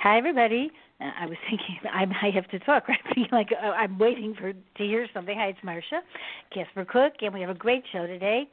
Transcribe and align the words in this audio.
Hi, 0.00 0.16
everybody. 0.16 0.70
Uh, 1.00 1.10
I 1.20 1.26
was 1.26 1.36
thinking 1.50 1.76
I 1.92 2.04
might 2.04 2.34
have 2.34 2.48
to 2.50 2.58
talk, 2.60 2.88
right? 2.88 3.32
like 3.32 3.48
uh, 3.52 3.66
I'm 3.70 3.98
waiting 3.98 4.34
for 4.38 4.52
to 4.52 4.58
hear 4.84 5.08
something. 5.12 5.36
Hi, 5.36 5.48
it's 5.48 5.58
Marsha 5.64 6.00
Casper 6.54 6.84
Cook, 6.84 7.14
and 7.20 7.34
we 7.34 7.40
have 7.40 7.50
a 7.50 7.54
great 7.54 7.82
show 7.92 8.06
today. 8.06 8.44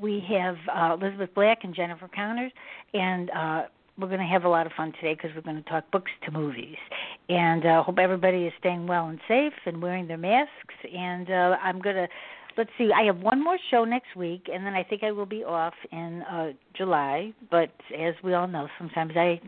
We 0.00 0.22
have 0.28 0.56
uh, 0.74 0.96
Elizabeth 1.00 1.30
Black 1.34 1.60
and 1.64 1.74
Jennifer 1.74 2.10
Connors, 2.14 2.52
and 2.92 3.30
uh, 3.30 3.62
we're 3.98 4.08
going 4.08 4.20
to 4.20 4.26
have 4.26 4.44
a 4.44 4.48
lot 4.48 4.66
of 4.66 4.72
fun 4.72 4.92
today 5.00 5.14
because 5.14 5.30
we're 5.34 5.42
going 5.42 5.62
to 5.62 5.68
talk 5.70 5.90
books 5.90 6.10
to 6.26 6.30
movies. 6.30 6.76
And 7.30 7.64
uh, 7.64 7.82
hope 7.82 7.98
everybody 7.98 8.44
is 8.44 8.52
staying 8.58 8.86
well 8.86 9.08
and 9.08 9.18
safe 9.26 9.54
and 9.64 9.80
wearing 9.80 10.06
their 10.06 10.18
masks. 10.18 10.74
And 10.94 11.30
uh, 11.30 11.56
I'm 11.62 11.80
going 11.80 11.96
to 11.96 12.08
let's 12.58 12.70
see. 12.76 12.90
I 12.94 13.04
have 13.04 13.18
one 13.18 13.42
more 13.42 13.58
show 13.70 13.84
next 13.84 14.14
week, 14.14 14.48
and 14.52 14.66
then 14.66 14.74
I 14.74 14.82
think 14.82 15.02
I 15.02 15.12
will 15.12 15.26
be 15.26 15.42
off 15.42 15.74
in 15.90 16.22
uh, 16.30 16.52
July. 16.76 17.32
But 17.50 17.70
as 17.98 18.14
we 18.22 18.34
all 18.34 18.46
know, 18.46 18.68
sometimes 18.78 19.12
I 19.16 19.40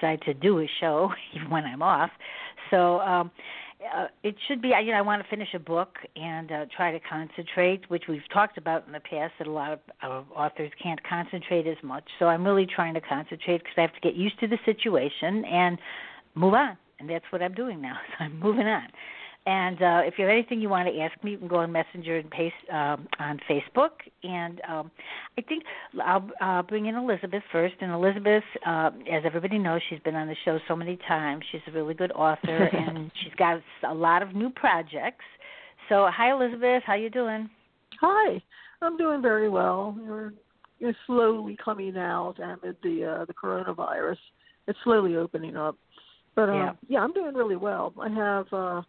decide 0.00 0.22
to 0.22 0.34
do 0.34 0.60
a 0.60 0.66
show 0.80 1.10
even 1.34 1.50
when 1.50 1.64
I'm 1.64 1.82
off. 1.82 2.10
So 2.70 3.00
um, 3.00 3.30
uh, 3.96 4.06
it 4.22 4.34
should 4.46 4.60
be. 4.60 4.68
You 4.68 4.92
know, 4.92 4.98
I 4.98 5.02
want 5.02 5.22
to 5.22 5.28
finish 5.28 5.48
a 5.54 5.58
book 5.58 5.96
and 6.16 6.50
uh, 6.50 6.66
try 6.76 6.90
to 6.90 6.98
concentrate, 7.00 7.88
which 7.88 8.04
we've 8.08 8.28
talked 8.32 8.58
about 8.58 8.86
in 8.86 8.92
the 8.92 9.00
past 9.00 9.34
that 9.38 9.46
a 9.46 9.50
lot 9.50 9.72
of 9.72 9.78
uh, 10.02 10.06
authors 10.34 10.70
can't 10.82 11.00
concentrate 11.04 11.66
as 11.66 11.76
much. 11.82 12.04
So 12.18 12.26
I'm 12.26 12.44
really 12.44 12.66
trying 12.66 12.94
to 12.94 13.00
concentrate 13.00 13.58
because 13.58 13.74
I 13.76 13.82
have 13.82 13.94
to 13.94 14.00
get 14.00 14.14
used 14.14 14.38
to 14.40 14.48
the 14.48 14.58
situation 14.64 15.44
and 15.44 15.78
move 16.34 16.54
on, 16.54 16.76
and 16.98 17.08
that's 17.08 17.24
what 17.30 17.42
I'm 17.42 17.54
doing 17.54 17.80
now. 17.80 17.96
So 18.18 18.24
I'm 18.24 18.38
moving 18.40 18.66
on. 18.66 18.88
And 19.48 19.80
uh, 19.80 20.00
if 20.04 20.18
you 20.18 20.26
have 20.26 20.30
anything 20.30 20.60
you 20.60 20.68
want 20.68 20.94
to 20.94 21.00
ask 21.00 21.24
me, 21.24 21.30
you 21.30 21.38
can 21.38 21.48
go 21.48 21.56
on 21.56 21.72
Messenger 21.72 22.18
and 22.18 22.30
paste 22.30 22.54
um, 22.70 23.08
on 23.18 23.40
Facebook. 23.48 23.92
And 24.22 24.60
um, 24.68 24.90
I 25.38 25.40
think 25.40 25.64
I'll 26.04 26.28
uh, 26.42 26.60
bring 26.60 26.84
in 26.84 26.94
Elizabeth 26.94 27.42
first. 27.50 27.76
And 27.80 27.90
Elizabeth, 27.90 28.42
uh, 28.66 28.90
as 29.10 29.22
everybody 29.24 29.58
knows, 29.58 29.80
she's 29.88 30.00
been 30.00 30.16
on 30.16 30.28
the 30.28 30.36
show 30.44 30.58
so 30.68 30.76
many 30.76 30.98
times. 31.08 31.42
She's 31.50 31.62
a 31.66 31.70
really 31.72 31.94
good 31.94 32.12
author, 32.12 32.64
and 32.72 33.10
she's 33.24 33.32
got 33.38 33.62
a 33.88 33.94
lot 33.94 34.22
of 34.22 34.34
new 34.34 34.50
projects. 34.50 35.24
So, 35.88 36.10
hi, 36.14 36.30
Elizabeth. 36.30 36.82
How 36.84 36.96
you 36.96 37.08
doing? 37.08 37.48
Hi, 38.02 38.42
I'm 38.82 38.98
doing 38.98 39.22
very 39.22 39.48
well. 39.48 39.96
We're, 39.98 40.34
we're 40.78 40.96
slowly 41.06 41.56
coming 41.64 41.96
out 41.96 42.34
amid 42.38 42.76
the 42.82 43.20
uh, 43.20 43.24
the 43.24 43.32
coronavirus. 43.32 44.18
It's 44.66 44.78
slowly 44.84 45.16
opening 45.16 45.56
up, 45.56 45.78
but 46.36 46.50
uh, 46.50 46.52
yeah. 46.52 46.72
yeah, 46.86 46.98
I'm 46.98 47.14
doing 47.14 47.34
really 47.34 47.56
well. 47.56 47.94
I 47.98 48.10
have. 48.10 48.46
Uh, 48.52 48.82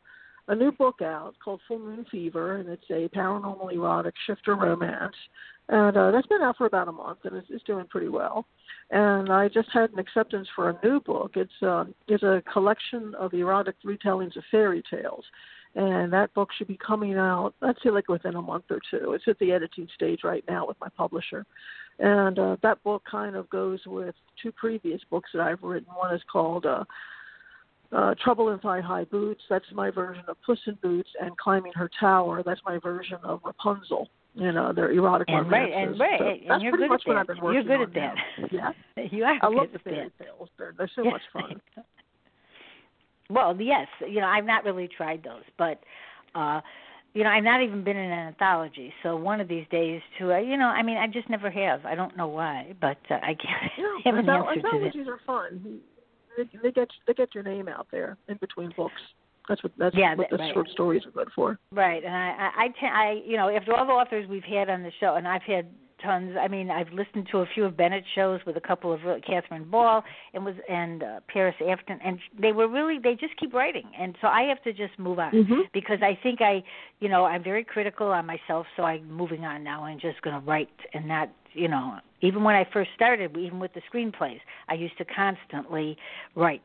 a 0.49 0.55
new 0.55 0.71
book 0.71 1.01
out 1.01 1.35
called 1.43 1.61
Full 1.67 1.79
Moon 1.79 2.05
Fever, 2.11 2.57
and 2.57 2.67
it's 2.67 2.89
a 2.89 3.07
paranormal 3.15 3.71
erotic 3.71 4.15
shifter 4.25 4.55
romance. 4.55 5.15
And 5.69 5.95
uh, 5.95 6.09
that's 6.09 6.25
been 6.25 6.41
out 6.41 6.57
for 6.57 6.65
about 6.65 6.87
a 6.87 6.91
month, 6.91 7.19
and 7.23 7.35
it's, 7.35 7.47
it's 7.51 7.63
doing 7.63 7.85
pretty 7.85 8.09
well. 8.09 8.45
And 8.89 9.31
I 9.31 9.47
just 9.47 9.69
had 9.71 9.91
an 9.91 9.99
acceptance 9.99 10.47
for 10.55 10.71
a 10.71 10.79
new 10.83 10.99
book. 11.01 11.33
It's 11.35 11.53
uh, 11.61 11.85
it's 12.07 12.23
a 12.23 12.41
collection 12.51 13.13
of 13.19 13.35
erotic 13.35 13.75
retellings 13.85 14.35
of 14.35 14.43
fairy 14.49 14.81
tales, 14.89 15.23
and 15.75 16.11
that 16.11 16.33
book 16.33 16.49
should 16.57 16.67
be 16.67 16.77
coming 16.77 17.15
out. 17.15 17.53
I'd 17.61 17.75
say 17.83 17.91
like 17.91 18.09
within 18.09 18.35
a 18.35 18.41
month 18.41 18.65
or 18.71 18.79
two. 18.89 19.13
It's 19.13 19.27
at 19.27 19.37
the 19.37 19.51
editing 19.51 19.87
stage 19.93 20.21
right 20.23 20.43
now 20.49 20.65
with 20.65 20.77
my 20.81 20.89
publisher, 20.97 21.45
and 21.99 22.39
uh, 22.39 22.55
that 22.63 22.81
book 22.83 23.03
kind 23.09 23.35
of 23.35 23.47
goes 23.51 23.81
with 23.85 24.15
two 24.41 24.51
previous 24.53 25.01
books 25.11 25.29
that 25.35 25.43
I've 25.43 25.61
written. 25.61 25.93
One 25.93 26.15
is 26.15 26.21
called 26.31 26.65
uh, 26.65 26.85
uh, 27.91 28.15
Trouble 28.23 28.49
in 28.49 28.59
Thigh 28.59 28.81
High 28.81 29.05
Boots. 29.05 29.41
That's 29.49 29.65
my 29.73 29.89
version 29.89 30.23
of 30.27 30.37
Puss 30.45 30.59
in 30.67 30.75
Boots, 30.81 31.09
and 31.21 31.35
Climbing 31.37 31.71
Her 31.75 31.89
Tower. 31.99 32.43
That's 32.45 32.61
my 32.65 32.77
version 32.79 33.17
of 33.23 33.41
Rapunzel. 33.43 34.07
You 34.35 34.51
know, 34.51 34.71
they're 34.73 34.91
erotic 34.91 35.27
and 35.29 35.51
romances. 35.51 35.73
Right, 35.73 35.83
and 35.89 35.99
right, 35.99 36.19
so 36.19 36.25
and 36.25 36.39
that's 36.49 36.63
you're 36.63 36.71
pretty 36.71 36.83
good 36.85 36.89
much 36.91 37.01
at 37.01 37.07
what 37.07 37.13
that. 37.15 37.19
I've 37.19 37.27
been 37.27 37.41
working 37.41 37.67
you're 37.67 37.77
good 37.77 37.87
at 37.87 37.93
that. 37.95 38.15
Now. 38.51 38.73
Yeah, 38.95 39.03
you 39.11 39.23
are. 39.23 39.37
I 39.41 39.47
love 39.47 39.71
good 39.71 39.73
the 39.73 39.79
fairy 39.79 40.11
tales. 40.21 40.49
They're 40.57 40.73
they're 40.77 40.91
so 40.95 41.03
much 41.03 41.21
fun. 41.33 41.59
well, 43.29 43.59
yes, 43.59 43.87
you 44.07 44.21
know, 44.21 44.27
I've 44.27 44.45
not 44.45 44.63
really 44.63 44.87
tried 44.87 45.23
those, 45.23 45.43
but 45.57 45.81
uh 46.35 46.61
you 47.13 47.23
know, 47.23 47.31
I've 47.31 47.43
not 47.43 47.63
even 47.63 47.83
been 47.83 47.97
in 47.97 48.11
an 48.11 48.27
anthology. 48.27 48.93
So 49.01 49.15
one 49.15 49.41
of 49.41 49.47
these 49.47 49.65
days, 49.71 49.99
to 50.19 50.31
uh, 50.31 50.37
you 50.37 50.57
know, 50.57 50.67
I 50.67 50.83
mean, 50.83 50.97
I 50.97 51.07
just 51.07 51.27
never 51.27 51.49
have. 51.49 51.83
I 51.85 51.95
don't 51.95 52.15
know 52.15 52.27
why, 52.27 52.73
but 52.79 52.97
uh, 53.09 53.15
I 53.15 53.33
can't 53.33 53.71
No, 53.79 53.97
have 54.05 54.15
an 54.15 54.25
antholo- 54.27 54.47
answer 54.47 54.55
to 54.55 54.61
that. 54.61 54.73
anthologies 54.75 55.07
are 55.07 55.19
fun. 55.25 55.79
They, 56.39 56.59
they 56.63 56.71
get 56.71 56.87
they 57.07 57.13
get 57.13 57.35
your 57.35 57.43
name 57.43 57.67
out 57.67 57.87
there 57.91 58.17
in 58.27 58.37
between 58.37 58.71
books. 58.77 59.01
That's 59.47 59.61
what 59.63 59.73
that's 59.77 59.95
Yeah, 59.95 60.15
what 60.15 60.29
the 60.29 60.37
right. 60.37 60.53
short 60.53 60.69
stories 60.69 61.05
are 61.05 61.11
good 61.11 61.29
for. 61.35 61.57
Right, 61.71 62.03
and 62.03 62.13
I, 62.15 62.51
I, 62.55 62.63
I, 62.63 62.67
te- 62.67 62.85
I, 62.85 63.21
you 63.25 63.35
know, 63.35 63.49
after 63.49 63.73
all 63.73 63.85
the 63.85 63.91
authors 63.91 64.27
we've 64.29 64.43
had 64.43 64.69
on 64.69 64.83
the 64.83 64.91
show, 64.99 65.15
and 65.15 65.27
I've 65.27 65.41
had 65.41 65.67
tons. 66.03 66.35
I 66.39 66.47
mean, 66.47 66.69
I've 66.69 66.93
listened 66.93 67.27
to 67.31 67.39
a 67.39 67.45
few 67.53 67.65
of 67.65 67.75
Bennett's 67.75 68.05
shows 68.15 68.39
with 68.45 68.55
a 68.57 68.61
couple 68.61 68.93
of 68.93 69.01
uh, 69.05 69.15
Catherine 69.25 69.69
Ball 69.69 70.03
and 70.33 70.45
was 70.45 70.55
and 70.69 71.03
uh, 71.03 71.19
Paris 71.27 71.55
Afton, 71.67 71.99
and 72.05 72.19
they 72.39 72.51
were 72.51 72.67
really 72.67 72.99
they 73.01 73.15
just 73.15 73.35
keep 73.37 73.53
writing, 73.53 73.85
and 73.99 74.15
so 74.21 74.27
I 74.27 74.43
have 74.43 74.61
to 74.63 74.71
just 74.71 74.97
move 74.99 75.19
on 75.19 75.31
Mhm. 75.33 75.61
because 75.73 75.97
I 76.01 76.17
think 76.21 76.41
I, 76.41 76.63
you 76.99 77.09
know, 77.09 77.25
I'm 77.25 77.43
very 77.43 77.63
critical 77.63 78.07
on 78.11 78.25
myself, 78.27 78.67
so 78.77 78.83
I'm 78.83 79.11
moving 79.11 79.45
on 79.45 79.63
now 79.63 79.85
and 79.85 79.99
just 79.99 80.21
going 80.21 80.39
to 80.39 80.45
write 80.45 80.69
and 80.93 81.07
not, 81.07 81.29
you 81.53 81.67
know, 81.67 81.97
even 82.21 82.43
when 82.43 82.55
I 82.55 82.65
first 82.71 82.89
started, 82.95 83.35
even 83.37 83.59
with 83.59 83.71
the 83.73 83.81
screenplays, 83.91 84.39
I 84.67 84.73
used 84.75 84.97
to 84.97 85.05
constantly 85.05 85.97
write 86.35 86.61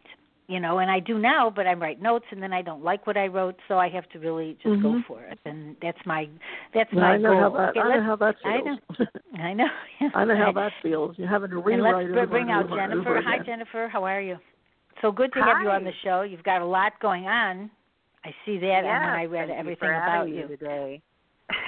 you 0.47 0.61
know, 0.61 0.79
and 0.81 0.91
I 0.91 1.01
do 1.01 1.19
now, 1.19 1.49
but 1.49 1.67
I 1.67 1.73
write 1.73 2.03
notes 2.03 2.27
and 2.31 2.43
then 2.43 2.53
I 2.53 2.61
don't 2.61 2.85
like 2.85 3.07
what 3.07 3.17
I 3.17 3.29
wrote, 3.29 3.57
so 3.67 3.79
I 3.79 3.89
have 3.89 4.07
to 4.11 4.19
really 4.19 4.59
just 4.63 4.83
go 4.83 4.89
Mhm. 4.91 5.07
for 5.07 5.23
it. 5.23 5.39
And 5.47 5.75
that's 5.81 5.97
my 6.05 6.29
that's 6.75 6.93
Yeah, 6.93 7.01
my 7.01 7.13
I 7.13 7.17
know 7.17 7.31
goal. 7.31 7.41
how 7.41 7.49
that 7.57 7.69
okay, 7.71 7.81
I 7.81 7.83
know 7.85 7.89
let's- 7.95 8.05
how 8.05 8.17
that 8.17 8.37
I 8.45 8.61
feels. 8.61 8.79
know. 8.99 9.07
I 9.43 9.53
know. 9.55 9.69
I 10.15 10.25
know 10.27 10.37
how 10.37 10.53
that 10.53 10.73
feels. 10.83 11.19
You're 11.19 11.29
having 11.29 11.49
to 11.49 11.57
and 11.57 11.65
rewrite 11.65 11.95
let's 11.95 12.09
it 12.09 12.13
br- 12.13 12.19
over 12.19 12.27
bring 12.27 12.43
and 12.43 12.51
out 12.51 12.65
over 12.67 12.79
and 12.79 12.93
Jennifer. 12.93 13.23
Hi. 13.23 13.39
Jennifer, 13.39 13.89
how 13.89 14.05
are 14.05 14.21
you? 14.21 14.37
So 15.01 15.11
good 15.11 15.33
to 15.33 15.41
have 15.43 15.63
you 15.63 15.71
on 15.71 15.83
the 15.83 15.95
show. 16.03 16.21
You've 16.21 16.43
got 16.45 16.61
a 16.61 16.67
lot 16.67 17.01
going 17.01 17.27
on. 17.27 17.71
I 18.23 18.35
see 18.45 18.59
that 18.59 18.67
and 18.67 18.87
when 18.87 18.95
I 18.95 19.25
read 19.25 19.49
thank 19.49 19.49
you 19.49 19.61
everything 19.61 19.79
for 19.89 19.95
about 19.95 20.11
having 20.11 20.35
you. 20.35 20.47
today. 20.49 21.01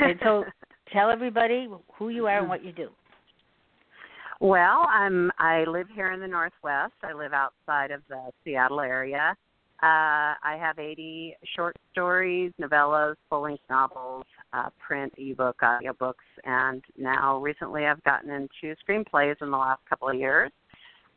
And 0.00 0.18
so 0.22 0.44
tell 0.92 1.08
everybody 1.08 1.66
who 1.94 2.10
you 2.10 2.26
are 2.26 2.40
and 2.40 2.48
what 2.50 2.62
you 2.62 2.72
do. 2.72 2.90
Well, 4.40 4.86
I'm 4.90 5.30
I 5.38 5.64
live 5.64 5.86
here 5.94 6.12
in 6.12 6.20
the 6.20 6.28
Northwest. 6.28 6.94
I 7.02 7.12
live 7.12 7.32
outside 7.32 7.90
of 7.90 8.02
the 8.08 8.30
Seattle 8.44 8.80
area. 8.80 9.34
Uh, 9.82 10.32
I 10.42 10.56
have 10.58 10.78
80 10.78 11.36
short 11.54 11.76
stories, 11.92 12.50
novellas, 12.60 13.16
full-length 13.28 13.62
novels, 13.68 14.24
uh, 14.54 14.70
print, 14.78 15.12
ebook, 15.18 15.58
audiobooks, 15.62 16.14
and 16.44 16.82
now 16.96 17.38
recently 17.38 17.84
I've 17.84 18.02
gotten 18.02 18.30
into 18.30 18.74
screenplays 18.88 19.36
in 19.42 19.50
the 19.50 19.56
last 19.56 19.82
couple 19.86 20.08
of 20.08 20.14
years. 20.14 20.50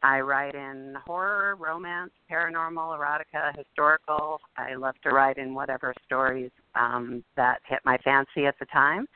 I 0.04 0.20
write 0.20 0.56
in 0.56 0.96
horror, 1.06 1.56
romance, 1.56 2.12
paranormal, 2.30 2.98
erotica, 2.98 3.58
historical. 3.58 4.40
I 4.58 4.76
love 4.76 4.96
to 5.04 5.10
write 5.10 5.38
in 5.38 5.54
whatever 5.54 5.94
stories 6.06 6.52
um, 6.76 7.24
that 7.36 7.60
hit 7.66 7.80
my 7.86 7.98
fancy 8.04 8.46
at 8.46 8.56
the 8.60 8.66
time. 8.66 9.08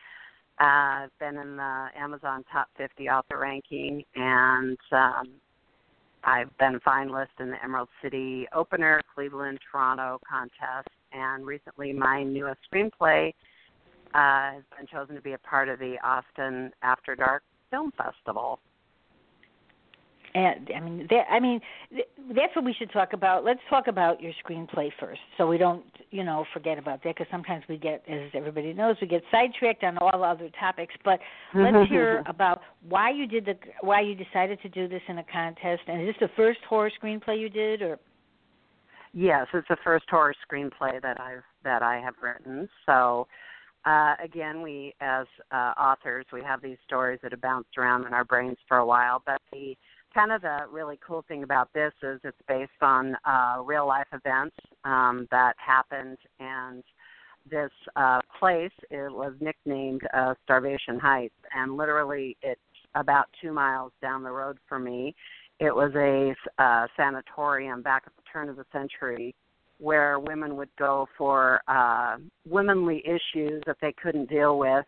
Uh, 0.60 0.64
I've 1.06 1.20
been 1.20 1.38
in 1.38 1.58
the 1.58 1.88
Amazon 1.98 2.44
Top 2.52 2.68
50 2.78 3.10
author 3.10 3.40
ranking, 3.40 4.04
and 4.16 4.78
um, 4.92 5.30
I've 6.24 6.56
been 6.58 6.76
a 6.76 6.80
finalist 6.82 7.40
in 7.40 7.50
the 7.50 7.64
Emerald 7.64 7.90
City 8.02 8.48
Opener, 8.54 9.02
Cleveland, 9.14 9.60
Toronto 9.72 10.20
contest, 10.30 10.90
and 11.12 11.46
recently 11.46 11.92
my 11.92 12.24
newest 12.24 12.60
screenplay 12.72 13.34
uh, 14.14 14.54
has 14.54 14.64
been 14.78 14.88
chosen 14.92 15.16
to 15.16 15.22
be 15.22 15.34
a 15.34 15.38
part 15.40 15.70
of 15.70 15.80
the 15.80 15.96
Austin 16.04 16.72
After 16.84 17.16
Dark 17.16 17.44
Film 17.72 17.92
Festival. 17.98 18.60
And 20.36 20.70
I 20.76 20.80
mean, 20.80 21.08
that, 21.12 21.26
I 21.30 21.40
mean, 21.40 21.60
that's 21.92 22.56
what 22.56 22.66
we 22.66 22.74
should 22.74 22.92
talk 22.92 23.14
about. 23.14 23.44
Let's 23.44 23.60
talk 23.70 23.88
about 23.88 24.20
your 24.20 24.32
screenplay 24.44 24.90
first, 25.00 25.20
so 25.38 25.48
we 25.48 25.60
don't, 25.60 25.84
you 26.10 26.24
know, 26.24 26.44
forget 26.54 26.80
about 26.80 27.04
that. 27.04 27.16
Because 27.16 27.28
sometimes 27.30 27.64
we 27.70 27.78
get, 27.78 28.04
as 28.10 28.32
everybody 28.34 28.74
knows, 28.74 28.96
we 29.00 29.08
get 29.08 29.22
sidetracked 29.30 29.84
on 29.84 29.98
all 30.00 30.24
other 30.24 30.50
topics. 30.60 30.96
But 31.06 31.20
let's 31.54 31.90
hear 31.90 32.24
about 32.26 32.62
why 32.88 33.12
you 33.12 33.28
did 33.28 33.46
the, 33.46 33.56
why 33.82 34.02
you 34.02 34.16
decided 34.16 34.60
to 34.64 34.70
do 34.70 34.88
this 34.88 35.02
in 35.08 35.20
a 35.20 35.24
contest. 35.32 35.82
And 35.88 36.02
is 36.02 36.16
this 36.20 36.30
the 36.30 36.36
first 36.36 36.60
horror 36.68 36.92
screenplay 37.02 37.40
you 37.40 37.50
did, 37.50 37.84
or? 37.84 38.00
Yes, 39.14 39.46
it's 39.54 39.68
the 39.68 39.78
first 39.84 40.06
horror 40.10 40.34
screenplay 40.52 41.00
that 41.04 41.22
I've 41.22 41.44
that 41.64 41.84
I 41.84 42.00
have 42.00 42.16
written. 42.24 42.68
So 42.88 43.28
uh, 43.86 44.16
again, 44.24 44.62
we 44.62 44.96
as 45.02 45.28
uh, 45.52 45.74
authors, 45.78 46.26
we 46.34 46.42
have 46.42 46.62
these 46.62 46.78
stories 46.88 47.20
that 47.22 47.32
have 47.32 47.42
bounced 47.42 47.78
around 47.78 48.08
in 48.08 48.14
our 48.14 48.24
brains 48.24 48.58
for 48.68 48.78
a 48.78 48.86
while. 48.86 49.22
But 49.26 49.40
the 49.52 49.76
kind 50.13 50.31
of 50.31 50.42
the 50.42 50.60
really 50.71 51.00
cool 51.06 51.24
thing 51.27 51.44
about 51.44 51.71
this 51.74 51.94
is 52.01 52.19
it's 52.24 52.38
based 52.48 52.71
on 52.81 53.15
uh, 53.25 53.57
real 53.63 53.88
life 53.88 54.07
events 54.13 54.56
um, 54.83 55.27
that 55.31 55.54
happened, 55.57 56.18
and 56.39 56.83
this 57.50 57.71
uh, 57.95 58.19
place 58.39 58.71
it 58.89 59.12
was 59.12 59.33
nicknamed 59.39 60.01
uh, 60.13 60.33
Starvation 60.44 61.00
Heights, 61.00 61.33
and 61.56 61.75
literally 61.75 62.38
it's 62.42 62.62
about 62.95 63.25
two 63.42 63.51
miles 63.51 63.92
down 64.01 64.24
the 64.24 64.31
road 64.31 64.57
from 64.68 64.83
me. 64.83 65.15
It 65.60 65.74
was 65.74 65.92
a 65.95 66.33
uh, 66.62 66.88
sanatorium 66.95 67.81
back 67.81 68.04
at 68.06 68.15
the 68.15 68.24
turn 68.31 68.50
of 68.50 68.56
the 68.56 68.65
century 68.71 69.36
where 69.80 70.19
women 70.19 70.56
would 70.56 70.69
go 70.77 71.07
for 71.18 71.62
uh, 71.68 72.18
womanly 72.48 73.04
issues 73.06 73.62
that 73.65 73.77
they 73.81 73.94
couldn't 74.01 74.30
deal 74.30 74.57
with. 74.57 74.86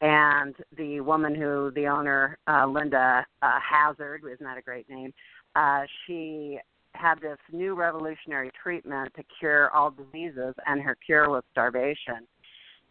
And 0.00 0.54
the 0.76 1.00
woman 1.00 1.34
who 1.34 1.72
the 1.74 1.86
owner, 1.86 2.38
uh, 2.46 2.66
Linda 2.66 3.26
uh, 3.42 3.58
Hazzard, 3.60 4.22
isn't 4.24 4.44
that 4.44 4.58
a 4.58 4.62
great 4.62 4.88
name? 4.88 5.12
Uh, 5.56 5.82
she 6.06 6.58
had 6.94 7.20
this 7.20 7.38
new 7.52 7.74
revolutionary 7.74 8.50
treatment 8.60 9.12
to 9.16 9.24
cure 9.38 9.70
all 9.70 9.90
diseases, 9.90 10.54
and 10.66 10.80
her 10.82 10.96
cure 11.04 11.28
was 11.28 11.42
starvation 11.50 12.26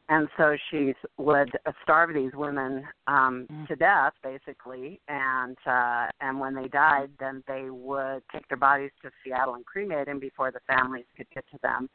and 0.09 0.27
so 0.37 0.55
she 0.69 0.93
would 1.17 1.51
starve 1.83 2.13
these 2.13 2.31
women 2.33 2.83
um 3.07 3.47
mm. 3.51 3.67
to 3.67 3.75
death 3.75 4.13
basically 4.23 4.99
and 5.07 5.57
uh 5.65 6.07
and 6.21 6.39
when 6.39 6.55
they 6.55 6.67
died 6.67 7.09
then 7.19 7.43
they 7.47 7.69
would 7.69 8.21
take 8.33 8.47
their 8.47 8.57
bodies 8.57 8.91
to 9.01 9.09
Seattle 9.23 9.55
and 9.55 9.65
cremate 9.65 10.05
them 10.05 10.19
before 10.19 10.51
the 10.51 10.59
families 10.67 11.05
could 11.15 11.27
get 11.33 11.45
to 11.51 11.59
them 11.61 11.89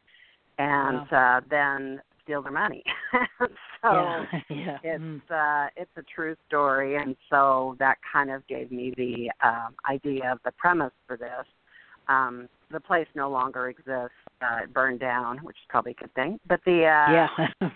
and 0.59 1.07
wow. 1.11 1.39
uh 1.39 1.41
then 1.51 2.01
steal 2.23 2.43
their 2.43 2.53
money 2.53 2.83
so 3.39 3.49
yeah. 3.83 4.25
yeah. 4.51 4.79
it's 4.83 5.03
mm. 5.03 5.21
uh 5.31 5.69
it's 5.77 5.91
a 5.97 6.03
true 6.15 6.37
story 6.47 6.97
and 6.97 7.17
so 7.31 7.77
that 7.79 7.99
kind 8.13 8.31
of 8.31 8.47
gave 8.47 8.71
me 8.71 8.93
the 8.97 9.31
um 9.47 9.75
idea 9.91 10.31
of 10.33 10.39
the 10.45 10.53
premise 10.53 10.93
for 11.07 11.17
this 11.17 11.47
um 12.09 12.49
the 12.73 12.81
place 12.81 13.07
no 13.15 13.31
longer 13.31 13.69
exists. 13.69 14.17
Uh, 14.41 14.65
it 14.65 14.73
burned 14.73 14.99
down, 14.99 15.39
which 15.39 15.57
is 15.57 15.63
probably 15.69 15.93
a 15.93 15.95
good 15.95 16.15
thing. 16.15 16.41
But 16.49 16.61
the 16.65 16.85
uh, 16.87 17.13
yeah, 17.13 17.29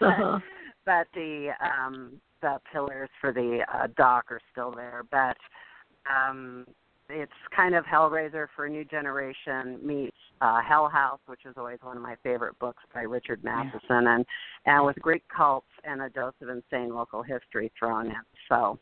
uh, 0.00 0.38
but 0.86 1.06
the 1.14 1.50
um, 1.60 2.12
the 2.40 2.58
pillars 2.72 3.10
for 3.20 3.32
the 3.32 3.64
uh, 3.72 3.88
dock 3.96 4.26
are 4.30 4.40
still 4.52 4.70
there. 4.70 5.02
But 5.10 5.36
um, 6.10 6.66
it's 7.12 7.32
kind 7.54 7.74
of 7.74 7.84
Hellraiser 7.84 8.46
for 8.56 8.66
a 8.66 8.70
new 8.70 8.84
generation 8.84 9.78
meets 9.82 10.16
uh, 10.40 10.60
Hell 10.60 10.88
House, 10.88 11.20
which 11.26 11.40
is 11.44 11.54
always 11.56 11.78
one 11.82 11.96
of 11.96 12.02
my 12.02 12.16
favorite 12.22 12.58
books 12.58 12.82
by 12.94 13.02
Richard 13.02 13.44
Matheson, 13.44 13.80
yeah. 13.90 14.16
and 14.16 14.26
and 14.66 14.86
with 14.86 14.96
Greek 14.96 15.22
cults 15.34 15.66
and 15.84 16.02
a 16.02 16.10
dose 16.10 16.34
of 16.40 16.48
insane 16.48 16.94
local 16.94 17.22
history 17.22 17.70
thrown 17.78 18.06
in. 18.06 18.14
So 18.48 18.78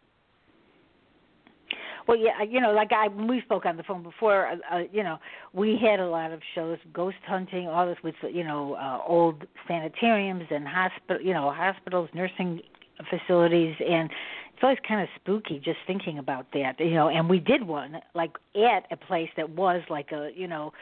well, 2.07 2.19
yeah, 2.19 2.43
you 2.43 2.61
know, 2.61 2.73
like 2.73 2.91
I 2.93 3.09
we 3.09 3.41
spoke 3.43 3.67
on 3.67 3.77
the 3.77 3.83
phone 3.83 4.03
before. 4.03 4.49
Uh, 4.49 4.57
uh, 4.73 4.79
you 4.93 5.03
know, 5.03 5.19
we 5.53 5.79
had 5.81 6.01
a 6.01 6.07
lot 6.07 6.33
of 6.33 6.41
shows, 6.55 6.79
ghost 6.93 7.17
hunting, 7.27 7.69
all 7.69 7.87
this 7.87 7.99
with 8.03 8.15
you 8.33 8.45
know 8.45 8.75
uh, 8.75 8.99
old 9.07 9.45
sanitariums 9.69 10.45
and 10.51 10.67
hospital, 10.67 11.25
you 11.25 11.33
know, 11.33 11.53
hospitals, 11.53 12.09
nursing 12.15 12.63
facilities, 13.09 13.75
and 13.79 14.11
it's 14.61 14.65
always 14.65 14.79
kind 14.87 15.01
of 15.01 15.09
spooky 15.17 15.59
just 15.59 15.79
thinking 15.87 16.19
about 16.19 16.47
that. 16.53 16.79
You 16.79 16.91
know, 16.93 17.09
and 17.09 17.31
we 17.31 17.39
did 17.39 17.67
one 17.67 17.97
like 18.15 18.33
at 18.55 18.85
a 18.91 18.97
place 18.97 19.31
that 19.39 19.49
was 19.49 19.81
like 19.89 20.13
a 20.13 20.31
you 20.35 20.47
know. 20.47 20.73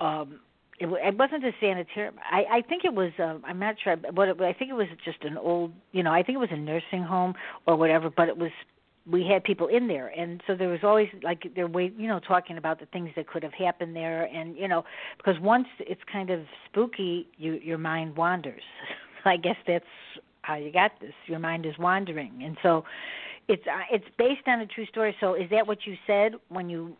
um 0.00 0.40
it, 0.78 0.88
it 0.88 1.16
wasn't 1.16 1.42
a 1.42 1.52
sanitarium. 1.58 2.16
I, 2.30 2.58
I 2.58 2.60
think 2.60 2.84
it 2.84 2.92
was. 2.92 3.10
Um, 3.18 3.42
I'm 3.46 3.58
not 3.58 3.76
sure, 3.82 3.96
but 3.96 4.28
it, 4.28 4.38
I 4.42 4.52
think 4.52 4.70
it 4.70 4.74
was 4.74 4.88
just 5.06 5.24
an 5.24 5.38
old. 5.38 5.72
You 5.92 6.02
know, 6.02 6.12
I 6.12 6.22
think 6.22 6.36
it 6.36 6.38
was 6.38 6.50
a 6.52 6.56
nursing 6.58 7.02
home 7.02 7.32
or 7.66 7.76
whatever. 7.76 8.10
But 8.10 8.28
it 8.28 8.36
was 8.36 8.50
we 9.10 9.26
had 9.26 9.44
people 9.44 9.68
in 9.68 9.86
there 9.86 10.08
and 10.08 10.42
so 10.46 10.54
there 10.56 10.68
was 10.68 10.80
always 10.82 11.08
like 11.22 11.44
they're 11.54 11.68
wait 11.68 11.94
you 11.96 12.08
know 12.08 12.18
talking 12.18 12.58
about 12.58 12.80
the 12.80 12.86
things 12.86 13.08
that 13.14 13.26
could 13.28 13.42
have 13.42 13.52
happened 13.52 13.94
there 13.94 14.24
and 14.24 14.56
you 14.56 14.66
know 14.66 14.84
because 15.16 15.40
once 15.40 15.68
it's 15.78 16.00
kind 16.12 16.30
of 16.30 16.40
spooky 16.68 17.28
you 17.36 17.52
your 17.62 17.78
mind 17.78 18.16
wanders 18.16 18.62
i 19.24 19.36
guess 19.36 19.56
that's 19.66 19.84
how 20.46 20.54
you 20.54 20.72
got 20.72 20.92
this 21.00 21.12
your 21.26 21.38
mind 21.38 21.66
is 21.66 21.76
wandering 21.78 22.42
and 22.42 22.56
so 22.62 22.84
it's 23.48 23.62
uh, 23.66 23.82
it's 23.90 24.04
based 24.18 24.46
on 24.46 24.60
a 24.60 24.66
true 24.66 24.86
story 24.86 25.14
so 25.20 25.34
is 25.34 25.48
that 25.50 25.66
what 25.66 25.78
you 25.84 25.94
said 26.06 26.32
when 26.48 26.68
you 26.68 26.96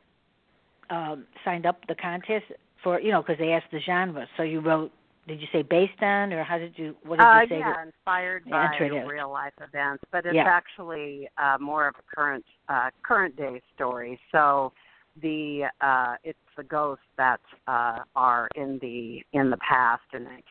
um 0.91 1.27
signed 1.45 1.67
up 1.67 1.79
the 1.89 1.95
contest 1.95 2.45
for 2.83 3.01
you 3.01 3.11
know 3.11 3.23
because 3.23 3.39
they 3.39 3.53
asked 3.53 3.71
the 3.73 3.81
genre 3.81 4.27
so 4.37 4.43
you 4.43 4.61
wrote 4.61 4.93
did 5.27 5.41
you 5.41 5.47
say 5.53 5.63
based 5.63 6.01
on, 6.03 6.33
or 6.33 6.45
how 6.45 6.57
did 6.57 6.75
you? 6.77 6.95
What 7.05 7.19
did 7.19 7.25
uh, 7.25 7.41
you 7.43 7.49
say? 7.49 7.59
Yeah, 7.59 7.73
that, 7.73 7.87
inspired 7.87 8.45
by 8.49 8.79
real 8.79 9.31
life 9.31 9.55
events, 9.61 10.05
but 10.13 10.25
it's 10.25 10.37
yeah. 10.37 10.45
actually 10.47 11.29
uh, 11.37 11.57
more 11.61 11.89
of 11.89 11.97
a 11.97 12.15
current 12.15 12.45
uh, 12.69 12.91
current 13.03 13.37
day 13.37 13.61
story. 13.75 14.21
So 14.31 14.73
the 15.21 15.65
uh, 15.81 16.15
it's 16.23 16.39
the 16.57 16.63
ghosts 16.63 17.05
that 17.17 17.41
uh, 17.67 18.01
are 18.15 18.49
in 18.55 18.79
the 18.81 19.21
in 19.33 19.51
the 19.51 19.57
past, 19.69 20.03
and 20.13 20.27
then 20.27 20.43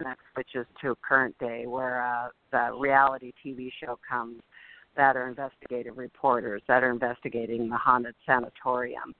that 0.00 0.18
switches 0.32 0.66
to 0.82 0.96
current 1.06 1.36
day, 1.38 1.66
where 1.66 2.02
uh, 2.02 2.28
the 2.52 2.76
reality 2.78 3.32
TV 3.44 3.70
show 3.82 3.98
comes 4.08 4.40
that 4.96 5.16
are 5.16 5.28
investigative 5.28 5.98
reporters 5.98 6.62
that 6.68 6.82
are 6.82 6.90
investigating 6.90 7.68
the 7.68 7.76
haunted 7.76 8.14
sanatorium, 8.24 9.14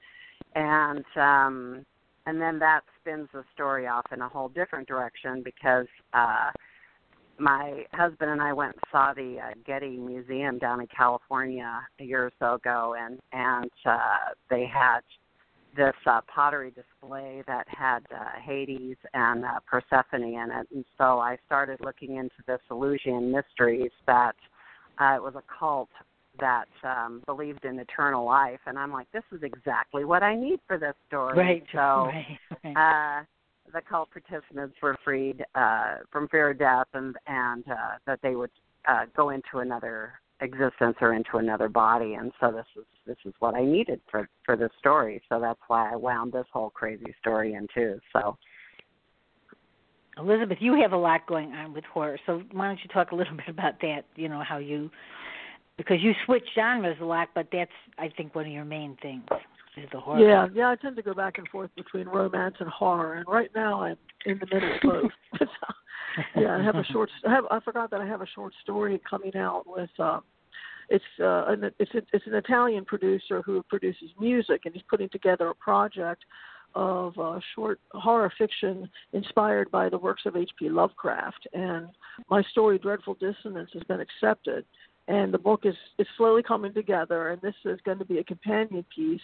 and 0.55 1.05
um, 1.17 1.85
and 2.27 2.41
then 2.41 2.59
that 2.59 2.81
spins 3.01 3.29
the 3.33 3.45
story 3.55 3.87
off 3.87 4.07
in 4.13 4.21
a 4.21 4.29
whole 4.29 4.49
different 4.49 4.89
direction 4.89 5.43
because 5.43 5.87
uh 6.13 6.51
my 7.39 7.85
husband 7.93 8.31
and 8.31 8.41
I 8.41 8.53
went 8.53 8.75
and 8.75 8.83
saw 8.91 9.13
the 9.15 9.39
uh, 9.41 9.53
Getty 9.67 9.97
Museum 9.97 10.59
down 10.59 10.81
in 10.81 10.87
California 10.87 11.81
a 12.01 12.05
year 12.05 12.25
or 12.25 12.33
so 12.39 12.55
ago, 12.55 12.95
and 12.99 13.19
and 13.33 13.71
uh, 13.85 14.33
they 14.49 14.67
had 14.67 15.01
this 15.77 15.95
uh, 16.07 16.21
pottery 16.33 16.73
display 16.73 17.43
that 17.47 17.67
had 17.69 18.01
uh, 18.15 18.41
Hades 18.43 18.97
and 19.15 19.45
uh, 19.45 19.61
Persephone 19.67 20.23
in 20.23 20.51
it, 20.51 20.67
and 20.75 20.85
so 20.99 21.19
I 21.19 21.37
started 21.47 21.81
looking 21.81 22.17
into 22.17 22.37
this 22.47 22.61
Eleusinian 22.71 23.31
mysteries 23.31 23.93
that 24.07 24.37
uh, 24.99 25.17
it 25.17 25.23
was 25.23 25.35
a 25.37 25.43
cult 25.59 25.91
that 26.39 26.69
um 26.85 27.23
believed 27.27 27.65
in 27.65 27.79
eternal 27.79 28.25
life 28.25 28.61
and 28.67 28.79
I'm 28.79 28.93
like 28.93 29.11
this 29.13 29.23
is 29.33 29.43
exactly 29.43 30.05
what 30.05 30.23
I 30.23 30.35
need 30.35 30.61
for 30.67 30.79
this 30.79 30.95
story. 31.09 31.39
Right. 31.39 31.65
So 31.73 31.79
right, 31.79 32.39
right. 32.65 33.23
uh 33.23 33.25
the 33.73 33.81
cult 33.81 34.11
participants 34.11 34.77
were 34.83 34.97
freed 35.05 35.45
uh 35.55 35.97
from 36.13 36.29
fear 36.29 36.51
of 36.51 36.59
death 36.59 36.89
and 36.95 37.17
and 37.27 37.65
uh 37.69 37.97
that 38.07 38.21
they 38.23 38.35
would 38.37 38.51
uh 38.89 39.07
go 39.17 39.31
into 39.31 39.59
another 39.59 40.13
existence 40.41 40.97
or 41.01 41.15
into 41.15 41.39
another 41.39 41.69
body 41.69 42.15
and 42.15 42.31
so 42.41 42.53
this 42.53 42.67
is 42.77 42.85
this 43.07 43.17
is 43.25 43.33
what 43.39 43.55
I 43.55 43.65
needed 43.65 44.01
for 44.11 44.29
for 44.45 44.57
this 44.57 44.71
story. 44.79 45.23
So 45.29 45.41
that's 45.41 45.61
why 45.69 45.93
I 45.93 45.97
wound 45.97 46.33
this 46.33 46.47
whole 46.53 46.71
crazy 46.71 47.15
story 47.21 47.55
in 47.55 47.67
too. 47.75 47.99
So 48.13 48.37
Elizabeth, 50.19 50.59
you 50.61 50.75
have 50.81 50.93
a 50.93 50.97
lot 50.97 51.27
going 51.27 51.53
on 51.53 51.73
with 51.75 51.85
horror, 51.85 52.19
so 52.27 52.43
why 52.53 52.67
don't 52.67 52.81
you 52.83 52.89
talk 52.89 53.13
a 53.13 53.15
little 53.15 53.37
bit 53.37 53.49
about 53.49 53.81
that? 53.81 54.03
You 54.15 54.29
know 54.29 54.43
how 54.47 54.59
you 54.59 54.91
because 55.77 55.99
you 56.01 56.13
switch 56.25 56.45
genres 56.55 56.97
a 57.01 57.05
lot, 57.05 57.29
but 57.35 57.49
that's 57.53 57.71
I 57.99 58.09
think 58.17 58.35
one 58.35 58.47
of 58.47 58.53
your 58.53 58.65
main 58.65 58.97
things. 59.01 59.25
Yeah, 60.21 60.47
yeah, 60.55 60.71
I 60.71 60.77
tend 60.77 60.97
to 60.97 61.03
go 61.03 61.15
back 61.15 61.39
and 61.39 61.47
forth 61.49 61.71
between 61.77 62.09
romance 62.09 62.57
and 62.61 62.69
horror, 62.69 63.15
and 63.15 63.27
right 63.29 63.51
now 63.55 63.83
I'm 63.83 63.99
in 64.25 64.39
the 64.39 64.47
middle 64.53 64.73
of 64.73 64.81
both. 64.83 65.49
yeah, 66.37 66.57
I 66.57 66.63
have 66.63 66.77
a 66.77 66.85
short. 66.85 67.11
I 67.27 67.31
have. 67.31 67.45
I 67.51 67.61
forgot 67.61 67.91
that 67.91 68.01
I 68.01 68.07
have 68.07 68.23
a 68.23 68.27
short 68.35 68.55
story 68.63 69.01
coming 69.09 69.37
out 69.37 69.65
with. 69.67 69.91
Um, 69.99 70.23
it's 70.89 71.05
uh, 71.21 71.47
an, 71.49 71.71
it's 71.79 71.95
a, 71.95 72.03
it's 72.13 72.27
an 72.27 72.35
Italian 72.35 72.85
producer 72.85 73.43
who 73.43 73.63
produces 73.65 74.11
music, 74.19 74.63
and 74.65 74.75
he's 74.75 74.85
putting 74.89 75.09
together 75.11 75.49
a 75.49 75.55
project 75.55 76.25
of 76.75 77.19
uh, 77.19 77.39
short 77.55 77.81
horror 77.93 78.33
fiction 78.39 78.89
inspired 79.13 79.71
by 79.71 79.89
the 79.89 79.99
works 79.99 80.23
of 80.27 80.37
H.P. 80.37 80.69
Lovecraft. 80.69 81.49
And 81.55 81.89
my 82.31 82.43
story, 82.51 82.79
Dreadful 82.79 83.15
Dissonance, 83.15 83.71
has 83.73 83.83
been 83.85 84.01
accepted 84.01 84.65
and 85.09 85.33
the 85.33 85.39
book 85.39 85.61
is 85.65 85.75
is 85.99 86.07
slowly 86.17 86.43
coming 86.43 86.73
together 86.73 87.31
and 87.31 87.41
this 87.41 87.55
is 87.65 87.79
going 87.85 87.99
to 87.99 88.05
be 88.05 88.19
a 88.19 88.25
companion 88.25 88.85
piece 88.95 89.21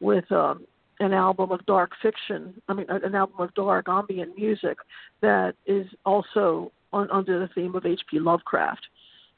with 0.00 0.30
um 0.32 0.66
an 1.00 1.12
album 1.12 1.50
of 1.50 1.64
dark 1.66 1.92
fiction 2.02 2.54
i 2.68 2.74
mean 2.74 2.86
an 2.88 3.14
album 3.14 3.36
of 3.38 3.52
dark 3.54 3.86
ambient 3.88 4.36
music 4.36 4.78
that 5.20 5.54
is 5.66 5.86
also 6.04 6.70
on, 6.92 7.10
under 7.10 7.38
the 7.38 7.48
theme 7.54 7.74
of 7.74 7.82
hp 7.84 7.98
lovecraft 8.12 8.86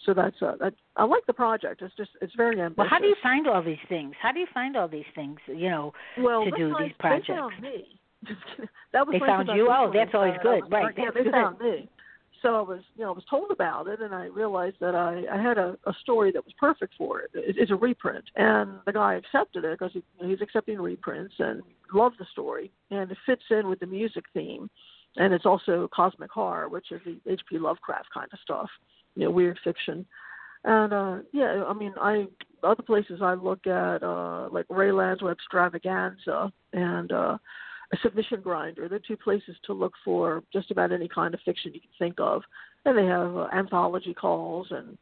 so 0.04 0.14
that's 0.14 0.36
uh, 0.42 0.56
that. 0.60 0.74
I 0.96 1.04
like 1.04 1.24
the 1.26 1.32
project. 1.32 1.80
It's 1.80 1.94
just 1.96 2.10
it's 2.20 2.34
very 2.34 2.60
ambitious. 2.60 2.78
Well, 2.78 2.88
how 2.88 2.98
do 2.98 3.06
you 3.06 3.16
find 3.22 3.46
all 3.46 3.62
these 3.62 3.76
things? 3.88 4.14
How 4.20 4.32
do 4.32 4.40
you 4.40 4.46
find 4.52 4.76
all 4.76 4.88
these 4.88 5.04
things? 5.14 5.38
You 5.46 5.70
know, 5.70 5.92
well, 6.18 6.44
to 6.44 6.50
do 6.50 6.74
these 6.80 6.92
projects. 6.98 7.28
They 7.28 7.34
found 7.34 7.62
me. 7.62 7.84
that 8.92 9.06
was 9.06 9.12
They 9.12 9.18
found 9.20 9.48
you? 9.54 9.68
Oh, 9.70 9.90
that's 9.92 10.10
always 10.14 10.34
good. 10.42 10.62
Right, 10.70 10.94
Yeah, 10.96 11.10
they 11.14 11.30
found 11.30 11.60
me. 11.60 11.88
So 12.42 12.56
I 12.56 12.60
was, 12.60 12.80
you 12.96 13.04
know, 13.04 13.10
I 13.10 13.14
was 13.14 13.24
told 13.30 13.50
about 13.50 13.86
it, 13.86 14.00
and 14.00 14.12
I 14.12 14.26
realized 14.26 14.76
that 14.80 14.96
I, 14.96 15.22
I 15.32 15.40
had 15.40 15.58
a, 15.58 15.78
a 15.86 15.94
story 16.02 16.32
that 16.32 16.44
was 16.44 16.52
perfect 16.58 16.94
for 16.98 17.20
it. 17.20 17.30
it. 17.34 17.56
It's 17.56 17.70
a 17.70 17.76
reprint, 17.76 18.24
and 18.36 18.72
the 18.84 18.92
guy 18.92 19.14
accepted 19.14 19.64
it 19.64 19.78
because 19.78 19.92
he, 19.92 20.02
he's 20.26 20.42
accepting 20.42 20.80
reprints 20.80 21.34
and 21.38 21.62
loved 21.94 22.16
the 22.18 22.26
story, 22.32 22.72
and 22.90 23.10
it 23.10 23.18
fits 23.24 23.42
in 23.50 23.68
with 23.68 23.78
the 23.78 23.86
music 23.86 24.24
theme, 24.34 24.68
and 25.16 25.32
it's 25.32 25.46
also 25.46 25.88
cosmic 25.94 26.32
horror, 26.32 26.68
which 26.68 26.90
is 26.90 27.00
the 27.04 27.18
H.P. 27.30 27.58
Lovecraft 27.58 28.08
kind 28.12 28.28
of 28.32 28.38
stuff, 28.42 28.68
you 29.14 29.24
know, 29.24 29.30
weird 29.30 29.58
fiction. 29.62 30.04
And 30.64 30.92
uh 30.92 31.18
yeah, 31.32 31.64
I 31.66 31.72
mean, 31.72 31.92
I 32.00 32.26
other 32.62 32.82
places 32.84 33.20
I 33.20 33.34
look 33.34 33.66
at, 33.66 34.02
uh 34.02 34.48
like 34.50 34.66
Ralan's 34.68 35.20
Webbed 35.20 35.40
Extravaganza 35.40 36.52
and 36.72 37.10
uh 37.10 37.38
submission 38.02 38.40
grinder. 38.40 38.88
They're 38.88 39.00
two 39.06 39.16
places 39.16 39.56
to 39.66 39.72
look 39.72 39.92
for 40.04 40.42
just 40.52 40.70
about 40.70 40.92
any 40.92 41.08
kind 41.08 41.34
of 41.34 41.40
fiction 41.44 41.74
you 41.74 41.80
can 41.80 41.90
think 41.98 42.14
of. 42.18 42.42
And 42.84 42.96
they 42.96 43.04
have 43.04 43.36
uh, 43.36 43.48
anthology 43.52 44.14
calls, 44.14 44.68
and 44.70 44.96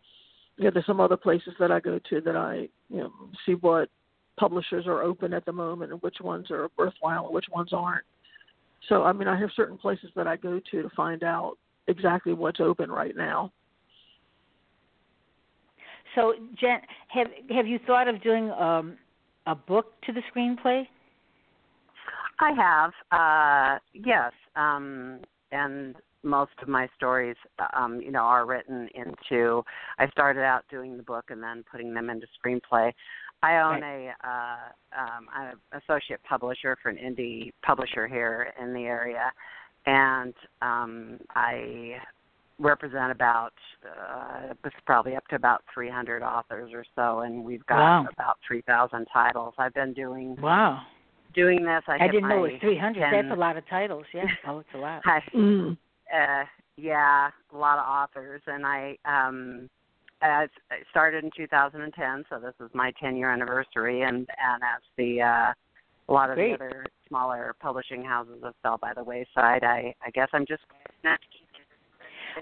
you 0.57 0.65
know, 0.65 0.71
there's 0.73 0.87
some 0.87 1.01
other 1.01 1.17
places 1.17 1.55
that 1.59 1.71
I 1.71 1.81
go 1.81 1.99
to 2.11 2.21
that 2.21 2.37
I 2.37 2.69
you 2.89 2.99
know 2.99 3.13
see 3.47 3.53
what 3.55 3.89
publishers 4.39 4.87
are 4.87 5.03
open 5.03 5.33
at 5.33 5.45
the 5.45 5.53
moment 5.53 5.93
and 5.93 6.03
which 6.03 6.17
ones 6.21 6.51
are 6.51 6.71
worthwhile 6.79 7.27
and 7.27 7.35
which 7.35 7.47
ones 7.53 7.73
aren't. 7.73 8.05
So 8.89 9.05
I 9.05 9.13
mean, 9.13 9.29
I 9.29 9.39
have 9.39 9.51
certain 9.55 9.79
places 9.79 10.11
that 10.17 10.27
I 10.27 10.37
go 10.37 10.61
to 10.71 10.83
to 10.83 10.91
find 10.97 11.23
out 11.23 11.57
exactly 11.89 12.33
what's 12.33 12.61
open 12.61 12.91
right 12.91 13.17
now. 13.17 13.53
So, 16.15 16.35
Jen, 16.61 16.81
have 17.09 17.29
have 17.51 17.67
you 17.67 17.79
thought 17.87 18.09
of 18.09 18.23
doing 18.23 18.51
um, 18.51 18.99
a 19.47 19.55
book 19.55 19.93
to 20.07 20.13
the 20.13 20.23
screenplay? 20.35 20.87
I 22.41 22.53
have, 22.53 22.93
uh, 23.13 23.79
yes, 23.93 24.33
um, 24.57 25.21
and 25.53 25.95
most 26.23 26.53
of 26.63 26.69
my 26.69 26.89
stories, 26.97 27.37
um, 27.75 28.01
you 28.01 28.11
know, 28.11 28.21
are 28.21 28.47
written 28.47 28.89
into. 28.95 29.63
I 29.99 30.09
started 30.09 30.43
out 30.43 30.65
doing 30.71 30.97
the 30.97 31.03
book 31.03 31.27
and 31.29 31.43
then 31.43 31.65
putting 31.71 31.93
them 31.95 32.11
into 32.11 32.27
screenplay. 32.43 32.93
I 33.43 33.57
own 33.59 33.83
a 33.83 34.13
uh, 34.23 35.01
um, 35.01 35.27
I'm 35.35 35.59
an 35.73 35.81
associate 35.83 36.21
publisher 36.29 36.77
for 36.83 36.91
an 36.91 36.97
indie 36.97 37.53
publisher 37.63 38.07
here 38.07 38.53
in 38.61 38.75
the 38.75 38.83
area, 38.83 39.33
and 39.87 40.35
um, 40.61 41.19
I 41.35 41.97
represent 42.59 43.11
about 43.11 43.55
uh, 43.85 44.53
it's 44.65 44.77
probably 44.85 45.17
up 45.17 45.27
to 45.29 45.37
about 45.37 45.63
300 45.73 46.23
authors 46.23 46.71
or 46.75 46.85
so, 46.95 47.21
and 47.21 47.43
we've 47.43 47.65
got 47.67 47.79
Wow. 47.79 48.09
about 48.13 48.37
3,000 48.47 49.07
titles. 49.11 49.55
I've 49.57 49.73
been 49.73 49.95
doing 49.95 50.37
Wow, 50.37 50.83
doing 51.35 51.65
this. 51.65 51.83
I, 51.87 52.05
I, 52.05 52.09
didn't 52.09 52.29
know 52.29 52.45
it 52.45 52.53
was 52.53 52.61
300. 52.61 53.01
10 53.01 53.11
That's 53.13 53.37
a 53.37 53.41
lot 53.41 53.57
of 53.57 53.69
titles. 53.69 54.05
Yeah. 54.13 54.25
Oh, 54.47 54.59
it's 54.59 54.69
a 54.75 54.79
lot. 54.79 55.03
I, 55.05 55.21
Mm. 55.35 55.77
uh, 56.13 56.45
yeah, 56.77 57.31
a 57.53 57.57
lot 57.57 57.79
of 57.79 57.85
authors, 57.87 58.41
and 58.47 58.65
I 58.67 58.97
um, 59.05 59.69
I 60.23 60.47
I 60.71 60.77
started 60.91 61.25
in 61.25 61.31
2010, 61.37 62.25
so 62.31 62.39
this 62.39 62.55
is 62.61 62.71
my 62.75 62.93
10 63.01 63.17
year 63.17 63.31
anniversary, 63.31 64.03
and 64.03 64.17
and 64.17 64.63
as 64.63 64.83
the 64.97 65.21
uh, 65.21 65.53
a 66.09 66.13
lot 66.13 66.31
of 66.31 66.37
Great. 66.37 66.59
the 66.59 66.65
other 66.65 66.87
smaller 67.09 67.55
publishing 67.61 68.03
houses 68.03 68.41
have 68.43 68.55
fell 68.63 68.79
by 68.79 68.95
the 68.95 69.05
wayside, 69.05 69.63
I 69.63 69.95
I 70.05 70.11
guess 70.11 70.29
I'm 70.33 70.47
just 70.47 70.63
not 71.05 71.19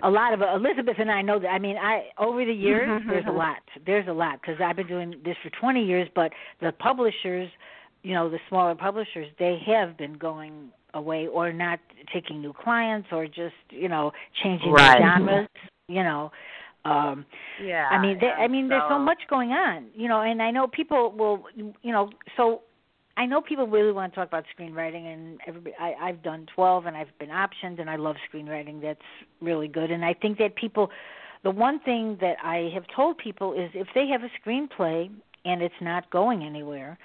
a 0.03 0.11
lot 0.11 0.33
of 0.33 0.41
Elizabeth 0.43 0.97
and 0.99 1.11
I 1.11 1.23
know 1.23 1.39
that. 1.39 1.49
I 1.49 1.59
mean, 1.59 1.77
I 1.77 2.09
over 2.19 2.45
the 2.45 2.53
years 2.53 3.03
there's 3.09 3.25
a 3.27 3.33
lot. 3.45 3.59
There's 3.87 4.09
a 4.09 4.13
lot 4.13 4.41
because 4.41 4.61
I've 4.63 4.77
been 4.77 4.87
doing 4.87 5.15
this 5.25 5.37
for 5.43 5.51
20 5.61 5.85
years. 5.85 6.09
But 6.15 6.33
the 6.61 6.73
publishers, 6.73 7.49
you 8.09 8.15
know, 8.17 8.27
the 8.31 8.39
smaller 8.49 8.75
publishers, 8.75 9.29
they 9.39 9.55
have 9.67 9.91
been 10.03 10.15
going 10.29 10.55
away 10.95 11.23
or 11.27 11.53
not 11.53 11.79
taking 12.15 12.37
new 12.41 12.55
clients 12.65 13.09
or 13.13 13.27
just 13.27 13.61
you 13.71 13.89
know 13.93 14.11
changing 14.43 14.73
Right. 14.73 14.99
their 14.99 15.09
genres. 15.09 15.49
You 15.89 16.03
know. 16.09 16.23
Um 16.85 17.27
yeah. 17.63 17.87
I 17.91 17.97
mean, 18.05 18.17
they, 18.23 18.29
I 18.29 18.45
and 18.45 18.53
mean, 18.53 18.69
there's 18.71 18.89
so 18.89 18.95
so- 18.95 18.99
much 19.11 19.23
going 19.29 19.51
on, 19.51 19.79
you 19.95 20.09
know, 20.09 20.21
and 20.23 20.41
I 20.41 20.51
know 20.51 20.67
people 20.81 21.03
will, 21.21 21.39
you 21.57 21.93
know, 21.93 22.05
so 22.37 22.63
I 23.19 23.27
know 23.27 23.41
people 23.43 23.67
really 23.67 23.93
want 23.93 24.13
to 24.13 24.17
talk 24.19 24.29
about 24.29 24.45
screenwriting, 24.55 25.05
and 25.13 25.41
everybody, 25.49 25.75
I, 25.79 25.91
I've 26.07 26.23
done 26.23 26.47
12, 26.55 26.87
and 26.87 26.97
I've 26.97 27.13
been 27.19 27.31
optioned, 27.31 27.81
and 27.81 27.91
I 27.91 27.97
love 27.97 28.15
screenwriting. 28.33 28.81
That's 28.81 29.09
really 29.43 29.67
good, 29.67 29.91
and 29.91 30.05
I 30.05 30.15
think 30.15 30.39
that 30.39 30.55
people, 30.55 30.89
the 31.43 31.51
one 31.51 31.81
thing 31.81 32.17
that 32.21 32.37
I 32.45 32.71
have 32.73 32.85
told 32.95 33.19
people 33.19 33.49
is 33.55 33.71
if 33.75 33.89
they 33.93 34.07
have 34.07 34.23
a 34.23 34.31
screenplay 34.41 35.11
and 35.45 35.63
it's 35.63 35.81
not 35.81 36.09
going 36.11 36.45
anywhere, 36.45 36.97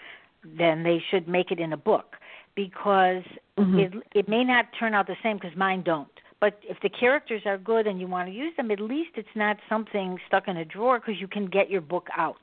then 0.44 0.84
they 0.84 1.02
should 1.10 1.28
make 1.28 1.52
it 1.52 1.60
in 1.60 1.74
a 1.74 1.78
book 1.78 2.18
because 2.56 3.24
Mhm. 3.58 3.80
it 3.80 4.04
it 4.14 4.28
may 4.28 4.44
not 4.44 4.72
turn 4.74 4.94
out 4.94 5.08
the 5.08 5.18
same 5.24 5.38
because 5.38 5.56
mine 5.56 5.82
don't. 5.82 6.10
But 6.40 6.60
if 6.64 6.80
the 6.82 6.90
characters 6.90 7.46
are 7.46 7.58
good 7.58 7.88
and 7.88 8.02
you 8.02 8.08
want 8.08 8.28
to 8.28 8.34
use 8.34 8.54
them, 8.58 8.70
at 8.70 8.82
least 8.82 9.12
it's 9.16 9.36
not 9.36 9.58
something 9.70 10.20
stuck 10.28 10.48
in 10.50 10.58
a 10.58 10.66
drawer 10.66 11.00
because 11.00 11.20
you 11.22 11.28
can 11.28 11.46
get 11.46 11.70
your 11.70 11.80
book 11.80 12.10
out. 12.18 12.42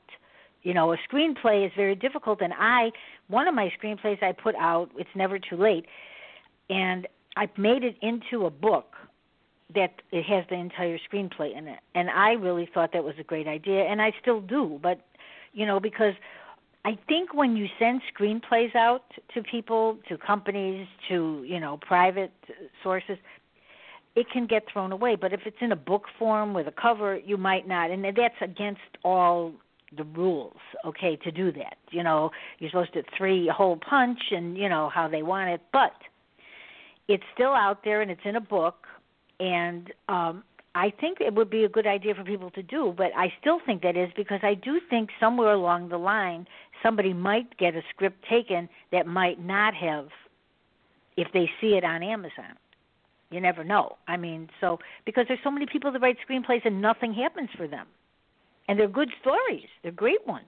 You 0.63 0.73
know, 0.73 0.93
a 0.93 0.97
screenplay 0.97 1.65
is 1.65 1.71
very 1.75 1.95
difficult, 1.95 2.41
and 2.41 2.53
I 2.57 2.91
one 3.27 3.47
of 3.47 3.53
my 3.53 3.71
screenplays 3.77 4.21
I 4.23 4.31
put 4.31 4.55
out. 4.55 4.91
It's 4.97 5.15
never 5.15 5.39
too 5.39 5.57
late, 5.57 5.85
and 6.69 7.07
I've 7.37 7.55
made 7.57 7.83
it 7.83 7.95
into 8.01 8.45
a 8.45 8.49
book 8.49 8.95
that 9.73 10.01
it 10.11 10.23
has 10.25 10.45
the 10.49 10.55
entire 10.55 10.97
screenplay 10.99 11.55
in 11.55 11.67
it. 11.67 11.79
And 11.95 12.09
I 12.09 12.31
really 12.33 12.65
thought 12.73 12.91
that 12.93 13.03
was 13.03 13.15
a 13.19 13.23
great 13.23 13.47
idea, 13.47 13.83
and 13.83 14.01
I 14.01 14.11
still 14.21 14.41
do. 14.41 14.79
But 14.81 14.99
you 15.53 15.65
know, 15.65 15.79
because 15.79 16.13
I 16.83 16.97
think 17.07 17.33
when 17.33 17.55
you 17.55 17.67
send 17.77 18.01
screenplays 18.13 18.75
out 18.75 19.03
to 19.33 19.43
people, 19.43 19.97
to 20.09 20.17
companies, 20.17 20.87
to 21.09 21.43
you 21.47 21.59
know 21.59 21.77
private 21.77 22.31
sources, 22.81 23.17
it 24.15 24.27
can 24.31 24.47
get 24.47 24.63
thrown 24.71 24.91
away. 24.91 25.15
But 25.15 25.31
if 25.33 25.41
it's 25.45 25.57
in 25.61 25.71
a 25.71 25.75
book 25.75 26.05
form 26.17 26.53
with 26.53 26.67
a 26.67 26.71
cover, 26.71 27.17
you 27.17 27.37
might 27.37 27.67
not, 27.67 27.91
and 27.91 28.03
that's 28.03 28.41
against 28.41 28.81
all 29.03 29.53
the 29.95 30.03
rules. 30.05 30.57
Okay, 30.85 31.17
to 31.17 31.31
do 31.31 31.51
that, 31.51 31.77
you 31.91 32.01
know, 32.01 32.31
you're 32.59 32.69
supposed 32.71 32.93
to 32.93 33.03
three 33.17 33.47
hole 33.47 33.77
punch, 33.77 34.19
and 34.31 34.57
you 34.57 34.69
know 34.69 34.89
how 34.89 35.07
they 35.07 35.21
want 35.21 35.49
it, 35.49 35.61
but 35.71 35.93
it's 37.07 37.23
still 37.33 37.53
out 37.53 37.83
there 37.83 38.01
and 38.01 38.09
it's 38.09 38.21
in 38.25 38.35
a 38.37 38.41
book, 38.41 38.87
and 39.39 39.91
um 40.09 40.43
I 40.73 40.91
think 41.01 41.19
it 41.19 41.33
would 41.33 41.49
be 41.49 41.65
a 41.65 41.69
good 41.69 41.85
idea 41.85 42.15
for 42.15 42.23
people 42.23 42.49
to 42.51 42.63
do, 42.63 42.93
but 42.95 43.11
I 43.15 43.33
still 43.41 43.59
think 43.65 43.81
that 43.81 43.97
is 43.97 44.09
because 44.15 44.39
I 44.41 44.53
do 44.53 44.79
think 44.89 45.09
somewhere 45.19 45.51
along 45.51 45.89
the 45.89 45.97
line 45.97 46.47
somebody 46.81 47.13
might 47.13 47.57
get 47.57 47.75
a 47.75 47.81
script 47.93 48.23
taken 48.29 48.69
that 48.91 49.05
might 49.05 49.43
not 49.43 49.73
have 49.75 50.07
if 51.17 51.27
they 51.33 51.49
see 51.59 51.75
it 51.75 51.83
on 51.83 52.01
Amazon. 52.01 52.55
You 53.31 53.41
never 53.41 53.63
know. 53.63 53.97
I 54.07 54.17
mean, 54.17 54.49
so 54.59 54.79
because 55.05 55.25
there's 55.27 55.39
so 55.43 55.51
many 55.51 55.65
people 55.65 55.91
that 55.91 56.01
write 56.01 56.17
screenplays 56.27 56.65
and 56.65 56.81
nothing 56.81 57.13
happens 57.13 57.49
for 57.57 57.67
them. 57.67 57.87
And 58.67 58.79
they're 58.79 58.87
good 58.87 59.09
stories. 59.21 59.67
They're 59.83 59.91
great 59.91 60.25
ones. 60.25 60.45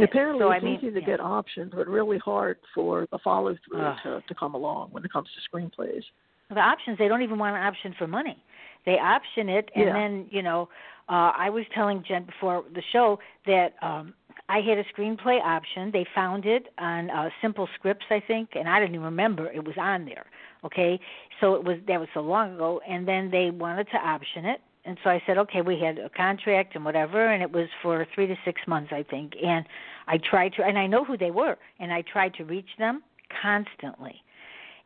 Apparently, 0.00 0.40
so, 0.40 0.50
it's 0.52 0.62
I 0.62 0.64
mean, 0.64 0.78
easy 0.78 0.90
to 0.92 1.00
yeah. 1.00 1.06
get 1.06 1.20
options, 1.20 1.72
but 1.74 1.88
really 1.88 2.18
hard 2.18 2.58
for 2.74 3.06
the 3.10 3.18
follow 3.24 3.56
through 3.68 3.92
to 4.04 4.22
to 4.26 4.34
come 4.34 4.54
along 4.54 4.90
when 4.92 5.04
it 5.04 5.12
comes 5.12 5.28
to 5.34 5.56
screenplays. 5.56 6.02
The 6.50 6.60
options. 6.60 6.98
They 6.98 7.08
don't 7.08 7.22
even 7.22 7.38
want 7.38 7.56
an 7.56 7.62
option 7.62 7.94
for 7.98 8.06
money. 8.06 8.42
They 8.86 8.98
option 8.98 9.48
it 9.48 9.70
and 9.74 9.86
Yeah. 9.86 9.92
then 9.92 10.26
you 10.30 10.42
know 10.42 10.68
uh 11.08 11.32
i 11.36 11.50
was 11.50 11.64
telling 11.74 12.02
jen 12.06 12.24
before 12.24 12.64
the 12.74 12.82
show 12.92 13.18
that 13.46 13.74
um 13.82 14.14
i 14.48 14.60
had 14.60 14.78
a 14.78 14.84
screenplay 14.84 15.38
option. 15.44 15.90
They 15.92 16.06
found 16.14 16.46
it 16.46 16.72
on 16.78 17.10
uh 17.10 17.28
Simply 17.42 17.66
Scripts 17.74 18.06
i 18.10 18.20
think 18.20 18.50
and 18.54 18.68
i 18.68 18.78
didn't 18.80 18.94
even 18.94 19.04
remember 19.04 19.50
it 19.52 19.64
was 19.64 19.76
on 19.78 20.04
there 20.06 20.26
okay? 20.64 21.00
So 21.40 21.54
it 21.54 21.64
was 21.64 21.78
that 21.88 21.98
was 22.00 22.08
so 22.14 22.20
long 22.20 22.54
ago 22.54 22.80
and 22.88 23.06
then 23.08 23.30
they 23.30 23.50
wanted 23.50 23.88
to 23.92 23.96
option 23.96 24.44
it. 24.46 24.60
And 24.86 24.96
so 25.04 25.10
i 25.10 25.22
said 25.26 25.36
okay 25.38 25.60
we 25.62 25.78
had 25.78 25.98
a 25.98 26.08
contract 26.08 26.74
and 26.74 26.84
whatever 26.84 27.26
and 27.32 27.42
it 27.42 27.52
was 27.52 27.68
for 27.82 28.06
three 28.14 28.26
to 28.26 28.36
six 28.44 28.60
months 28.66 28.90
i 28.92 29.02
think. 29.02 29.34
And 29.44 29.66
i 30.08 30.16
tried 30.18 30.52
to 30.54 30.64
and 30.64 30.78
i 30.78 30.86
know 30.86 31.04
who 31.04 31.16
they 31.18 31.30
were 31.30 31.56
and 31.80 31.92
i 31.92 32.00
tried 32.02 32.32
to 32.34 32.44
reach 32.44 32.70
them 32.78 33.02
constantly 33.42 34.22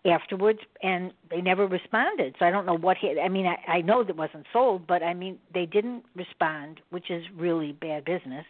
afterwards 0.06 0.58
and 0.82 1.12
they 1.30 1.40
never 1.40 1.66
responded. 1.66 2.36
So 2.38 2.44
i 2.44 2.50
don't 2.50 2.66
know 2.66 2.76
what 2.76 2.96
hit 2.98 3.16
i 3.18 3.28
mean 3.28 3.46
i 3.46 3.56
i 3.68 3.80
know 3.80 4.04
that 4.04 4.16
wasn't 4.16 4.46
sold 4.52 4.86
but 4.86 5.02
i 5.02 5.14
mean 5.14 5.38
they 5.52 5.66
didn't 5.66 6.04
respond 6.14 6.80
which 6.90 7.10
is 7.10 7.24
really 7.36 7.72
bad 7.72 8.04
business. 8.04 8.44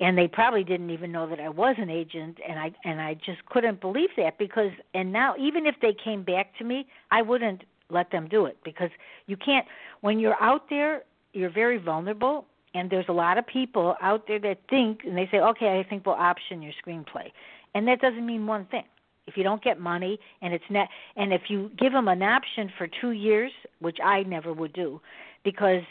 And 0.00 0.16
they 0.18 0.26
probably 0.26 0.64
didn't 0.64 0.90
even 0.90 1.10
know 1.12 1.28
that 1.28 1.40
i 1.40 1.48
was 1.48 1.76
an 1.78 1.90
agent 1.90 2.38
and 2.48 2.58
i 2.58 2.72
and 2.84 3.00
i 3.00 3.14
just 3.14 3.44
couldn't 3.46 3.80
believe 3.80 4.10
that 4.16 4.38
because 4.38 4.70
and 4.94 5.12
now 5.12 5.34
even 5.38 5.66
if 5.66 5.74
they 5.82 5.94
came 6.04 6.22
back 6.22 6.56
to 6.58 6.64
me 6.64 6.86
i 7.10 7.20
wouldn't 7.20 7.62
let 7.90 8.10
them 8.10 8.28
do 8.28 8.46
it 8.46 8.56
because 8.64 8.90
you 9.26 9.36
can't 9.36 9.66
when 10.00 10.18
you're 10.18 10.40
out 10.40 10.70
there 10.70 11.02
you're 11.32 11.50
very 11.50 11.78
vulnerable 11.78 12.46
and 12.74 12.88
there's 12.90 13.06
a 13.08 13.12
lot 13.12 13.38
of 13.38 13.46
people 13.46 13.96
out 14.00 14.26
there 14.28 14.38
that 14.38 14.58
think 14.70 15.00
and 15.04 15.16
they 15.16 15.28
say 15.32 15.38
okay 15.38 15.80
i 15.80 15.88
think 15.88 16.06
we'll 16.06 16.14
option 16.14 16.62
your 16.62 16.72
screenplay. 16.84 17.30
And 17.74 17.88
that 17.88 18.02
doesn't 18.02 18.26
mean 18.26 18.46
one 18.46 18.66
thing 18.66 18.84
if 19.26 19.36
you 19.36 19.42
don't 19.42 19.62
get 19.62 19.78
money 19.78 20.18
and 20.40 20.52
it's 20.52 20.64
net 20.70 20.88
and 21.16 21.32
if 21.32 21.42
you 21.48 21.70
give 21.78 21.92
them 21.92 22.08
an 22.08 22.22
option 22.22 22.70
for 22.76 22.88
2 23.00 23.10
years 23.10 23.52
which 23.80 23.98
I 24.02 24.22
never 24.24 24.52
would 24.52 24.72
do 24.72 25.00
because 25.44 25.82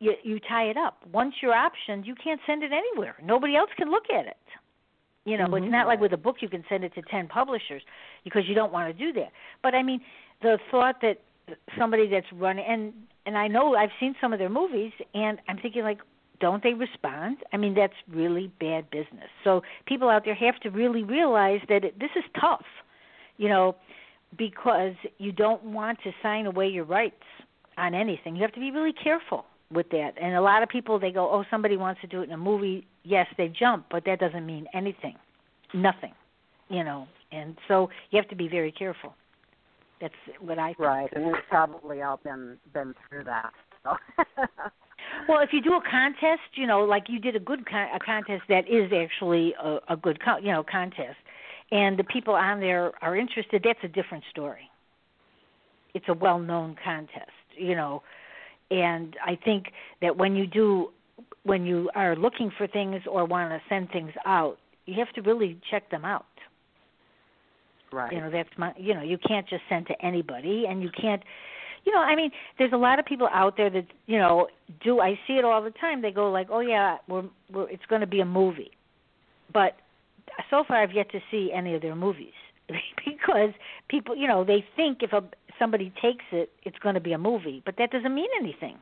you 0.00 0.14
you 0.22 0.38
tie 0.40 0.64
it 0.64 0.76
up. 0.76 0.98
Once 1.12 1.34
you're 1.42 1.54
optioned, 1.54 2.06
you 2.06 2.14
can't 2.14 2.40
send 2.46 2.62
it 2.62 2.72
anywhere. 2.72 3.16
Nobody 3.22 3.56
else 3.56 3.70
can 3.76 3.90
look 3.90 4.04
at 4.10 4.26
it. 4.26 4.36
You 5.24 5.36
know, 5.36 5.46
Mhm. 5.46 5.62
it's 5.64 5.72
not 5.72 5.86
like 5.86 6.00
with 6.00 6.12
a 6.12 6.16
book 6.16 6.40
you 6.40 6.48
can 6.48 6.64
send 6.68 6.84
it 6.84 6.94
to 6.94 7.02
10 7.02 7.28
publishers 7.28 7.82
because 8.24 8.48
you 8.48 8.54
don't 8.54 8.72
want 8.72 8.88
to 8.88 8.94
do 8.94 9.12
that. 9.20 9.32
But 9.62 9.74
I 9.74 9.82
mean, 9.82 10.00
the 10.40 10.58
thought 10.70 11.00
that 11.00 11.18
somebody 11.76 12.06
that's 12.06 12.30
running 12.32 12.64
and 12.64 12.92
and 13.26 13.36
I 13.36 13.46
know 13.48 13.74
I've 13.74 13.92
seen 14.00 14.14
some 14.20 14.32
of 14.32 14.38
their 14.38 14.48
movies 14.48 14.92
and 15.14 15.38
I'm 15.48 15.58
thinking 15.58 15.82
like 15.82 16.00
don't 16.40 16.62
they 16.62 16.74
respond? 16.74 17.38
I 17.52 17.56
mean, 17.56 17.74
that's 17.74 17.94
really 18.12 18.50
bad 18.60 18.90
business. 18.90 19.28
So 19.44 19.62
people 19.86 20.08
out 20.08 20.24
there 20.24 20.34
have 20.34 20.58
to 20.60 20.70
really 20.70 21.02
realize 21.02 21.60
that 21.68 21.84
it, 21.84 21.98
this 21.98 22.10
is 22.16 22.24
tough. 22.40 22.64
You 23.36 23.48
know, 23.48 23.76
because 24.36 24.94
you 25.18 25.32
don't 25.32 25.62
want 25.64 25.98
to 26.02 26.10
sign 26.22 26.46
away 26.46 26.68
your 26.68 26.84
rights 26.84 27.22
on 27.76 27.94
anything. 27.94 28.34
You 28.34 28.42
have 28.42 28.52
to 28.52 28.60
be 28.60 28.70
really 28.70 28.92
careful 28.92 29.44
with 29.72 29.88
that. 29.90 30.14
And 30.20 30.34
a 30.34 30.40
lot 30.40 30.62
of 30.62 30.68
people 30.68 30.98
they 30.98 31.12
go, 31.12 31.30
"Oh, 31.30 31.44
somebody 31.50 31.76
wants 31.76 32.00
to 32.00 32.06
do 32.06 32.22
it 32.22 32.24
in 32.24 32.32
a 32.32 32.38
movie." 32.38 32.86
Yes, 33.04 33.26
they 33.36 33.48
jump, 33.48 33.86
but 33.90 34.04
that 34.06 34.18
doesn't 34.18 34.44
mean 34.44 34.66
anything. 34.74 35.16
Nothing. 35.72 36.12
You 36.68 36.84
know. 36.84 37.06
And 37.30 37.56
so 37.68 37.90
you 38.10 38.16
have 38.18 38.28
to 38.30 38.36
be 38.36 38.48
very 38.48 38.72
careful. 38.72 39.14
That's 40.00 40.14
what 40.40 40.58
I 40.58 40.68
think. 40.68 40.78
Right, 40.80 41.12
and 41.12 41.26
we've 41.26 41.34
probably 41.48 42.02
all 42.02 42.18
been 42.22 42.58
been 42.72 42.94
through 43.08 43.24
that. 43.24 43.52
So. 43.84 43.96
Well, 45.28 45.40
if 45.40 45.50
you 45.52 45.60
do 45.60 45.74
a 45.74 45.82
contest, 45.90 46.42
you 46.54 46.66
know, 46.66 46.80
like 46.80 47.04
you 47.08 47.18
did 47.18 47.36
a 47.36 47.40
good 47.40 47.66
con- 47.68 47.88
a 47.94 47.98
contest 47.98 48.42
that 48.48 48.68
is 48.68 48.92
actually 48.92 49.54
a, 49.62 49.78
a 49.90 49.96
good, 49.96 50.22
co- 50.24 50.38
you 50.38 50.52
know, 50.52 50.62
contest, 50.62 51.16
and 51.70 51.98
the 51.98 52.04
people 52.04 52.34
on 52.34 52.60
there 52.60 52.92
are 53.02 53.16
interested, 53.16 53.62
that's 53.64 53.78
a 53.82 53.88
different 53.88 54.24
story. 54.30 54.70
It's 55.94 56.06
a 56.08 56.14
well-known 56.14 56.76
contest, 56.82 57.30
you 57.56 57.74
know, 57.74 58.02
and 58.70 59.16
I 59.24 59.38
think 59.44 59.72
that 60.02 60.16
when 60.16 60.36
you 60.36 60.46
do, 60.46 60.90
when 61.44 61.64
you 61.64 61.90
are 61.94 62.14
looking 62.14 62.50
for 62.56 62.66
things 62.66 63.02
or 63.10 63.24
want 63.24 63.50
to 63.50 63.60
send 63.68 63.90
things 63.90 64.12
out, 64.26 64.58
you 64.86 64.94
have 64.98 65.12
to 65.14 65.22
really 65.22 65.58
check 65.70 65.90
them 65.90 66.04
out. 66.04 66.26
right. 67.92 68.12
You 68.12 68.20
know, 68.20 68.30
that's 68.30 68.48
my, 68.56 68.72
you 68.76 68.94
know, 68.94 69.02
you 69.02 69.18
can't 69.18 69.48
just 69.48 69.62
send 69.68 69.86
to 69.88 70.04
anybody, 70.04 70.64
and 70.68 70.82
you 70.82 70.90
can't, 70.90 71.22
you 71.84 71.92
know, 71.92 72.00
I 72.00 72.14
mean, 72.14 72.30
there's 72.58 72.72
a 72.72 72.76
lot 72.76 72.98
of 72.98 73.06
people 73.06 73.28
out 73.32 73.56
there 73.56 73.70
that, 73.70 73.86
you 74.06 74.18
know, 74.18 74.48
do. 74.82 75.00
I 75.00 75.18
see 75.26 75.34
it 75.34 75.44
all 75.44 75.62
the 75.62 75.70
time. 75.70 76.02
They 76.02 76.10
go 76.10 76.30
like, 76.30 76.48
oh 76.50 76.60
yeah, 76.60 76.98
we're, 77.08 77.24
we're 77.52 77.68
it's 77.70 77.86
going 77.88 78.00
to 78.00 78.06
be 78.06 78.20
a 78.20 78.24
movie, 78.24 78.70
but 79.52 79.76
so 80.50 80.64
far 80.66 80.82
I've 80.82 80.92
yet 80.92 81.10
to 81.12 81.20
see 81.30 81.50
any 81.54 81.74
of 81.74 81.82
their 81.82 81.96
movies 81.96 82.32
because 83.06 83.50
people, 83.88 84.16
you 84.16 84.28
know, 84.28 84.44
they 84.44 84.64
think 84.76 84.98
if 85.02 85.12
a 85.12 85.22
somebody 85.58 85.92
takes 86.00 86.24
it, 86.32 86.50
it's 86.62 86.78
going 86.78 86.94
to 86.94 87.00
be 87.00 87.12
a 87.12 87.18
movie, 87.18 87.62
but 87.64 87.74
that 87.78 87.90
doesn't 87.90 88.14
mean 88.14 88.28
anything. 88.40 88.76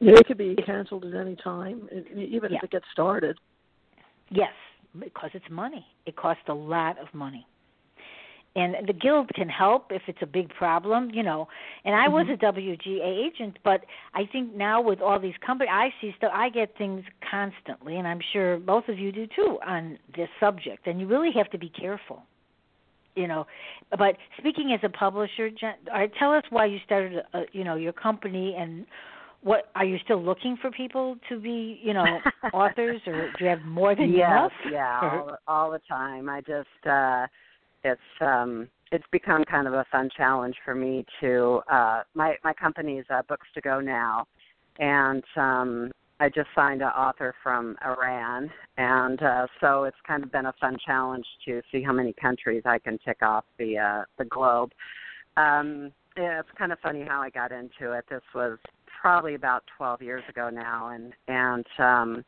Yeah, 0.00 0.14
it 0.14 0.26
could 0.26 0.38
be 0.38 0.56
canceled 0.66 1.04
at 1.04 1.14
any 1.14 1.36
time, 1.36 1.88
even 2.16 2.50
Yeah. 2.50 2.58
if 2.58 2.64
it 2.64 2.70
gets 2.70 2.86
started. 2.92 3.38
Yes, 4.30 4.52
because 4.98 5.30
it's 5.34 5.48
money. 5.50 5.86
It 6.06 6.16
costs 6.16 6.42
a 6.48 6.54
lot 6.54 6.98
of 6.98 7.12
money. 7.12 7.46
And 8.56 8.88
the 8.88 8.92
guild 8.92 9.30
can 9.34 9.48
help 9.48 9.92
if 9.92 10.02
it's 10.08 10.18
a 10.22 10.26
big 10.26 10.48
problem, 10.48 11.10
you 11.12 11.22
know. 11.22 11.46
And 11.84 11.94
I 11.94 12.08
was 12.08 12.26
mm-hmm. 12.26 12.44
a 12.44 12.52
WGA 12.52 13.28
agent, 13.28 13.58
but 13.62 13.84
I 14.12 14.24
think 14.30 14.54
now 14.54 14.80
with 14.80 15.00
all 15.00 15.20
these 15.20 15.34
companies, 15.44 15.70
I 15.72 15.90
see 16.00 16.12
stuff. 16.16 16.32
I 16.34 16.48
get 16.48 16.76
things 16.76 17.04
constantly, 17.30 17.96
and 17.96 18.08
I'm 18.08 18.20
sure 18.32 18.58
both 18.58 18.88
of 18.88 18.98
you 18.98 19.12
do 19.12 19.28
too 19.36 19.58
on 19.64 19.98
this 20.16 20.28
subject. 20.40 20.88
And 20.88 21.00
you 21.00 21.06
really 21.06 21.30
have 21.36 21.48
to 21.50 21.58
be 21.58 21.68
careful, 21.68 22.24
you 23.14 23.28
know. 23.28 23.46
But 23.90 24.16
speaking 24.38 24.72
as 24.74 24.80
a 24.82 24.88
publisher, 24.88 25.48
Jen, 25.50 25.74
right, 25.88 26.10
tell 26.18 26.32
us 26.32 26.42
why 26.50 26.66
you 26.66 26.78
started, 26.84 27.22
a, 27.32 27.42
you 27.52 27.62
know, 27.62 27.76
your 27.76 27.92
company 27.92 28.56
and 28.58 28.84
what 29.42 29.70
are 29.76 29.84
you 29.84 29.98
still 30.04 30.22
looking 30.22 30.56
for 30.60 30.72
people 30.72 31.16
to 31.28 31.38
be, 31.38 31.80
you 31.84 31.94
know, 31.94 32.04
authors, 32.52 33.00
or 33.06 33.30
do 33.38 33.44
you 33.44 33.46
have 33.46 33.62
more 33.62 33.94
than 33.94 34.12
yes, 34.12 34.28
enough? 34.28 34.52
yeah, 34.72 35.00
all, 35.02 35.36
all 35.46 35.70
the 35.70 35.80
time. 35.88 36.28
I 36.28 36.40
just 36.40 36.68
uh 36.84 37.26
it's 37.84 38.00
um 38.20 38.68
it's 38.92 39.04
become 39.12 39.44
kind 39.44 39.68
of 39.68 39.74
a 39.74 39.84
fun 39.90 40.08
challenge 40.16 40.56
for 40.64 40.74
me 40.74 41.04
to 41.20 41.60
uh 41.70 42.02
my 42.14 42.36
my 42.44 42.52
company 42.52 42.98
is 42.98 43.06
uh, 43.10 43.22
Books 43.28 43.46
to 43.54 43.60
Go 43.60 43.80
now 43.80 44.26
and 44.78 45.22
um 45.36 45.90
I 46.18 46.28
just 46.28 46.48
signed 46.54 46.82
an 46.82 46.88
author 46.88 47.34
from 47.42 47.76
Iran 47.84 48.50
and 48.76 49.22
uh 49.22 49.46
so 49.60 49.84
it's 49.84 49.96
kind 50.06 50.22
of 50.22 50.32
been 50.32 50.46
a 50.46 50.54
fun 50.60 50.76
challenge 50.84 51.26
to 51.46 51.62
see 51.72 51.82
how 51.82 51.92
many 51.92 52.12
countries 52.12 52.62
I 52.66 52.78
can 52.78 52.98
tick 53.04 53.18
off 53.22 53.44
the 53.58 53.78
uh 53.78 54.04
the 54.18 54.24
globe. 54.24 54.72
Um 55.36 55.92
yeah, 56.16 56.40
it's 56.40 56.48
kind 56.58 56.72
of 56.72 56.78
funny 56.80 57.04
how 57.06 57.22
I 57.22 57.30
got 57.30 57.52
into 57.52 57.92
it. 57.92 58.04
This 58.10 58.22
was 58.34 58.58
probably 59.00 59.34
about 59.34 59.62
12 59.78 60.02
years 60.02 60.22
ago 60.28 60.50
now 60.50 60.88
and 60.88 61.12
and 61.28 61.66
um 61.78 62.24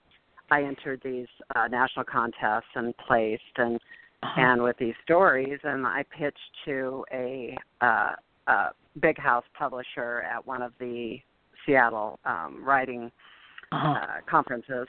I 0.50 0.64
entered 0.64 1.00
these 1.02 1.28
uh, 1.56 1.66
national 1.68 2.04
contests 2.04 2.68
and 2.74 2.94
placed 2.98 3.42
and 3.56 3.80
Uh-huh. 4.22 4.40
and 4.40 4.62
with 4.62 4.76
these 4.78 4.94
stories 5.02 5.58
and 5.64 5.87
I 5.87 6.04
pitched 6.16 6.38
to 6.66 7.04
a 7.12 7.56
uh 7.80 8.12
a 8.46 8.70
big 9.00 9.18
house 9.18 9.44
publisher 9.58 10.22
at 10.22 10.46
one 10.46 10.62
of 10.62 10.72
the 10.78 11.18
Seattle 11.66 12.18
um 12.24 12.62
writing 12.64 13.11
Uh-huh. 13.72 13.88
uh 13.94 14.16
conferences 14.30 14.87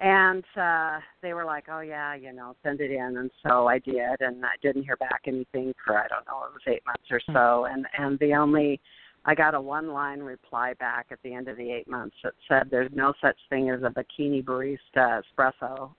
and 0.00 0.44
uh 0.56 0.98
they 1.22 1.32
were 1.34 1.44
like 1.44 1.64
oh 1.70 1.80
yeah 1.80 2.14
you 2.14 2.32
know 2.32 2.54
send 2.62 2.80
it 2.80 2.90
in 2.90 3.16
and 3.18 3.30
so 3.42 3.66
i 3.66 3.78
did 3.78 4.16
and 4.20 4.44
i 4.44 4.54
didn't 4.62 4.84
hear 4.84 4.96
back 4.96 5.22
anything 5.26 5.72
for 5.84 5.98
i 5.98 6.06
don't 6.08 6.26
know 6.26 6.44
it 6.46 6.52
was 6.52 6.62
eight 6.66 6.82
months 6.86 7.08
or 7.10 7.20
so 7.32 7.66
and 7.70 7.86
and 7.98 8.18
the 8.18 8.32
only 8.34 8.80
i 9.26 9.34
got 9.34 9.54
a 9.54 9.60
one 9.60 9.88
line 9.88 10.20
reply 10.20 10.72
back 10.78 11.06
at 11.10 11.18
the 11.22 11.34
end 11.34 11.48
of 11.48 11.56
the 11.58 11.70
eight 11.70 11.88
months 11.88 12.16
that 12.24 12.32
said 12.48 12.68
there's 12.70 12.90
no 12.94 13.12
such 13.20 13.36
thing 13.50 13.68
as 13.70 13.80
a 13.82 13.90
bikini 13.90 14.42
barista 14.44 15.20
espresso 15.22 15.90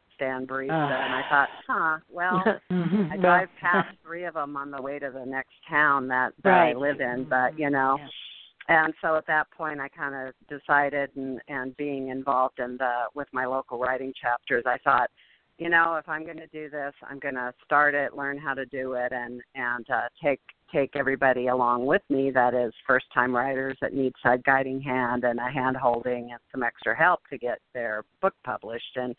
barista 0.48 0.72
and 0.72 1.14
i 1.14 1.24
thought 1.30 1.50
huh 1.68 1.98
well 2.10 2.44
Mhm. 2.72 3.12
i 3.12 3.18
drive 3.18 3.50
past 3.60 3.90
three 4.04 4.26
of 4.26 4.34
them 4.36 4.56
on 4.56 4.72
the 4.72 4.82
way 4.82 5.00
to 5.00 5.10
the 5.12 5.26
next 5.26 5.54
town 5.70 6.08
that, 6.08 6.34
that 6.44 6.50
Right. 6.50 6.76
i 6.76 6.78
live 6.78 7.00
in 7.02 7.26
but 7.30 7.58
you 7.58 7.70
know 7.70 7.98
Yeah. 8.00 8.86
and 8.86 8.94
so 9.02 9.16
at 9.16 9.26
that 9.28 9.50
point 9.52 9.80
i 9.80 9.88
kind 9.90 10.16
of 10.16 10.34
decided 10.48 11.10
and 11.16 11.42
and 11.48 11.76
being 11.78 12.10
involved 12.10 12.60
in 12.60 12.78
the 12.78 12.94
with 13.16 13.28
my 13.34 13.46
local 13.46 13.80
writing 13.80 14.14
chapters 14.20 14.64
i 14.66 14.78
thought 14.84 15.10
you 15.58 15.70
know 15.70 15.96
if 15.96 16.08
i'm 16.08 16.24
going 16.24 16.38
to 16.38 16.48
do 16.48 16.70
this 16.70 16.94
i'm 17.10 17.20
going 17.20 17.36
to 17.36 17.54
start 17.66 17.94
it 17.96 18.16
learn 18.16 18.38
how 18.38 18.54
to 18.54 18.66
do 18.68 18.94
it 18.94 19.12
and 19.12 19.42
and 19.56 19.90
uh 19.90 20.08
take 20.24 20.40
take 20.72 20.96
everybody 20.96 21.48
along 21.48 21.86
with 21.86 22.02
me 22.10 22.32
that 22.32 22.54
is 22.54 22.72
first 22.88 23.06
time 23.14 23.36
writers 23.36 23.76
that 23.82 23.94
need 23.94 24.14
side 24.24 24.42
guiding 24.46 24.80
hand 24.82 25.26
and 25.26 25.38
a 25.38 25.50
hand 25.52 25.76
holding 25.76 26.32
and 26.32 26.40
some 26.52 26.64
extra 26.64 26.96
help 26.96 27.20
to 27.30 27.38
get 27.38 27.60
their 27.74 28.04
book 28.22 28.34
published 28.46 28.96
and 28.96 29.14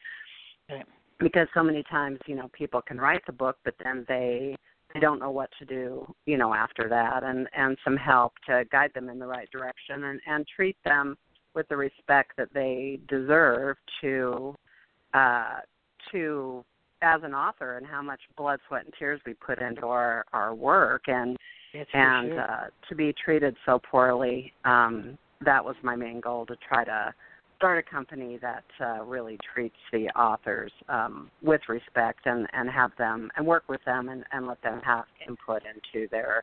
Right. 0.72 0.86
because 1.18 1.48
so 1.54 1.62
many 1.62 1.82
times 1.84 2.18
you 2.26 2.34
know 2.34 2.50
people 2.52 2.82
can 2.82 2.98
write 2.98 3.22
the 3.26 3.32
book 3.32 3.56
but 3.64 3.74
then 3.82 4.04
they 4.08 4.56
they 4.94 5.00
don't 5.00 5.20
know 5.20 5.30
what 5.30 5.50
to 5.58 5.64
do 5.64 6.06
you 6.26 6.36
know 6.36 6.52
after 6.54 6.88
that 6.88 7.22
and 7.24 7.48
and 7.56 7.76
some 7.84 7.96
help 7.96 8.32
to 8.46 8.64
guide 8.70 8.90
them 8.94 9.08
in 9.08 9.18
the 9.18 9.26
right 9.26 9.50
direction 9.50 10.04
and 10.04 10.20
and 10.26 10.46
treat 10.54 10.76
them 10.84 11.16
with 11.54 11.68
the 11.68 11.76
respect 11.76 12.32
that 12.36 12.48
they 12.54 12.98
deserve 13.08 13.76
to 14.00 14.54
uh 15.14 15.58
to 16.10 16.64
as 17.02 17.20
an 17.24 17.34
author 17.34 17.76
and 17.78 17.86
how 17.86 18.00
much 18.02 18.20
blood 18.36 18.60
sweat 18.68 18.84
and 18.84 18.94
tears 18.98 19.20
we 19.26 19.34
put 19.34 19.60
into 19.60 19.86
our 19.86 20.24
our 20.32 20.54
work 20.54 21.02
and 21.06 21.36
That's 21.72 21.90
and 21.92 22.30
sure. 22.30 22.40
uh 22.40 22.64
to 22.88 22.94
be 22.94 23.14
treated 23.24 23.56
so 23.66 23.80
poorly 23.90 24.52
um 24.64 25.18
that 25.44 25.64
was 25.64 25.74
my 25.82 25.96
main 25.96 26.20
goal 26.20 26.46
to 26.46 26.56
try 26.68 26.84
to 26.84 27.12
start 27.62 27.78
a 27.78 27.88
company 27.88 28.40
that 28.42 28.64
uh, 28.80 29.04
really 29.04 29.38
treats 29.54 29.76
the 29.92 30.08
authors 30.18 30.72
um, 30.88 31.30
with 31.42 31.60
respect 31.68 32.18
and, 32.24 32.48
and 32.52 32.68
have 32.68 32.90
them 32.98 33.30
and 33.36 33.46
work 33.46 33.62
with 33.68 33.80
them 33.86 34.08
and, 34.08 34.24
and 34.32 34.48
let 34.48 34.60
them 34.62 34.80
have 34.84 35.04
input 35.28 35.62
into 35.62 36.08
their 36.08 36.42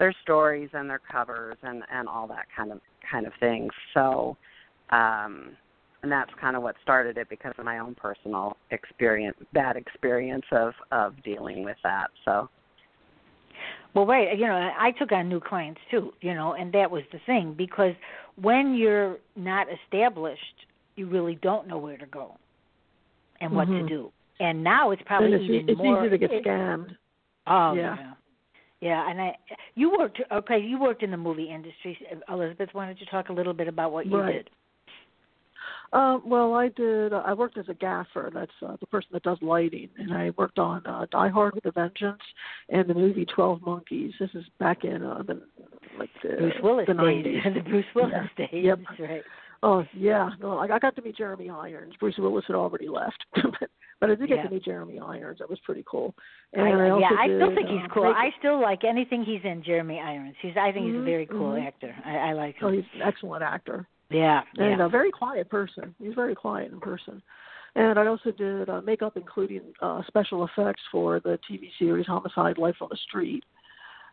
their 0.00 0.12
stories 0.24 0.68
and 0.72 0.90
their 0.90 1.00
covers 1.10 1.56
and, 1.62 1.84
and 1.92 2.08
all 2.08 2.26
that 2.26 2.46
kind 2.56 2.72
of 2.72 2.80
kind 3.08 3.24
of 3.24 3.32
thing. 3.38 3.70
So 3.94 4.36
um, 4.90 5.50
and 6.02 6.10
that's 6.10 6.30
kind 6.40 6.56
of 6.56 6.64
what 6.64 6.74
started 6.82 7.18
it 7.18 7.28
because 7.28 7.54
of 7.56 7.64
my 7.64 7.78
own 7.78 7.94
personal 7.94 8.56
experience 8.72 9.36
bad 9.52 9.76
experience 9.76 10.46
of 10.50 10.72
of 10.90 11.22
dealing 11.22 11.62
with 11.62 11.76
that. 11.84 12.08
So 12.24 12.48
Well, 13.98 14.06
right. 14.06 14.38
You 14.38 14.46
know, 14.46 14.54
I 14.78 14.92
took 14.92 15.10
on 15.10 15.28
new 15.28 15.40
clients 15.40 15.80
too. 15.90 16.12
You 16.20 16.32
know, 16.32 16.54
and 16.54 16.72
that 16.72 16.88
was 16.88 17.02
the 17.12 17.18
thing 17.26 17.52
because 17.58 17.94
when 18.40 18.74
you're 18.74 19.16
not 19.34 19.66
established, 19.72 20.40
you 20.94 21.08
really 21.08 21.36
don't 21.42 21.66
know 21.66 21.78
where 21.78 21.96
to 21.96 22.06
go 22.06 22.36
and 23.40 23.52
what 23.52 23.64
to 23.64 23.72
Mhm. 23.72 23.88
do. 23.88 24.12
And 24.38 24.62
now 24.62 24.92
it's 24.92 25.02
probably 25.02 25.32
it's, 25.32 25.42
even 25.42 25.68
it's 25.70 25.78
more. 25.78 25.98
easy 26.00 26.10
to 26.10 26.18
get 26.18 26.30
scammed. 26.30 26.96
Oh 27.48 27.72
Yeah. 27.74 27.96
yeah. 27.98 28.14
Yeah, 28.80 29.10
and 29.10 29.20
I 29.20 29.36
you 29.74 29.90
worked 29.98 30.20
okay, 30.30 30.60
you 30.60 30.78
worked 30.78 31.02
in 31.02 31.10
the 31.10 31.16
movie 31.16 31.50
industry. 31.50 31.98
Elizabeth, 32.28 32.72
why 32.74 32.86
don't 32.86 33.00
you 33.00 33.06
talk 33.06 33.30
a 33.30 33.32
little 33.32 33.52
bit 33.52 33.66
about 33.66 33.90
what 33.90 34.06
you 34.06 34.16
Right. 34.16 34.32
did? 34.34 34.50
Uh, 35.92 36.18
well, 36.24 36.54
I 36.54 36.68
did. 36.68 37.12
Uh, 37.12 37.22
I 37.24 37.32
worked 37.32 37.56
as 37.56 37.68
a 37.68 37.74
gaffer. 37.74 38.30
That's 38.32 38.52
uh, 38.66 38.76
the 38.78 38.86
person 38.86 39.08
that 39.12 39.22
does 39.22 39.38
lighting, 39.40 39.88
and 39.98 40.12
I 40.12 40.30
worked 40.36 40.58
on 40.58 40.86
uh, 40.86 41.06
Die 41.10 41.28
Hard 41.28 41.54
with 41.54 41.64
a 41.66 41.70
Vengeance 41.72 42.20
and 42.68 42.88
the 42.88 42.94
movie 42.94 43.24
Twelve 43.24 43.62
Monkeys. 43.62 44.12
This 44.20 44.30
is 44.34 44.44
back 44.60 44.84
in 44.84 45.02
uh, 45.02 45.22
the 45.26 45.40
like 45.98 46.10
the 46.22 46.36
Bruce 46.36 46.54
Willis 46.62 46.86
the 46.86 46.94
days. 46.94 47.42
90s. 47.42 47.54
the 47.64 47.70
Bruce 47.70 47.84
Willis 47.94 48.12
Yeah. 48.38 48.46
days. 48.46 48.64
Yep. 48.64 48.78
Right. 49.00 49.22
Oh 49.62 49.84
yeah, 49.94 50.30
no, 50.40 50.58
I 50.58 50.68
got 50.78 50.94
to 50.94 51.02
meet 51.02 51.16
Jeremy 51.16 51.50
Irons. 51.50 51.94
Bruce 51.98 52.14
Willis 52.18 52.44
had 52.46 52.54
already 52.54 52.88
left, 52.88 53.24
but 53.34 53.70
but 54.00 54.10
I 54.10 54.14
did 54.14 54.28
get 54.28 54.36
Yeah. 54.36 54.42
to 54.44 54.50
meet 54.50 54.64
Jeremy 54.64 55.00
Irons. 55.00 55.38
That 55.40 55.50
was 55.50 55.58
pretty 55.64 55.84
cool. 55.90 56.14
And 56.52 56.62
I, 56.68 56.70
I, 56.70 56.98
yeah, 56.98 57.08
I 57.18 57.24
still 57.26 57.54
think 57.54 57.68
he's 57.68 57.80
uh, 57.84 57.94
cool. 57.94 58.04
I 58.04 58.30
still 58.38 58.60
like 58.60 58.84
anything 58.84 59.24
he's 59.24 59.40
in. 59.42 59.62
Jeremy 59.64 59.98
Irons. 60.00 60.36
He's. 60.42 60.52
I 60.60 60.70
think 60.70 60.86
he's 60.86 60.94
a 60.94 60.98
Mhm, 60.98 61.04
very 61.04 61.26
cool 61.26 61.52
mhm. 61.54 61.66
actor. 61.66 61.94
I, 62.04 62.16
I 62.16 62.32
like 62.34 62.56
him. 62.56 62.68
Oh, 62.68 62.70
he's 62.72 62.84
an 62.94 63.02
excellent 63.02 63.42
actor 63.42 63.88
yeah. 64.10 64.42
and 64.56 64.78
yeah. 64.78 64.86
a 64.86 64.88
very 64.88 65.10
quiet 65.10 65.48
person. 65.50 65.94
He's 65.98 66.14
very 66.14 66.34
quiet 66.34 66.72
in 66.72 66.80
person. 66.80 67.22
And 67.74 67.98
I 67.98 68.06
also 68.06 68.30
did 68.32 68.68
uh, 68.68 68.80
makeup, 68.80 69.16
including 69.16 69.62
uh, 69.82 70.02
special 70.08 70.44
effects 70.44 70.82
for 70.90 71.20
the 71.20 71.38
TV 71.48 71.70
series 71.78 72.06
Homicide: 72.06 72.58
Life 72.58 72.76
on 72.80 72.88
the 72.90 72.96
Street, 73.08 73.44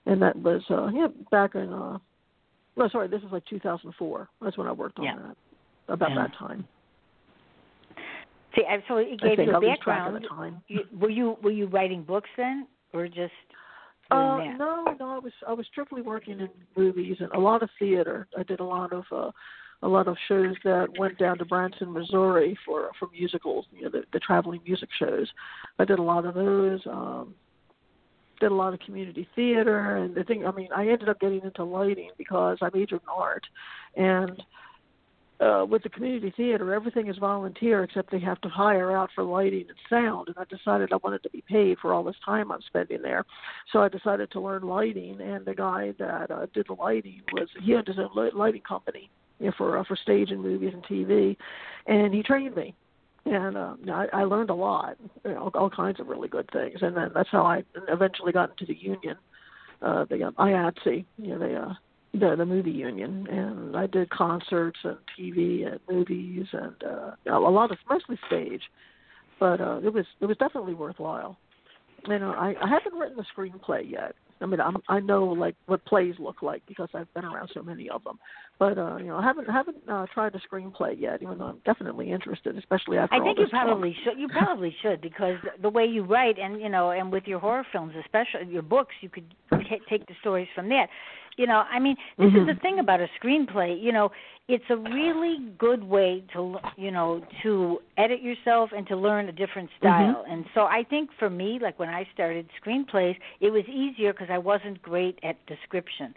and 0.05 0.21
that 0.21 0.35
was 0.35 0.61
uh, 0.69 0.87
yeah 0.87 1.07
back 1.31 1.55
in 1.55 1.71
uh, 1.73 1.97
no 2.77 2.89
sorry 2.89 3.07
this 3.07 3.21
is 3.23 3.31
like 3.31 3.45
2004. 3.45 4.29
That's 4.41 4.57
when 4.57 4.67
I 4.67 4.71
worked 4.71 4.99
on 4.99 5.05
Yeah. 5.05 5.15
that 5.15 5.37
about 5.93 6.09
Yeah. 6.11 6.15
that 6.27 6.33
time. 6.37 6.67
See, 8.55 8.63
I- 8.69 8.83
so 8.87 8.97
it 8.97 9.19
gave 9.19 9.39
you 9.39 9.55
a 9.55 9.59
lose 9.59 9.79
track 9.79 10.07
of 10.07 10.13
background. 10.13 10.23
the 10.23 10.27
time. 10.27 10.61
You, 10.67 10.81
were 10.99 11.09
you 11.09 11.37
were 11.41 11.51
you 11.51 11.67
writing 11.67 12.03
books 12.03 12.29
then, 12.37 12.67
or 12.93 13.07
just 13.07 13.33
Uh, 14.11 14.37
that? 14.37 14.57
no, 14.57 14.95
no, 14.99 15.09
I 15.15 15.19
was 15.19 15.33
I 15.47 15.53
was 15.53 15.65
strictly 15.67 16.01
working 16.01 16.39
in 16.39 16.49
movies 16.75 17.17
and 17.19 17.31
a 17.31 17.39
lot 17.39 17.63
of 17.63 17.69
theater. 17.79 18.27
I 18.37 18.43
did 18.43 18.59
a 18.59 18.63
lot 18.63 18.93
of 18.93 19.05
uh 19.11 19.31
a 19.85 19.87
lot 19.87 20.07
of 20.07 20.17
shows 20.27 20.55
that 20.63 20.87
went 20.97 21.17
down 21.19 21.37
to 21.37 21.45
Branson, 21.45 21.93
Missouri 21.93 22.57
for 22.65 22.89
for 22.97 23.07
musicals, 23.13 23.65
you 23.71 23.83
know, 23.83 23.89
the, 23.89 24.03
the 24.11 24.19
traveling 24.19 24.59
music 24.65 24.89
shows. 24.97 25.27
I 25.77 25.85
did 25.85 25.99
a 25.99 26.03
lot 26.03 26.25
of 26.25 26.33
those. 26.33 26.81
Um 26.87 27.35
did 28.41 28.51
a 28.51 28.55
lot 28.55 28.73
of 28.73 28.81
community 28.81 29.25
theater 29.33 29.95
and 29.95 30.13
the 30.13 30.23
thing 30.23 30.45
I 30.45 30.51
mean, 30.51 30.67
I 30.75 30.89
ended 30.89 31.07
up 31.07 31.21
getting 31.21 31.41
into 31.41 31.63
lighting 31.63 32.09
because 32.17 32.57
I 32.61 32.69
majored 32.73 33.01
in 33.01 33.09
art 33.09 33.45
and 33.95 34.43
uh, 35.39 35.65
with 35.69 35.83
the 35.83 35.89
community 35.89 36.33
theater, 36.35 36.73
everything 36.73 37.07
is 37.07 37.17
volunteer 37.17 37.83
except 37.83 38.09
they 38.09 38.19
have 38.19 38.39
to 38.41 38.49
hire 38.49 38.95
out 38.95 39.09
for 39.13 39.23
lighting 39.23 39.65
and 39.67 39.77
sound. 39.89 40.29
And 40.29 40.37
I 40.37 40.45
decided 40.45 40.93
I 40.93 40.97
wanted 41.03 41.23
to 41.23 41.29
be 41.29 41.43
paid 41.47 41.77
for 41.81 41.93
all 41.93 42.03
this 42.03 42.15
time 42.23 42.53
I'm 42.53 42.61
spending 42.67 43.01
there, 43.01 43.25
so 43.73 43.79
I 43.79 43.89
decided 43.89 44.31
to 44.31 44.39
learn 44.39 44.63
lighting. 44.63 45.19
And 45.19 45.45
the 45.45 45.53
guy 45.53 45.93
that 45.99 46.31
uh, 46.31 46.45
did 46.53 46.67
the 46.67 46.73
lighting 46.73 47.21
was 47.33 47.49
he 47.61 47.73
had 47.73 47.85
his 47.85 47.97
own 47.99 48.31
lighting 48.33 48.61
company 48.61 49.09
you 49.39 49.47
know, 49.47 49.53
for 49.57 49.77
uh, 49.77 49.83
for 49.83 49.95
stage 49.95 50.31
and 50.31 50.41
movies 50.41 50.73
and 50.73 50.83
TV, 50.85 51.35
and 51.87 52.13
he 52.13 52.23
trained 52.23 52.55
me. 52.55 52.73
And 53.25 53.57
um, 53.57 53.79
I, 53.89 54.05
I 54.13 54.23
learned 54.23 54.51
a 54.51 54.55
lot, 54.55 54.97
you 55.23 55.31
know, 55.31 55.49
all 55.55 55.69
kinds 55.69 55.99
of 55.99 56.07
really 56.07 56.27
good 56.27 56.47
things. 56.53 56.77
And 56.81 56.95
then 56.95 57.09
that's 57.13 57.29
how 57.31 57.43
I 57.43 57.63
eventually 57.87 58.31
got 58.31 58.51
into 58.51 58.67
the 58.71 58.79
union, 58.79 59.17
uh, 59.81 60.05
the 60.07 60.25
um, 60.25 60.35
IATSE, 60.37 61.05
you 61.17 61.29
know, 61.29 61.39
the 61.39 61.55
uh, 61.55 61.73
the 62.19 62.35
the 62.35 62.45
movie 62.45 62.71
union 62.71 63.27
and 63.29 63.75
I 63.75 63.87
did 63.87 64.09
concerts 64.09 64.79
and 64.83 64.97
TV 65.17 65.67
and 65.67 65.79
movies 65.89 66.45
and 66.53 66.75
uh 66.83 67.11
a 67.25 67.39
lot 67.39 67.71
of 67.71 67.77
mostly 67.89 68.17
stage. 68.27 68.63
But 69.39 69.59
uh 69.59 69.79
it 69.83 69.93
was 69.93 70.05
it 70.21 70.25
was 70.25 70.37
definitely 70.37 70.73
worthwhile. 70.73 71.37
And 72.05 72.23
uh, 72.23 72.27
I 72.27 72.55
I 72.61 72.69
haven't 72.69 72.97
written 72.97 73.19
a 73.19 73.39
screenplay 73.39 73.89
yet. 73.89 74.15
I 74.41 74.45
mean 74.45 74.59
I'm 74.59 74.77
I 74.89 74.99
know 74.99 75.25
like 75.25 75.55
what 75.65 75.85
plays 75.85 76.15
look 76.19 76.41
like 76.41 76.63
because 76.67 76.89
I've 76.93 77.11
been 77.13 77.25
around 77.25 77.49
so 77.53 77.61
many 77.61 77.89
of 77.89 78.03
them. 78.03 78.19
But 78.59 78.77
uh 78.77 78.97
you 78.97 79.07
know 79.07 79.17
I 79.17 79.23
haven't 79.23 79.49
haven't 79.49 79.77
uh, 79.89 80.05
tried 80.13 80.35
a 80.35 80.41
screenplay 80.47 80.99
yet 80.99 81.21
even 81.21 81.37
though 81.37 81.45
I'm 81.45 81.61
definitely 81.65 82.11
interested 82.11 82.57
especially 82.57 82.97
after 82.97 83.15
I 83.15 83.19
all 83.19 83.25
think 83.25 83.37
you 83.37 83.45
this 83.45 83.51
talk. 83.51 83.65
probably 83.65 83.95
should. 84.03 84.19
You 84.19 84.27
probably 84.27 84.75
should 84.81 85.01
because 85.01 85.35
the 85.61 85.69
way 85.69 85.85
you 85.85 86.03
write, 86.03 86.37
and 86.39 86.61
you 86.61 86.69
know, 86.69 86.91
and 86.91 87.11
with 87.11 87.23
your 87.25 87.39
horror 87.39 87.65
films, 87.71 87.93
especially 88.03 88.51
your 88.51 88.61
books, 88.61 88.93
you 89.01 89.09
could 89.09 89.33
ta 89.49 89.57
take 89.89 90.05
the 90.07 90.13
stories 90.21 90.47
from 90.55 90.69
that. 90.69 90.87
You 91.37 91.47
know, 91.47 91.63
I 91.69 91.79
mean, 91.79 91.97
this 92.17 92.31
Mhm. 92.31 92.41
is 92.41 92.47
the 92.47 92.55
thing 92.61 92.79
about 92.79 93.01
a 93.01 93.07
screenplay. 93.19 93.81
You 93.81 93.91
know, 93.91 94.11
it's 94.47 94.63
a 94.69 94.77
really 94.77 95.39
good 95.57 95.83
way 95.83 96.23
to, 96.33 96.59
you 96.77 96.91
know, 96.91 97.21
to 97.43 97.79
edit 97.97 98.21
yourself 98.21 98.71
and 98.75 98.87
to 98.87 98.95
learn 98.95 99.27
a 99.27 99.31
different 99.31 99.69
style. 99.77 100.23
And 100.27 100.45
so 100.53 100.61
I 100.65 100.83
think 100.83 101.11
for 101.19 101.29
me, 101.29 101.59
like 101.61 101.77
when 101.79 101.89
I 101.89 102.07
started 102.13 102.49
screenplays, 102.63 103.17
it 103.41 103.49
was 103.49 103.65
easier 103.67 104.13
because 104.13 104.29
I 104.29 104.37
wasn't 104.37 104.81
great 104.81 105.19
at 105.23 105.43
description. 105.45 106.13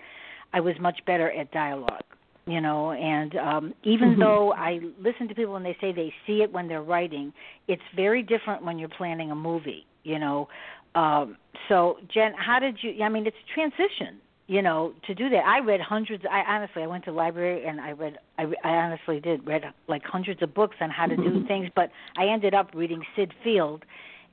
I 0.52 0.60
was 0.60 0.78
much 0.80 1.00
better 1.06 1.30
at 1.32 1.50
dialogue 1.50 2.04
you 2.46 2.60
know 2.62 2.92
and 2.92 3.36
um 3.36 3.74
even 3.84 4.12
Mhm. 4.12 4.18
though 4.20 4.52
i 4.54 4.80
listen 4.98 5.28
to 5.28 5.34
people 5.34 5.56
and 5.56 5.66
they 5.66 5.76
say 5.80 5.92
they 5.92 6.12
see 6.26 6.40
it 6.42 6.50
when 6.50 6.66
they're 6.66 6.82
writing 6.82 7.32
it's 7.68 7.82
very 7.94 8.22
different 8.22 8.64
when 8.64 8.78
you're 8.78 8.88
planning 8.88 9.30
a 9.30 9.34
movie 9.34 9.86
you 10.02 10.18
know 10.18 10.48
um 10.94 11.36
so 11.68 11.98
jen 12.08 12.32
how 12.34 12.58
did 12.58 12.82
you 12.82 13.02
i 13.04 13.08
mean 13.08 13.26
it's 13.26 13.36
a 13.36 13.54
transition 13.54 14.18
you 14.48 14.62
know 14.62 14.92
to 15.06 15.14
do 15.14 15.28
that. 15.28 15.44
I 15.46 15.60
read 15.60 15.80
hundreds 15.80 16.24
i 16.28 16.40
honestly 16.40 16.82
i 16.82 16.86
went 16.86 17.04
to 17.04 17.12
the 17.12 17.16
library 17.16 17.64
and 17.66 17.80
i 17.80 17.90
read 17.92 18.18
i, 18.38 18.44
I 18.64 18.70
honestly 18.70 19.20
did 19.20 19.46
read 19.46 19.62
like 19.86 20.02
hundreds 20.04 20.42
of 20.42 20.52
books 20.54 20.76
on 20.80 20.90
how 20.90 21.06
to 21.06 21.16
do 21.16 21.44
things 21.48 21.68
but 21.76 21.90
i 22.16 22.24
ended 22.26 22.54
up 22.54 22.70
reading 22.74 23.02
sid 23.14 23.32
field 23.44 23.84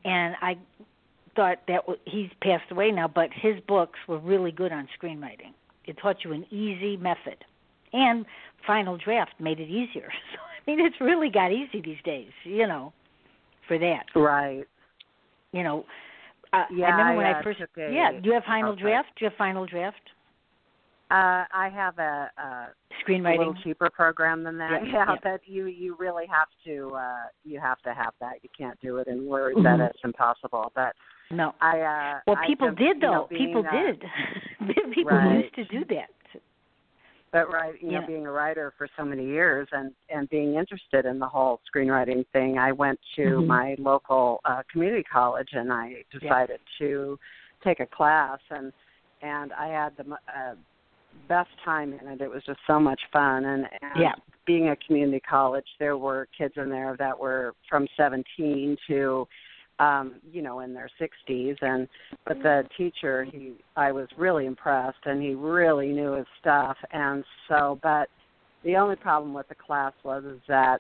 and 0.05 0.35
i 0.41 0.57
thought 1.35 1.59
that 1.67 1.81
w- 1.85 1.99
he's 2.05 2.29
passed 2.41 2.71
away 2.71 2.91
now 2.91 3.07
but 3.07 3.29
his 3.33 3.55
books 3.67 3.99
were 4.07 4.17
really 4.19 4.51
good 4.51 4.71
on 4.71 4.87
screenwriting. 4.97 5.51
It 5.85 5.97
taught 6.01 6.23
you 6.23 6.31
an 6.31 6.45
easy 6.51 6.97
method 6.97 7.43
and 7.93 8.25
final 8.65 8.97
draft 8.97 9.33
made 9.39 9.59
it 9.59 9.69
easier. 9.69 10.09
So 10.33 10.39
i 10.41 10.75
mean 10.75 10.83
it's 10.83 10.99
really 10.99 11.29
got 11.29 11.51
easy 11.51 11.79
these 11.81 12.01
days 12.05 12.31
you 12.43 12.65
know 12.65 12.93
for 13.67 13.77
that. 13.77 14.05
Right. 14.15 14.63
you 15.51 15.61
know 15.61 15.85
uh, 16.55 16.65
Yeah, 16.73 16.85
I 16.85 16.89
remember 16.91 17.17
when 17.17 17.25
I, 17.25 17.39
I 17.39 17.43
first 17.43 17.59
a- 17.61 17.67
yeah 17.91 18.11
do 18.21 18.27
you 18.29 18.33
have 18.33 18.43
final 18.43 18.71
okay. 18.73 18.81
draft 18.81 19.09
do 19.17 19.25
you 19.25 19.29
have 19.29 19.37
final 19.37 19.65
draft 19.65 20.01
Uh, 21.11 21.45
I 21.65 21.69
have 21.73 21.99
a, 21.99 22.31
a 22.37 22.41
a 22.41 22.67
screenwriting 23.03 23.37
little 23.37 23.55
cheaper 23.63 23.89
program 23.91 24.43
than 24.43 24.57
that. 24.57 24.81
Yeah, 24.83 24.91
Yeah, 24.93 25.05
yeah. 25.13 25.15
but 25.23 25.41
you 25.45 25.65
you 25.67 25.95
really 25.99 26.25
have 26.27 26.47
to 26.65 26.75
uh 26.95 27.25
you 27.43 27.59
have 27.59 27.79
to 27.83 27.93
have 27.93 28.13
that. 28.21 28.35
You 28.43 28.49
can't 28.57 28.79
do 28.81 28.97
it 28.97 29.07
in 29.07 29.25
Word. 29.27 29.53
That 29.63 29.79
is 29.81 29.99
impossible. 30.03 30.71
But 30.75 30.93
no 31.31 31.53
I 31.61 31.79
uh 31.81 32.19
well 32.27 32.37
people 32.47 32.69
just, 32.69 32.79
did 32.79 32.95
you 32.97 33.01
though 33.01 33.11
know, 33.11 33.27
being, 33.29 33.47
people 33.47 33.65
uh, 33.67 33.71
did 33.81 34.05
people 34.95 35.11
Right. 35.11 35.43
used 35.43 35.55
to 35.55 35.65
do 35.65 35.85
that 35.95 36.09
But 37.35 37.51
right, 37.51 37.75
you 37.81 37.91
Yeah. 37.91 37.99
know, 37.99 38.07
being 38.07 38.25
a 38.25 38.31
writer 38.31 38.71
for 38.77 38.87
so 38.95 39.03
many 39.03 39.25
years 39.25 39.67
and 39.73 39.93
and 40.07 40.29
being 40.29 40.55
interested 40.55 41.05
in 41.05 41.19
the 41.19 41.27
whole 41.27 41.59
screenwriting 41.67 42.25
thing, 42.31 42.57
I 42.57 42.71
went 42.71 42.97
to 43.17 43.41
Mhm. 43.41 43.47
my 43.47 43.75
local 43.77 44.39
uh 44.45 44.63
community 44.71 45.03
college 45.03 45.51
and 45.51 45.71
I 45.73 46.05
decided 46.11 46.61
to 46.77 47.19
take 47.61 47.81
a 47.81 47.85
class 47.87 48.39
and 48.51 48.71
and 49.21 49.51
I 49.51 49.67
had 49.67 49.97
the 49.97 50.17
uh, 50.33 50.55
best 51.27 51.49
time 51.65 51.91
in 51.91 52.07
it. 52.07 52.21
It 52.21 52.29
was 52.29 52.41
just 52.45 52.61
so 52.67 52.79
much 52.79 53.01
fun 53.11 53.43
and, 53.43 53.67
and 53.81 53.99
Yeah. 54.01 54.15
being 54.45 54.69
a 54.69 54.75
community 54.77 55.19
college, 55.19 55.67
there 55.77 55.97
were 55.97 56.29
kids 56.37 56.55
in 56.55 56.69
there 56.69 56.95
that 56.99 57.19
were 57.19 57.53
from 57.67 57.85
17 57.97 58.77
to 58.87 59.27
um 59.79 60.15
you 60.31 60.41
know 60.41 60.61
in 60.61 60.73
their 60.73 60.89
60s 60.99 61.55
and 61.61 61.87
but 62.25 62.37
the 62.41 62.63
teacher 62.77 63.25
he 63.25 63.53
I 63.75 63.91
was 63.91 64.07
really 64.17 64.45
impressed 64.45 64.99
and 65.05 65.21
he 65.21 65.33
really 65.33 65.89
knew 65.89 66.13
his 66.13 66.27
stuff 66.39 66.77
and 66.91 67.23
so 67.49 67.79
but 67.83 68.07
the 68.63 68.77
only 68.77 68.95
problem 68.95 69.33
with 69.33 69.47
the 69.49 69.55
class 69.55 69.93
was 70.03 70.23
is 70.23 70.39
that 70.47 70.79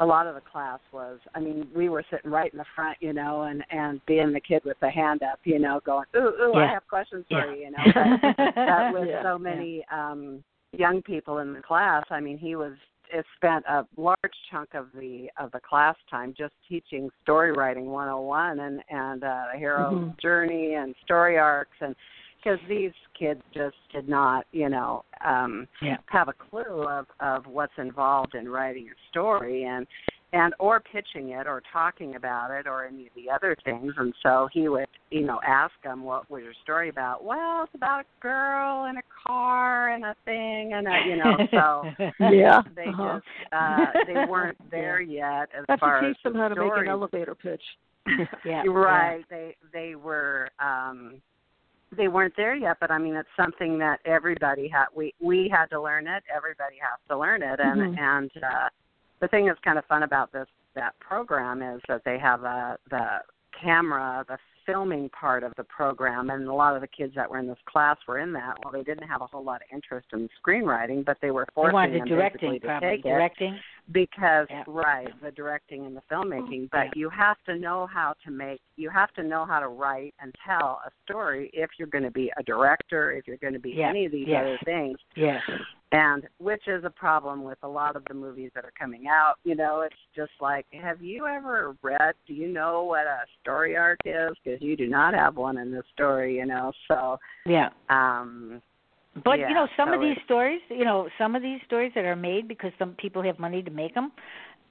a 0.00 0.06
lot 0.06 0.26
of 0.26 0.34
the 0.34 0.40
class 0.40 0.78
was 0.92 1.18
I 1.34 1.40
mean 1.40 1.68
we 1.74 1.88
were 1.88 2.04
sitting 2.10 2.30
right 2.30 2.52
in 2.52 2.58
the 2.58 2.66
front 2.74 2.98
you 3.00 3.12
know 3.12 3.42
and 3.42 3.64
and 3.70 4.00
being 4.06 4.32
the 4.32 4.40
kid 4.40 4.62
with 4.64 4.78
the 4.80 4.90
hand 4.90 5.22
up 5.22 5.38
you 5.44 5.58
know 5.58 5.80
going 5.84 6.06
ooh 6.16 6.34
ooh 6.40 6.54
I 6.54 6.66
have 6.66 6.86
questions 6.86 7.24
for 7.30 7.50
you 7.54 7.62
you 7.62 7.70
know 7.70 7.78
but 8.22 8.54
that 8.54 8.92
with 8.92 9.08
Yeah, 9.08 9.22
so 9.22 9.38
many 9.38 9.84
um 9.90 10.44
young 10.72 11.00
people 11.00 11.38
in 11.38 11.54
the 11.54 11.62
class 11.62 12.04
i 12.10 12.20
mean 12.20 12.36
he 12.36 12.54
was 12.54 12.74
it 13.12 13.24
spent 13.36 13.64
a 13.66 13.86
large 13.96 14.18
chunk 14.50 14.70
of 14.74 14.86
the 14.94 15.28
of 15.38 15.50
the 15.52 15.60
class 15.60 15.96
time 16.10 16.34
just 16.36 16.54
teaching 16.68 17.08
story 17.22 17.52
writing 17.52 17.86
101 17.86 18.60
and 18.60 18.82
and 18.90 19.24
uh 19.24 19.44
the 19.52 19.58
hero's 19.58 19.92
Mhm. 19.92 20.20
journey 20.20 20.74
and 20.74 20.94
story 21.04 21.38
arcs 21.38 21.76
and 21.80 21.94
because 22.36 22.60
these 22.68 22.92
kids 23.18 23.42
just 23.52 23.76
did 23.92 24.08
not 24.08 24.46
you 24.52 24.68
know 24.68 25.04
um 25.24 25.66
Yeah. 25.80 25.98
have 26.06 26.28
a 26.28 26.32
clue 26.34 26.82
of 26.84 27.06
of 27.20 27.46
what's 27.46 27.76
involved 27.78 28.34
in 28.34 28.48
writing 28.48 28.88
a 28.88 29.08
story 29.08 29.64
and 29.64 29.86
and 30.32 30.52
or 30.58 30.78
pitching 30.80 31.30
it 31.30 31.46
or 31.46 31.62
talking 31.72 32.14
about 32.16 32.50
it 32.50 32.66
or 32.66 32.84
any 32.84 33.06
of 33.06 33.12
the 33.16 33.30
other 33.30 33.56
things 33.64 33.94
and 33.96 34.12
so 34.22 34.48
he 34.52 34.68
would 34.68 34.86
you 35.10 35.22
know 35.24 35.40
ask 35.46 35.72
them 35.82 36.02
what 36.02 36.30
was 36.30 36.42
your 36.42 36.52
story 36.62 36.90
about 36.90 37.24
well 37.24 37.62
it's 37.64 37.74
about 37.74 38.00
a 38.00 38.22
girl 38.22 38.84
and 38.84 38.98
a 38.98 39.02
car 39.26 39.88
and 39.90 40.04
a 40.04 40.14
thing 40.26 40.72
and 40.74 40.86
a 40.86 40.96
you 41.06 41.16
know 41.16 41.36
so 41.50 42.04
Yeah. 42.30 42.60
they 42.76 42.86
uh-huh. 42.88 43.20
just 43.20 43.52
uh 43.52 43.86
they 44.06 44.30
weren't 44.30 44.58
there 44.70 45.00
yet 45.00 45.48
as 45.58 45.64
That's 45.66 45.80
far 45.80 46.02
to 46.02 46.08
as 46.08 46.14
teach 46.14 46.22
them 46.24 46.34
the 46.34 46.38
how 46.40 46.48
to 46.48 46.54
make 46.56 46.72
an 46.76 46.88
elevator 46.88 47.34
pitch. 47.34 47.62
yeah 48.44 48.62
you're 48.64 48.74
right. 48.74 49.24
They 49.30 49.56
they 49.72 49.94
were 49.94 50.48
um 50.60 51.20
they 51.96 52.08
weren't 52.08 52.34
there 52.36 52.54
yet, 52.54 52.76
but 52.80 52.90
I 52.90 52.98
mean 52.98 53.14
it's 53.16 53.28
something 53.34 53.78
that 53.78 54.00
everybody 54.04 54.68
had 54.68 54.86
we 54.94 55.14
we 55.22 55.48
had 55.50 55.66
to 55.70 55.80
learn 55.80 56.06
it, 56.06 56.22
everybody 56.34 56.76
has 56.82 56.98
to 57.08 57.16
learn 57.18 57.42
it 57.42 57.60
and 57.60 57.80
Mhm. 57.80 57.98
and 57.98 58.30
uh 58.44 58.68
the 59.20 59.28
thing 59.28 59.46
that's 59.46 59.60
kind 59.60 59.78
of 59.78 59.84
fun 59.86 60.02
about 60.02 60.32
this 60.32 60.46
that 60.74 60.98
program 61.00 61.62
is 61.62 61.80
that 61.88 62.02
they 62.04 62.18
have 62.18 62.44
a 62.44 62.78
the 62.90 63.18
camera, 63.60 64.24
the 64.28 64.38
filming 64.64 65.08
part 65.08 65.42
of 65.42 65.52
the 65.56 65.64
program, 65.64 66.28
and 66.30 66.46
a 66.46 66.52
lot 66.52 66.74
of 66.74 66.82
the 66.82 66.86
kids 66.86 67.14
that 67.16 67.28
were 67.28 67.38
in 67.38 67.46
this 67.48 67.56
class 67.66 67.96
were 68.06 68.18
in 68.18 68.32
that. 68.34 68.54
Well, 68.62 68.72
they 68.72 68.82
didn't 68.82 69.08
have 69.08 69.22
a 69.22 69.26
whole 69.26 69.42
lot 69.42 69.62
of 69.62 69.68
interest 69.74 70.08
in 70.12 70.28
screenwriting, 70.46 71.04
but 71.06 71.16
they 71.22 71.30
were 71.30 71.46
forcing 71.54 71.70
they 71.70 71.74
wanted 71.74 72.00
them 72.02 72.08
directing, 72.08 72.50
basically 72.52 72.68
to 72.68 72.80
take 72.80 73.00
it 73.00 73.08
directing. 73.08 73.58
because 73.90 74.46
Yeah. 74.50 74.64
right 74.68 75.08
the 75.22 75.30
directing 75.30 75.86
and 75.86 75.96
the 75.96 76.02
filmmaking 76.10 76.64
oh, 76.66 76.68
but 76.70 76.84
Yeah. 76.84 76.90
you 76.96 77.08
have 77.08 77.38
to 77.46 77.56
know 77.56 77.86
how 77.86 78.14
to 78.24 78.30
make 78.30 78.60
you 78.76 78.90
have 78.90 79.10
to 79.14 79.22
know 79.22 79.46
how 79.46 79.58
to 79.58 79.68
write 79.68 80.14
and 80.20 80.34
tell 80.46 80.82
a 80.84 80.90
story 81.04 81.50
if 81.54 81.70
you're 81.78 81.88
going 81.88 82.04
to 82.04 82.10
be 82.10 82.30
a 82.36 82.42
director 82.42 83.10
if 83.12 83.26
you're 83.26 83.38
going 83.38 83.54
to 83.54 83.58
be 83.58 83.70
Yeah. 83.70 83.88
any 83.88 84.04
of 84.04 84.12
these 84.12 84.28
other 84.28 84.58
things 84.66 84.98
Yes. 85.16 85.42
And 85.92 86.28
which 86.38 86.62
is 86.66 86.84
a 86.84 86.90
problem 86.90 87.42
with 87.42 87.58
a 87.62 87.68
lot 87.68 87.96
of 87.96 88.04
the 88.08 88.14
movies 88.14 88.50
that 88.54 88.64
are 88.64 88.72
coming 88.78 89.04
out 89.08 89.34
you 89.44 89.54
know 89.54 89.80
it's 89.80 89.96
just 90.14 90.32
like 90.40 90.66
have 90.72 91.00
you 91.02 91.26
ever 91.26 91.74
read 91.82 92.14
do 92.26 92.34
you 92.34 92.48
know 92.48 92.82
what 92.84 93.06
a 93.06 93.20
story 93.40 93.76
arc 93.76 93.98
is 94.04 94.30
because 94.44 94.60
you 94.60 94.76
do 94.76 94.86
not 94.86 95.14
have 95.14 95.36
one 95.36 95.56
in 95.58 95.72
this 95.72 95.84
story 95.92 96.36
you 96.36 96.46
know 96.46 96.72
so 96.88 97.18
Yeah. 97.46 97.70
um 97.88 98.60
But 99.24 99.38
yeah, 99.40 99.48
you 99.48 99.54
know, 99.54 99.66
some 99.76 99.88
so 99.88 99.94
of 99.94 100.00
these 100.00 100.18
stories, 100.24 100.60
you 100.68 100.84
know, 100.84 101.08
some 101.18 101.34
of 101.34 101.42
these 101.42 101.60
stories 101.66 101.92
that 101.94 102.04
are 102.04 102.14
made 102.16 102.46
because 102.46 102.72
some 102.78 102.94
people 102.94 103.22
have 103.22 103.38
money 103.38 103.62
to 103.62 103.70
make 103.70 103.94
them, 103.94 104.12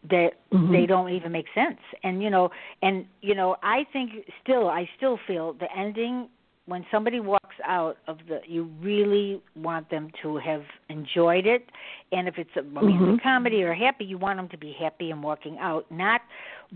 that 0.10 0.34
Mhm. 0.54 0.72
they 0.72 0.86
don't 0.86 1.10
even 1.10 1.32
make 1.32 1.48
sense. 1.54 1.80
And 2.04 2.22
you 2.24 2.30
know, 2.30 2.52
and 2.82 3.06
you 3.22 3.36
know, 3.36 3.58
I 3.64 3.86
think 3.92 4.12
still, 4.42 4.70
I 4.70 4.90
still 4.96 5.18
feel 5.28 5.54
the 5.54 5.68
ending 5.76 6.30
when 6.68 6.86
somebody 6.92 7.20
walks 7.20 7.56
out 7.66 7.98
of 8.08 8.18
the, 8.28 8.42
you 8.46 8.70
really 8.82 9.42
want 9.56 9.90
them 9.90 10.10
to 10.22 10.38
have 10.38 10.64
enjoyed 10.90 11.46
it. 11.46 11.66
And 12.12 12.28
if 12.28 12.38
it's 12.38 12.56
a 12.56 12.62
romantic 12.62 13.16
Mhm. 13.16 13.22
comedy 13.24 13.64
or 13.64 13.74
happy, 13.74 14.06
you 14.06 14.18
want 14.18 14.38
them 14.38 14.50
to 14.50 14.58
be 14.58 14.74
happy 14.74 15.12
and 15.12 15.24
walking 15.24 15.58
out, 15.60 15.90
not 15.90 16.22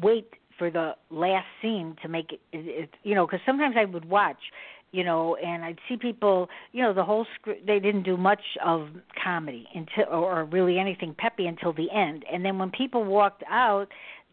wait 0.02 0.34
for 0.58 0.70
the 0.70 0.96
last 1.10 1.48
scene 1.62 1.96
to 2.02 2.08
make 2.08 2.32
it. 2.34 2.40
it, 2.52 2.68
it 2.68 2.90
you 3.04 3.16
know, 3.16 3.28
because 3.28 3.42
sometimes 3.46 3.76
I 3.78 3.86
would 3.86 4.06
watch 4.06 4.52
you 4.92 5.06
know, 5.06 5.36
and 5.38 5.64
I'd 5.64 5.80
see 5.88 5.96
people, 5.96 6.50
you 6.74 6.84
know, 6.84 6.94
the 6.94 7.04
whole 7.04 7.26
script. 7.36 7.66
They 7.66 7.80
didn't 7.80 8.04
do 8.04 8.18
much 8.18 8.42
of 8.64 8.90
comedy 9.22 9.68
until, 9.74 10.14
or 10.14 10.44
really 10.46 10.80
anything 10.80 11.16
peppy 11.18 11.48
until 11.48 11.72
the 11.74 11.90
end. 11.92 12.26
And 12.32 12.44
then 12.44 12.60
when 12.60 12.72
people 12.72 13.04
walked 13.06 13.44
out, 13.50 13.88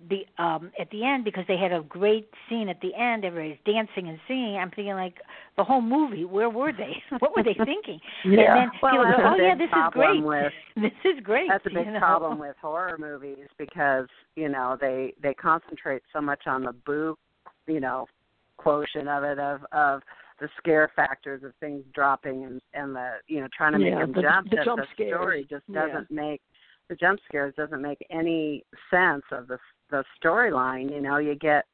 the 0.09 0.25
um 0.43 0.71
at 0.79 0.89
the 0.91 1.05
end 1.05 1.25
because 1.25 1.45
they 1.49 1.57
had 1.57 1.73
a 1.73 1.83
great 1.83 2.29
scene 2.49 2.69
at 2.69 2.81
the 2.81 2.95
end, 2.95 3.25
everybody's 3.25 3.59
dancing 3.65 4.09
and 4.09 4.19
singing. 4.29 4.57
I'm 4.57 4.71
thinking 4.71 4.95
like 4.95 5.17
the 5.57 5.65
whole 5.65 5.81
movie. 5.81 6.25
Where 6.25 6.49
were 6.51 6.73
they? 6.73 7.03
what 7.19 7.35
were 7.37 7.43
they 7.43 7.55
thinking? 7.65 8.01
Yeah. 8.25 8.41
And 8.41 8.57
then 8.57 8.71
Well, 8.83 8.93
people 8.93 9.05
that's 9.07 9.19
go, 9.19 9.25
a 9.25 9.33
oh 9.33 9.37
yeah, 9.37 9.55
big 9.55 9.59
this 9.59 9.67
is 9.67 9.71
problem 9.73 10.21
great. 10.23 10.25
with- 10.25 10.53
this 10.77 11.13
is 11.17 11.21
great. 11.25 11.49
That's 11.49 11.67
a 11.67 11.71
big 11.71 11.87
you 11.87 11.93
know? 11.93 11.99
problem 11.99 12.39
with 12.39 12.57
horror 12.61 12.97
movies 12.99 13.49
because 13.59 14.07
you 14.37 14.49
know 14.49 14.77
they 14.81 15.15
they 15.23 15.35
concentrate 15.35 16.03
so 16.13 16.21
much 16.21 16.47
on 16.47 16.63
the 16.63 16.73
boo, 16.87 17.17
you 17.67 17.81
know, 17.81 18.07
quotient 18.57 19.09
of 19.09 19.25
it 19.25 19.39
of 19.39 19.61
of 19.73 20.03
the 20.41 20.49
scare 20.59 20.93
factors 20.95 21.43
of 21.43 21.53
things 21.59 21.83
dropping 21.93 22.45
and 22.45 22.61
and 22.73 22.95
the 22.95 23.15
you 23.27 23.41
know 23.41 23.49
trying 23.57 23.73
to 23.73 23.79
make 23.81 23.91
Yeah, 23.93 24.01
them 24.01 24.13
the- 24.13 24.23
jump. 24.23 24.51
the 24.51 24.57
that 24.57 24.65
jump 24.65 24.81
the 24.81 24.87
scares. 24.95 25.11
story 25.17 25.47
just 25.51 25.73
doesn't 25.73 26.09
make 26.11 26.41
the 26.89 26.95
jump 26.95 27.19
scares 27.29 27.53
doesn't 27.57 27.83
make 27.83 27.99
any 28.11 28.65
sense 28.91 29.25
of 29.33 29.49
the 29.49 29.59
the 29.91 30.05
storyline. 30.23 30.91
You 30.91 31.01
know, 31.01 31.19
you 31.19 31.35
get 31.35 31.65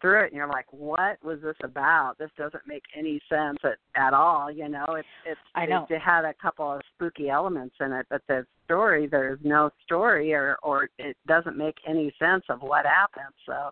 through 0.00 0.24
it 0.24 0.26
and 0.26 0.34
you're 0.34 0.48
like, 0.48 0.66
what 0.70 1.22
was 1.24 1.40
this 1.42 1.56
about? 1.62 2.14
This 2.18 2.30
doesn't 2.36 2.66
make 2.66 2.82
any 2.96 3.20
sense 3.28 3.58
at, 3.64 3.78
at 3.94 4.12
all. 4.12 4.50
You 4.50 4.68
know, 4.68 4.84
it's 4.90 5.08
it's 5.24 5.40
I 5.54 5.66
know. 5.66 5.86
It, 5.88 6.00
had 6.00 6.24
a 6.24 6.34
couple 6.34 6.70
of 6.70 6.80
spooky 6.94 7.30
elements 7.30 7.76
in 7.80 7.92
it, 7.92 8.06
but 8.10 8.22
the 8.28 8.46
story 8.64 9.06
there's 9.06 9.38
no 9.42 9.70
story 9.84 10.32
or 10.34 10.56
or 10.62 10.88
it 10.98 11.16
doesn't 11.26 11.56
make 11.56 11.76
any 11.88 12.12
sense 12.18 12.44
of 12.48 12.60
what 12.60 12.84
happened. 12.84 13.34
So 13.46 13.70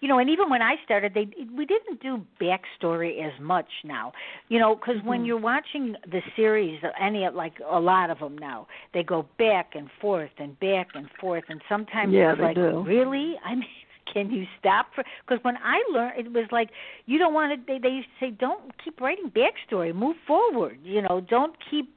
you 0.00 0.08
know, 0.08 0.18
and 0.18 0.28
even 0.30 0.48
when 0.50 0.62
I 0.62 0.76
started, 0.84 1.14
they 1.14 1.28
we 1.56 1.66
didn't 1.66 2.00
do 2.00 2.24
backstory 2.40 3.24
as 3.24 3.38
much 3.40 3.68
now, 3.84 4.12
you 4.48 4.58
know, 4.58 4.74
because 4.74 5.02
when 5.04 5.22
Mhm. 5.22 5.26
you're 5.26 5.38
watching 5.38 5.96
the 6.06 6.22
series, 6.36 6.82
any 6.98 7.24
of 7.24 7.34
like 7.34 7.60
a 7.68 7.80
lot 7.80 8.10
of 8.10 8.18
them 8.18 8.36
now, 8.38 8.66
they 8.92 9.02
go 9.02 9.26
back 9.38 9.74
and 9.74 9.90
forth 10.00 10.30
and 10.38 10.58
back 10.60 10.88
and 10.94 11.10
forth, 11.20 11.44
and 11.48 11.60
sometimes 11.68 12.14
Yeah, 12.14 12.32
it's 12.32 12.40
like, 12.40 12.56
do. 12.56 12.82
really, 12.86 13.38
I 13.44 13.54
mean. 13.54 13.68
Can 14.12 14.28
you 14.32 14.44
stop 14.58 14.86
for? 14.92 15.04
Because 15.24 15.44
when 15.44 15.56
I 15.58 15.80
learned, 15.92 16.18
it 16.18 16.32
was 16.32 16.46
like 16.50 16.70
you 17.06 17.16
don't 17.16 17.32
want 17.32 17.52
to. 17.52 17.64
They 17.64 17.78
they 17.78 17.94
used 17.94 18.08
to 18.18 18.26
say, 18.26 18.30
don't 18.32 18.72
keep 18.82 19.00
writing 19.00 19.30
backstory. 19.30 19.94
Move 19.94 20.16
forward. 20.26 20.78
You 20.82 21.02
know, 21.02 21.20
don't 21.20 21.54
keep. 21.70 21.96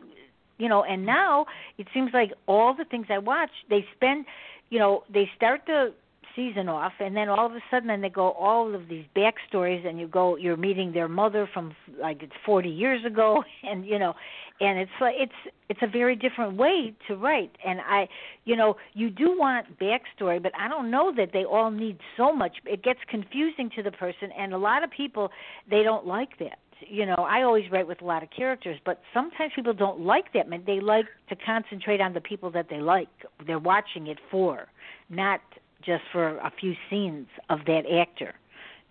You 0.59 0.69
know, 0.69 0.83
and 0.83 1.07
now 1.07 1.47
it 1.79 1.87
seems 1.91 2.11
like 2.13 2.31
all 2.45 2.75
the 2.75 2.85
things 2.85 3.07
I 3.09 3.17
watch, 3.17 3.49
they 3.67 3.83
spend. 3.95 4.25
You 4.69 4.77
know, 4.77 5.03
they 5.11 5.27
start 5.35 5.61
the 5.65 5.93
season 6.35 6.69
off 6.69 6.93
and 6.99 7.15
then 7.15 7.29
all 7.29 7.45
of 7.45 7.53
a 7.53 7.59
sudden 7.69 7.87
then 7.87 8.01
they 8.01 8.09
go 8.09 8.31
all 8.31 8.73
of 8.73 8.87
these 8.87 9.05
backstories 9.15 9.85
and 9.87 9.99
you 9.99 10.07
go 10.07 10.35
you're 10.35 10.57
meeting 10.57 10.91
their 10.91 11.07
mother 11.07 11.49
from 11.53 11.75
like 11.99 12.21
it's 12.23 12.33
forty 12.45 12.69
years 12.69 13.03
ago 13.05 13.43
and 13.63 13.85
you 13.85 13.99
know 13.99 14.13
and 14.59 14.79
it's 14.79 14.91
like 15.01 15.15
it's 15.17 15.55
it's 15.69 15.79
a 15.81 15.87
very 15.87 16.15
different 16.15 16.55
way 16.55 16.93
to 17.07 17.15
write. 17.15 17.51
And 17.65 17.79
i 17.81 18.07
you 18.45 18.55
know 18.55 18.75
you 18.93 19.09
do 19.09 19.37
want 19.37 19.79
backstory 19.79 20.41
but 20.41 20.51
i 20.59 20.67
don't 20.67 20.89
know 20.89 21.13
that 21.15 21.29
they 21.33 21.45
all 21.45 21.71
need 21.71 21.97
so 22.17 22.33
much. 22.33 22.57
It 22.65 22.83
gets 22.83 22.99
confusing 23.07 23.69
to 23.75 23.83
the 23.83 23.91
person 23.91 24.29
and 24.37 24.53
a 24.53 24.57
lot 24.57 24.83
of 24.83 24.91
people 24.91 25.29
they 25.69 25.83
don't 25.83 26.05
like 26.05 26.39
that. 26.39 26.59
You 26.87 27.05
know 27.05 27.25
i 27.29 27.43
always 27.43 27.65
write 27.71 27.87
with 27.87 28.01
a 28.01 28.05
lot 28.05 28.23
of 28.23 28.29
characters 28.29 28.77
but 28.85 29.01
sometimes 29.13 29.51
people 29.55 29.73
don't 29.73 30.01
like 30.01 30.33
that 30.33 30.47
they 30.65 30.79
like 30.79 31.05
to 31.29 31.35
concentrate 31.35 32.01
on 32.01 32.13
the 32.13 32.21
people 32.21 32.51
that 32.51 32.67
they 32.69 32.79
like 32.79 33.07
they're 33.47 33.59
watching 33.59 34.07
it 34.07 34.17
for 34.29 34.67
not 35.09 35.41
just 35.85 36.03
for 36.11 36.37
a 36.37 36.51
few 36.59 36.73
scenes 36.89 37.27
of 37.49 37.59
that 37.65 37.83
actor 38.01 38.33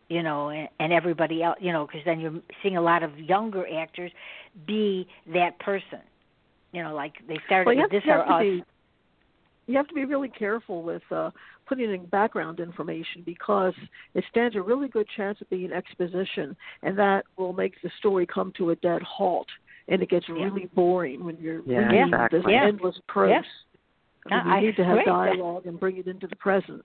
you 0.08 0.22
know 0.22 0.50
and, 0.50 0.68
and 0.80 0.92
everybody 0.92 1.42
else 1.42 1.58
you 1.60 1.72
know 1.72 1.86
because 1.86 2.02
then 2.04 2.20
you're 2.20 2.34
seeing 2.62 2.76
a 2.76 2.82
lot 2.82 3.02
of 3.02 3.18
younger 3.18 3.64
actors 3.78 4.12
be 4.66 5.06
that 5.32 5.58
person 5.60 6.00
you 6.72 6.82
know 6.82 6.94
like 6.94 7.14
they 7.28 7.38
started 7.46 7.66
Well, 7.66 7.74
you 7.74 7.82
with 7.82 7.92
have, 7.92 8.02
this 8.02 8.10
or 8.10 8.24
to 8.24 8.32
us 8.32 8.42
be 8.42 8.64
you 9.66 9.76
have 9.76 9.88
to 9.88 9.94
be 9.94 10.04
really 10.04 10.28
careful 10.28 10.82
with 10.82 11.02
uh, 11.10 11.30
putting 11.66 11.92
in 11.92 12.06
background 12.06 12.60
information 12.60 13.22
because 13.24 13.74
it 14.14 14.24
stands 14.28 14.56
a 14.56 14.60
really 14.60 14.88
good 14.88 15.06
chance 15.16 15.40
of 15.40 15.48
being 15.50 15.72
exposition, 15.72 16.56
and 16.82 16.98
that 16.98 17.24
will 17.36 17.52
make 17.52 17.74
the 17.82 17.90
story 17.98 18.26
come 18.26 18.52
to 18.56 18.70
a 18.70 18.76
dead 18.76 19.02
halt, 19.02 19.46
and 19.88 20.02
it 20.02 20.10
gets 20.10 20.28
Yeah. 20.28 20.34
really 20.34 20.66
boring 20.74 21.24
when 21.24 21.36
you're 21.36 21.62
Yeah, 21.62 21.90
reading 21.90 22.04
exactly. 22.06 22.40
this 22.40 22.48
Yeah. 22.50 22.66
endless 22.66 22.98
prose. 23.06 23.30
Yeah. 23.30 23.42
I 24.30 24.44
mean, 24.44 24.52
I- 24.52 24.60
you 24.60 24.66
need 24.68 24.76
to 24.76 24.84
have 24.84 24.96
right. 24.98 25.06
dialogue 25.06 25.66
and 25.66 25.78
bring 25.80 25.96
it 25.98 26.06
into 26.06 26.26
the 26.26 26.36
present. 26.36 26.82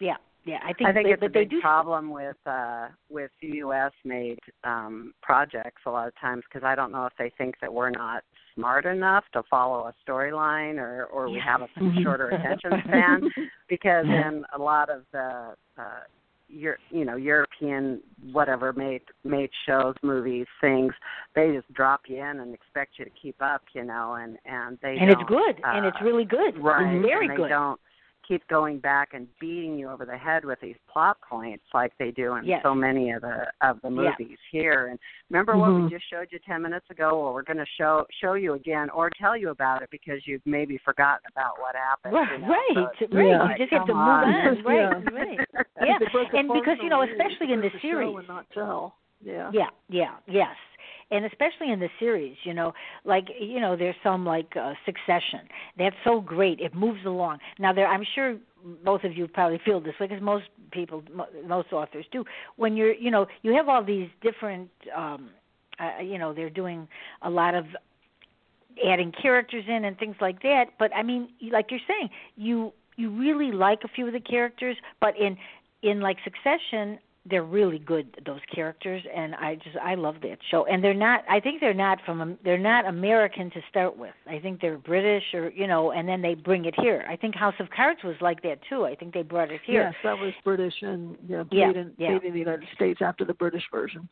yeah 0.00 0.16
yeah 0.44 0.58
i 0.64 0.72
think, 0.72 0.88
I 0.88 0.92
think 0.92 1.06
they, 1.08 1.12
it's 1.12 1.20
but 1.20 1.26
a 1.30 1.32
they 1.32 1.40
big 1.40 1.50
do 1.50 1.60
problem 1.60 2.10
with 2.10 2.36
uh 2.46 2.88
with 3.10 3.30
US 3.42 3.92
made 4.04 4.38
um 4.64 5.12
projects 5.22 5.82
a 5.86 5.90
lot 5.90 6.06
of 6.08 6.14
times 6.20 6.42
because 6.48 6.64
I 6.64 6.74
don't 6.74 6.92
know 6.92 7.06
if 7.06 7.12
they 7.18 7.30
think 7.36 7.56
that 7.60 7.72
we're 7.72 7.90
not 7.90 8.22
smart 8.54 8.86
enough 8.86 9.24
to 9.34 9.42
follow 9.50 9.80
a 9.90 9.94
storyline 10.08 10.76
or 10.78 11.06
or 11.06 11.28
we 11.30 11.40
have 11.40 11.62
a 11.62 11.68
Mhm. 11.80 12.02
shorter 12.02 12.28
attention 12.30 12.70
span 12.86 13.20
because 13.68 14.06
in 14.06 14.44
a 14.54 14.58
lot 14.58 14.88
of 14.90 15.02
the 15.12 15.54
uh 15.76 16.00
your 16.48 16.78
you 16.90 17.04
know 17.04 17.16
European 17.16 18.00
whatever 18.32 18.72
made 18.72 19.02
made 19.24 19.50
shows 19.66 19.94
movies 20.02 20.46
things 20.60 20.92
they 21.34 21.52
just 21.52 21.70
drop 21.74 22.02
you 22.08 22.16
in 22.16 22.40
and 22.40 22.54
expect 22.54 22.98
you 22.98 23.04
to 23.04 23.10
keep 23.20 23.40
up 23.40 23.62
you 23.74 23.84
know 23.84 24.14
and 24.14 24.38
and 24.46 24.78
they 24.82 24.96
and 24.98 25.10
it's 25.10 25.22
good 25.28 25.60
and 25.64 25.86
it's 25.86 25.96
uh, 26.00 26.04
really 26.04 26.24
good 26.24 26.56
right 26.58 26.94
it's 26.94 27.06
very 27.06 27.26
and 27.26 27.32
they 27.32 27.36
good. 27.36 27.48
don't 27.48 27.80
keep 28.28 28.46
going 28.48 28.78
back 28.78 29.14
and 29.14 29.26
beating 29.40 29.78
you 29.78 29.88
over 29.88 30.04
the 30.04 30.16
head 30.16 30.44
with 30.44 30.60
these 30.60 30.76
plot 30.92 31.16
points 31.26 31.64
like 31.72 31.92
they 31.98 32.10
do 32.10 32.34
in 32.34 32.44
Yes. 32.44 32.60
so 32.62 32.74
many 32.74 33.10
of 33.10 33.22
the 33.22 33.46
of 33.62 33.80
the 33.82 33.88
movies 33.90 34.36
here 34.52 34.88
and 34.88 34.98
remember 35.30 35.56
what 35.56 35.74
we 35.74 35.80
Mhm. 35.80 35.90
just 35.90 36.04
showed 36.10 36.28
you 36.30 36.38
10 36.40 36.60
minutes 36.60 36.88
ago 36.90 37.22
well 37.22 37.32
we're 37.32 37.42
going 37.42 37.56
to 37.56 37.66
show 37.78 38.06
show 38.20 38.34
you 38.34 38.52
again 38.52 38.90
or 38.90 39.08
tell 39.10 39.34
you 39.36 39.48
about 39.48 39.80
it 39.82 39.88
because 39.90 40.26
you've 40.26 40.44
maybe 40.44 40.76
forgotten 40.84 41.24
about 41.30 41.58
what 41.58 41.74
happened 41.74 42.14
right 42.14 42.32
you 42.32 42.38
know? 42.38 42.48
right 42.48 42.98
So 42.98 43.06
right 43.12 43.28
Yeah. 43.28 43.50
you 43.50 43.56
just 43.56 43.72
have 43.72 43.86
to 43.86 43.94
move 43.94 44.02
on. 44.02 44.24
on 44.24 44.62
right 44.62 45.02
Yeah. 45.04 45.10
right 45.10 45.40
yeah 45.86 45.98
They 45.98 46.06
broke 46.12 46.30
the 46.30 46.38
and 46.38 46.52
because 46.52 46.76
you 46.82 46.90
know 46.90 47.02
especially 47.02 47.52
in 47.54 47.60
the 47.62 47.70
series 47.80 48.14
and 48.14 48.28
not 48.28 48.44
tell. 48.52 48.94
Yeah. 49.20 49.50
Yeah, 49.52 49.66
yeah, 49.88 50.14
yes. 50.28 50.54
And 51.10 51.24
especially 51.24 51.72
in 51.72 51.80
the 51.80 51.88
series, 51.98 52.36
you 52.44 52.52
know, 52.52 52.74
like 53.04 53.28
you 53.40 53.60
know, 53.60 53.76
there's 53.76 53.96
some 54.02 54.26
like 54.26 54.54
uh, 54.56 54.74
Succession. 54.84 55.48
That's 55.78 55.96
so 56.04 56.20
great. 56.20 56.60
It 56.60 56.74
moves 56.74 57.00
along. 57.06 57.38
Now, 57.58 57.72
there, 57.72 57.86
I'm 57.86 58.04
sure 58.14 58.36
both 58.84 59.04
of 59.04 59.16
you 59.16 59.26
probably 59.28 59.60
feel 59.64 59.80
this 59.80 59.94
way 60.00 60.06
because 60.08 60.22
most 60.22 60.44
people, 60.70 61.02
most 61.46 61.72
authors 61.72 62.04
do. 62.12 62.24
When 62.56 62.76
you're, 62.76 62.92
you 62.92 63.10
know, 63.10 63.26
you 63.42 63.54
have 63.54 63.68
all 63.68 63.84
these 63.84 64.08
different, 64.20 64.68
um, 64.94 65.30
uh, 65.78 66.02
you 66.02 66.18
know, 66.18 66.34
they're 66.34 66.50
doing 66.50 66.88
a 67.22 67.30
lot 67.30 67.54
of 67.54 67.64
adding 68.86 69.12
characters 69.12 69.64
in 69.66 69.84
and 69.84 69.98
things 69.98 70.16
like 70.20 70.42
that. 70.42 70.66
But 70.78 70.94
I 70.94 71.02
mean, 71.02 71.28
like 71.50 71.66
you're 71.70 71.80
saying, 71.86 72.10
you 72.36 72.72
you 72.96 73.10
really 73.10 73.52
like 73.52 73.80
a 73.84 73.88
few 73.88 74.06
of 74.06 74.12
the 74.12 74.20
characters, 74.20 74.76
but 75.00 75.14
in 75.18 75.36
in 75.82 76.00
like 76.00 76.18
Succession, 76.24 76.98
they're 77.30 77.44
really 77.44 77.78
good 77.78 78.16
those 78.26 78.40
characters 78.54 79.02
and 79.14 79.34
i 79.34 79.54
just 79.56 79.76
i 79.82 79.94
love 79.94 80.16
that 80.22 80.38
show. 80.50 80.66
And 80.66 80.82
they're 80.82 80.94
not 80.94 81.24
i 81.28 81.40
think 81.40 81.60
they're 81.60 81.74
not 81.74 81.98
from 82.04 82.38
they're 82.44 82.58
not 82.58 82.86
american 82.86 83.50
to 83.50 83.60
start 83.70 83.96
with. 83.96 84.14
I 84.26 84.38
think 84.38 84.60
they're 84.60 84.78
british 84.78 85.22
or 85.34 85.50
you 85.50 85.66
know 85.66 85.92
and 85.92 86.08
then 86.08 86.22
they 86.22 86.34
bring 86.34 86.64
it 86.64 86.74
here. 86.80 87.04
I 87.08 87.16
think 87.16 87.34
house 87.34 87.54
of 87.60 87.70
cards 87.70 88.00
was 88.04 88.16
like 88.20 88.42
that 88.42 88.58
too. 88.68 88.84
I 88.84 88.94
think 88.94 89.14
they 89.14 89.22
brought 89.22 89.50
it 89.50 89.60
here. 89.64 89.82
Yes 89.84 89.94
that 90.04 90.18
was 90.18 90.32
british 90.44 90.74
and 90.82 91.16
yeah 91.26 91.44
Yeah, 91.50 91.66
made 91.68 91.76
in 91.76 91.92
yeah. 91.98 92.18
in 92.24 92.32
the 92.32 92.38
united 92.38 92.68
states 92.74 93.00
after 93.02 93.24
the 93.24 93.34
british 93.34 93.64
version. 93.72 94.08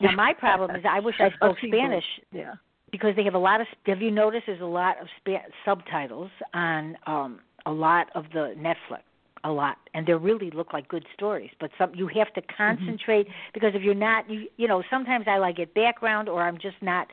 Now 0.00 0.12
my 0.12 0.32
problem 0.32 0.74
is 0.76 0.84
i 0.88 1.00
wish 1.00 1.16
i 1.20 1.30
spoke 1.30 1.56
spanish 1.66 2.04
yeah. 2.32 2.54
because 2.90 3.16
they 3.16 3.24
have 3.24 3.34
a 3.34 3.38
lot 3.38 3.60
of 3.60 3.66
have 3.86 4.02
you 4.02 4.10
noticed 4.10 4.44
there's 4.46 4.60
a 4.60 4.64
lot 4.64 5.00
of 5.00 5.06
spa- 5.20 5.48
subtitles 5.64 6.30
on 6.54 6.96
um 7.06 7.40
a 7.64 7.72
lot 7.72 8.08
of 8.14 8.24
the 8.32 8.54
netflix 8.58 9.02
a 9.46 9.52
lot 9.52 9.76
and 9.94 10.06
they 10.06 10.14
really 10.14 10.50
look 10.50 10.72
like 10.72 10.88
good 10.88 11.06
stories 11.14 11.50
but 11.60 11.70
some 11.78 11.94
you 11.94 12.06
have 12.08 12.32
to 12.34 12.40
mm-hmm. 12.40 12.56
concentrate 12.56 13.26
because 13.54 13.72
if 13.74 13.82
you're 13.82 13.94
not 13.94 14.28
you 14.28 14.48
you 14.56 14.66
know 14.68 14.82
sometimes 14.90 15.26
i 15.28 15.38
like 15.38 15.58
it 15.58 15.72
background 15.74 16.28
or 16.28 16.42
i'm 16.42 16.58
just 16.58 16.76
not 16.82 17.06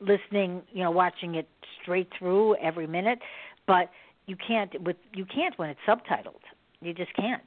listening 0.00 0.62
you 0.72 0.82
know 0.82 0.90
watching 0.90 1.36
it 1.36 1.48
straight 1.82 2.08
through 2.18 2.54
every 2.56 2.86
minute 2.86 3.18
but 3.66 3.90
you 4.26 4.36
can't 4.36 4.80
with 4.82 4.96
you 5.14 5.24
can't 5.24 5.58
when 5.58 5.70
it's 5.70 5.80
subtitled. 5.86 6.42
You 6.80 6.92
just 6.92 7.14
can't. 7.14 7.42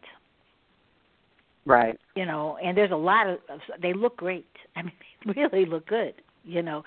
Right. 1.65 1.99
you 2.15 2.25
know 2.25 2.57
and 2.63 2.75
there's 2.75 2.91
a 2.91 2.95
lot 2.95 3.27
of 3.27 3.39
of- 3.49 3.81
they 3.81 3.93
look 3.93 4.17
great. 4.17 4.47
I 4.75 4.83
mean 4.83 4.93
they 5.25 5.33
really 5.33 5.65
look 5.65 5.85
good 5.87 6.15
you 6.43 6.61
know 6.63 6.83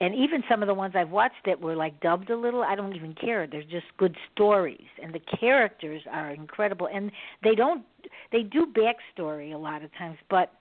and 0.00 0.14
even 0.14 0.42
some 0.48 0.62
of 0.62 0.66
the 0.68 0.74
ones 0.74 0.94
i've 0.96 1.10
watched 1.10 1.34
that 1.44 1.60
were 1.60 1.76
like 1.76 1.98
dubbed 2.00 2.30
a 2.30 2.36
little 2.36 2.62
i 2.62 2.74
don't 2.74 2.94
even 2.94 3.14
care 3.14 3.46
they're 3.46 3.62
just 3.62 3.86
good 3.96 4.16
stories 4.32 4.86
and 5.02 5.12
the 5.14 5.20
characters 5.40 6.02
are 6.10 6.30
incredible 6.30 6.88
and 6.92 7.10
they 7.42 7.54
don't 7.54 7.84
they 8.32 8.42
do 8.42 8.66
backstory 8.66 9.54
a 9.54 9.58
lot 9.58 9.82
of 9.82 9.90
times 9.96 10.16
but 10.30 10.52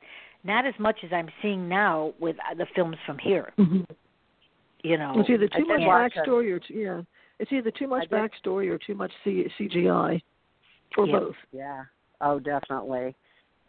not 0.43 0.65
as 0.65 0.73
much 0.79 0.97
as 1.03 1.11
i'm 1.13 1.29
seeing 1.41 1.67
now 1.67 2.13
with 2.19 2.35
uh, 2.49 2.53
the 2.55 2.65
films 2.75 2.97
from 3.05 3.17
here 3.17 3.53
mm-hmm. 3.57 3.81
you 4.83 4.97
know 4.97 5.13
it's 5.17 5.29
either 5.29 5.47
too 5.47 5.65
much 5.65 5.79
watch 5.81 6.11
it. 6.15 6.27
backstory 6.27 6.51
or 6.51 6.59
too, 6.59 6.73
yeah 6.73 7.01
it's 7.39 7.51
either 7.51 7.71
too 7.71 7.87
much 7.87 8.07
I 8.11 8.15
did- 8.15 8.31
backstory 8.31 8.69
or 8.69 8.77
too 8.79 8.95
much 8.95 9.11
C- 9.23 9.47
cgi 9.59 10.21
or 10.97 11.07
Yeah. 11.07 11.19
both 11.19 11.35
Yeah. 11.51 11.83
Oh, 12.19 12.39
definitely. 12.39 13.15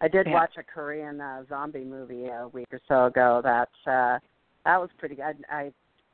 I 0.01 0.09
did 0.09 0.27
Yeah. 0.27 0.33
watch 0.33 0.57
a 0.57 0.63
Korean 0.63 1.21
uh, 1.21 1.45
zombie 1.49 1.85
movie 1.85 2.29
a 2.29 2.49
week 2.49 2.69
or 2.73 2.81
so 2.89 3.07
ago. 3.07 3.41
That 3.43 3.69
uh, 3.87 4.19
that 4.69 4.79
was 4.79 4.91
pretty 4.99 5.15
good. 5.15 5.45
I 5.51 5.73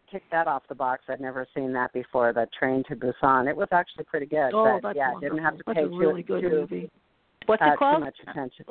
kicked 0.08 0.30
that 0.30 0.46
off 0.46 0.62
the 0.68 0.76
box. 0.76 1.02
I'd 1.08 1.20
never 1.20 1.44
seen 1.56 1.72
that 1.72 1.92
before. 1.92 2.32
The 2.32 2.46
Train 2.56 2.84
to 2.88 2.94
Busan. 2.94 3.48
It 3.50 3.56
was 3.56 3.66
actually 3.72 4.04
pretty 4.04 4.26
good. 4.26 4.50
oh 4.54 4.78
but 4.80 4.90
that's 4.90 4.96
yeah, 4.96 5.12
wonderful. 5.12 5.36
didn't 5.36 5.44
have 5.44 5.56
to 5.58 5.62
that's 5.66 5.76
pay 5.78 5.82
a 5.84 5.88
really 5.88 6.22
too, 6.22 6.40
good 6.40 6.42
too, 6.42 6.50
movie 6.50 6.90
what's 7.46 7.60
uh, 7.62 7.72
it 7.72 7.78
called 7.78 7.98
too 7.98 8.04
much 8.04 8.16
attention. 8.28 8.64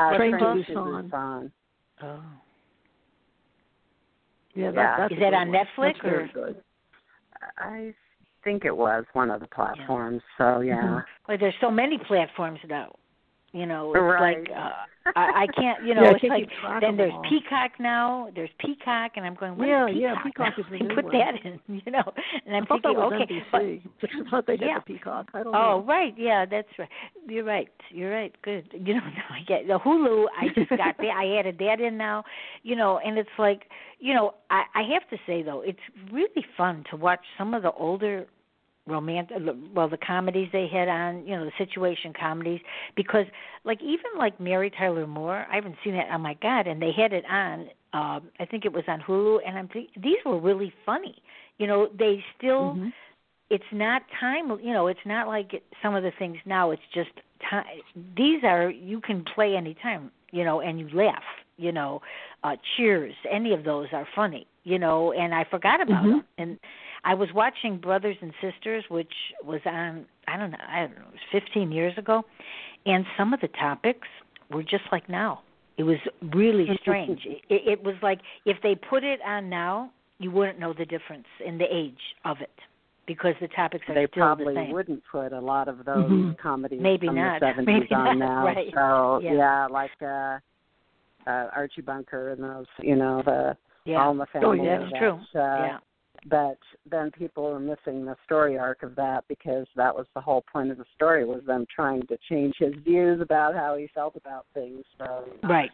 Uh, 0.00 0.16
Train 0.16 0.32
to 0.32 0.38
Train 0.38 0.64
Busan. 0.68 1.10
Busan. 1.10 1.50
oh 2.02 2.20
yeah, 4.54 4.70
that, 4.72 4.74
Yeah. 4.74 4.96
that's 4.98 5.12
Is 5.14 5.18
that 5.20 5.34
on 5.34 5.48
one. 5.48 5.56
Netflix 5.56 5.94
that's 6.02 6.14
or- 6.14 6.30
good 6.34 6.56
I 7.58 7.94
think 8.42 8.64
it 8.64 8.76
was 8.76 9.04
one 9.12 9.30
of 9.30 9.40
the 9.40 9.46
platforms. 9.46 10.20
So 10.36 10.60
yeah. 10.60 11.02
well 11.28 11.38
there's 11.38 11.54
so 11.60 11.70
many 11.70 11.98
platforms 12.08 12.58
now 12.68 12.92
you 13.52 13.66
know 13.66 13.92
it's 13.94 14.00
Right. 14.02 14.40
like 14.40 14.50
uh 14.56 14.70
I, 15.16 15.44
I 15.44 15.46
can't 15.58 15.82
you 15.86 15.94
know 15.96 16.02
Yeah, 16.02 16.10
it's 16.12 16.20
can't 16.20 16.32
like 16.32 16.80
then 16.82 16.96
there's 16.98 17.12
all. 17.14 17.22
Peacock 17.30 17.72
now. 17.80 18.28
There's 18.34 18.50
Peacock, 18.60 19.12
and 19.16 19.24
I'm 19.24 19.34
going, 19.34 19.56
what 19.56 19.66
Yeah, 19.66 19.86
Peacock? 19.86 20.00
yeah, 20.02 20.14
Peacock 20.22 20.52
now? 20.58 20.64
is 20.64 20.66
the 20.70 20.84
new 20.84 20.94
put 20.94 21.04
one. 21.06 21.12
that 21.14 21.32
in, 21.44 21.60
you 21.86 21.92
know. 21.92 22.02
And 22.44 22.54
I'm 22.56 22.64
I 22.64 22.66
thinking, 22.66 22.96
okay, 22.98 23.42
but 23.50 23.62
NBC. 23.62 23.82
I 24.02 24.30
thought 24.30 24.46
they 24.46 24.56
did 24.58 24.68
Yeah. 24.68 24.78
the 24.80 24.92
Peacock. 24.92 25.28
I 25.32 25.42
don't 25.42 25.54
oh 25.54 25.80
know. 25.80 25.84
right, 25.86 26.14
yeah, 26.18 26.44
that's 26.44 26.68
right. 26.78 26.88
You're 27.26 27.44
right. 27.44 27.68
You're 27.90 28.12
right. 28.12 28.34
Good. 28.42 28.68
You 28.72 28.94
know, 28.94 29.00
now 29.00 29.30
I 29.30 29.40
get 29.46 29.66
the 29.66 29.78
Hulu. 29.78 30.26
I 30.38 30.48
just 30.54 30.68
got 30.70 30.96
that. 30.98 31.16
I 31.16 31.38
added 31.38 31.56
that 31.58 31.80
in 31.80 31.96
now. 31.96 32.24
You 32.62 32.76
know, 32.76 32.98
and 33.02 33.16
it's 33.16 33.28
like, 33.38 33.62
you 34.00 34.12
know, 34.14 34.34
I 34.50 34.64
I 34.74 34.82
have 34.92 35.08
to 35.08 35.16
say 35.26 35.42
though, 35.42 35.62
it's 35.62 35.78
really 36.12 36.44
fun 36.56 36.84
to 36.90 36.96
watch 36.96 37.24
some 37.38 37.54
of 37.54 37.62
the 37.62 37.72
older 37.72 38.26
romantic 38.88 39.36
well 39.74 39.88
the 39.88 39.98
comedies 39.98 40.48
they 40.52 40.66
had 40.66 40.88
on 40.88 41.26
you 41.26 41.36
know 41.36 41.44
the 41.44 41.52
situation 41.58 42.12
comedies 42.18 42.60
because 42.96 43.26
like 43.64 43.80
even 43.82 44.10
like 44.16 44.38
mary 44.40 44.70
tyler 44.70 45.06
moore 45.06 45.46
i 45.50 45.54
haven't 45.54 45.76
seen 45.84 45.92
that 45.94 46.08
oh 46.12 46.18
my 46.18 46.34
god 46.42 46.66
and 46.66 46.80
they 46.80 46.92
had 46.92 47.12
it 47.12 47.24
on 47.30 47.60
um 47.92 48.28
i 48.40 48.44
think 48.50 48.64
it 48.64 48.72
was 48.72 48.84
on 48.88 49.00
hulu 49.00 49.38
and 49.46 49.58
i'm 49.58 49.68
think 49.68 49.90
these 50.02 50.16
were 50.24 50.38
really 50.40 50.72
funny 50.86 51.16
you 51.58 51.66
know 51.66 51.88
they 51.98 52.24
still 52.36 52.74
Mhm. 52.76 52.92
it's 53.50 53.72
not 53.72 54.02
time 54.20 54.50
you 54.62 54.72
know 54.72 54.86
it's 54.88 55.06
not 55.06 55.26
like 55.26 55.62
some 55.82 55.94
of 55.94 56.02
the 56.02 56.12
things 56.18 56.36
now 56.46 56.70
it's 56.70 56.82
just 56.94 57.10
time 57.48 57.64
these 58.16 58.42
are 58.44 58.70
you 58.70 59.00
can 59.00 59.24
play 59.34 59.56
anytime 59.56 60.10
you 60.32 60.44
know 60.44 60.60
and 60.60 60.78
you 60.80 60.88
laugh 60.90 61.22
you 61.56 61.72
know 61.72 62.00
uh 62.44 62.56
cheers 62.76 63.14
any 63.30 63.52
of 63.52 63.64
those 63.64 63.88
are 63.92 64.06
funny 64.14 64.46
you 64.64 64.78
know 64.78 65.12
and 65.12 65.34
i 65.34 65.44
forgot 65.44 65.80
about 65.80 66.04
Mhm. 66.04 66.10
them 66.10 66.24
and 66.38 66.58
i 67.04 67.14
was 67.14 67.28
watching 67.34 67.78
brothers 67.78 68.16
and 68.20 68.32
sisters 68.40 68.84
which 68.88 69.12
was 69.44 69.60
on 69.66 70.04
i 70.26 70.36
don't 70.36 70.50
know 70.50 70.58
i 70.68 70.80
don't 70.80 70.94
know 70.96 71.04
it 71.08 71.12
was 71.12 71.42
fifteen 71.42 71.70
years 71.72 71.96
ago 71.98 72.22
and 72.86 73.04
some 73.16 73.32
of 73.32 73.40
the 73.40 73.48
topics 73.48 74.08
were 74.50 74.62
just 74.62 74.84
like 74.92 75.08
now 75.08 75.40
it 75.76 75.82
was 75.82 75.98
really 76.34 76.66
strange 76.80 77.20
it, 77.24 77.42
it 77.48 77.82
was 77.82 77.94
like 78.02 78.20
if 78.44 78.56
they 78.62 78.74
put 78.74 79.04
it 79.04 79.20
on 79.26 79.48
now 79.48 79.90
you 80.18 80.30
wouldn't 80.30 80.58
know 80.58 80.72
the 80.72 80.84
difference 80.86 81.26
in 81.44 81.58
the 81.58 81.66
age 81.72 81.94
of 82.24 82.38
it 82.40 82.50
because 83.06 83.34
the 83.40 83.48
topics 83.48 83.84
are 83.88 83.94
They 83.94 84.06
still 84.10 84.22
probably 84.22 84.52
the 84.54 84.60
same. 84.64 84.72
wouldn't 84.72 85.02
put 85.10 85.32
a 85.32 85.40
lot 85.40 85.66
of 85.68 85.84
those 85.86 86.10
Mhm. 86.10 86.36
comedies 86.38 86.80
Maybe 86.82 87.06
from 87.06 87.16
not. 87.16 87.40
the 87.40 87.46
seventies 87.52 87.80
Maybe 87.82 87.94
on 87.94 88.18
not. 88.18 88.26
now. 88.26 88.44
Right. 88.46 88.74
So 88.74 89.20
Yeah. 89.22 89.66
like 89.70 89.90
uh 90.02 90.38
uh 91.26 91.50
Archie 91.56 91.80
Bunker 91.80 92.30
and 92.32 92.42
those 92.42 92.66
you 92.80 92.96
know, 92.96 93.22
the 93.22 93.56
Yeah, 93.84 94.02
All 94.02 94.10
in 94.12 94.18
the 94.18 94.26
Family. 94.26 94.60
Oh, 94.60 94.62
yeah. 94.62 94.78
that's 94.80 94.98
true. 94.98 95.20
Yeah, 95.34 95.78
but 96.26 96.58
then 96.90 97.10
people 97.10 97.46
are 97.46 97.60
missing 97.60 98.04
the 98.04 98.16
story 98.24 98.58
arc 98.58 98.82
of 98.82 98.94
that 98.96 99.24
because 99.28 99.66
that 99.76 99.94
was 99.94 100.06
the 100.14 100.20
whole 100.20 100.44
point 100.52 100.70
of 100.70 100.78
the 100.78 100.84
story 100.94 101.24
was 101.24 101.42
them 101.46 101.66
trying 101.74 102.02
to 102.06 102.18
change 102.28 102.54
his 102.58 102.74
views 102.84 103.20
about 103.20 103.54
how 103.54 103.76
he 103.76 103.88
felt 103.94 104.16
about 104.16 104.46
things. 104.54 104.84
So 104.98 105.28
right. 105.44 105.70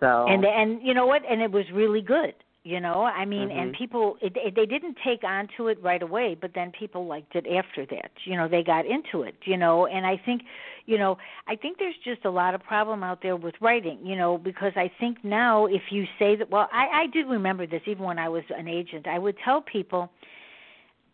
so 0.00 0.26
And 0.28 0.44
and 0.44 0.80
you 0.82 0.94
know 0.94 1.06
what? 1.06 1.22
And 1.28 1.40
it 1.40 1.50
was 1.50 1.64
really 1.72 2.02
good. 2.02 2.34
You 2.66 2.80
know, 2.80 3.04
I 3.04 3.24
mean, 3.24 3.52
and 3.52 3.72
Mhm. 3.72 3.78
people 3.78 4.18
it, 4.20 4.36
it, 4.36 4.56
they 4.56 4.66
didn't 4.66 4.98
take 5.04 5.22
on 5.22 5.46
to 5.56 5.68
it 5.68 5.80
right 5.80 6.02
away, 6.02 6.34
but 6.34 6.52
then 6.52 6.72
people 6.72 7.06
liked 7.06 7.36
it 7.36 7.46
after 7.46 7.86
that. 7.86 8.10
You 8.24 8.36
know, 8.36 8.48
they 8.48 8.64
got 8.64 8.84
into 8.86 9.22
it. 9.22 9.36
You 9.44 9.56
know, 9.56 9.86
and 9.86 10.04
I 10.04 10.16
think, 10.16 10.42
you 10.84 10.98
know, 10.98 11.16
I 11.46 11.54
think 11.54 11.78
there's 11.78 11.94
just 12.02 12.24
a 12.24 12.30
lot 12.30 12.56
of 12.56 12.64
problem 12.64 13.04
out 13.04 13.22
there 13.22 13.36
with 13.36 13.54
writing. 13.60 14.04
You 14.04 14.16
know, 14.16 14.36
because 14.36 14.72
I 14.74 14.90
think 14.98 15.24
now 15.24 15.66
if 15.66 15.92
you 15.92 16.08
say 16.18 16.34
that, 16.34 16.50
well, 16.50 16.68
I 16.72 17.02
I 17.02 17.06
do 17.06 17.28
remember 17.28 17.68
this 17.68 17.82
even 17.86 18.02
when 18.02 18.18
I 18.18 18.28
was 18.28 18.42
an 18.50 18.66
agent. 18.66 19.06
I 19.06 19.20
would 19.20 19.36
tell 19.44 19.60
people, 19.60 20.10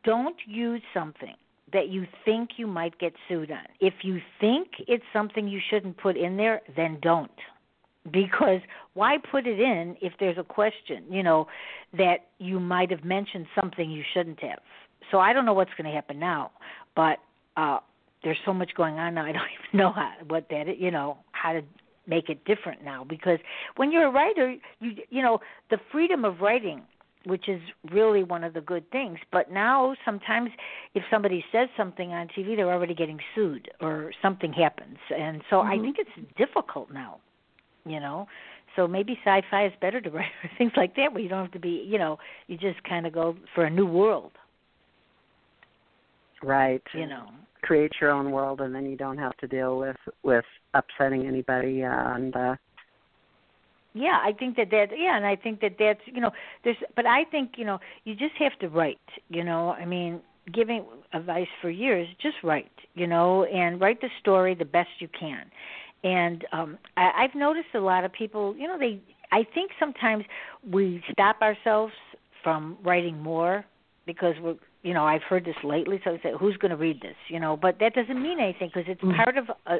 don't 0.05 0.37
use 0.47 0.83
something 0.95 1.37
that 1.75 1.89
you 1.89 2.07
think 2.25 2.45
you 2.57 2.67
might 2.67 2.99
get 2.99 3.13
sued 3.29 3.51
on. 3.51 3.67
If 3.79 3.95
you 4.05 4.23
think 4.41 4.69
it's 4.89 5.05
something 5.13 5.47
you 5.47 5.61
shouldn't 5.69 5.99
put 5.99 6.17
in 6.17 6.39
there, 6.39 6.63
then 6.77 6.99
don't. 7.03 7.31
Because 8.11 8.61
why 8.95 9.19
put 9.31 9.47
it 9.47 9.61
in 9.61 9.97
if 10.03 10.13
there's 10.19 10.39
a 10.39 10.43
question, 10.43 11.05
you 11.11 11.23
know, 11.23 11.47
that 11.97 12.27
you 12.39 12.59
might 12.59 12.91
have 12.91 13.05
mentioned 13.05 13.47
something 13.55 13.91
you 13.91 14.03
shouldn't 14.13 14.41
have. 14.41 14.59
So 15.11 15.19
I 15.19 15.33
don't 15.33 15.45
know 15.45 15.53
what's 15.53 15.71
going 15.77 15.89
to 15.89 15.95
happen 15.95 16.19
now, 16.19 16.51
but 16.97 17.19
uh 17.57 17.79
there's 18.25 18.39
so 18.45 18.55
much 18.55 18.71
going 18.77 18.99
on 18.99 19.15
now. 19.15 19.25
I 19.25 19.33
don't 19.33 19.43
even 19.69 19.79
know 19.79 19.93
how 19.93 20.13
what 20.27 20.49
that 20.51 20.79
you 20.79 20.91
know, 20.91 21.19
how 21.33 21.53
to 21.53 21.63
make 22.07 22.29
it 22.29 22.45
different 22.45 22.83
now 22.83 23.05
because 23.05 23.39
when 23.77 23.93
you're 23.93 24.07
a 24.07 24.11
writer, 24.11 24.57
you 24.81 24.93
you 25.11 25.23
know, 25.23 25.41
the 25.71 25.79
freedom 25.93 26.25
of 26.25 26.41
writing 26.41 26.83
which 27.25 27.49
is 27.49 27.61
really 27.91 28.23
one 28.23 28.45
of 28.45 28.55
the 28.55 28.61
good 28.61 28.89
things. 28.91 29.19
But 29.31 29.51
now 29.51 29.95
sometimes 30.05 30.51
if 30.95 31.03
somebody 31.11 31.45
says 31.53 31.69
something 31.77 32.13
on 32.13 32.29
TV, 32.29 32.57
they're 32.57 32.73
already 32.73 32.95
getting 32.95 33.19
sued 33.35 33.71
or 33.81 34.13
something 34.21 34.53
happens. 34.53 34.99
And 35.15 35.43
so 35.49 35.61
I 35.61 35.77
Mhm. 35.77 35.83
think 35.83 35.99
it's 35.99 36.35
difficult 36.37 36.91
now, 36.91 37.21
you 37.85 38.01
know. 38.01 38.27
So 38.77 38.89
maybe 38.89 39.19
sci-fi 39.25 39.67
is 39.67 39.73
better 39.81 40.01
to 40.01 40.11
write 40.11 40.31
things 40.59 40.73
like 40.77 40.97
that 40.97 41.13
where 41.13 41.23
you 41.23 41.29
don't 41.29 41.43
have 41.43 41.53
to 41.53 41.59
be, 41.61 41.85
you 41.87 41.99
know, 41.99 42.19
you 42.47 42.57
just 42.57 42.83
kind 42.85 43.07
of 43.07 43.13
go 43.13 43.37
for 43.55 43.65
a 43.65 43.71
new 43.71 43.87
world, 43.87 44.33
right. 46.43 46.83
you 46.95 47.07
know. 47.07 47.29
Create 47.63 47.93
your 48.01 48.11
own 48.11 48.33
world 48.33 48.61
and 48.61 48.75
then 48.75 48.87
you 48.87 48.97
don't 48.97 49.19
have 49.19 49.37
to 49.37 49.47
deal 49.47 49.79
with 49.79 49.97
with 50.23 50.45
upsetting 50.75 51.27
anybody 51.27 51.83
and 51.83 52.35
uh 52.35 52.57
Yeah, 53.95 54.19
I 54.23 54.33
think 54.33 54.57
that 54.57 54.71
that 54.71 54.87
yeah, 54.97 55.17
and 55.17 55.27
I 55.27 55.37
think 55.37 55.61
that 55.61 55.77
that's 55.79 56.01
you 56.07 56.21
know 56.21 56.31
there's 56.65 56.77
but 56.97 57.07
I 57.07 57.25
think 57.25 57.53
you 57.57 57.65
know 57.65 57.79
you 58.05 58.15
just 58.15 58.35
have 58.39 58.59
to 58.61 58.69
write. 58.69 58.99
You 59.29 59.45
know, 59.45 59.71
I 59.71 59.85
mean, 59.85 60.21
giving 60.53 60.85
advice 61.13 61.47
for 61.61 61.71
years, 61.71 62.09
just 62.21 62.37
write. 62.43 62.71
You 62.95 63.07
know, 63.07 63.45
and 63.45 63.81
write 63.81 64.01
the 64.01 64.09
story 64.21 64.55
the 64.55 64.65
best 64.65 64.91
you 64.99 65.09
can. 65.19 65.45
And 66.05 66.45
um 66.53 66.79
I, 66.97 67.11
I've 67.25 67.35
noticed 67.35 67.69
a 67.75 67.81
lot 67.81 68.05
of 68.05 68.13
people. 68.13 68.57
You 68.57 68.67
know, 68.69 68.79
they 68.79 69.01
I 69.31 69.47
think 69.55 69.73
sometimes 69.79 70.25
we 70.71 71.03
stop 71.13 71.41
ourselves 71.41 71.95
from 72.43 72.77
writing 72.83 73.19
more 73.21 73.65
because 74.07 74.35
we're 74.43 74.57
you 74.83 74.93
know 74.95 75.05
I've 75.05 75.23
heard 75.23 75.45
this 75.45 75.57
lately, 75.63 76.01
so 76.05 76.11
I 76.13 76.21
said, 76.23 76.35
who's 76.39 76.57
going 76.57 76.71
to 76.71 76.77
read 76.77 77.01
this? 77.01 77.17
You 77.29 77.41
know, 77.41 77.57
but 77.57 77.79
that 77.81 77.95
doesn't 77.95 78.21
mean 78.21 78.41
anything 78.41 78.71
because 78.75 78.89
it's 78.89 79.01
Mhm. 79.01 79.17
part 79.17 79.37
of, 79.39 79.51
uh, 79.51 79.55
uh, 79.67 79.79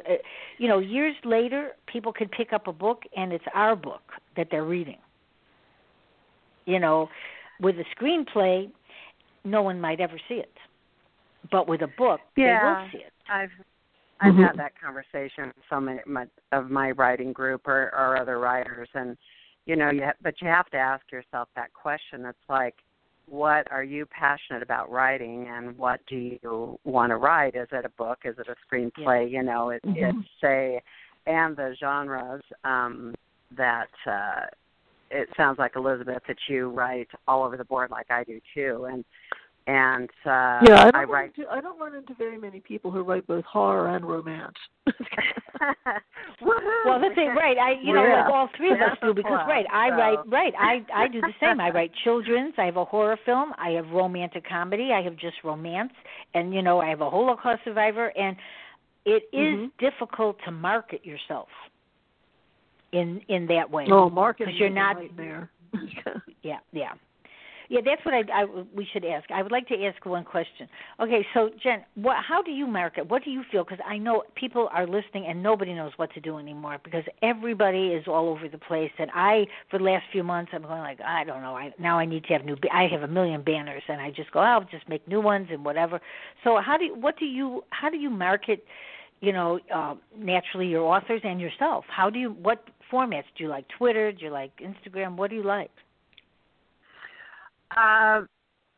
you 0.57 0.67
know, 0.67 0.79
years 0.79 1.15
later, 1.25 1.75
people 1.87 2.13
could 2.13 2.31
pick 2.31 2.53
up 2.53 2.67
a 2.67 2.73
book 2.73 3.03
and 3.15 3.33
it's 3.33 3.45
our 3.53 3.75
book 3.75 4.13
that 4.37 4.47
they're 4.49 4.63
reading. 4.63 4.97
You 6.65 6.79
know, 6.79 7.09
with 7.59 7.75
a 7.77 7.83
screenplay, 7.95 8.71
no 9.43 9.61
one 9.61 9.81
might 9.81 9.99
ever 9.99 10.17
see 10.29 10.35
it, 10.35 10.53
but 11.51 11.67
with 11.67 11.81
a 11.81 11.87
book, 11.87 12.21
they 12.37 12.43
will 12.63 12.77
see 12.91 12.99
it. 12.99 13.13
I've 13.29 13.51
I've 14.19 14.35
Mhm. 14.35 14.47
had 14.47 14.57
that 14.57 14.79
conversation 14.79 15.47
with 15.47 15.65
so 15.69 15.79
many 15.79 16.01
of 16.51 16.69
my 16.69 16.91
writing 16.91 17.33
group 17.33 17.67
or, 17.67 17.93
or 17.93 18.17
other 18.17 18.39
writers, 18.39 18.89
and 18.93 19.17
you 19.65 19.75
know, 19.77 19.89
you 19.89 20.03
ha- 20.03 20.13
but 20.21 20.41
you 20.41 20.47
have 20.47 20.69
to 20.71 20.77
ask 20.77 21.09
yourself 21.11 21.47
that 21.55 21.71
question. 21.73 22.25
It's 22.25 22.49
like, 22.49 22.75
what 23.27 23.69
are 23.71 23.83
you 23.83 24.05
passionate 24.07 24.61
about 24.61 24.91
writing, 24.91 25.47
and 25.47 25.77
what 25.77 26.05
do 26.07 26.17
you 26.17 26.79
want 26.83 27.11
to 27.11 27.17
write? 27.17 27.55
Is 27.55 27.69
it 27.71 27.85
a 27.85 27.89
book? 27.89 28.19
Is 28.25 28.37
it 28.39 28.47
a 28.49 28.55
screenplay? 28.65 29.29
You 29.29 29.43
know, 29.43 29.69
it, 29.69 29.81
Mhm. 29.83 29.95
it's 29.95 30.29
say, 30.41 30.81
and 31.25 31.55
the 31.55 31.75
genres 31.75 32.43
um, 32.63 33.15
that. 33.51 33.89
uh 34.05 34.45
it 35.11 35.29
sounds 35.37 35.59
like 35.59 35.75
Elizabeth 35.75 36.23
that 36.27 36.37
you 36.47 36.69
write 36.69 37.09
all 37.27 37.43
over 37.43 37.55
the 37.55 37.65
board 37.65 37.91
like 37.91 38.09
I 38.09 38.23
do 38.23 38.41
too, 38.53 38.85
and 38.85 39.05
and 39.67 40.09
uh, 40.25 40.59
yeah, 40.67 40.75
I 40.79 40.83
don't, 40.83 40.95
I 40.95 40.99
run 41.03 41.09
write 41.09 41.31
into, 41.37 41.49
I 41.49 41.61
don't 41.61 41.79
run 41.79 41.95
into 41.95 42.13
very 42.15 42.37
many 42.37 42.59
people 42.59 42.91
who 42.91 43.01
write 43.03 43.25
both 43.27 43.45
horror 43.45 43.95
and 43.95 44.05
romance. 44.05 44.55
Well, 46.85 46.99
the 46.99 47.09
thing, 47.15 47.29
right? 47.29 47.57
I, 47.57 47.71
you 47.81 47.93
know, 47.93 48.03
Yeah. 48.05 48.23
like 48.25 48.33
all 48.33 48.49
three 48.57 48.71
of 48.73 48.81
us 48.81 48.97
do 49.01 49.13
because, 49.13 49.47
right? 49.47 49.65
I 49.71 49.89
so. 49.89 49.95
write, 49.95 50.17
right? 50.27 50.53
I 50.59 50.85
I 50.93 51.07
do 51.07 51.21
the 51.21 51.31
same. 51.39 51.61
I 51.61 51.69
write 51.69 51.91
children's. 52.03 52.53
I 52.57 52.65
have 52.65 52.75
a 52.75 52.83
horror 52.83 53.17
film. 53.25 53.53
I 53.57 53.69
have 53.71 53.87
romantic 53.91 54.45
comedy. 54.47 54.91
I 54.91 55.01
have 55.01 55.15
just 55.15 55.37
romance, 55.43 55.93
and 56.33 56.53
you 56.53 56.61
know, 56.61 56.81
I 56.81 56.89
have 56.89 56.99
a 57.01 57.09
Holocaust 57.09 57.61
survivor. 57.63 58.07
And 58.17 58.35
it 59.05 59.23
is 59.31 59.55
Mhm. 59.55 59.71
difficult 59.79 60.37
to 60.45 60.51
market 60.51 61.05
yourself 61.05 61.47
in 62.91 63.21
in 63.29 63.47
that 63.47 63.69
way. 63.71 63.85
Oh, 63.89 64.09
marketing 64.09 64.53
'Cause 64.53 64.59
you're 64.59 64.69
not- 64.69 64.97
there. 65.15 65.49
Yeah, 66.43 66.59
yeah. 66.73 66.93
Yeah, 67.73 67.81
that's 67.83 68.05
what 68.05 68.13
I, 68.13 68.21
I 68.43 68.45
we 68.75 68.87
should 68.93 69.03
ask. 69.03 69.31
I 69.31 69.41
would 69.41 69.51
like 69.51 69.67
to 69.69 69.83
ask 69.83 70.05
one 70.05 70.23
question. 70.23 70.67
Okay, 70.99 71.25
so 71.33 71.49
Jen, 71.63 71.83
what 71.95 72.17
how 72.23 72.43
do 72.43 72.51
you 72.51 72.67
market? 72.67 73.09
What 73.09 73.23
do 73.23 73.31
you 73.31 73.41
feel 73.51 73.65
cuz 73.65 73.79
I 73.83 73.97
know 73.97 74.21
people 74.35 74.69
are 74.71 74.85
listening 74.85 75.25
and 75.25 75.41
nobody 75.41 75.73
knows 75.73 75.91
what 75.95 76.13
to 76.13 76.19
do 76.19 76.37
anymore 76.37 76.77
because 76.83 77.03
everybody 77.23 77.87
is 77.87 78.07
all 78.07 78.29
over 78.29 78.47
the 78.47 78.59
place 78.59 78.91
and 78.99 79.09
I 79.15 79.47
for 79.71 79.79
the 79.79 79.85
last 79.85 80.05
few 80.11 80.21
months 80.21 80.51
I'm 80.53 80.61
going 80.61 80.81
like 80.81 81.01
I 81.01 81.23
don't 81.23 81.41
know. 81.41 81.57
I 81.57 81.73
now 81.79 81.97
I 81.97 82.05
need 82.05 82.23
to 82.25 82.33
have 82.33 82.45
new 82.45 82.55
I 82.71 82.85
have 82.91 83.01
a 83.01 83.07
million 83.07 83.41
banners 83.41 83.81
and 83.87 83.99
I 83.99 84.11
just 84.11 84.31
go 84.31 84.41
I'll 84.41 84.65
just 84.65 84.87
make 84.87 85.07
new 85.07 85.19
ones 85.19 85.47
and 85.49 85.65
whatever. 85.65 85.99
So 86.43 86.61
how 86.61 86.77
do 86.77 86.85
you, 86.85 86.93
what 86.93 87.17
do 87.17 87.25
you 87.25 87.63
how 87.71 87.89
do 87.89 87.97
you 87.97 88.11
market 88.11 88.63
you 89.21 89.31
know, 89.31 89.57
uh, 89.73 89.95
naturally 90.15 90.67
your 90.67 90.83
authors 90.83 91.21
and 91.23 91.39
yourself. 91.41 91.85
How 91.87 92.11
do 92.11 92.19
you 92.19 92.29
what 92.47 92.67
formats 92.91 93.29
do 93.35 93.45
you 93.45 93.49
like? 93.49 93.65
Twitter, 93.79 94.11
do 94.11 94.25
you 94.25 94.31
like 94.31 94.51
Instagram? 94.57 95.15
What 95.15 95.31
do 95.31 95.37
you 95.37 95.43
like? 95.43 95.71
Uh, 97.75 98.21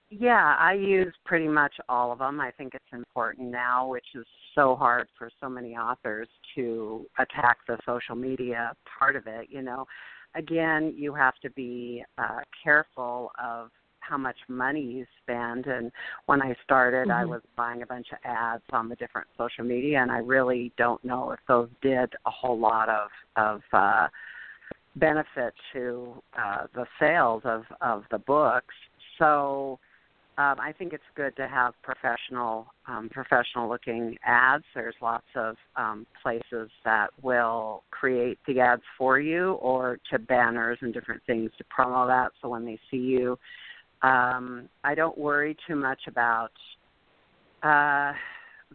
yeah, 0.10 0.56
I 0.60 0.74
use 0.74 1.14
pretty 1.26 1.48
much 1.48 1.74
all 1.90 2.12
of 2.12 2.20
them. 2.20 2.40
I 2.40 2.52
think 2.52 2.76
it's 2.76 2.94
important 2.94 3.50
now, 3.50 3.88
which 3.88 4.06
is 4.14 4.26
so 4.54 4.76
hard 4.76 5.08
for 5.18 5.30
so 5.42 5.50
many 5.50 5.76
authors 5.76 6.28
to 6.56 7.06
attack 7.20 7.58
the 7.68 7.78
social 7.86 8.16
media 8.16 8.74
part 9.00 9.16
of 9.16 9.28
it. 9.28 9.48
You 9.50 9.62
know, 9.64 9.86
again, 10.36 10.94
you 10.96 11.14
have 11.14 11.36
to 11.42 11.50
be 11.52 12.04
uh, 12.18 12.42
careful 12.64 13.32
of 13.44 13.72
how 14.00 14.18
much 14.18 14.38
money 14.48 14.82
you 14.82 15.06
spend. 15.24 15.66
And 15.66 15.92
when 16.28 16.42
I 16.42 16.56
started, 16.64 17.10
I 17.10 17.26
Mhm. 17.26 17.30
was 17.30 17.42
buying 17.56 17.82
a 17.82 17.88
bunch 17.88 18.12
of 18.12 18.20
ads 18.24 18.64
on 18.72 18.88
the 18.88 18.96
different 18.96 19.28
social 19.38 19.64
media, 19.64 20.00
and 20.02 20.12
I 20.12 20.20
really 20.20 20.72
don't 20.78 21.04
know 21.04 21.32
if 21.32 21.40
those 21.48 21.70
did 21.82 22.14
a 22.26 22.30
whole 22.30 22.60
lot 22.60 22.90
of 22.90 23.10
of 23.36 23.64
uh, 23.74 24.08
benefit 24.96 25.54
to 25.74 26.14
uh, 26.38 26.68
the 26.74 26.86
sales 27.00 27.42
of 27.46 27.64
of 27.82 28.04
the 28.12 28.20
books. 28.20 28.74
So 29.20 29.80
um, 30.38 30.58
I 30.60 30.74
think 30.78 30.92
it's 30.92 31.04
good 31.16 31.36
to 31.38 31.48
have 31.48 31.74
professional 31.82 32.68
um, 32.88 33.10
professional 33.10 33.70
looking 33.70 34.18
ads. 34.26 34.66
There's 34.74 34.96
lots 35.02 35.26
of 35.36 35.56
um, 35.78 36.06
places 36.22 36.70
that 36.84 37.10
will 37.22 37.84
create 37.92 38.38
the 38.48 38.60
ads 38.60 38.82
for 38.98 39.20
you, 39.20 39.54
or 39.54 39.98
to 40.12 40.20
banners 40.20 40.78
and 40.82 40.94
different 40.94 41.22
things 41.26 41.52
to 41.58 41.64
promo 41.66 42.06
that. 42.08 42.32
So 42.42 42.50
when 42.50 42.66
they 42.66 42.78
see 42.92 42.98
you, 42.98 43.38
um, 44.02 44.68
I 44.84 44.94
don't 44.94 45.18
worry 45.18 45.56
too 45.68 45.76
much 45.76 46.02
about 46.08 46.52
uh, 47.64 48.12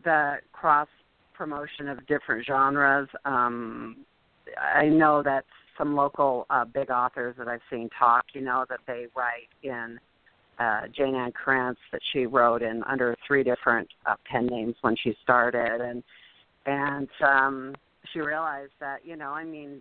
the 0.02 0.36
cross 0.52 0.88
promotion 1.34 1.88
of 1.88 2.06
different 2.06 2.46
genres. 2.46 3.08
Um, 3.24 3.98
I 4.60 4.86
know 4.86 5.22
that 5.22 5.44
some 5.80 5.96
local 5.96 6.46
uh, 6.50 6.64
big 6.64 6.90
authors 6.90 7.34
that 7.38 7.48
I've 7.48 7.62
seen 7.70 7.88
talk, 7.98 8.24
you 8.34 8.42
know, 8.42 8.66
that 8.68 8.80
they 8.86 9.06
write 9.16 9.48
in 9.62 9.98
uh, 10.58 10.82
Jayne 10.94 11.14
Ann 11.14 11.32
Krentz 11.32 11.78
that 11.90 12.02
she 12.12 12.26
wrote 12.26 12.62
in 12.62 12.82
under 12.84 13.16
three 13.26 13.42
different 13.42 13.88
uh, 14.04 14.16
pen 14.30 14.46
names 14.46 14.74
when 14.82 14.94
she 15.02 15.16
started, 15.22 15.80
and 15.80 16.02
and 16.66 17.08
um, 17.26 17.74
she 18.12 18.20
realized 18.20 18.72
that 18.78 18.98
you 19.04 19.16
know, 19.16 19.30
I 19.30 19.42
mean, 19.42 19.80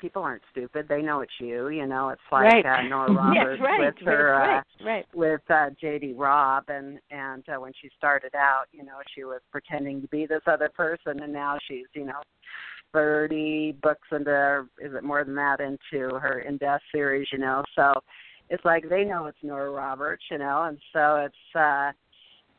people 0.00 0.22
aren't 0.22 0.42
stupid; 0.50 0.86
they 0.88 1.00
know 1.00 1.20
it's 1.20 1.32
you. 1.38 1.68
You 1.68 1.86
know, 1.86 2.08
it's 2.08 2.20
like 2.32 2.52
right. 2.52 2.66
uh, 2.66 2.82
Nora 2.88 3.12
Roberts 3.14 3.60
yes, 3.60 3.60
right, 3.60 3.80
with 3.80 4.06
her. 4.06 4.32
right, 4.32 4.58
Uh, 4.58 4.62
right, 4.84 4.86
right. 4.86 5.06
with 5.14 5.42
uh, 5.48 5.70
JD 5.80 6.14
Robb 6.16 6.64
and 6.68 6.98
and 7.12 7.44
uh, 7.48 7.60
when 7.60 7.72
she 7.80 7.88
started 7.96 8.34
out, 8.34 8.64
you 8.72 8.82
know, 8.84 8.98
she 9.14 9.22
was 9.22 9.40
pretending 9.52 10.02
to 10.02 10.08
be 10.08 10.26
this 10.26 10.42
other 10.48 10.68
person 10.68 11.22
and 11.22 11.32
now 11.32 11.56
she's, 11.68 11.86
you 11.94 12.04
know, 12.04 12.20
30 12.92 13.76
books 13.82 14.08
into 14.12 14.66
is 14.80 14.94
it 14.94 15.04
more 15.04 15.24
than 15.24 15.34
that 15.34 15.60
into 15.60 16.14
her 16.16 16.40
in 16.40 16.56
death 16.56 16.80
series, 16.92 17.28
you 17.32 17.38
know. 17.38 17.62
So 17.74 17.92
it's 18.48 18.64
like 18.64 18.88
they 18.88 19.04
know 19.04 19.26
it's 19.26 19.38
Nora 19.42 19.70
Roberts, 19.70 20.24
you 20.30 20.38
know, 20.38 20.64
and 20.64 20.78
so 20.92 21.16
it's 21.16 21.56
uh 21.56 21.92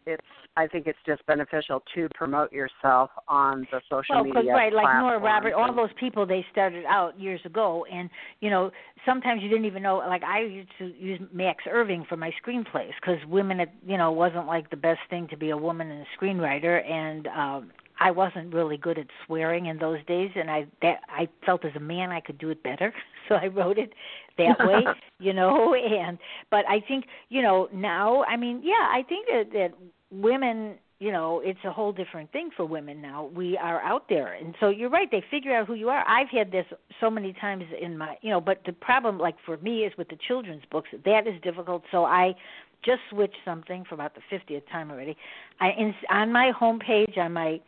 it's 0.05 0.25
I 0.55 0.65
think 0.65 0.87
it's 0.87 0.97
just 1.05 1.23
beneficial 1.27 1.83
to 1.93 2.09
promote 2.15 2.51
yourself 2.51 3.11
on 3.27 3.67
the 3.71 3.79
social 3.91 4.15
Well, 4.15 4.23
media 4.23 4.53
right, 4.53 4.73
like 4.73 4.85
Nora 4.85 5.19
platforms 5.19 5.23
Robert, 5.23 5.53
all 5.53 5.75
those 5.75 5.93
people 5.99 6.25
they 6.25 6.43
started 6.51 6.83
out 6.85 7.19
years 7.19 7.41
ago, 7.45 7.85
and 7.91 8.09
you 8.39 8.49
know 8.49 8.71
sometimes 9.05 9.43
you 9.43 9.49
didn't 9.49 9.65
even 9.65 9.83
know. 9.83 9.97
Like 9.97 10.23
I 10.23 10.41
used 10.41 10.71
to 10.79 10.87
use 10.97 11.21
Max 11.31 11.63
Irving 11.69 12.05
for 12.09 12.17
my 12.17 12.31
screenplays 12.43 12.93
because 12.99 13.17
women, 13.27 13.59
it, 13.59 13.69
you 13.85 13.97
know, 13.97 14.11
wasn't 14.11 14.47
like 14.47 14.69
the 14.71 14.77
best 14.77 15.01
thing 15.09 15.27
to 15.29 15.37
be 15.37 15.51
a 15.51 15.57
woman 15.57 15.91
and 15.91 16.01
a 16.01 16.23
screenwriter, 16.23 16.83
and 16.89 17.27
um 17.27 17.71
I 17.99 18.11
wasn't 18.11 18.53
really 18.53 18.77
good 18.77 18.97
at 18.97 19.07
swearing 19.25 19.67
in 19.67 19.77
those 19.77 20.03
days, 20.05 20.31
and 20.35 20.49
I 20.49 20.67
that 20.81 20.99
I 21.09 21.27
felt 21.45 21.65
as 21.65 21.75
a 21.75 21.79
man 21.79 22.11
I 22.11 22.19
could 22.19 22.37
do 22.37 22.49
it 22.49 22.63
better, 22.63 22.93
so 23.27 23.35
I 23.35 23.47
wrote 23.47 23.77
it 23.77 23.93
that 24.37 24.57
way, 24.59 24.85
you 25.19 25.33
know. 25.33 25.73
And 25.73 26.17
but 26.51 26.65
I 26.67 26.79
think 26.79 27.05
you 27.29 27.41
know 27.41 27.69
now, 27.73 28.23
I 28.23 28.37
mean, 28.37 28.61
yeah, 28.63 28.73
I 28.73 29.03
think 29.07 29.27
that 29.27 29.51
that 29.53 29.73
women 30.11 30.75
you 30.99 31.11
know 31.11 31.41
it's 31.43 31.59
a 31.63 31.71
whole 31.71 31.91
different 31.91 32.31
thing 32.31 32.49
for 32.55 32.65
women 32.65 33.01
now 33.01 33.29
we 33.35 33.57
are 33.57 33.81
out 33.81 34.09
there 34.09 34.33
and 34.33 34.55
so 34.59 34.69
you're 34.69 34.89
right 34.89 35.09
they 35.11 35.23
figure 35.29 35.53
out 35.53 35.67
who 35.67 35.75
you 35.75 35.89
are 35.89 36.03
i've 36.07 36.29
had 36.29 36.51
this 36.51 36.65
so 36.99 37.09
many 37.09 37.33
times 37.33 37.63
in 37.79 37.97
my 37.97 38.17
you 38.21 38.29
know 38.29 38.41
but 38.41 38.61
the 38.65 38.73
problem 38.73 39.17
like 39.19 39.35
for 39.45 39.57
me 39.57 39.83
is 39.83 39.93
with 39.97 40.07
the 40.09 40.17
children's 40.27 40.63
books 40.71 40.89
that 41.05 41.27
is 41.27 41.39
difficult 41.43 41.83
so 41.91 42.05
i 42.05 42.33
just 42.83 42.99
switched 43.09 43.37
something 43.45 43.83
for 43.87 43.95
about 43.95 44.13
the 44.15 44.21
50th 44.35 44.63
time 44.71 44.89
already 44.89 45.15
i 45.59 45.69
in, 45.77 45.93
on 46.09 46.31
my 46.31 46.51
home 46.51 46.79
page 46.79 47.17
on 47.17 47.31
my 47.33 47.59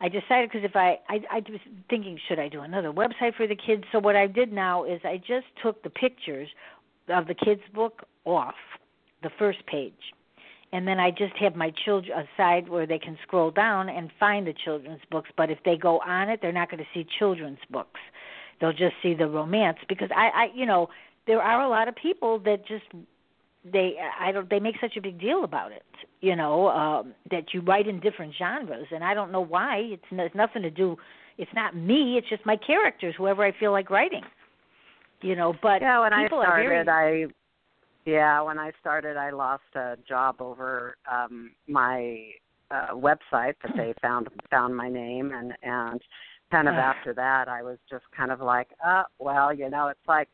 I 0.00 0.08
decided 0.08 0.50
because 0.50 0.64
if 0.64 0.76
I, 0.76 0.98
I 1.08 1.20
I 1.30 1.42
was 1.48 1.60
thinking 1.88 2.18
should 2.28 2.38
I 2.38 2.48
do 2.48 2.60
another 2.60 2.92
website 2.92 3.34
for 3.36 3.46
the 3.46 3.56
kids 3.56 3.84
so 3.92 3.98
what 3.98 4.16
I 4.16 4.26
did 4.26 4.52
now 4.52 4.84
is 4.84 5.00
I 5.04 5.18
just 5.18 5.46
took 5.62 5.82
the 5.82 5.90
pictures 5.90 6.48
of 7.08 7.26
the 7.26 7.34
kids 7.34 7.62
book 7.74 8.02
off 8.24 8.54
the 9.22 9.30
first 9.38 9.64
page 9.66 9.92
and 10.72 10.86
then 10.86 11.00
I 11.00 11.10
just 11.10 11.36
have 11.40 11.56
my 11.56 11.72
children 11.84 12.16
a 12.16 12.24
side 12.36 12.68
where 12.68 12.86
they 12.86 12.98
can 12.98 13.18
scroll 13.22 13.50
down 13.50 13.88
and 13.88 14.10
find 14.20 14.46
the 14.46 14.54
children's 14.64 15.00
books. 15.10 15.28
But 15.36 15.50
if 15.50 15.58
they 15.64 15.76
go 15.76 15.98
on 16.00 16.28
it, 16.28 16.40
they're 16.40 16.52
not 16.52 16.70
going 16.70 16.78
to 16.78 16.88
see 16.94 17.06
children's 17.18 17.58
books. 17.70 18.00
They'll 18.60 18.72
just 18.72 18.94
see 19.02 19.14
the 19.14 19.26
romance 19.26 19.78
because 19.88 20.10
I, 20.14 20.28
I, 20.28 20.48
you 20.54 20.66
know, 20.66 20.88
there 21.26 21.42
are 21.42 21.62
a 21.62 21.68
lot 21.68 21.88
of 21.88 21.96
people 21.96 22.38
that 22.40 22.66
just 22.66 22.84
they, 23.64 23.94
I 24.18 24.32
don't, 24.32 24.48
they 24.48 24.60
make 24.60 24.76
such 24.80 24.96
a 24.96 25.00
big 25.00 25.20
deal 25.20 25.44
about 25.44 25.72
it. 25.72 25.82
You 26.20 26.36
know, 26.36 26.68
um, 26.68 27.14
that 27.30 27.54
you 27.54 27.60
write 27.60 27.88
in 27.88 28.00
different 28.00 28.34
genres, 28.38 28.86
and 28.90 29.02
I 29.02 29.14
don't 29.14 29.32
know 29.32 29.40
why. 29.40 29.78
It's, 29.78 30.04
it's 30.10 30.34
nothing 30.34 30.62
to 30.62 30.70
do. 30.70 30.96
It's 31.38 31.50
not 31.54 31.74
me. 31.74 32.16
It's 32.18 32.28
just 32.28 32.44
my 32.44 32.56
characters, 32.56 33.14
whoever 33.16 33.44
I 33.44 33.52
feel 33.58 33.72
like 33.72 33.88
writing. 33.90 34.22
You 35.22 35.36
know, 35.36 35.54
but 35.62 35.82
yeah, 35.82 36.00
when 36.00 36.12
I 36.12 36.22
people 36.24 36.38
are 36.38 36.62
very, 36.62 36.84
started, 36.84 36.88
I 36.88 38.10
yeah, 38.10 38.40
when 38.40 38.58
I 38.58 38.72
started, 38.80 39.16
I 39.16 39.30
lost 39.30 39.62
a 39.74 39.96
job 40.08 40.36
over 40.40 40.96
um 41.10 41.50
my 41.68 42.22
uh 42.70 42.88
website 42.94 43.54
that 43.62 43.72
they 43.76 43.92
found 44.00 44.28
found 44.50 44.74
my 44.74 44.88
name 44.88 45.32
and 45.34 45.52
and 45.62 46.00
kind 46.50 46.68
of 46.68 46.74
after 46.74 47.14
that 47.14 47.48
I 47.48 47.62
was 47.62 47.78
just 47.88 48.04
kind 48.16 48.32
of 48.32 48.40
like, 48.40 48.68
uh, 48.84 49.04
well, 49.18 49.54
you 49.54 49.70
know, 49.70 49.88
it's 49.88 50.00
like 50.08 50.28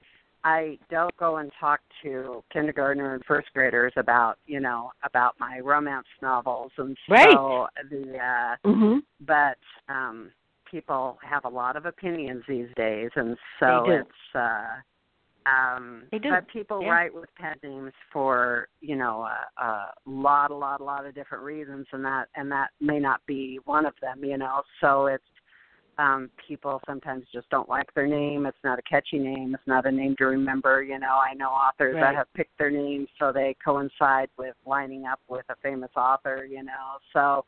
I 0.46 0.78
don't 0.90 1.14
go 1.16 1.38
and 1.38 1.50
talk 1.58 1.80
to 2.04 2.44
kindergartner 2.52 3.14
and 3.14 3.24
first 3.24 3.48
graders 3.52 3.92
about, 3.96 4.38
you 4.46 4.60
know, 4.60 4.92
about 5.02 5.34
my 5.40 5.58
romance 5.58 6.06
novels 6.22 6.70
and 6.78 6.96
Right. 7.08 7.28
so 7.32 7.66
the 7.90 8.16
uh 8.18 8.56
Mhm. 8.64 9.02
but 9.22 9.58
um 9.88 10.30
people 10.64 11.18
have 11.22 11.44
a 11.46 11.48
lot 11.48 11.74
of 11.74 11.84
opinions 11.84 12.44
these 12.46 12.72
days 12.76 13.10
and 13.16 13.36
so 13.58 13.90
it's 13.90 14.34
uh 14.36 14.76
um 15.46 16.04
They 16.12 16.20
do, 16.20 16.30
but 16.30 16.46
people 16.46 16.80
yeah. 16.80 16.90
write 16.90 17.12
with 17.14 17.28
pen 17.34 17.56
names 17.64 17.92
for 18.12 18.68
you 18.80 18.94
know 18.94 19.22
a, 19.22 19.60
a 19.60 19.92
lot 20.06 20.52
a 20.52 20.54
lot 20.54 20.80
a 20.80 20.84
lot 20.84 21.06
of 21.06 21.14
different 21.14 21.42
reasons 21.42 21.86
and 21.92 22.04
that 22.04 22.28
and 22.36 22.52
that 22.52 22.70
may 22.80 23.00
not 23.00 23.20
be 23.26 23.58
one 23.64 23.84
of 23.84 23.94
them 24.00 24.24
you 24.24 24.38
know 24.38 24.62
so 24.80 25.06
it's 25.06 25.24
um 25.98 26.30
people 26.46 26.80
sometimes 26.86 27.24
just 27.32 27.48
don't 27.50 27.68
like 27.68 27.92
their 27.94 28.06
name 28.06 28.44
it's 28.46 28.56
not 28.64 28.78
a 28.78 28.82
catchy 28.82 29.18
name 29.18 29.54
it's 29.54 29.66
not 29.66 29.86
a 29.86 29.90
name 29.90 30.14
to 30.18 30.24
remember 30.26 30.82
you 30.82 30.98
know 30.98 31.16
i 31.18 31.32
know 31.34 31.48
authors 31.48 31.94
Right. 31.94 32.00
that 32.02 32.14
have 32.14 32.32
picked 32.34 32.56
their 32.58 32.70
names 32.70 33.08
so 33.18 33.32
they 33.32 33.56
coincide 33.64 34.28
with 34.38 34.54
lining 34.66 35.06
up 35.06 35.20
with 35.28 35.44
a 35.48 35.54
famous 35.62 35.90
author 35.96 36.44
you 36.44 36.62
know 36.62 36.98
so 37.12 37.44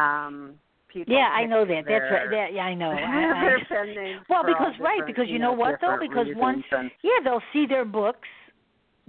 um 0.00 0.54
people 0.92 1.14
Yeah, 1.14 1.28
I 1.32 1.46
know 1.46 1.64
that. 1.64 1.84
That's 1.88 2.04
right. 2.10 2.30
That, 2.30 2.52
yeah, 2.52 2.62
I 2.64 2.74
know. 2.74 2.90
I, 2.90 2.94
I, 2.94 3.58
their 3.68 4.20
Well, 4.28 4.42
because- 4.44 4.74
right, 4.78 5.00
because 5.06 5.24
you 5.26 5.34
you 5.34 5.38
know 5.38 5.52
what, 5.52 5.80
though? 5.80 5.96
Because 5.98 6.26
once- 6.36 6.64
and- 6.70 6.90
yeah, 7.02 7.18
they'll 7.24 7.40
see 7.52 7.64
their 7.66 7.86
books 7.86 8.28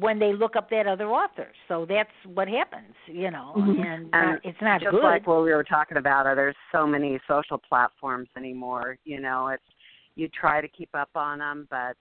when 0.04 0.20
they 0.20 0.34
look 0.34 0.56
up 0.56 0.70
that 0.70 0.86
other 0.86 1.08
author. 1.08 1.48
So 1.70 1.86
that's 1.88 2.10
what 2.26 2.48
happens, 2.50 2.94
you 3.08 3.32
know. 3.32 3.54
Mhm. 3.56 3.86
And, 3.86 4.10
And 4.14 4.38
uh, 4.38 4.40
it's 4.50 4.62
not 4.62 4.82
just 4.82 4.92
good. 4.92 5.04
like 5.04 5.26
what 5.26 5.44
we 5.44 5.54
were 5.54 5.64
talking 5.64 5.98
about, 5.98 6.28
uh, 6.28 6.36
there's 6.36 6.56
so 6.72 6.86
many 6.86 7.20
social 7.28 7.58
platforms 7.58 8.28
anymore. 8.36 8.98
You 9.06 9.20
know, 9.22 9.48
it's 9.48 9.64
you 10.16 10.28
try 10.28 10.62
to 10.62 10.68
keep 10.68 10.90
up 10.94 11.10
on 11.16 11.40
them, 11.40 11.68
but 11.70 11.96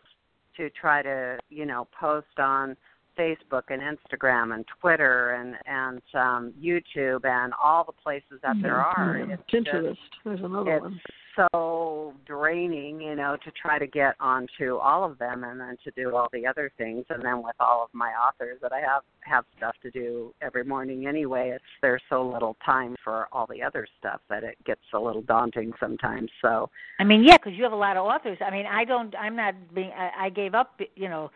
to 0.57 0.69
try 0.71 1.01
to 1.03 1.39
you 1.49 1.65
know 1.65 1.87
post 1.99 2.39
on 2.39 2.77
Facebook 3.19 3.65
and 3.69 3.81
Instagram 3.83 4.55
and 4.55 4.65
Twitter 4.81 5.31
and 5.39 5.55
and 5.67 6.03
um, 6.15 6.53
YouTube 6.61 7.25
and 7.25 7.53
all 7.63 7.85
the 7.85 7.93
places 7.93 8.41
that 8.43 8.57
there 8.63 8.81
are, 8.81 9.17
Mhm. 9.19 9.31
it's 9.35 9.43
just- 9.51 9.67
Pinterest. 9.67 9.99
There's 10.25 10.41
another 10.41 10.73
it's 10.77 10.83
one. 10.83 11.01
So 11.37 12.15
draining, 12.27 13.01
you 13.01 13.15
know, 13.15 13.37
to 13.45 13.51
try 13.51 13.79
to 13.79 13.87
get 13.87 14.15
onto 14.21 14.77
all 14.77 15.05
of 15.05 15.19
them 15.19 15.45
and 15.45 15.61
then 15.61 15.77
to 15.85 15.91
do 15.93 16.15
all 16.17 16.29
the 16.33 16.47
other 16.47 16.71
things. 16.79 17.05
And 17.11 17.25
then 17.25 17.43
with 17.43 17.57
all 17.61 17.83
of 17.85 17.91
my 17.93 18.11
authors 18.11 18.59
that 18.63 18.73
I 18.73 18.81
have 18.81 19.03
have 19.21 19.45
stuff 19.57 19.75
to 19.83 19.91
do 19.91 20.35
every 20.43 20.65
morning 20.65 21.07
anyway, 21.07 21.53
it's 21.55 21.65
there's 21.81 22.03
so 22.09 22.27
little 22.29 22.57
time 22.65 22.97
for 23.03 23.29
all 23.33 23.47
the 23.47 23.63
other 23.63 23.87
stuff 23.99 24.21
that 24.29 24.45
it 24.45 24.57
gets 24.65 24.81
a 24.95 24.99
little 24.99 25.23
daunting 25.23 25.73
sometimes. 25.81 26.31
So 26.41 26.71
I 26.99 27.05
mean, 27.05 27.25
yeah, 27.25 27.37
because 27.37 27.53
you 27.55 27.63
have 27.65 27.73
a 27.73 27.77
lot 27.77 27.97
of 27.97 28.05
authors. 28.05 28.39
I 28.45 28.51
mean, 28.51 28.67
I 28.67 28.85
don't. 28.85 29.15
I'm 29.17 29.37
not 29.37 29.55
being. 29.75 29.93
I, 29.97 30.27
I 30.27 30.31
gave 30.31 30.55
up, 30.55 30.81
you 30.97 31.09
know, 31.09 31.31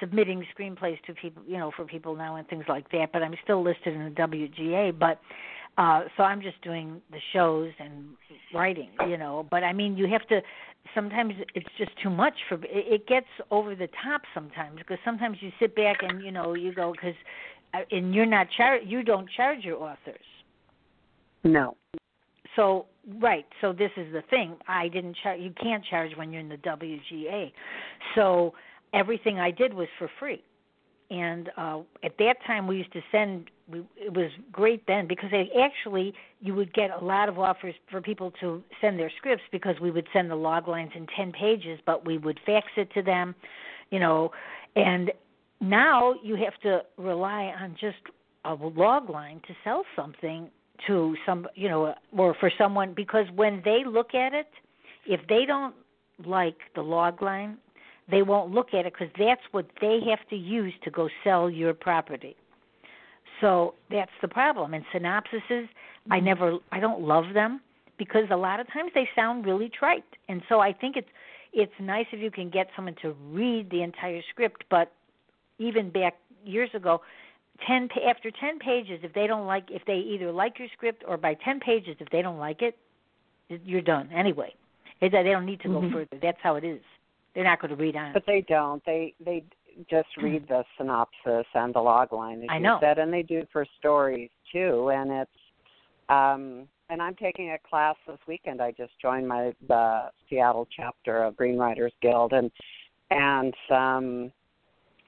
submitting 0.00 0.44
screenplays 0.56 1.00
to 1.06 1.14
people, 1.14 1.42
you 1.46 1.58
know, 1.58 1.70
for 1.76 1.84
people 1.84 2.16
now 2.16 2.36
and 2.36 2.46
things 2.48 2.64
like 2.68 2.90
that. 2.90 3.10
But 3.12 3.22
I'm 3.22 3.34
still 3.44 3.62
listed 3.62 3.94
in 3.94 4.04
the 4.04 4.20
WGA. 4.20 4.98
But 4.98 5.20
uh 5.78 6.02
so 6.16 6.22
I'm 6.22 6.42
just 6.42 6.60
doing 6.62 7.00
the 7.10 7.18
shows 7.32 7.70
and 7.78 8.10
writing, 8.54 8.90
you 9.08 9.16
know. 9.16 9.46
But 9.50 9.64
I 9.64 9.72
mean, 9.72 9.96
you 9.96 10.06
have 10.08 10.26
to. 10.28 10.40
Sometimes 10.94 11.34
it's 11.54 11.68
just 11.78 11.92
too 12.02 12.10
much 12.10 12.34
for. 12.48 12.56
It, 12.56 12.68
it 13.00 13.06
gets 13.06 13.26
over 13.50 13.74
the 13.74 13.88
top 14.04 14.22
sometimes 14.34 14.78
because 14.78 14.98
sometimes 15.04 15.38
you 15.40 15.50
sit 15.58 15.74
back 15.74 15.98
and 16.02 16.22
you 16.22 16.30
know 16.30 16.54
you 16.54 16.74
go 16.74 16.92
because, 16.92 17.14
and 17.90 18.14
you're 18.14 18.26
not 18.26 18.48
char. 18.56 18.78
You 18.78 19.02
don't 19.02 19.28
charge 19.30 19.64
your 19.64 19.76
authors. 19.76 20.26
no, 21.44 21.76
So 22.56 22.86
right, 23.20 23.46
so 23.60 23.72
this 23.72 23.90
is 23.96 24.12
the 24.12 24.22
thing. 24.28 24.56
I 24.68 24.88
didn't 24.88 25.16
charge. 25.22 25.40
You 25.40 25.52
can't 25.60 25.84
charge 25.84 26.10
when 26.16 26.32
you're 26.32 26.40
in 26.42 26.48
the 26.48 26.56
WGA. 26.56 27.52
So 28.14 28.52
everything 28.92 29.38
I 29.38 29.50
did 29.50 29.72
was 29.72 29.88
for 29.98 30.10
free. 30.18 30.42
And 31.10 31.50
uh, 31.56 31.80
at 32.04 32.16
that 32.18 32.36
time, 32.46 32.66
we 32.66 32.76
used 32.78 32.92
to 32.92 33.02
send. 33.10 33.50
We, 33.72 33.80
it 33.96 34.14
was 34.14 34.30
great 34.52 34.86
then 34.86 35.08
because 35.08 35.30
they 35.30 35.48
actually 35.60 36.12
you 36.40 36.54
would 36.54 36.72
get 36.74 36.90
a 36.90 37.04
lot 37.04 37.28
of 37.28 37.38
offers 37.38 37.74
for 37.90 38.00
people 38.00 38.32
to 38.40 38.62
send 38.80 38.98
their 38.98 39.10
scripts 39.18 39.44
because 39.50 39.76
we 39.80 39.90
would 39.90 40.06
send 40.12 40.30
the 40.30 40.36
log 40.36 40.68
lines 40.68 40.92
in 40.94 41.06
ten 41.16 41.32
pages, 41.32 41.80
but 41.86 42.04
we 42.04 42.18
would 42.18 42.38
fax 42.44 42.66
it 42.76 42.92
to 42.92 43.02
them, 43.02 43.34
you 43.90 43.98
know. 43.98 44.30
And 44.76 45.10
now 45.60 46.14
you 46.22 46.36
have 46.36 46.58
to 46.62 46.82
rely 46.98 47.52
on 47.60 47.76
just 47.80 47.96
a 48.44 48.54
log 48.54 49.08
line 49.08 49.40
to 49.46 49.54
sell 49.64 49.84
something 49.96 50.50
to 50.86 51.14
some 51.24 51.46
you 51.54 51.68
know 51.68 51.94
or 52.16 52.34
for 52.40 52.50
someone 52.58 52.92
because 52.94 53.26
when 53.34 53.62
they 53.64 53.82
look 53.86 54.14
at 54.14 54.34
it 54.34 54.48
if 55.06 55.20
they 55.28 55.44
don't 55.46 55.74
like 56.26 56.56
the 56.74 56.82
log 56.82 57.22
line 57.22 57.56
they 58.10 58.22
won't 58.22 58.50
look 58.50 58.74
at 58.74 58.84
it 58.84 58.92
because 58.92 59.12
that's 59.18 59.42
what 59.52 59.66
they 59.80 60.00
have 60.08 60.18
to 60.28 60.36
use 60.36 60.72
to 60.82 60.90
go 60.90 61.08
sell 61.22 61.48
your 61.48 61.72
property 61.72 62.36
so 63.42 63.74
that's 63.90 64.10
the 64.22 64.28
problem. 64.28 64.72
And 64.72 64.84
synopsises 64.94 65.68
i 66.10 66.16
mm-hmm. 66.16 66.24
never 66.24 66.58
i 66.72 66.80
don't 66.80 67.02
love 67.02 67.26
them 67.34 67.60
because 67.98 68.24
a 68.30 68.36
lot 68.36 68.58
of 68.58 68.66
times 68.72 68.90
they 68.94 69.08
sound 69.14 69.44
really 69.44 69.68
trite. 69.68 70.04
And 70.30 70.42
so 70.48 70.60
i 70.60 70.72
think 70.72 70.96
it's 70.96 71.08
it's 71.52 71.72
nice 71.78 72.06
if 72.12 72.20
you 72.20 72.30
can 72.30 72.48
get 72.48 72.68
someone 72.74 72.96
to 73.02 73.14
read 73.30 73.70
the 73.70 73.82
entire 73.82 74.22
script 74.30 74.64
but 74.70 74.90
even 75.58 75.90
back 75.90 76.14
years 76.44 76.70
ago 76.72 77.02
ten 77.66 77.88
after 78.08 78.30
ten 78.30 78.58
pages 78.58 79.00
if 79.02 79.12
they 79.12 79.26
don't 79.26 79.46
like 79.46 79.66
if 79.70 79.82
they 79.86 79.98
either 79.98 80.32
like 80.32 80.58
your 80.58 80.68
script 80.72 81.04
or 81.06 81.18
by 81.18 81.34
ten 81.34 81.60
pages 81.60 81.94
if 82.00 82.08
they 82.08 82.22
don't 82.22 82.38
like 82.38 82.62
it 82.62 82.76
you're 83.64 83.82
done 83.82 84.08
anyway. 84.12 84.54
They 85.00 85.08
don't 85.08 85.46
need 85.46 85.60
to 85.62 85.68
go 85.68 85.80
mm-hmm. 85.80 85.92
further. 85.92 86.18
That's 86.22 86.38
how 86.42 86.54
it 86.54 86.64
is. 86.64 86.80
They're 87.34 87.44
not 87.44 87.60
going 87.60 87.70
to 87.70 87.76
read 87.76 87.96
on. 87.96 88.12
But 88.12 88.24
they 88.26 88.44
don't. 88.46 88.84
They 88.84 89.14
they 89.24 89.42
just 89.90 90.08
read 90.20 90.46
the 90.48 90.64
synopsis 90.76 91.46
and 91.54 91.74
the 91.74 91.80
log 91.80 92.12
line, 92.12 92.42
as 92.42 92.48
I 92.50 92.58
you 92.58 92.76
said, 92.80 92.98
and 92.98 93.12
they 93.12 93.22
do 93.22 93.46
for 93.52 93.66
stories 93.78 94.30
too. 94.52 94.90
And 94.90 95.10
it's 95.10 95.30
um 96.08 96.68
and 96.90 97.00
I'm 97.00 97.14
taking 97.14 97.50
a 97.50 97.58
class 97.68 97.96
this 98.06 98.18
weekend. 98.28 98.60
I 98.60 98.72
just 98.72 98.92
joined 99.00 99.26
my 99.26 99.52
the 99.66 100.10
Seattle 100.28 100.68
chapter 100.74 101.22
of 101.24 101.36
Green 101.36 101.56
Writers 101.56 101.92
Guild, 102.02 102.32
and 102.32 102.50
and 103.10 103.54
um 103.70 104.32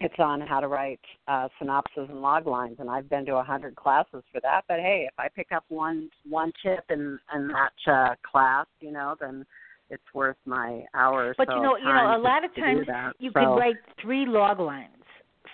it's 0.01 0.15
on 0.19 0.41
how 0.41 0.61
to 0.61 0.69
write 0.69 1.01
uh, 1.29 1.49
synopses 1.59 2.09
and 2.11 2.21
log 2.21 2.47
lines, 2.47 2.77
and 2.79 2.91
I've 2.91 3.09
been 3.09 3.25
to 3.27 3.37
a 3.37 3.43
hundred 3.43 3.77
classes 3.77 4.23
for 4.33 4.41
that. 4.43 4.63
But 4.69 4.81
hey, 4.81 5.07
if 5.09 5.15
I 5.19 5.29
pick 5.29 5.53
up 5.53 5.65
one 5.69 6.11
one 6.29 6.53
tip 6.63 6.85
in 6.91 7.19
in 7.35 7.49
that 7.49 7.93
uh, 7.93 8.15
class, 8.31 8.67
you 8.81 8.93
know, 8.93 9.15
then 9.21 9.47
it's 9.91 10.03
worth 10.15 10.37
my 10.47 10.85
hours. 10.95 11.35
But 11.39 11.49
you 11.49 11.63
know, 11.63 11.77
you 11.77 11.85
know, 11.85 12.17
a 12.17 12.19
lot 12.19 12.45
of 12.45 12.55
times 12.55 12.87
you 13.19 13.31
so, 13.33 13.41
can 13.41 13.49
write 13.51 13.77
three 14.01 14.27
log 14.27 14.61
lines 14.61 14.91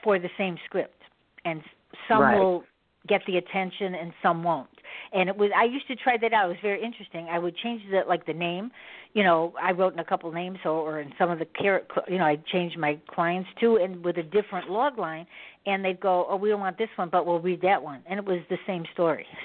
for 0.03 0.19
the 0.19 0.31
same 0.39 0.57
script, 0.67 1.03
and 1.45 1.63
some 2.09 2.23
Right. 2.23 2.39
will 2.39 2.65
get 3.07 3.23
the 3.27 3.39
attention 3.39 3.95
and 3.95 4.13
some 4.23 4.43
won't. 4.45 4.69
And 5.13 5.29
it 5.29 5.37
was 5.37 5.51
I 5.57 5.65
used 5.65 5.87
to 5.89 5.97
try 5.97 6.17
that 6.19 6.33
out. 6.33 6.47
It 6.47 6.49
was 6.49 6.57
very 6.63 6.83
interesting. 6.83 7.29
I 7.31 7.39
would 7.39 7.57
change 7.57 7.83
the 7.91 8.03
like 8.07 8.27
the 8.27 8.35
name. 8.35 8.71
You 9.15 9.25
know, 9.25 9.55
I 9.61 9.73
wrote 9.73 9.93
in 9.93 9.99
a 9.99 10.05
couple 10.05 10.31
names, 10.31 10.59
or, 10.65 10.71
or 10.71 11.01
in 11.01 11.13
some 11.19 11.31
of 11.31 11.39
the 11.39 11.47
you 12.09 12.19
know, 12.19 12.25
I 12.25 12.37
changed 12.53 12.79
my 12.79 12.99
clients 13.09 13.49
to, 13.61 13.77
and 13.77 14.05
with 14.05 14.19
a 14.19 14.23
different 14.23 14.71
log 14.71 14.99
line, 14.99 15.27
and 15.67 15.85
they'd 15.85 16.01
go, 16.01 16.27
"Oh, 16.29 16.37
we 16.37 16.49
don't 16.49 16.61
want 16.61 16.79
this 16.79 16.89
one, 16.97 17.09
but 17.11 17.27
we'll 17.27 17.41
read 17.41 17.61
that 17.63 17.83
one," 17.83 18.03
and 18.09 18.19
it 18.19 18.25
was 18.25 18.41
the 18.51 18.59
same 18.67 18.85
story. 18.93 19.27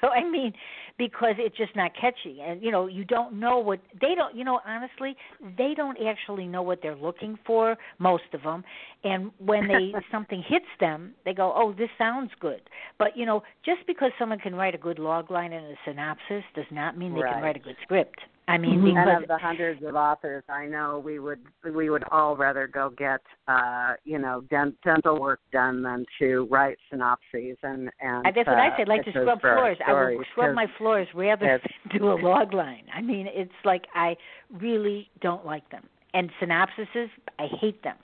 So, 0.00 0.06
so 0.06 0.12
I 0.12 0.22
mean, 0.22 0.52
because 0.98 1.34
it's 1.38 1.56
just 1.56 1.74
not 1.76 1.92
catchy. 1.98 2.40
And 2.42 2.62
you 2.62 2.70
know 2.70 2.86
you 2.86 3.04
don't 3.04 3.38
know 3.38 3.58
what 3.58 3.80
they 4.00 4.14
don't 4.14 4.36
you 4.36 4.44
know 4.44 4.60
honestly 4.66 5.16
they 5.56 5.74
don't 5.76 5.98
actually 6.06 6.46
know 6.46 6.62
what 6.62 6.80
they're 6.82 6.96
looking 6.96 7.38
for 7.46 7.76
most 7.98 8.24
of 8.34 8.42
them 8.42 8.64
and 9.04 9.30
when 9.38 9.68
they 9.68 9.92
something 10.12 10.42
hits 10.46 10.66
them 10.80 11.14
they 11.24 11.32
go 11.32 11.52
oh 11.54 11.72
this 11.72 11.90
sounds 11.96 12.30
good. 12.40 12.60
But 12.98 13.16
you 13.16 13.26
know 13.26 13.42
just 13.64 13.86
because 13.86 14.10
someone 14.18 14.38
can 14.38 14.54
write 14.54 14.74
a 14.74 14.78
good 14.78 14.98
log 14.98 15.30
line 15.30 15.52
and 15.52 15.64
a 15.66 15.74
synopsis 15.84 16.44
does 16.54 16.66
not 16.70 16.98
mean 16.98 17.14
they 17.14 17.20
can 17.20 17.42
write 17.42 17.56
a 17.56 17.60
good 17.60 17.76
script 17.82 18.20
i 18.48 18.58
mean 18.58 18.74
and 18.74 18.84
because 18.84 19.22
of 19.22 19.28
the 19.28 19.38
hundreds 19.38 19.82
of 19.84 19.94
authors 19.94 20.42
I 20.48 20.66
know, 20.66 21.02
we 21.04 21.18
would 21.18 21.40
we 21.74 21.90
would 21.90 22.04
all 22.10 22.36
rather 22.36 22.66
go 22.66 22.90
get 22.90 23.20
uh, 23.46 23.94
you 24.04 24.18
know 24.18 24.42
dent, 24.50 24.74
dental 24.82 25.20
work 25.20 25.40
done 25.52 25.82
than 25.82 26.06
to 26.18 26.48
write 26.50 26.78
synopses 26.90 27.56
and 27.62 27.90
and 28.00 28.26
I, 28.26 28.32
that's 28.34 28.46
what 28.46 28.58
I 28.58 28.68
uh, 28.68 28.76
said. 28.78 28.88
Like 28.88 29.04
to 29.04 29.10
scrub 29.10 29.40
floors. 29.40 29.78
I 29.86 29.92
will 29.92 30.24
scrub 30.32 30.54
my 30.54 30.66
floors 30.78 31.08
rather 31.14 31.60
than 31.62 31.98
do 31.98 32.12
a 32.12 32.14
log 32.14 32.54
line. 32.54 32.84
I 32.94 33.02
mean, 33.02 33.26
it's 33.28 33.50
like 33.64 33.86
I 33.94 34.16
really 34.60 35.10
don't 35.20 35.44
like 35.44 35.68
them. 35.70 35.84
And 36.14 36.30
synopsises, 36.40 37.08
I 37.38 37.46
hate 37.60 37.82
them. 37.82 37.96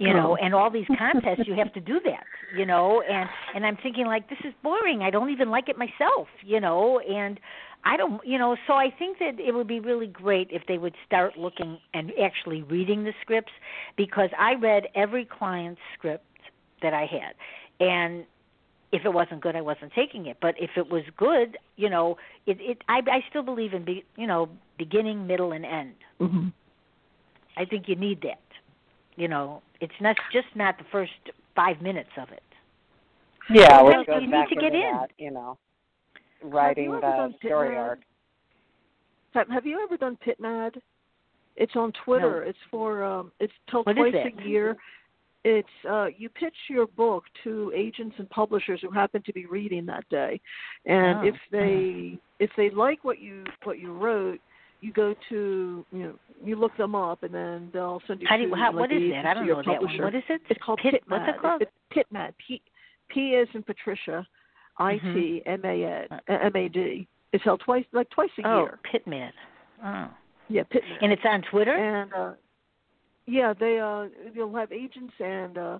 You 0.00 0.14
know, 0.14 0.36
and 0.36 0.54
all 0.54 0.70
these 0.70 0.86
contests, 0.96 1.40
you 1.44 1.54
have 1.54 1.72
to 1.72 1.80
do 1.80 1.98
that. 2.04 2.22
You 2.56 2.66
know, 2.66 3.02
and 3.02 3.28
and 3.54 3.66
I'm 3.66 3.76
thinking 3.82 4.06
like 4.06 4.28
this 4.28 4.38
is 4.44 4.54
boring. 4.62 5.02
I 5.02 5.10
don't 5.10 5.30
even 5.30 5.50
like 5.50 5.68
it 5.68 5.76
myself. 5.76 6.28
You 6.44 6.60
know, 6.60 7.00
and 7.00 7.40
I 7.84 7.96
don't. 7.96 8.24
You 8.26 8.38
know, 8.38 8.56
so 8.66 8.74
I 8.74 8.90
think 8.98 9.18
that 9.18 9.38
it 9.40 9.54
would 9.54 9.68
be 9.68 9.80
really 9.80 10.06
great 10.08 10.48
if 10.50 10.62
they 10.66 10.78
would 10.78 10.94
start 11.06 11.36
looking 11.38 11.78
and 11.94 12.12
actually 12.22 12.62
reading 12.62 13.04
the 13.04 13.12
scripts 13.22 13.52
because 13.96 14.30
I 14.38 14.54
read 14.54 14.84
every 14.94 15.24
client's 15.24 15.80
script 15.96 16.24
that 16.82 16.92
I 16.94 17.06
had, 17.06 17.34
and 17.80 18.24
if 18.92 19.04
it 19.04 19.12
wasn't 19.12 19.40
good, 19.40 19.54
I 19.56 19.60
wasn't 19.60 19.92
taking 19.92 20.26
it. 20.26 20.38
But 20.40 20.54
if 20.58 20.70
it 20.76 20.90
was 20.90 21.02
good, 21.16 21.56
you 21.76 21.88
know, 21.90 22.16
it 22.46 22.58
it 22.60 22.82
I 22.88 22.98
I 23.06 23.20
still 23.30 23.42
believe 23.42 23.72
in 23.72 23.84
be, 23.84 24.04
you 24.16 24.26
know 24.26 24.48
beginning, 24.76 25.26
middle, 25.26 25.52
and 25.52 25.64
end. 25.64 25.94
Mhm. 26.20 26.52
I 27.56 27.64
think 27.64 27.88
you 27.88 27.96
need 27.96 28.20
that. 28.22 28.40
You 29.16 29.28
know, 29.28 29.62
it's 29.80 30.00
not 30.00 30.16
just 30.32 30.46
not 30.54 30.78
the 30.78 30.84
first 30.92 31.12
five 31.56 31.82
minutes 31.82 32.10
of 32.16 32.30
it. 32.30 32.42
Yeah, 33.50 33.82
Well, 33.82 33.98
which 33.98 34.08
you 34.08 34.14
goes 34.14 34.22
need 34.22 34.30
back 34.30 34.48
to 34.50 34.54
get 34.54 34.74
in. 34.74 34.80
that, 34.92 35.10
you 35.18 35.30
know, 35.30 35.56
writing 36.42 36.90
the 36.92 37.32
story 37.38 37.68
Pitman? 37.68 37.78
arc. 37.84 38.00
Have, 39.34 39.48
have 39.48 39.66
you 39.66 39.80
ever 39.82 39.96
done 39.96 40.16
PitMad? 40.26 40.76
It's 41.56 41.74
on 41.76 41.92
Twitter. 42.04 42.44
It's 42.44 42.58
for 42.70 43.02
um 43.04 43.32
it's 43.40 43.52
What 43.72 43.90
is 43.90 43.96
twice 43.96 44.14
it? 44.14 44.34
a 44.44 44.48
year. 44.48 44.76
It's 45.44 45.68
uh 45.88 46.06
you 46.16 46.28
pitch 46.28 46.54
your 46.70 46.86
book 46.86 47.24
to 47.44 47.72
agents 47.74 48.14
and 48.18 48.28
publishers 48.30 48.80
who 48.82 48.90
happen 48.90 49.22
to 49.26 49.32
be 49.32 49.46
reading 49.46 49.84
that 49.86 50.08
day. 50.08 50.40
And 50.86 51.18
Oh. 51.20 51.24
if 51.24 51.34
they 51.50 52.18
if 52.38 52.50
they 52.56 52.70
like 52.70 53.04
what 53.04 53.18
you 53.18 53.44
what 53.64 53.78
you 53.78 53.92
wrote, 53.92 54.40
you 54.80 54.92
go 54.92 55.14
to 55.30 55.84
you 55.92 55.98
know 55.98 56.14
you 56.44 56.54
look 56.56 56.76
them 56.76 56.94
up 56.94 57.24
and 57.24 57.34
then 57.34 57.70
they'll 57.72 58.00
send 58.06 58.20
you 58.20 58.26
How 58.28 58.36
do 58.36 58.44
you, 58.44 58.54
how, 58.54 58.70
what 58.72 58.92
is 58.92 59.10
that? 59.10 59.26
I 59.26 59.34
don't 59.34 59.46
know 59.46 59.56
that 59.56 59.66
one. 59.66 59.76
publisher. 59.78 60.04
What 60.04 60.14
is 60.14 60.22
it? 60.28 60.40
It's 60.48 60.60
called 60.64 60.78
Pit, 60.80 60.94
PitMad. 60.94 61.10
What's 61.10 61.28
it 61.36 61.40
called? 61.42 61.62
It's 61.62 61.72
PitMad. 62.12 62.32
P 62.46 62.62
P 63.08 63.30
is 63.30 63.48
in 63.54 63.62
Patricia. 63.64 64.24
I 64.78 64.98
T 64.98 65.42
M 65.46 65.62
A 65.64 65.84
N 65.84 66.20
M 66.28 66.56
A 66.56 66.68
D. 66.68 67.06
It's 67.32 67.44
held 67.44 67.60
twice 67.64 67.84
like 67.92 68.08
twice 68.10 68.30
a 68.42 68.48
oh, 68.48 68.60
year. 68.62 68.78
Pitman. 68.90 69.32
Oh, 69.84 70.08
Yeah, 70.48 70.62
PitMad. 70.62 70.98
and 71.02 71.12
it's 71.12 71.22
on 71.24 71.42
Twitter. 71.50 71.74
and 71.76 72.12
uh 72.14 72.32
yeah 73.26 73.52
they 73.58 73.78
uh 73.78 74.06
you'll 74.32 74.54
have 74.56 74.72
agents 74.72 75.12
and 75.20 75.58
uh 75.58 75.78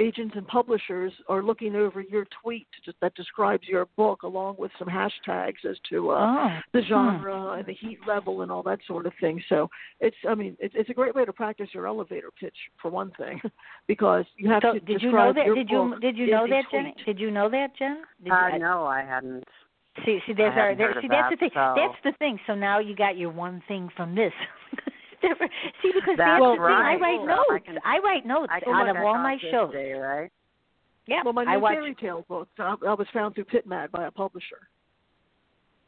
agents 0.00 0.34
and 0.36 0.46
publishers 0.46 1.12
are 1.28 1.42
looking 1.42 1.74
over 1.74 2.00
your 2.02 2.26
tweet 2.42 2.66
that 3.00 3.14
describes 3.14 3.66
your 3.66 3.86
book 3.96 4.22
along 4.22 4.56
with 4.58 4.70
some 4.78 4.88
hashtags 4.88 5.64
as 5.68 5.76
to 5.88 6.10
uh 6.10 6.48
oh, 6.48 6.58
the 6.72 6.82
genre 6.82 7.52
and 7.52 7.66
the 7.66 7.72
heat 7.74 7.98
level 8.06 8.42
and 8.42 8.50
all 8.52 8.62
that 8.62 8.78
sort 8.86 9.06
of 9.06 9.12
thing 9.20 9.42
so 9.48 9.68
it's 10.00 10.16
i 10.28 10.34
mean 10.34 10.56
it's 10.60 10.74
it's 10.76 10.90
a 10.90 10.94
great 10.94 11.14
way 11.14 11.24
to 11.24 11.32
practice 11.32 11.68
your 11.72 11.86
elevator 11.86 12.28
pitch 12.38 12.56
for 12.80 12.90
one 12.90 13.10
thing 13.18 13.40
because 13.86 14.24
you 14.36 14.48
have 14.50 14.62
so 14.62 14.74
to 14.74 14.80
did 14.80 15.00
you 15.00 15.10
know 15.12 15.32
describe 15.32 15.34
that? 15.36 15.46
your 15.46 15.54
Did 15.54 15.70
you 15.70 15.88
book 15.90 16.00
did 16.00 16.16
you 16.18 16.26
know 16.30 16.44
a 16.44 16.48
that, 16.48 16.64
Jenny? 16.70 16.94
Did 17.04 17.18
you 17.18 17.30
know 17.30 17.48
that, 17.50 17.68
Jen? 17.78 18.02
Did 18.22 18.32
Uh, 18.32 18.48
you, 18.52 18.58
no, 18.58 18.84
I 18.84 19.00
hadn't. 19.02 19.44
See, 20.04 20.18
see, 20.26 20.34
there's 20.34 20.52
I 20.54 20.60
our 20.60 20.68
hadn't 20.70 20.78
there, 20.78 20.94
see 21.00 21.08
that's 21.08 21.30
that, 21.30 21.30
the 21.30 21.36
thing. 21.36 21.50
so- 21.54 21.74
That's 21.74 21.98
the 22.04 22.12
thing. 22.18 22.38
So 22.46 22.54
now 22.54 22.78
you 22.80 22.94
got 22.94 23.16
your 23.16 23.30
one 23.30 23.62
thing 23.66 23.88
from 23.96 24.14
this. 24.14 24.32
Different. 25.28 25.52
see, 25.82 25.92
because 25.94 26.16
That's 26.16 26.40
the 26.42 26.50
thing. 26.52 26.60
right. 26.60 26.94
I 26.94 27.00
write 27.00 27.20
So 27.20 27.26
notes. 27.26 27.50
I 27.52 27.58
can- 27.58 27.78
I 27.84 27.98
write 27.98 28.26
notes 28.26 28.52
I 28.52 28.70
out 28.70 28.88
of 28.88 28.96
all 28.96 29.14
my 29.18 29.36
this 29.40 29.50
shows. 29.50 29.72
Day, 29.72 29.92
right? 29.94 30.30
Yeah, 31.06 31.22
well 31.24 31.32
my 31.32 31.44
new 31.44 31.50
I 31.50 31.56
watch. 31.56 31.74
fairy 31.74 31.94
tale 32.00 32.24
book 32.28 32.48
I, 32.58 32.74
I 32.86 32.94
was 32.94 33.06
found 33.14 33.34
through 33.36 33.44
pitmad 33.44 33.90
by 33.92 34.06
a 34.06 34.10
publisher 34.10 34.68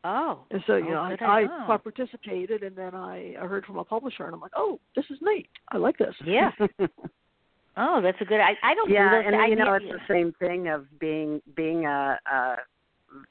Oh, 0.04 0.38
and 0.52 0.62
so 0.66 0.76
you 0.76 0.86
Oh, 0.90 0.90
know 0.90 1.00
I, 1.00 1.16
I 1.24 1.36
idea. 1.38 1.66
Oh. 1.68 1.78
participated 1.82 2.62
and 2.62 2.76
then 2.76 2.94
I, 2.94 3.34
I 3.40 3.44
heard 3.46 3.64
from 3.66 3.78
a 3.78 3.84
publisher 3.84 4.26
and 4.26 4.34
i'm 4.34 4.40
like 4.40 4.52
oh 4.54 4.78
this 4.94 5.04
is 5.10 5.18
neat 5.20 5.48
i 5.70 5.76
like 5.76 5.98
this 5.98 6.14
yeah. 6.24 6.50
Oh, 7.80 8.00
that's 8.02 8.20
a 8.20 8.24
good. 8.24 8.40
I 8.40 8.54
I 8.64 8.74
don't 8.74 8.90
yeah, 8.90 9.22
do 9.22 9.26
and 9.28 9.36
I, 9.36 9.46
you 9.46 9.54
know 9.54 9.66
yeah, 9.66 9.78
it's 9.80 9.86
the 10.08 10.12
same 10.12 10.32
thing 10.40 10.66
of 10.66 10.86
being 10.98 11.40
being 11.54 11.86
a 11.86 12.18
a 12.32 12.56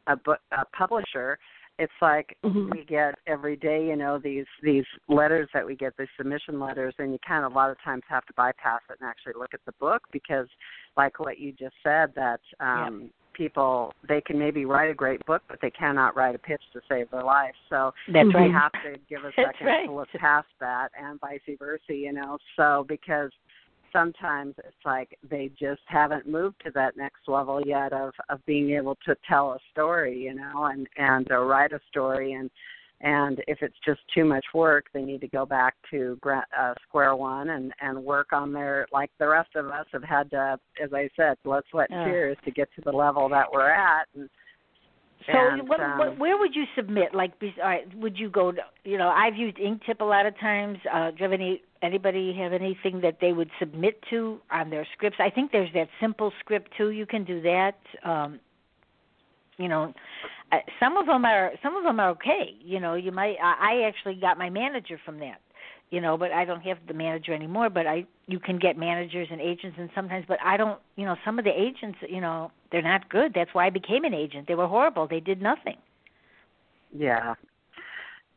a, 0.07 0.15
book, 0.15 0.39
a 0.53 0.63
publisher. 0.67 1.37
It's 1.79 1.93
like 2.01 2.37
Mhm. 2.43 2.71
we 2.71 2.83
get 2.85 3.19
every 3.27 3.55
day, 3.55 3.87
you 3.87 3.95
know, 3.95 4.17
these 4.17 4.47
these 4.61 4.85
letters 5.07 5.47
that 5.53 5.65
we 5.65 5.75
get, 5.75 5.95
these 5.97 6.07
submission 6.17 6.59
letters, 6.59 6.95
and 6.97 7.11
you 7.11 7.19
kind 7.19 7.45
of 7.45 7.51
a 7.51 7.55
lot 7.55 7.69
of 7.69 7.79
times 7.81 8.03
have 8.07 8.25
to 8.25 8.33
bypass 8.33 8.81
it 8.89 8.97
and 8.99 9.07
actually 9.07 9.33
look 9.33 9.53
at 9.53 9.63
the 9.65 9.73
book 9.73 10.01
because, 10.11 10.47
like 10.95 11.19
what 11.19 11.39
you 11.39 11.51
just 11.51 11.75
said, 11.83 12.13
that 12.15 12.41
um 12.59 13.11
people 13.33 13.93
they 14.07 14.19
can 14.19 14.39
maybe 14.39 14.65
write 14.65 14.89
a 14.89 14.93
great 14.93 15.23
book, 15.27 15.43
but 15.47 15.59
they 15.61 15.69
cannot 15.69 16.15
write 16.15 16.33
a 16.33 16.39
pitch 16.39 16.63
to 16.73 16.81
save 16.89 17.09
their 17.11 17.23
life. 17.23 17.53
So 17.69 17.93
That's 18.11 18.27
we 18.27 18.33
right. 18.33 18.51
have 18.51 18.71
to 18.83 18.97
give 19.07 19.23
a 19.23 19.31
second 19.35 19.67
right. 19.67 19.85
to 19.85 19.93
look 19.93 20.09
past 20.17 20.47
that 20.59 20.89
and 20.99 21.19
vice 21.19 21.41
versa, 21.59 21.93
you 21.93 22.11
know. 22.11 22.39
So 22.55 22.85
because 22.89 23.31
sometimes 23.97 24.53
it's 24.59 24.85
like 24.85 25.17
they 25.27 25.49
just 25.59 25.81
haven't 25.87 26.27
moved 26.27 26.57
to 26.63 26.71
that 26.71 26.97
next 26.97 27.27
level 27.27 27.61
yet 27.65 27.93
of 27.93 28.13
of 28.29 28.45
being 28.45 28.71
able 28.71 28.95
to 29.05 29.15
tell 29.27 29.53
a 29.53 29.59
story, 29.71 30.17
you 30.19 30.33
know, 30.33 30.65
and 30.65 30.87
and 30.97 31.31
uh, 31.31 31.39
write 31.39 31.73
a 31.73 31.79
story 31.89 32.33
and 32.33 32.49
and 33.01 33.43
if 33.47 33.59
it's 33.61 33.77
just 33.85 33.99
too 34.13 34.25
much 34.25 34.45
work, 34.55 34.85
they 34.91 35.03
need 35.03 35.21
to 35.21 35.27
go 35.27 35.45
back 35.45 35.75
to 35.91 36.19
uh, 36.25 36.73
square 36.87 37.15
one 37.15 37.49
and 37.49 37.73
and 37.81 38.03
work 38.03 38.33
on 38.33 38.51
their 38.51 38.87
like 38.91 39.11
the 39.19 39.27
rest 39.27 39.55
of 39.55 39.67
us 39.67 39.85
have 39.91 40.03
had 40.03 40.29
to, 40.31 40.59
as 40.83 40.93
I 40.93 41.09
said, 41.15 41.37
blood, 41.43 41.63
sweat, 41.69 41.89
and 41.89 41.99
Yeah. 41.99 42.05
tears 42.05 42.37
to 42.45 42.51
get 42.51 42.69
to 42.75 42.81
the 42.81 42.91
level 42.91 43.29
that 43.29 43.51
we're 43.51 43.69
at. 43.69 44.07
And, 44.15 44.29
So 45.25 45.33
and, 45.33 45.67
what, 45.67 45.79
um, 45.79 45.97
what, 45.97 46.19
where 46.19 46.37
would 46.37 46.55
you 46.55 46.65
submit? 46.75 47.13
Like, 47.13 47.33
all 47.41 47.63
right, 47.63 47.97
would 47.97 48.17
you 48.17 48.29
go 48.29 48.51
to? 48.51 48.61
You 48.83 48.97
know, 48.97 49.09
I've 49.09 49.35
used 49.35 49.57
Inktip 49.57 49.99
a 49.99 50.05
lot 50.05 50.25
of 50.25 50.37
times. 50.39 50.77
Uh, 50.91 51.11
do 51.11 51.17
you 51.17 51.23
have 51.23 51.33
any? 51.33 51.61
Anybody 51.81 52.33
have 52.39 52.53
anything 52.53 53.01
that 53.01 53.17
they 53.21 53.33
would 53.33 53.49
submit 53.59 54.01
to 54.09 54.39
on 54.51 54.69
their 54.69 54.87
scripts? 54.93 55.17
I 55.19 55.29
think 55.29 55.51
there's 55.51 55.71
that 55.73 55.89
Simply 55.99 56.29
Script 56.39 56.71
too. 56.77 56.89
You 56.91 57.05
can 57.05 57.23
do 57.23 57.41
that. 57.41 57.77
Um, 58.03 58.39
you 59.57 59.67
know, 59.67 59.93
some 60.79 60.97
of 60.97 61.05
them 61.07 61.25
are 61.25 61.51
some 61.61 61.75
of 61.75 61.83
them 61.83 61.99
are 61.99 62.09
okay. 62.11 62.55
You 62.63 62.79
know, 62.79 62.93
you 62.93 63.11
might. 63.11 63.35
I, 63.41 63.81
I 63.83 63.87
actually 63.87 64.15
got 64.15 64.37
my 64.37 64.49
manager 64.49 64.99
from 65.03 65.19
that. 65.19 65.41
You 65.89 66.01
know, 66.01 66.17
but 66.17 66.31
I 66.31 66.43
don't 66.43 66.61
have 66.61 66.77
the 66.87 66.93
manager 66.93 67.33
anymore. 67.33 67.69
But 67.69 67.87
I, 67.87 68.05
you 68.25 68.39
can 68.39 68.59
get 68.59 68.77
managers 68.77 69.29
and 69.31 69.39
agents, 69.39 69.77
and 69.79 69.89
sometimes, 69.95 70.25
but 70.27 70.37
I 70.43 70.57
don't. 70.57 70.79
You 70.95 71.05
know, 71.05 71.15
some 71.23 71.39
of 71.39 71.45
the 71.45 71.51
agents, 71.51 71.97
you 72.09 72.21
know, 72.21 72.51
they're 72.71 72.81
not 72.81 73.09
good. 73.09 73.31
That's 73.33 73.53
why 73.53 73.67
I 73.67 73.69
became 73.69 74.03
an 74.03 74.13
agent. 74.13 74.47
They 74.47 74.55
were 74.55 74.67
horrible. 74.67 75.07
They 75.07 75.21
did 75.21 75.41
nothing. 75.41 75.77
Yeah. 76.95 77.35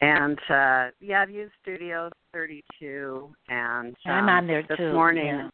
And 0.00 0.38
uh 0.48 0.86
yeah, 1.00 1.22
I've 1.22 1.30
used 1.30 1.52
Studio 1.62 2.10
32 2.32 3.28
and 3.48 3.94
I'm 4.06 4.24
um, 4.24 4.28
on 4.30 4.46
there 4.46 4.62
this 4.66 4.78
too. 4.78 4.92
morning 4.92 5.26
yeah. 5.26 5.50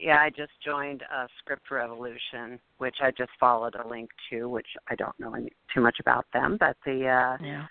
yeah, 0.00 0.16
I 0.20 0.30
just 0.30 0.52
joined 0.64 1.02
uh, 1.14 1.26
Script 1.38 1.70
Revolution, 1.70 2.58
which 2.78 2.96
I 3.02 3.10
just 3.10 3.30
followed 3.38 3.74
a 3.74 3.86
link 3.86 4.08
to, 4.30 4.48
which 4.48 4.66
I 4.88 4.94
don't 4.94 5.18
know 5.20 5.34
any, 5.34 5.50
too 5.74 5.82
much 5.82 5.98
about 6.00 6.24
them, 6.32 6.56
but 6.58 6.76
the 6.84 7.06
uh 7.08 7.44
Yeah. 7.44 7.66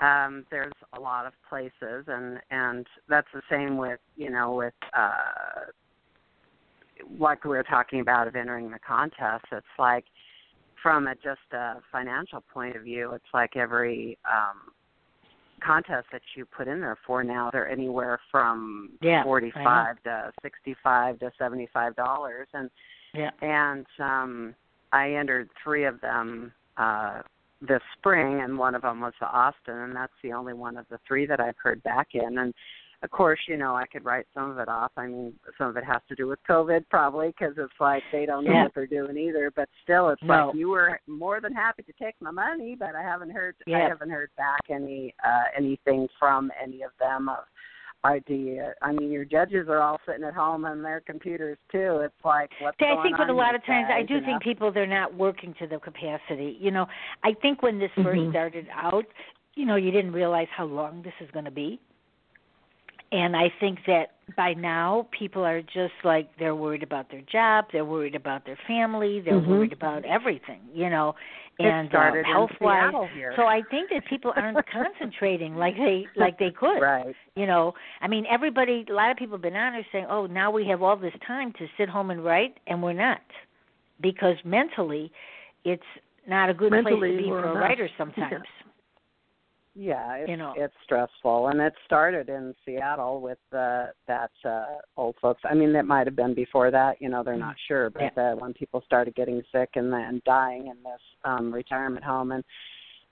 Um 0.00 0.44
there's 0.50 0.72
a 0.94 1.00
lot 1.00 1.26
of 1.26 1.32
places 1.48 2.04
and 2.08 2.40
and 2.50 2.86
that's 3.08 3.28
the 3.34 3.42
same 3.50 3.76
with, 3.76 4.00
you 4.16 4.30
know, 4.30 4.54
with 4.54 4.74
uh 4.96 5.70
like 7.18 7.44
we 7.44 7.50
were 7.50 7.62
talking 7.64 8.00
about 8.00 8.28
of 8.28 8.36
entering 8.36 8.70
the 8.70 8.78
contest. 8.78 9.44
It's 9.50 9.66
like 9.78 10.04
from 10.82 11.06
a 11.06 11.14
just 11.14 11.40
a 11.52 11.76
financial 11.90 12.42
point 12.52 12.76
of 12.76 12.82
view, 12.82 13.12
it's 13.12 13.24
like 13.32 13.56
every 13.56 14.18
um 14.24 14.72
contest 15.64 16.08
that 16.12 16.22
you 16.36 16.44
put 16.44 16.66
in 16.66 16.80
there 16.80 16.98
for 17.06 17.22
now 17.22 17.48
they're 17.52 17.68
anywhere 17.68 18.18
from 18.30 18.90
Yeah, 19.00 19.22
forty 19.22 19.52
five 19.64 20.02
to 20.04 20.32
sixty 20.42 20.74
five 20.82 21.18
to 21.20 21.30
seventy 21.38 21.68
five 21.72 21.94
dollars 21.96 22.48
and 22.52 22.68
Yeah. 23.14 23.30
and 23.42 23.86
um 24.00 24.54
I 24.92 25.12
entered 25.12 25.48
three 25.62 25.84
of 25.84 26.00
them 26.00 26.52
uh 26.76 27.22
this 27.66 27.82
spring 27.98 28.40
and 28.42 28.58
one 28.58 28.74
of 28.74 28.82
them 28.82 29.00
was 29.00 29.12
the 29.20 29.26
Austin 29.26 29.76
and 29.78 29.96
that's 29.96 30.12
the 30.22 30.32
only 30.32 30.52
one 30.52 30.76
of 30.76 30.86
the 30.90 30.98
three 31.06 31.26
that 31.26 31.40
I've 31.40 31.56
heard 31.62 31.82
back 31.82 32.08
in 32.14 32.38
and 32.38 32.52
of 33.02 33.10
course 33.10 33.38
you 33.48 33.56
know 33.56 33.74
I 33.76 33.86
could 33.86 34.04
write 34.04 34.26
some 34.34 34.50
of 34.50 34.58
it 34.58 34.68
off 34.68 34.90
I 34.96 35.06
mean 35.06 35.32
some 35.56 35.68
of 35.68 35.76
it 35.76 35.84
has 35.84 36.02
to 36.08 36.14
do 36.16 36.26
with 36.26 36.40
COVID 36.48 36.84
probably 36.90 37.28
because 37.28 37.54
it's 37.56 37.72
like 37.80 38.02
they 38.10 38.26
don't 38.26 38.44
know 38.44 38.52
Yeah. 38.52 38.62
what 38.64 38.74
they're 38.74 38.86
doing 38.86 39.16
either 39.16 39.52
but 39.54 39.68
still 39.84 40.08
it's 40.08 40.22
No. 40.22 40.46
like 40.48 40.56
you 40.56 40.70
were 40.70 40.98
more 41.06 41.40
than 41.40 41.52
happy 41.52 41.84
to 41.84 41.92
take 41.92 42.16
my 42.20 42.32
money 42.32 42.76
but 42.78 42.94
I 42.96 43.02
haven't 43.02 43.30
heard 43.30 43.54
I 43.68 43.78
haven't 43.78 44.10
heard 44.10 44.30
back 44.36 44.62
any 44.68 45.14
uh 45.24 45.44
anything 45.56 46.08
from 46.18 46.50
any 46.60 46.82
of 46.82 46.90
them 46.98 47.28
of 47.28 47.44
idea. 48.04 48.74
I 48.82 48.92
mean, 48.92 49.10
your 49.10 49.24
judges 49.24 49.68
are 49.68 49.80
all 49.80 50.00
sitting 50.06 50.24
at 50.24 50.34
home 50.34 50.64
on 50.64 50.82
their 50.82 51.00
computers 51.00 51.58
too. 51.70 52.00
It's 52.02 52.14
like 52.24 52.50
what's 52.60 52.76
See, 52.78 52.86
going 52.86 52.98
I 52.98 53.02
think 53.02 53.14
on 53.14 53.28
with 53.28 53.30
a 53.30 53.38
lot 53.38 53.54
of 53.54 53.64
times, 53.64 53.88
I 53.92 54.02
do 54.02 54.14
you 54.14 54.20
know? 54.20 54.26
think 54.26 54.42
people 54.42 54.72
they're 54.72 54.86
not 54.86 55.14
working 55.14 55.54
to 55.60 55.66
the 55.66 55.78
capacity. 55.78 56.56
You 56.60 56.70
know, 56.70 56.86
I 57.22 57.34
think 57.34 57.62
when 57.62 57.78
this 57.78 57.90
first 58.02 58.20
Mhm. 58.20 58.30
started 58.30 58.68
out, 58.72 59.06
you 59.54 59.66
know, 59.66 59.76
you 59.76 59.90
didn't 59.90 60.12
realize 60.12 60.48
how 60.50 60.64
long 60.64 61.02
this 61.02 61.14
is 61.20 61.30
going 61.30 61.44
to 61.44 61.50
be, 61.50 61.78
and 63.12 63.36
I 63.36 63.52
think 63.60 63.80
that 63.86 64.12
by 64.36 64.54
now 64.54 65.06
people 65.16 65.44
are 65.44 65.60
just 65.62 65.92
like 66.04 66.30
they're 66.38 66.54
worried 66.56 66.82
about 66.82 67.10
their 67.10 67.20
job, 67.22 67.66
they're 67.72 67.84
worried 67.84 68.14
about 68.14 68.46
their 68.46 68.58
family, 68.66 69.20
they're 69.20 69.34
Mhm. 69.34 69.46
worried 69.46 69.72
about 69.72 70.04
everything. 70.04 70.60
You 70.72 70.88
know, 70.90 71.14
and 71.58 71.94
uh, 71.94 72.12
health 72.24 72.50
wise. 72.60 72.92
So 73.36 73.46
I 73.46 73.62
think 73.70 73.90
that 73.90 74.04
people 74.06 74.32
aren't 74.36 74.58
concentrating 74.72 75.56
like 75.56 75.76
they 75.76 76.06
like 76.16 76.38
they 76.38 76.50
could. 76.50 76.80
right. 76.80 77.14
You 77.36 77.46
know, 77.46 77.74
I 78.00 78.08
mean, 78.08 78.24
everybody, 78.30 78.84
a 78.88 78.92
lot 78.92 79.10
of 79.10 79.16
people 79.16 79.36
have 79.36 79.42
been 79.42 79.56
on 79.56 79.74
are 79.74 79.86
saying, 79.92 80.06
oh, 80.08 80.26
now 80.26 80.50
we 80.50 80.66
have 80.66 80.82
all 80.82 80.96
this 80.96 81.14
time 81.26 81.52
to 81.58 81.66
sit 81.78 81.88
home 81.88 82.10
and 82.10 82.24
write, 82.24 82.58
and 82.66 82.82
we're 82.82 82.92
not. 82.92 83.20
Because 84.00 84.36
mentally, 84.44 85.12
it's 85.64 85.82
not 86.26 86.50
a 86.50 86.54
good 86.54 86.72
place 86.72 86.94
to 86.94 87.00
be 87.00 87.28
for 87.28 87.44
a 87.44 87.54
not. 87.54 87.60
writer 87.60 87.88
sometimes. 87.98 88.32
Yeah, 88.32 88.61
it's 89.74 90.28
You 90.28 90.36
know. 90.36 90.54
it's 90.56 90.74
stressful, 90.84 91.48
and 91.48 91.60
it 91.60 91.72
started 91.86 92.28
in 92.28 92.54
Seattle 92.64 93.20
with 93.20 93.38
uh, 93.52 93.86
that 94.06 94.30
uh, 94.44 94.64
old 94.96 95.16
folks. 95.20 95.42
I 95.44 95.54
mean, 95.54 95.74
it 95.74 95.84
might 95.84 96.06
have 96.06 96.16
been 96.16 96.34
before 96.34 96.70
that. 96.70 97.00
You 97.00 97.08
know, 97.08 97.22
they're 97.22 97.36
not 97.36 97.56
sure, 97.68 97.90
but 97.90 98.16
uh, 98.18 98.34
when 98.34 98.52
people 98.54 98.82
started 98.84 99.14
getting 99.14 99.42
sick 99.52 99.70
and 99.74 99.92
then 99.92 100.20
dying 100.26 100.66
in 100.68 100.76
this 100.82 101.00
um, 101.24 101.52
retirement 101.52 102.04
home, 102.04 102.32
and 102.32 102.44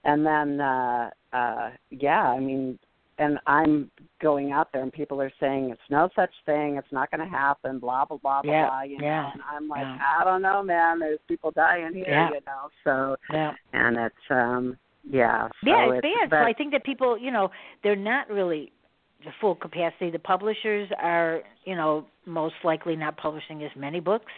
and 0.03 0.25
then 0.25 0.61
uh, 0.61 1.09
uh, 1.33 1.69
yeah, 1.89 2.23
I 2.23 2.39
mean, 2.39 2.77
and 3.17 3.39
I'm 3.45 3.91
going 4.21 4.51
out 4.51 4.71
there 4.73 4.81
and 4.81 4.91
people 4.91 5.21
are 5.21 5.31
saying 5.39 5.69
it's 5.69 5.81
no 5.89 6.09
such 6.15 6.31
thing, 6.45 6.77
it's 6.77 6.91
not 6.91 7.11
going 7.11 7.21
to 7.21 7.31
happen, 7.31 7.79
blah 7.79 8.05
blah 8.05 8.17
blah 8.17 8.41
blah 8.41 8.51
Yeah, 8.51 8.67
blah. 8.67 8.81
You 8.83 8.97
yeah, 8.99 9.21
know, 9.21 9.29
and 9.33 9.41
I'm 9.51 9.67
like, 9.67 9.81
yeah. 9.81 9.97
I 10.19 10.23
don't 10.23 10.41
know, 10.41 10.63
man. 10.63 10.99
There's 10.99 11.19
people 11.27 11.51
dying 11.51 11.93
here, 11.93 12.05
Yeah. 12.07 12.29
you 12.29 12.39
know. 12.45 12.69
So 12.83 13.15
Yeah. 13.31 13.53
and 13.73 13.97
it's 13.97 14.15
um 14.31 14.77
yeah. 15.09 15.47
So 15.63 15.69
yeah, 15.69 15.85
it's, 15.85 15.93
it's 15.95 16.01
bad. 16.01 16.29
But, 16.29 16.43
so 16.43 16.43
I 16.43 16.53
think 16.53 16.71
that 16.71 16.83
people, 16.83 17.17
you 17.17 17.31
know, 17.31 17.49
they're 17.83 17.95
not 17.95 18.29
really 18.29 18.71
the 19.23 19.31
full 19.39 19.55
capacity. 19.55 20.09
The 20.09 20.19
publishers 20.19 20.89
are, 21.01 21.41
you 21.65 21.75
know, 21.75 22.05
most 22.25 22.55
likely 22.63 22.95
not 22.95 23.17
publishing 23.17 23.63
as 23.63 23.71
many 23.75 23.99
books. 23.99 24.31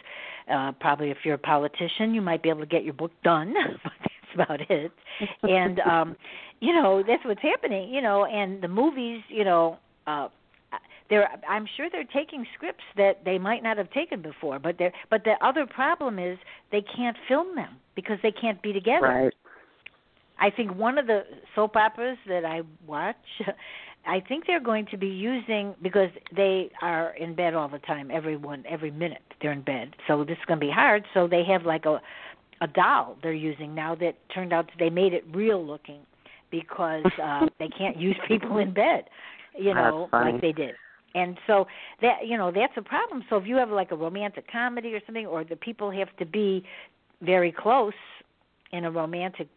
Uh, 0.50 0.72
probably 0.80 1.10
if 1.10 1.18
you're 1.24 1.34
a 1.34 1.38
politician, 1.38 2.14
you 2.14 2.20
might 2.20 2.42
be 2.42 2.48
able 2.48 2.60
to 2.60 2.66
get 2.66 2.84
your 2.84 2.94
book 2.94 3.12
done, 3.22 3.54
but 3.82 3.92
that's 4.00 4.34
about 4.34 4.70
it. 4.70 4.92
And 5.42 5.80
um, 5.90 6.16
you 6.60 6.72
know, 6.72 7.02
that's 7.06 7.24
what's 7.24 7.42
happening. 7.42 7.92
You 7.92 8.02
know, 8.02 8.24
and 8.26 8.62
the 8.62 8.68
movies, 8.68 9.22
you 9.28 9.44
know. 9.44 9.78
uh 10.06 10.28
they're 11.10 11.28
I'm 11.46 11.66
sure 11.76 11.88
they're 11.92 12.04
taking 12.04 12.46
scripts 12.54 12.82
that 12.96 13.24
they 13.26 13.36
might 13.36 13.62
not 13.62 13.76
have 13.76 13.90
taken 13.90 14.22
before, 14.22 14.58
but 14.58 14.76
they're 14.78 14.92
but 15.10 15.22
the 15.24 15.34
other 15.46 15.66
problem 15.66 16.18
is 16.18 16.38
they 16.72 16.82
can't 16.96 17.16
film 17.28 17.54
them 17.54 17.76
because 17.94 18.16
they 18.22 18.32
can't 18.32 18.60
be 18.62 18.72
together. 18.72 19.02
right. 19.02 19.34
I 20.44 20.50
think 20.50 20.74
one 20.76 20.98
of 20.98 21.06
the 21.06 21.22
soap 21.54 21.74
operas 21.74 22.18
that 22.28 22.44
I 22.44 22.60
watch, 22.86 23.16
I 24.06 24.20
think 24.20 24.46
they're 24.46 24.60
going 24.60 24.84
to 24.90 24.98
be 24.98 25.06
using 25.06 25.74
because 25.82 26.10
they 26.36 26.70
are 26.82 27.14
in 27.16 27.34
bed 27.34 27.54
all 27.54 27.66
the 27.66 27.78
time. 27.78 28.10
Everyone, 28.10 28.62
every 28.68 28.90
minute 28.90 29.22
they're 29.40 29.52
in 29.52 29.62
bed, 29.62 29.96
so 30.06 30.22
this 30.22 30.36
is 30.36 30.44
going 30.46 30.60
to 30.60 30.66
be 30.66 30.70
hard. 30.70 31.06
So 31.14 31.26
they 31.26 31.44
have 31.44 31.64
like 31.64 31.86
a 31.86 31.98
a 32.60 32.66
doll 32.66 33.16
they're 33.22 33.32
using 33.32 33.74
now 33.74 33.94
that 33.96 34.16
turned 34.32 34.52
out 34.52 34.70
they 34.78 34.90
made 34.90 35.14
it 35.14 35.24
real 35.32 35.64
looking 35.64 36.00
because 36.50 37.04
uh, 37.22 37.46
they 37.58 37.68
can't 37.68 37.96
use 37.96 38.16
people 38.28 38.58
in 38.58 38.74
bed, 38.74 39.04
you 39.58 39.72
know, 39.74 40.08
like 40.12 40.40
they 40.42 40.52
did. 40.52 40.74
And 41.14 41.38
so 41.46 41.66
that 42.02 42.26
you 42.26 42.36
know 42.36 42.52
that's 42.52 42.74
a 42.76 42.82
problem. 42.82 43.24
So 43.30 43.36
if 43.36 43.46
you 43.46 43.56
have 43.56 43.70
like 43.70 43.92
a 43.92 43.96
romantic 43.96 44.44
comedy 44.52 44.92
or 44.92 45.00
something, 45.06 45.24
or 45.24 45.42
the 45.42 45.56
people 45.56 45.90
have 45.90 46.14
to 46.18 46.26
be 46.26 46.64
very 47.22 47.50
close 47.50 47.94
in 48.72 48.84
a 48.84 48.90
romantic 48.90 49.48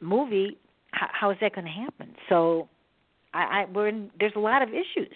movie, 0.00 0.56
how, 0.92 1.08
how 1.12 1.30
is 1.30 1.36
that 1.40 1.54
going 1.54 1.66
to 1.66 1.70
happen? 1.70 2.14
So, 2.28 2.68
I, 3.34 3.38
I 3.38 3.64
we're 3.72 3.88
in. 3.88 4.10
There's 4.18 4.32
a 4.36 4.40
lot 4.40 4.62
of 4.62 4.70
issues. 4.70 5.14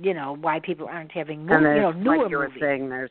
You 0.00 0.14
know 0.14 0.36
why 0.40 0.60
people 0.60 0.86
aren't 0.86 1.10
having 1.12 1.46
mo- 1.46 1.56
and 1.56 1.64
you 1.76 1.82
know 1.82 1.92
newer 1.92 2.18
like 2.18 2.30
you 2.30 2.38
were 2.38 2.48
movies. 2.48 2.60
saying, 2.62 2.88
there's 2.88 3.10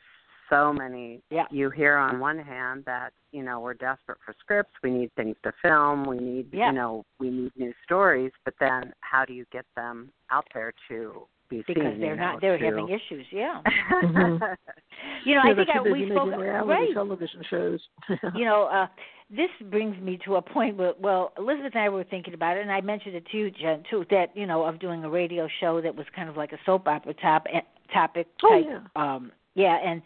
so 0.49 0.71
many. 0.71 1.21
Yeah. 1.29 1.45
You 1.51 1.69
hear 1.69 1.97
on 1.97 2.19
one 2.19 2.37
hand 2.39 2.83
that 2.85 3.11
you 3.31 3.43
know 3.43 3.59
we're 3.59 3.73
desperate 3.73 4.19
for 4.25 4.33
scripts, 4.39 4.71
we 4.83 4.91
need 4.91 5.11
things 5.15 5.35
to 5.43 5.51
film, 5.61 6.05
we 6.05 6.17
need 6.17 6.47
Yeah. 6.53 6.67
you 6.67 6.75
know 6.77 7.05
we 7.19 7.29
need 7.29 7.51
new 7.57 7.73
stories, 7.83 8.31
but 8.45 8.53
then 8.59 8.93
how 9.01 9.25
do 9.25 9.33
you 9.33 9.45
get 9.51 9.65
them 9.75 10.09
out 10.31 10.45
there 10.53 10.71
to 10.89 11.27
be 11.49 11.63
because 11.67 11.83
seen? 11.83 11.99
they're 11.99 12.15
not 12.15 12.35
know, 12.35 12.39
they're 12.41 12.57
to... 12.57 12.65
having 12.65 12.89
issues. 12.89 13.25
Yeah. 13.31 13.61
Mhm. 14.03 14.57
You 15.25 15.35
know 15.35 15.41
yeah, 15.45 15.51
I 15.51 15.55
think 15.55 15.67
they're 15.67 15.87
I, 15.87 15.91
we 15.91 15.99
busy 16.01 16.11
spoke 16.11 16.29
making 16.29 16.39
reality 16.41 16.69
right. 16.69 16.93
television 16.93 17.43
shows. 17.49 17.79
you 18.35 18.45
know, 18.45 18.65
uh 18.65 18.87
this 19.29 19.49
brings 19.69 19.99
me 20.01 20.17
to 20.25 20.35
a 20.35 20.41
point 20.41 20.77
where 20.77 20.93
well, 20.99 21.33
Elizabeth 21.37 21.73
and 21.75 21.83
I 21.83 21.89
were 21.89 22.03
thinking 22.05 22.33
about 22.33 22.57
it 22.57 22.61
and 22.61 22.71
I 22.71 22.81
mentioned 22.81 23.15
it 23.15 23.25
to 23.31 23.37
you, 23.37 23.51
Jen, 23.51 23.83
too, 23.89 24.05
that, 24.09 24.27
you 24.35 24.45
know, 24.45 24.63
of 24.63 24.79
doing 24.79 25.03
a 25.03 25.09
radio 25.09 25.47
show 25.59 25.81
that 25.81 25.95
was 25.95 26.05
kind 26.15 26.29
of 26.29 26.37
like 26.37 26.53
a 26.53 26.57
soap 26.65 26.87
opera 26.87 27.13
top 27.15 27.45
eh, 27.53 27.59
topic 27.93 28.27
Oh, 28.43 28.57
yeah. 28.57 28.79
um 28.95 29.31
yeah, 29.55 29.77
and 29.83 30.01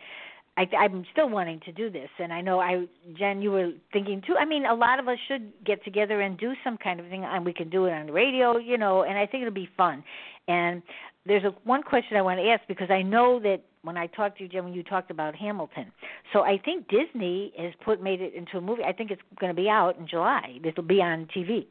I 0.57 0.67
I'm 0.75 1.05
still 1.11 1.29
wanting 1.29 1.59
to 1.65 1.71
do 1.71 1.89
this 1.89 2.09
and 2.19 2.33
I 2.33 2.41
know 2.41 2.59
I 2.59 2.85
Jen 3.17 3.41
you 3.41 3.51
were 3.51 3.71
thinking 3.93 4.21
too. 4.25 4.35
I 4.39 4.45
mean, 4.45 4.65
a 4.65 4.73
lot 4.73 4.99
of 4.99 5.07
us 5.07 5.17
should 5.27 5.51
get 5.65 5.83
together 5.83 6.21
and 6.21 6.37
do 6.37 6.53
some 6.63 6.77
kind 6.77 6.99
of 6.99 7.07
thing 7.07 7.23
and 7.23 7.45
we 7.45 7.53
can 7.53 7.69
do 7.69 7.85
it 7.85 7.91
on 7.93 8.07
the 8.07 8.13
radio, 8.13 8.57
you 8.57 8.77
know, 8.77 9.03
and 9.03 9.17
I 9.17 9.25
think 9.25 9.41
it'll 9.41 9.53
be 9.53 9.69
fun. 9.77 10.03
And 10.47 10.81
there's 11.25 11.43
a 11.43 11.53
one 11.63 11.83
question 11.83 12.17
I 12.17 12.21
want 12.21 12.39
to 12.39 12.49
ask 12.49 12.61
because 12.67 12.89
I 12.89 13.01
know 13.01 13.39
that 13.41 13.61
when 13.83 13.97
I 13.97 14.07
talked 14.07 14.37
to 14.39 14.43
you, 14.43 14.63
when 14.63 14.73
you 14.73 14.83
talked 14.83 15.11
about 15.11 15.35
Hamilton, 15.35 15.91
so 16.33 16.41
I 16.41 16.59
think 16.63 16.87
Disney 16.87 17.53
has 17.57 17.73
put 17.83 18.01
made 18.01 18.21
it 18.21 18.33
into 18.33 18.57
a 18.57 18.61
movie. 18.61 18.83
I 18.83 18.93
think 18.93 19.11
it's 19.11 19.21
going 19.39 19.53
to 19.53 19.59
be 19.59 19.69
out 19.69 19.97
in 19.97 20.07
July. 20.07 20.57
This 20.63 20.73
will 20.75 20.83
be 20.83 21.01
on 21.01 21.27
TV. 21.35 21.67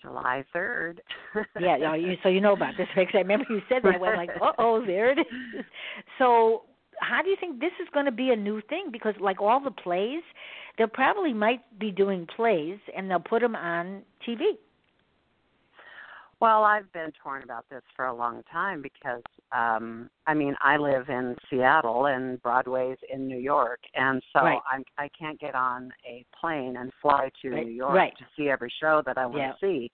July 0.00 0.44
third. 0.52 1.00
Yeah, 1.58 1.76
yeah, 1.76 1.94
you, 1.94 2.16
so 2.22 2.28
you 2.28 2.40
know 2.40 2.52
about 2.52 2.74
this 2.76 2.88
because 2.94 3.14
I 3.14 3.18
remember 3.18 3.46
you 3.48 3.62
said 3.68 3.82
that. 3.84 3.94
I 3.94 3.98
went 3.98 4.16
like, 4.16 4.30
uh 4.42 4.52
oh, 4.58 4.84
there 4.84 5.12
it 5.12 5.20
is. 5.20 5.64
So 6.18 6.64
how 6.98 7.22
do 7.22 7.30
you 7.30 7.36
think 7.38 7.60
this 7.60 7.72
is 7.80 7.88
going 7.94 8.06
to 8.06 8.12
be 8.12 8.30
a 8.30 8.36
new 8.36 8.60
thing? 8.68 8.88
Because 8.92 9.14
like 9.20 9.40
all 9.40 9.60
the 9.60 9.70
plays, 9.70 10.22
they'll 10.76 10.88
probably 10.88 11.32
might 11.32 11.60
be 11.78 11.90
doing 11.90 12.26
plays 12.36 12.78
and 12.96 13.10
they'll 13.10 13.20
put 13.20 13.40
them 13.40 13.56
on 13.56 14.02
TV. 14.26 14.58
Well, 16.42 16.64
I've 16.64 16.92
been 16.92 17.12
torn 17.22 17.44
about 17.44 17.66
this 17.70 17.82
for 17.94 18.06
a 18.06 18.12
long 18.12 18.42
time 18.50 18.82
because 18.82 19.22
um 19.52 20.10
I 20.26 20.34
mean, 20.34 20.56
I 20.60 20.76
live 20.76 21.08
in 21.08 21.36
Seattle 21.48 22.06
and 22.06 22.42
Broadway's 22.42 22.98
in 23.14 23.28
New 23.28 23.38
York 23.38 23.78
and 23.94 24.20
so 24.32 24.40
Right. 24.40 24.58
I'm 24.68 24.82
I 24.98 25.08
can't 25.16 25.38
get 25.38 25.54
on 25.54 25.92
a 26.04 26.24
plane 26.40 26.78
and 26.78 26.90
fly 27.00 27.30
to 27.42 27.50
Right, 27.50 27.66
New 27.66 27.72
York 27.72 27.94
right. 27.94 28.12
to 28.18 28.24
see 28.36 28.50
every 28.50 28.72
show 28.80 29.02
that 29.06 29.18
I 29.18 29.26
want 29.26 29.38
Yeah. 29.38 29.52
to 29.52 29.58
see. 29.60 29.92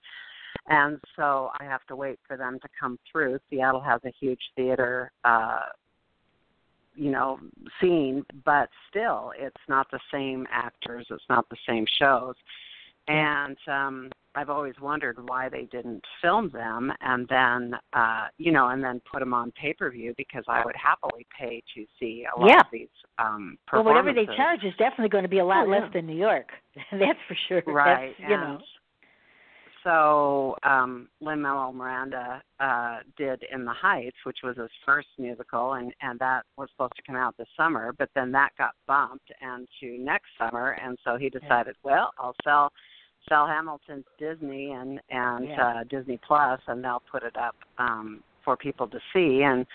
And 0.69 0.99
so 1.17 1.51
I 1.61 1.65
have 1.65 1.85
to 1.89 1.97
wait 1.97 2.19
for 2.27 2.39
them 2.39 2.59
to 2.61 2.69
come 2.81 2.99
through. 3.13 3.39
Seattle 3.51 3.83
has 3.83 4.01
a 4.07 4.13
huge 4.19 4.45
theater 4.57 5.13
uh 5.25 5.67
you 6.95 7.11
know, 7.11 7.39
scene, 7.79 8.25
but 8.45 8.71
still 8.89 9.33
it's 9.39 9.65
not 9.69 9.87
the 9.91 10.01
same 10.11 10.47
actors, 10.51 11.07
it's 11.11 11.29
not 11.29 11.47
the 11.51 11.59
same 11.69 11.85
shows. 11.99 12.35
And 13.09 13.57
um 13.69 14.11
I've 14.35 14.51
always 14.51 14.75
wondered 14.81 15.17
why 15.29 15.49
they 15.49 15.65
didn't 15.73 16.05
film 16.23 16.51
them 16.53 16.93
and 17.01 17.27
then 17.29 17.75
uh 17.93 18.27
you 18.37 18.53
know 18.53 18.69
and 18.69 18.83
then 18.85 19.01
put 19.11 19.21
them 19.21 19.35
on 19.35 19.51
pay-per-view 19.61 20.15
because 20.17 20.45
I 20.47 20.65
would 20.65 20.77
happily 20.77 21.27
pay 21.37 21.63
to 21.75 21.85
see 21.99 22.25
a 22.35 22.39
lot 22.39 22.49
Yeah. 22.51 22.61
of 22.61 22.67
these 22.73 22.89
um 23.19 23.59
Well, 23.73 23.85
whatever 23.85 24.13
they 24.13 24.27
charge 24.27 24.63
is 24.65 24.75
definitely 24.79 25.09
going 25.09 25.25
to 25.25 25.29
be 25.29 25.39
a 25.41 25.45
lot 25.45 25.67
Oh, 25.67 25.71
less 25.71 25.83
yeah. 25.87 25.91
than 25.95 26.07
New 26.07 26.17
York. 26.17 26.51
That's 26.93 27.19
for 27.27 27.37
sure. 27.49 27.63
right 27.67 28.15
That's, 28.19 28.31
you 28.31 28.37
know. 28.37 28.59
so 29.83 30.57
um 30.63 31.09
Lin 31.21 31.41
Manuel 31.43 31.73
Miranda 31.73 32.43
uh 32.61 32.99
did 33.17 33.45
In 33.53 33.65
the 33.65 33.73
Heights 33.73 34.17
which 34.25 34.39
was 34.45 34.57
his 34.57 34.71
first 34.85 35.09
musical 35.19 35.73
and 35.75 35.93
and 36.03 36.19
that 36.21 36.43
was 36.57 36.69
supposed 36.73 36.95
to 36.97 37.03
come 37.07 37.17
out 37.17 37.37
this 37.39 37.49
summer 37.57 37.93
but 37.99 38.11
then 38.15 38.31
that 38.33 38.51
got 38.59 38.73
bumped 38.87 39.31
and 39.41 39.67
to 39.81 39.99
next 39.99 40.29
summer 40.39 40.77
and 40.85 40.99
so 41.05 41.17
he 41.17 41.29
decided 41.29 41.75
well 41.83 42.11
I'll 42.19 42.37
sell 42.45 42.71
sell 43.29 43.47
Hamilton 43.47 44.05
to 44.19 44.35
Disney 44.35 44.73
and 44.73 45.01
and 45.11 45.49
Yeah. 45.49 45.67
uh 45.67 45.85
Disney 45.85 46.19
Plus 46.27 46.61
and 46.67 46.83
they'll 46.85 47.03
put 47.11 47.23
it 47.23 47.37
up 47.37 47.57
um 47.79 48.23
for 48.45 48.57
people 48.57 48.87
to 48.89 48.99
see 49.13 49.43
and 49.43 49.67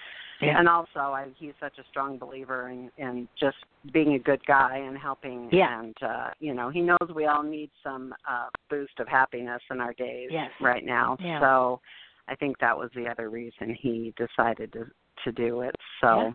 Yeah. 0.41 0.59
and 0.59 0.67
also 0.67 0.99
I 0.99 1.27
he's 1.37 1.53
such 1.59 1.77
a 1.77 1.83
strong 1.89 2.17
believer 2.17 2.69
in 2.69 2.91
in 2.97 3.27
just 3.39 3.57
being 3.91 4.13
a 4.15 4.19
good 4.19 4.45
guy 4.45 4.77
and 4.77 4.97
helping 4.97 5.49
Yeah. 5.51 5.79
and 5.79 5.95
uh 6.03 6.29
you 6.39 6.53
know 6.53 6.69
he 6.69 6.81
knows 6.81 7.07
we 7.13 7.25
all 7.25 7.43
need 7.43 7.69
some 7.83 8.13
uh 8.27 8.47
boost 8.69 8.99
of 8.99 9.07
happiness 9.07 9.61
in 9.69 9.79
our 9.79 9.93
days 9.93 10.29
Yes. 10.31 10.51
right 10.61 10.83
now 10.85 11.17
Yeah. 11.19 11.39
so 11.39 11.81
I 12.27 12.35
think 12.35 12.57
that 12.59 12.77
was 12.77 12.89
the 12.95 13.07
other 13.07 13.29
reason 13.29 13.75
he 13.75 14.13
decided 14.17 14.73
to 14.73 14.85
to 15.23 15.31
do 15.31 15.61
it 15.61 15.75
so 16.01 16.17
Yeah. 16.17 16.31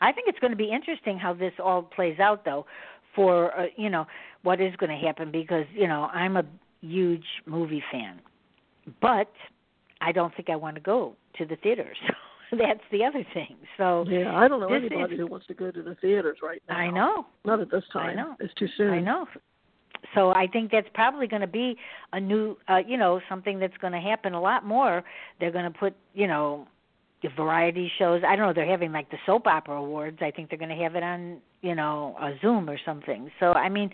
I 0.00 0.12
think 0.12 0.28
it's 0.28 0.38
going 0.40 0.50
to 0.50 0.56
be 0.56 0.70
interesting 0.70 1.18
how 1.18 1.32
this 1.32 1.52
all 1.58 1.80
plays 1.82 2.18
out, 2.18 2.44
though, 2.44 2.66
for 3.14 3.58
uh, 3.58 3.66
you 3.76 3.90
know 3.90 4.06
what 4.42 4.60
is 4.60 4.74
going 4.76 4.90
to 4.90 5.06
happen 5.06 5.30
because 5.30 5.64
you 5.74 5.88
know 5.88 6.04
I'm 6.12 6.36
a 6.36 6.44
huge 6.80 7.24
movie 7.46 7.82
fan, 7.90 8.20
but 9.00 9.30
I 10.00 10.12
don't 10.12 10.34
think 10.36 10.50
I 10.50 10.56
want 10.56 10.74
to 10.76 10.80
go 10.80 11.14
to 11.38 11.44
the 11.46 11.56
theaters. 11.56 11.96
That's 12.52 12.80
the 12.92 13.04
other 13.04 13.24
thing. 13.34 13.56
So 13.76 14.04
Yeah, 14.08 14.36
I 14.36 14.46
don't 14.46 14.60
know 14.60 14.72
anybody 14.72 15.14
is- 15.14 15.20
who 15.20 15.26
wants 15.26 15.46
to 15.48 15.54
go 15.54 15.70
to 15.70 15.82
the 15.82 15.94
theaters 15.96 16.38
right 16.42 16.62
now. 16.68 16.76
I 16.76 16.90
know, 16.90 17.26
Not 17.44 17.60
at 17.60 17.70
this 17.70 17.82
time. 17.92 18.10
I 18.10 18.14
know. 18.14 18.36
It's 18.38 18.54
too 18.54 18.68
soon. 18.76 18.90
I 18.90 19.00
know. 19.00 19.26
So 20.14 20.30
I 20.30 20.46
think 20.46 20.70
that's 20.70 20.86
probably 20.94 21.26
going 21.26 21.40
to 21.40 21.48
be 21.48 21.76
a 22.12 22.20
new, 22.20 22.56
uh, 22.68 22.80
you 22.86 22.96
know, 22.98 23.20
something 23.28 23.58
that's 23.58 23.76
going 23.78 23.94
to 23.94 23.98
happen 24.00 24.34
a 24.34 24.40
lot 24.40 24.64
more. 24.64 25.02
They're 25.40 25.50
going 25.50 25.64
to 25.64 25.76
put, 25.76 25.94
you 26.12 26.26
know, 26.28 26.68
the 27.24 27.30
variety 27.30 27.90
shows. 27.98 28.22
I 28.26 28.36
don't 28.36 28.46
know. 28.46 28.52
They're 28.52 28.70
having 28.70 28.92
like 28.92 29.10
the 29.10 29.16
soap 29.24 29.46
opera 29.46 29.76
awards. 29.76 30.18
I 30.20 30.30
think 30.30 30.50
they're 30.50 30.58
going 30.58 30.76
to 30.76 30.82
have 30.84 30.94
it 30.94 31.02
on, 31.02 31.38
you 31.62 31.74
know, 31.74 32.14
a 32.20 32.32
Zoom 32.42 32.68
or 32.68 32.78
something. 32.84 33.30
So 33.40 33.52
I 33.52 33.68
mean, 33.70 33.90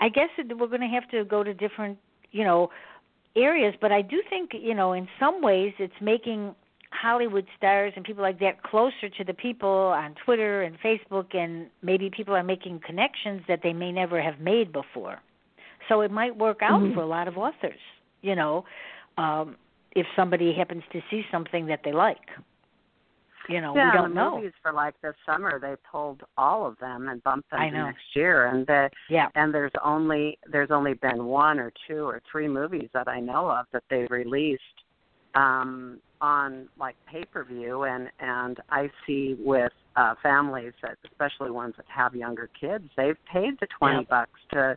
I 0.00 0.08
guess 0.08 0.30
we're 0.38 0.66
going 0.66 0.80
to 0.80 0.86
have 0.86 1.08
to 1.10 1.24
go 1.24 1.44
to 1.44 1.52
different, 1.52 1.98
you 2.32 2.44
know, 2.44 2.70
areas. 3.36 3.74
But 3.80 3.92
I 3.92 4.00
do 4.00 4.22
think, 4.30 4.50
you 4.58 4.74
know, 4.74 4.94
in 4.94 5.06
some 5.20 5.42
ways, 5.42 5.74
it's 5.78 6.00
making 6.00 6.54
Hollywood 6.90 7.46
stars 7.58 7.92
and 7.94 8.04
people 8.04 8.22
like 8.22 8.38
that 8.40 8.62
closer 8.62 9.10
to 9.18 9.24
the 9.24 9.34
people 9.34 9.68
on 9.68 10.14
Twitter 10.24 10.62
and 10.62 10.78
Facebook, 10.80 11.36
and 11.36 11.66
maybe 11.82 12.08
people 12.08 12.34
are 12.34 12.42
making 12.42 12.80
connections 12.86 13.42
that 13.48 13.60
they 13.62 13.74
may 13.74 13.92
never 13.92 14.22
have 14.22 14.40
made 14.40 14.72
before. 14.72 15.20
So 15.90 16.00
it 16.00 16.10
might 16.10 16.34
work 16.34 16.60
out 16.62 16.80
Mhm. 16.80 16.94
for 16.94 17.00
a 17.00 17.06
lot 17.06 17.28
of 17.28 17.36
authors, 17.36 17.80
you 18.22 18.34
know, 18.34 18.64
um, 19.18 19.56
if 19.96 20.06
somebody 20.14 20.52
happens 20.52 20.84
to 20.92 21.00
see 21.10 21.22
something 21.32 21.66
that 21.66 21.80
they 21.84 21.92
like. 21.92 22.28
You 23.48 23.60
know, 23.60 23.74
yeah, 23.76 23.92
we 23.92 23.96
don't 23.98 24.08
the 24.10 24.14
know. 24.14 24.36
movies 24.36 24.52
for 24.60 24.72
like 24.72 24.94
this 25.02 25.14
summer 25.24 25.60
they 25.60 25.74
pulled 25.90 26.22
all 26.36 26.66
of 26.66 26.76
them 26.78 27.08
and 27.08 27.22
bumped 27.22 27.48
them 27.52 27.60
to 27.70 27.76
next 27.76 28.02
year 28.14 28.46
and 28.48 28.66
the 28.66 28.90
Yeah. 29.08 29.28
and 29.36 29.54
there's 29.54 29.72
only 29.84 30.36
there's 30.50 30.72
only 30.72 30.94
been 30.94 31.26
one 31.26 31.60
or 31.60 31.72
two 31.86 32.02
or 32.04 32.20
three 32.30 32.48
movies 32.48 32.88
that 32.92 33.06
I 33.06 33.20
know 33.20 33.48
of 33.48 33.66
that 33.72 33.84
they 33.88 34.04
released 34.10 34.62
um 35.36 36.00
on 36.20 36.68
like 36.76 36.96
pay 37.06 37.24
per 37.24 37.44
view 37.44 37.84
and 37.84 38.10
and 38.18 38.58
I 38.70 38.90
see 39.06 39.36
with 39.38 39.72
uh 39.94 40.14
families 40.24 40.72
that 40.82 40.98
especially 41.08 41.52
ones 41.52 41.74
that 41.76 41.86
have 41.88 42.16
younger 42.16 42.50
kids 42.60 42.88
they've 42.96 43.22
paid 43.32 43.60
the 43.60 43.68
20 43.78 43.94
Yeah. 43.98 44.02
bucks 44.10 44.40
to 44.54 44.76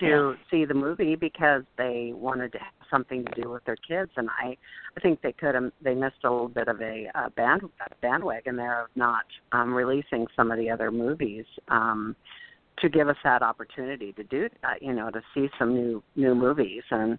to 0.00 0.34
see 0.50 0.64
the 0.64 0.74
movie 0.74 1.16
because 1.16 1.62
they 1.76 2.12
wanted 2.14 2.52
to 2.52 2.58
have 2.58 2.72
something 2.90 3.24
to 3.24 3.42
do 3.42 3.50
with 3.50 3.64
their 3.64 3.76
kids 3.76 4.10
and 4.16 4.28
I 4.30 4.56
I 4.96 5.00
think 5.00 5.20
they 5.22 5.32
could 5.32 5.54
have 5.54 5.70
they 5.82 5.94
missed 5.94 6.24
a 6.24 6.30
little 6.30 6.48
bit 6.48 6.68
of 6.68 6.80
a 6.80 7.06
uh, 7.14 7.28
band 7.30 7.62
bandwagon 8.00 8.56
there 8.56 8.82
of 8.82 8.88
not 8.96 9.24
um 9.52 9.74
releasing 9.74 10.26
some 10.36 10.50
of 10.50 10.58
the 10.58 10.70
other 10.70 10.90
movies 10.90 11.44
um 11.68 12.16
to 12.80 12.88
give 12.88 13.08
us 13.08 13.16
that 13.24 13.42
opportunity 13.42 14.12
to 14.12 14.24
do 14.24 14.48
that 14.62 14.82
you 14.82 14.92
know 14.92 15.10
to 15.10 15.20
see 15.34 15.48
some 15.58 15.74
new 15.74 16.02
new 16.16 16.34
movies. 16.34 16.82
And 16.90 17.18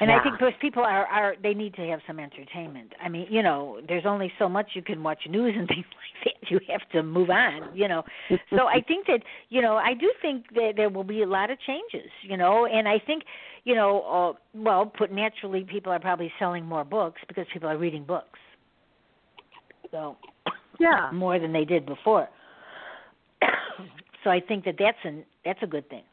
And 0.00 0.10
yeah. 0.10 0.18
I 0.18 0.22
think 0.22 0.38
those 0.38 0.52
people 0.60 0.82
are 0.82 1.06
are 1.06 1.34
they 1.42 1.54
need 1.54 1.74
to 1.74 1.82
have 1.88 2.00
some 2.06 2.18
entertainment. 2.20 2.92
I 3.02 3.08
mean, 3.08 3.26
you 3.30 3.42
know, 3.42 3.80
there's 3.86 4.06
only 4.06 4.32
so 4.38 4.48
much 4.48 4.70
you 4.74 4.82
can 4.82 5.02
watch 5.02 5.20
news 5.28 5.54
and 5.56 5.66
things 5.68 5.84
like 5.86 6.40
that. 6.40 6.50
You 6.50 6.60
have 6.70 6.88
to 6.92 7.02
move 7.02 7.30
on, 7.30 7.76
you 7.76 7.88
know. 7.88 8.04
so 8.50 8.66
I 8.66 8.80
think 8.86 9.06
that 9.06 9.20
you 9.48 9.60
know 9.60 9.76
I 9.76 9.94
do 9.94 10.10
think 10.22 10.46
that 10.54 10.74
there 10.76 10.88
will 10.88 11.04
be 11.04 11.22
a 11.22 11.26
lot 11.26 11.50
of 11.50 11.58
changes, 11.66 12.10
you 12.22 12.36
know, 12.36 12.66
and 12.66 12.86
I 12.88 12.98
think 13.04 13.24
you 13.64 13.74
know, 13.74 14.02
uh, 14.02 14.38
well, 14.54 14.86
put 14.86 15.12
naturally, 15.12 15.66
people 15.68 15.92
are 15.92 16.00
probably 16.00 16.32
selling 16.38 16.64
more 16.64 16.84
books 16.84 17.20
because 17.28 17.46
people 17.52 17.68
are 17.68 17.76
reading 17.76 18.04
books. 18.04 18.38
So 19.90 20.16
yeah 20.78 21.10
more 21.12 21.38
than 21.38 21.52
they 21.52 21.64
did 21.64 21.86
before. 21.86 22.28
so 24.24 24.30
I 24.30 24.40
think 24.40 24.64
that 24.64 24.76
that's 24.78 24.98
an 25.04 25.24
that's 25.44 25.62
a 25.62 25.66
good 25.66 25.88
thing. 25.88 26.04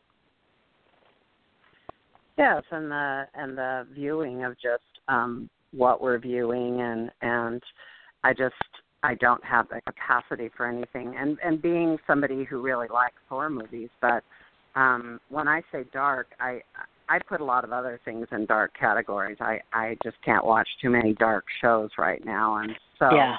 Yes, 2.38 2.63
and 2.71 2.91
the 2.91 3.25
and 3.33 3.57
the 3.57 3.88
viewing 3.93 4.43
of 4.43 4.53
just 4.55 4.83
um 5.07 5.49
what 5.71 6.01
we're 6.01 6.19
viewing 6.19 6.81
and 6.81 7.11
and 7.21 7.61
I 8.23 8.33
just 8.33 8.55
I 9.03 9.15
don't 9.15 9.43
have 9.43 9.67
the 9.69 9.81
capacity 9.81 10.49
for 10.55 10.65
anything 10.67 11.15
and 11.17 11.38
and 11.43 11.61
being 11.61 11.97
somebody 12.07 12.43
who 12.43 12.61
really 12.61 12.88
likes 12.88 13.15
horror 13.29 13.49
movies, 13.49 13.89
but 14.01 14.23
um 14.75 15.19
when 15.29 15.47
I 15.47 15.61
say 15.71 15.86
dark, 15.93 16.27
I 16.39 16.61
I 17.07 17.19
put 17.19 17.39
a 17.39 17.45
lot 17.45 17.63
of 17.63 17.71
other 17.71 17.99
things 18.03 18.27
in 18.31 18.45
dark 18.47 18.71
categories. 18.77 19.38
I 19.39 19.61
I 19.71 19.95
just 20.03 20.17
can't 20.23 20.45
watch 20.45 20.67
too 20.81 20.89
many 20.89 21.13
dark 21.13 21.45
shows 21.61 21.91
right 21.97 22.23
now 22.25 22.57
and 22.57 22.71
so 22.99 23.09
yeah. 23.13 23.38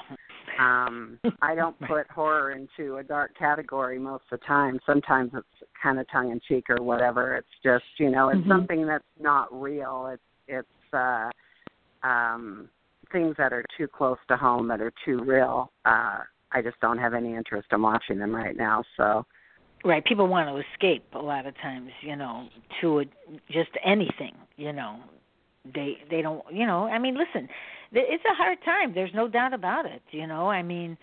Um 0.59 1.19
I 1.41 1.55
don't 1.55 1.79
put 1.81 2.09
horror 2.09 2.51
into 2.51 2.97
a 2.97 3.03
dark 3.03 3.37
category 3.37 3.99
most 3.99 4.23
of 4.31 4.39
the 4.39 4.45
time. 4.45 4.79
Sometimes 4.85 5.31
it's 5.33 5.69
kind 5.81 5.99
of 5.99 6.09
tongue 6.11 6.31
in 6.31 6.39
cheek 6.47 6.65
or 6.69 6.81
whatever. 6.83 7.35
It's 7.35 7.47
just, 7.63 7.85
you 7.97 8.09
know, 8.09 8.29
it's 8.29 8.41
Mhm. 8.41 8.47
something 8.47 8.87
that's 8.87 9.03
not 9.19 9.47
real. 9.51 10.07
It's 10.13 10.23
it's 10.47 10.93
uh 10.93 11.29
um 12.03 12.69
things 13.11 13.35
that 13.37 13.53
are 13.53 13.63
too 13.77 13.87
close 13.87 14.17
to 14.27 14.37
home 14.37 14.67
that 14.67 14.81
are 14.81 14.93
too 15.05 15.23
real. 15.23 15.71
Uh 15.85 16.19
I 16.51 16.61
just 16.61 16.79
don't 16.79 16.97
have 16.97 17.13
any 17.13 17.35
interest 17.35 17.67
in 17.71 17.81
watching 17.81 18.19
them 18.19 18.35
right 18.35 18.55
now. 18.55 18.83
So 18.95 19.25
Right, 19.85 20.03
people 20.03 20.27
want 20.27 20.49
to 20.49 20.63
escape 20.73 21.05
a 21.13 21.19
lot 21.19 21.45
of 21.45 21.55
times, 21.57 21.91
you 22.01 22.15
know, 22.15 22.49
to 22.81 23.01
a, 23.01 23.05
just 23.51 23.69
anything, 23.85 24.33
you 24.55 24.73
know. 24.73 24.99
They 25.73 25.97
they 26.09 26.21
don't, 26.21 26.43
you 26.51 26.65
know. 26.65 26.87
I 26.87 26.99
mean, 26.99 27.17
listen, 27.17 27.49
it's 27.91 28.23
a 28.25 28.35
hard 28.35 28.59
time. 28.63 28.93
There's 28.93 29.13
no 29.13 29.27
doubt 29.27 29.53
about 29.53 29.85
it, 29.85 30.01
you 30.11 30.27
know. 30.27 30.49
I 30.49 30.63
mean, 30.63 30.97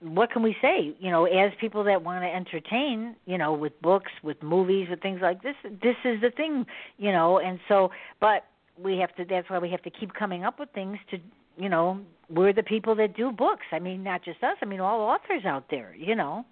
what 0.00 0.30
can 0.30 0.42
we 0.42 0.56
say? 0.62 0.94
You 0.98 1.10
know, 1.10 1.24
as 1.24 1.52
people 1.60 1.84
that 1.84 2.02
want 2.02 2.22
to 2.22 2.28
entertain, 2.28 3.16
you 3.26 3.38
know, 3.38 3.52
with 3.52 3.80
books, 3.82 4.12
with 4.22 4.42
movies, 4.42 4.88
with 4.90 5.00
things 5.00 5.20
like 5.22 5.42
this, 5.42 5.56
this 5.64 5.96
is 6.04 6.20
the 6.20 6.30
thing, 6.36 6.66
you 6.98 7.12
know. 7.12 7.38
And 7.38 7.58
so, 7.68 7.90
but 8.20 8.44
we 8.82 8.98
have 8.98 9.14
to. 9.16 9.24
That's 9.24 9.48
why 9.50 9.58
we 9.58 9.70
have 9.70 9.82
to 9.82 9.90
keep 9.90 10.14
coming 10.14 10.44
up 10.44 10.58
with 10.58 10.70
things 10.70 10.98
to, 11.10 11.18
you 11.56 11.68
know, 11.68 12.00
we're 12.28 12.52
the 12.52 12.62
people 12.62 12.94
that 12.96 13.16
do 13.16 13.32
books. 13.32 13.66
I 13.72 13.78
mean, 13.78 14.02
not 14.02 14.24
just 14.24 14.42
us. 14.42 14.56
I 14.62 14.64
mean, 14.64 14.80
all 14.80 15.00
authors 15.00 15.44
out 15.44 15.64
there, 15.70 15.94
you 15.96 16.14
know 16.14 16.44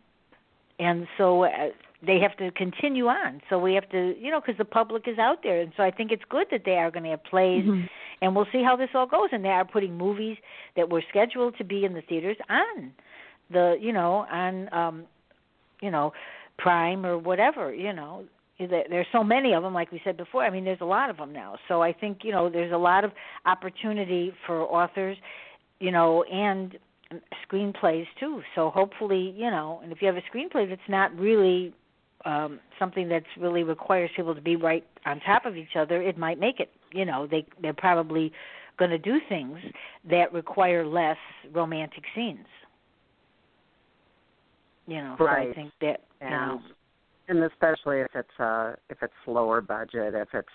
and 0.78 1.06
so 1.16 1.44
uh, 1.44 1.68
they 2.06 2.20
have 2.20 2.36
to 2.36 2.50
continue 2.52 3.06
on. 3.06 3.40
So 3.50 3.58
we 3.58 3.74
have 3.74 3.88
to, 3.90 4.14
you 4.18 4.30
know, 4.30 4.40
because 4.40 4.56
the 4.56 4.64
public 4.64 5.08
is 5.08 5.18
out 5.18 5.38
there, 5.42 5.60
and 5.60 5.72
so 5.76 5.82
I 5.82 5.90
think 5.90 6.12
it's 6.12 6.22
good 6.28 6.46
that 6.52 6.62
they 6.64 6.76
are 6.76 6.90
going 6.90 7.02
to 7.04 7.10
have 7.10 7.24
plays, 7.24 7.64
and 8.22 8.36
we'll 8.36 8.46
see 8.52 8.62
how 8.62 8.76
this 8.76 8.90
all 8.94 9.06
goes. 9.06 9.30
And 9.32 9.44
they 9.44 9.48
are 9.48 9.64
putting 9.64 9.96
movies 9.96 10.36
that 10.76 10.88
were 10.88 11.02
scheduled 11.08 11.56
to 11.58 11.64
be 11.64 11.84
in 11.84 11.94
the 11.94 12.02
theaters 12.02 12.36
on 12.48 12.92
the, 13.50 13.76
you 13.80 13.92
know, 13.92 14.26
on, 14.30 14.72
um, 14.72 15.04
you 15.80 15.90
know, 15.90 16.12
Prime 16.58 17.04
or 17.06 17.18
whatever, 17.18 17.74
you 17.74 17.92
know. 17.92 18.24
There's 18.58 19.06
so 19.12 19.22
many 19.22 19.52
of 19.54 19.62
them, 19.62 19.72
like 19.72 19.92
we 19.92 20.00
said 20.04 20.16
before. 20.16 20.44
I 20.44 20.50
mean, 20.50 20.64
there's 20.64 20.80
a 20.80 20.84
lot 20.84 21.10
of 21.10 21.16
them 21.16 21.32
now. 21.32 21.56
So 21.68 21.80
I 21.80 21.92
think 21.92 22.18
you 22.24 22.32
know 22.32 22.50
there's 22.50 22.72
a 22.72 22.76
lot 22.76 23.04
of 23.04 23.12
opportunity 23.46 24.32
for 24.46 24.62
authors, 24.62 25.16
you 25.78 25.92
know, 25.92 26.24
and 26.24 26.76
screenplays 27.48 28.06
too. 28.18 28.42
So 28.54 28.70
hopefully, 28.70 29.32
you 29.36 29.50
know, 29.50 29.80
and 29.82 29.92
if 29.92 30.02
you 30.02 30.08
have 30.08 30.16
a 30.16 30.36
screenplay 30.36 30.68
that's 30.68 30.80
not 30.88 31.16
really 31.16 31.72
um 32.24 32.58
something 32.78 33.08
that's 33.08 33.26
really 33.38 33.62
requires 33.62 34.10
people 34.16 34.34
to 34.34 34.40
be 34.40 34.56
right 34.56 34.84
on 35.06 35.20
top 35.20 35.46
of 35.46 35.56
each 35.56 35.76
other, 35.76 36.02
it 36.02 36.18
might 36.18 36.38
make 36.38 36.60
it. 36.60 36.70
You 36.92 37.04
know, 37.04 37.26
they 37.26 37.46
they're 37.60 37.74
probably 37.74 38.32
going 38.78 38.90
to 38.90 38.98
do 38.98 39.18
things 39.28 39.58
that 40.08 40.32
require 40.32 40.86
less 40.86 41.16
romantic 41.52 42.04
scenes. 42.14 42.46
You 44.86 44.96
know, 44.96 45.16
so 45.18 45.26
I 45.26 45.52
think 45.54 45.72
that 45.80 46.00
you 46.20 46.28
and 46.28 46.30
know, 46.30 46.60
and 47.28 47.44
especially 47.44 48.00
if 48.00 48.08
it's 48.14 48.40
uh 48.40 48.72
if 48.88 48.98
it's 49.02 49.12
lower 49.26 49.60
budget, 49.60 50.14
if 50.14 50.28
it's 50.32 50.48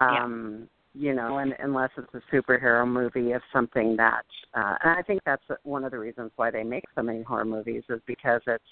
um 0.00 0.68
you 0.94 1.14
know, 1.14 1.38
and 1.38 1.54
unless 1.58 1.90
it's 1.98 2.12
a 2.14 2.34
superhero 2.34 2.86
movie, 2.86 3.32
if 3.32 3.42
something 3.52 3.96
that 3.96 4.26
uh 4.54 4.74
and 4.82 4.98
I 4.98 5.02
think 5.02 5.22
that's 5.24 5.42
one 5.62 5.84
of 5.84 5.90
the 5.90 5.98
reasons 5.98 6.32
why 6.36 6.50
they 6.50 6.64
make 6.64 6.84
so 6.94 7.02
many 7.02 7.22
horror 7.22 7.46
movies 7.46 7.82
is 7.88 8.00
because 8.06 8.42
it's 8.46 8.64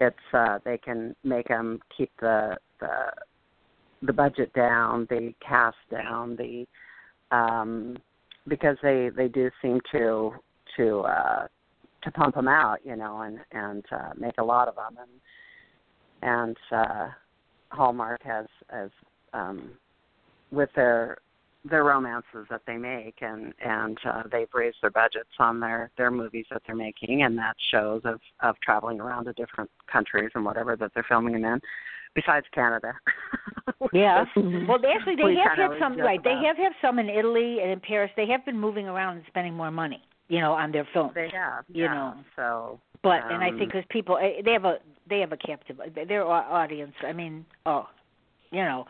it's 0.00 0.16
uh 0.32 0.58
they 0.64 0.78
can 0.78 1.14
make 1.24 1.48
them 1.48 1.80
keep 1.96 2.10
the 2.20 2.56
the 2.80 3.12
the 4.02 4.12
budget 4.12 4.52
down, 4.52 5.06
the 5.10 5.32
cast 5.46 5.76
down, 5.90 6.36
the 6.36 6.66
um 7.36 7.96
because 8.48 8.76
they 8.82 9.10
they 9.16 9.28
do 9.28 9.50
seem 9.60 9.80
to 9.92 10.32
to 10.76 11.00
uh 11.00 11.46
to 12.02 12.10
pump 12.10 12.34
them 12.34 12.48
out, 12.48 12.78
you 12.84 12.96
know, 12.96 13.22
and 13.22 13.38
and 13.52 13.84
uh, 13.92 14.10
make 14.16 14.34
a 14.38 14.44
lot 14.44 14.68
of 14.68 14.74
them, 14.74 14.96
and 15.00 15.10
and 16.22 16.56
uh, 16.70 17.08
Hallmark 17.70 18.22
has 18.22 18.46
as 18.70 18.90
um, 19.32 19.70
with 20.50 20.68
their 20.76 21.18
their 21.64 21.84
romances 21.84 22.46
that 22.50 22.62
they 22.66 22.76
make, 22.76 23.16
and 23.20 23.54
and 23.64 23.98
uh, 24.04 24.22
they've 24.30 24.48
raised 24.52 24.78
their 24.82 24.90
budgets 24.90 25.30
on 25.38 25.60
their 25.60 25.90
their 25.96 26.10
movies 26.10 26.46
that 26.50 26.62
they're 26.66 26.76
making, 26.76 27.22
and 27.22 27.38
that 27.38 27.54
shows 27.70 28.02
of 28.04 28.20
of 28.40 28.56
traveling 28.62 29.00
around 29.00 29.26
to 29.26 29.32
different 29.34 29.70
countries 29.90 30.30
and 30.34 30.44
whatever 30.44 30.76
that 30.76 30.90
they're 30.94 31.06
filming 31.08 31.34
them 31.34 31.44
in, 31.44 31.60
besides 32.14 32.46
Canada. 32.54 32.92
Yeah. 33.92 34.24
Well, 34.36 34.78
they 34.80 34.88
actually 34.88 35.16
they 35.16 35.24
we 35.24 35.36
have 35.44 35.58
had 35.58 35.78
some 35.78 35.98
right. 35.98 36.22
They 36.22 36.40
have 36.46 36.56
had 36.56 36.72
some 36.80 36.98
in 36.98 37.08
Italy 37.08 37.58
and 37.60 37.70
in 37.70 37.80
Paris. 37.80 38.10
They 38.16 38.26
have 38.26 38.44
been 38.44 38.58
moving 38.58 38.86
around 38.86 39.16
and 39.16 39.24
spending 39.26 39.54
more 39.54 39.70
money, 39.70 40.02
you 40.28 40.40
know, 40.40 40.52
on 40.52 40.72
their 40.72 40.86
films. 40.92 41.12
They 41.14 41.28
have, 41.32 41.64
You 41.68 41.84
yeah. 41.84 41.94
know. 41.94 42.14
So, 42.36 42.80
But 43.02 43.20
and 43.30 43.42
I 43.42 43.50
um, 43.50 43.58
think 43.58 43.72
because 43.72 43.84
people 43.90 44.18
eh, 44.18 44.40
they 44.44 44.52
have 44.52 44.64
a 44.64 44.78
they 45.08 45.20
have 45.20 45.32
a 45.32 45.36
captive 45.36 45.78
their 46.08 46.24
audience. 46.24 46.94
I 47.06 47.12
mean, 47.12 47.44
oh, 47.66 47.86
you 48.50 48.62
know, 48.62 48.86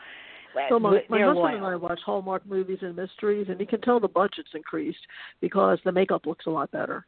So 0.69 0.79
my, 0.79 1.01
my 1.09 1.23
husband 1.23 1.57
and 1.57 1.67
I 1.67 1.77
watch 1.77 2.01
Hallmark 2.05 2.47
movies 2.47 2.79
and 2.83 2.97
mysteries, 2.97 3.47
and 3.49 3.59
you 3.61 3.67
can 3.67 3.81
tell 3.81 4.01
the 4.01 4.09
budget's 4.09 4.51
increased 4.55 4.99
because 5.41 5.79
the 5.85 5.93
makeup 5.93 6.27
looks 6.27 6.47
a 6.47 6.51
lot 6.51 6.71
better. 6.71 7.07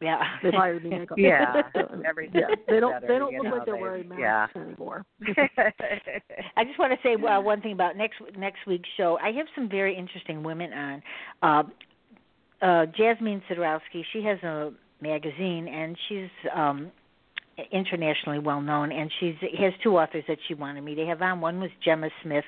Yeah. 0.00 0.22
They've 0.42 0.52
hired 0.54 0.84
new 0.84 0.90
makeup. 0.90 1.18
Yeah, 1.20 1.62
everything 2.08 2.42
yeah, 2.42 2.54
they 2.68 2.78
don't 2.78 2.92
better, 2.92 3.06
they 3.08 3.18
don't 3.18 3.34
look 3.34 3.44
know, 3.44 3.50
like 3.50 3.66
they're 3.66 3.74
they- 3.74 3.80
wearing 3.80 4.08
masks 4.08 4.54
yeah. 4.54 4.62
anymore. 4.62 5.04
I 6.56 6.64
just 6.64 6.78
want 6.78 6.92
to 6.92 6.98
say 7.02 7.14
uh, 7.14 7.40
one 7.40 7.60
thing 7.60 7.72
about 7.72 7.96
next 7.96 8.16
next 8.36 8.58
week's 8.66 8.88
show. 8.96 9.18
I 9.20 9.32
have 9.32 9.46
some 9.54 9.68
very 9.68 9.96
interesting 9.96 10.42
women 10.42 10.72
on. 10.72 11.02
Uh, 11.42 11.62
uh, 12.64 12.86
Jasmine 12.86 13.42
Sidorowski, 13.48 14.02
she 14.12 14.22
has 14.24 14.38
a 14.42 14.72
magazine, 15.00 15.68
and 15.68 15.96
she's 16.08 16.28
um, 16.54 16.90
internationally 17.72 18.38
well 18.38 18.60
known. 18.60 18.92
And 18.92 19.10
she's 19.20 19.34
has 19.58 19.72
two 19.82 19.98
authors 19.98 20.24
that 20.28 20.38
she 20.46 20.54
wanted 20.54 20.82
me 20.82 20.94
to 20.94 21.06
have 21.06 21.22
on. 21.22 21.40
One 21.40 21.60
was 21.60 21.70
Gemma 21.84 22.10
Smith, 22.22 22.44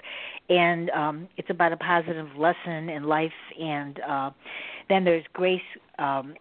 and 0.48 0.90
um, 0.90 1.28
it's 1.36 1.50
about 1.50 1.72
a 1.72 1.76
positive 1.76 2.28
lesson 2.36 2.88
in 2.88 3.04
life. 3.04 3.32
And 3.61 4.00
uh, 4.00 4.30
then 4.88 5.04
there's 5.04 5.24
Grace. 5.32 5.61
Um, 5.98 6.34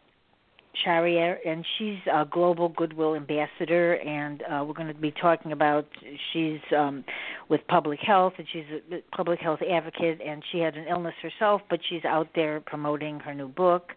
Charrier, 0.84 1.40
and 1.46 1.66
she's 1.78 1.98
a 2.12 2.26
global 2.26 2.70
goodwill 2.70 3.16
ambassador, 3.16 3.96
and 3.96 4.44
uh, 4.44 4.64
we're 4.66 4.74
going 4.74 4.88
to 4.88 4.94
be 4.94 5.12
talking 5.12 5.52
about 5.52 5.86
she's 6.32 6.60
um, 6.78 7.04
with 7.50 7.62
public 7.68 8.00
health, 8.00 8.34
and 8.38 8.48
she's 8.52 8.66
a 8.92 9.16
public 9.16 9.40
health 9.40 9.60
advocate, 9.62 10.22
and 10.26 10.44
she 10.52 10.60
had 10.60 10.76
an 10.76 10.86
illness 10.88 11.16
herself, 11.22 11.62
but 11.70 11.80
she's 11.90 12.06
out 12.06 12.28
there 12.36 12.62
promoting 12.62 13.20
her 13.20 13.34
new 13.34 13.48
book, 13.48 13.94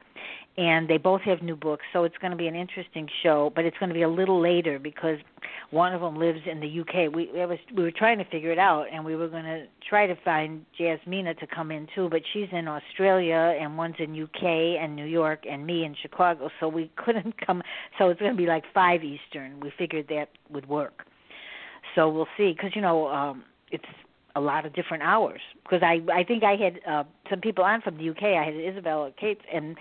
and 0.59 0.87
they 0.89 0.99
both 0.99 1.23
have 1.23 1.41
new 1.41 1.57
books, 1.57 1.85
so 1.93 2.05
it's 2.05 2.17
going 2.19 2.31
to 2.31 2.37
be 2.37 2.47
an 2.47 2.55
interesting 2.55 3.09
show. 3.23 3.51
But 3.55 3.65
it's 3.65 3.79
going 3.79 3.89
to 3.89 3.95
be 3.95 4.03
a 4.03 4.09
little 4.09 4.41
later 4.41 4.79
because 4.79 5.17
one 5.71 5.95
of 5.95 6.03
them 6.03 6.19
lives 6.19 6.41
in 6.51 6.61
the 6.61 6.81
UK. 6.81 7.15
We 7.15 7.31
was 7.33 7.59
we 7.75 7.83
were 7.83 7.91
trying 7.91 8.19
to 8.19 8.25
figure 8.27 8.53
it 8.53 8.59
out, 8.59 8.87
and 8.93 9.03
we 9.03 9.17
were 9.17 9.29
going 9.29 9.45
to 9.45 9.65
try 9.89 10.07
to 10.07 10.15
find 10.23 10.67
Jasmina 10.79 11.39
to 11.39 11.47
come 11.47 11.71
in 11.71 11.89
too, 11.95 12.09
but 12.11 12.21
she's 12.33 12.49
in 12.53 12.69
Australia, 12.69 13.57
and 13.59 13.79
one's 13.79 13.97
in 13.99 14.23
UK 14.23 14.43
and 14.43 14.95
New 14.95 15.07
York, 15.07 15.45
and 15.51 15.67
me 15.67 15.85
in 15.85 15.97
Chicago, 16.01 16.51
so 16.61 16.69
we 16.69 16.91
couldn't 16.97 17.35
come. 17.45 17.63
So 17.99 18.11
it's 18.11 18.21
going 18.21 18.33
to 18.33 18.39
be 18.39 18.47
like 18.47 18.65
five 18.75 19.03
Eastern. 19.03 19.59
We 19.61 19.73
figured 19.79 20.09
that 20.09 20.29
would 20.51 20.69
work. 20.69 21.07
So 21.95 22.11
we'll 22.11 22.29
see, 22.37 22.53
because 22.53 22.73
you 22.75 22.83
know 22.83 23.09
um 23.09 23.45
it's 23.71 23.85
a 24.37 24.41
lot 24.41 24.67
of 24.67 24.75
different 24.75 25.03
hours. 25.03 25.41
Because 25.63 25.83
I 25.83 26.01
I 26.13 26.25
think 26.25 26.45
I 26.45 26.57
had 26.57 26.81
uh 26.87 27.05
some 27.31 27.41
people 27.41 27.65
on 27.65 27.81
from 27.81 27.97
the 27.97 28.11
UK. 28.11 28.23
I 28.23 28.45
had 28.45 28.55
Isabella 28.55 29.13
Cates 29.19 29.43
and 29.53 29.77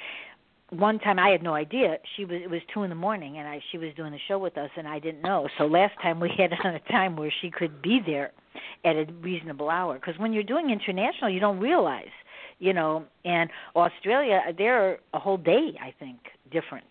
one 0.72 1.00
time 1.00 1.20
I 1.20 1.30
had 1.30 1.44
no 1.44 1.54
idea 1.54 1.98
she 2.16 2.24
was 2.24 2.42
it 2.42 2.50
was 2.50 2.62
two 2.74 2.84
in 2.84 2.90
the 2.90 2.96
morning 2.96 3.38
and 3.38 3.48
I 3.48 3.62
she 3.72 3.78
was 3.78 3.90
doing 3.96 4.12
the 4.12 4.20
show 4.28 4.40
with 4.40 4.58
us 4.58 4.70
and 4.78 4.88
I 4.88 5.00
didn't 5.00 5.22
know. 5.22 5.48
So 5.58 5.66
last 5.66 5.94
time 6.02 6.20
we 6.20 6.32
had 6.38 6.52
on 6.64 6.76
a 6.76 6.80
time 6.92 7.16
where 7.16 7.32
she 7.42 7.52
could 7.52 7.82
be 7.82 8.00
there 8.06 8.32
at 8.86 8.96
a 8.96 9.06
reasonable 9.22 9.70
hour 9.70 9.96
because 9.96 10.18
when 10.18 10.34
you're 10.34 10.44
doing 10.44 10.70
international 10.70 11.30
you 11.30 11.42
don't 11.42 11.60
realize, 11.60 12.12
you 12.60 12.74
know, 12.74 13.06
and 13.26 13.50
Australia 13.76 14.42
they're 14.58 15.00
a 15.14 15.20
whole 15.20 15.38
day 15.38 15.74
I 15.82 15.94
think 16.00 16.20
different. 16.52 16.86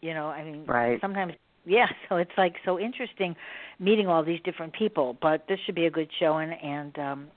You 0.00 0.14
know, 0.14 0.26
I 0.26 0.44
mean 0.44 0.64
right. 0.66 1.00
sometimes 1.00 1.34
yeah, 1.64 1.86
so 2.08 2.16
it's 2.16 2.32
like 2.36 2.54
so 2.64 2.80
interesting 2.80 3.36
meeting 3.78 4.08
all 4.08 4.24
these 4.24 4.40
different 4.44 4.72
people, 4.72 5.16
but 5.22 5.44
this 5.48 5.58
should 5.66 5.76
be 5.76 5.86
a 5.86 5.90
good 5.90 6.10
showing 6.18 6.50
and 6.50 6.98
um 6.98 7.28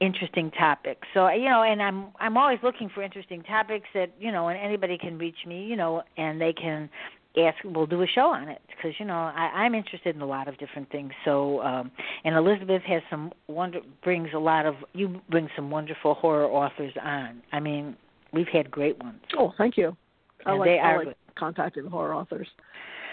interesting 0.00 0.50
topics. 0.52 1.06
So 1.14 1.28
you 1.28 1.48
know, 1.48 1.62
and 1.62 1.82
I'm 1.82 2.08
I'm 2.20 2.36
always 2.36 2.58
looking 2.62 2.90
for 2.94 3.02
interesting 3.02 3.42
topics 3.42 3.88
that 3.94 4.12
you 4.18 4.32
know, 4.32 4.48
and 4.48 4.58
anybody 4.58 4.98
can 4.98 5.18
reach 5.18 5.38
me, 5.46 5.64
you 5.64 5.76
know, 5.76 6.02
and 6.16 6.40
they 6.40 6.52
can 6.52 6.88
ask. 7.38 7.56
We'll 7.64 7.86
do 7.86 8.02
a 8.02 8.06
show 8.06 8.28
on 8.28 8.48
it 8.48 8.60
because 8.68 8.92
you 8.98 9.06
know 9.06 9.14
I, 9.14 9.50
I'm 9.54 9.74
interested 9.74 10.14
in 10.14 10.22
a 10.22 10.26
lot 10.26 10.48
of 10.48 10.58
different 10.58 10.90
things. 10.90 11.12
So 11.24 11.60
um 11.62 11.90
and 12.24 12.34
Elizabeth 12.34 12.82
has 12.82 13.02
some 13.10 13.32
wonder 13.48 13.80
brings 14.02 14.28
a 14.34 14.38
lot 14.38 14.66
of 14.66 14.74
you 14.92 15.20
bring 15.30 15.48
some 15.56 15.70
wonderful 15.70 16.14
horror 16.14 16.46
authors 16.46 16.92
on. 17.02 17.42
I 17.52 17.60
mean, 17.60 17.96
we've 18.32 18.48
had 18.52 18.70
great 18.70 18.98
ones. 19.02 19.20
Oh, 19.38 19.52
thank 19.56 19.76
you. 19.76 19.96
I 20.44 20.50
And 20.50 20.60
like, 20.60 20.66
they 20.68 20.78
I 20.78 20.92
are 20.92 21.04
like 21.06 21.16
contacting 21.38 21.86
horror 21.86 22.14
authors. 22.14 22.48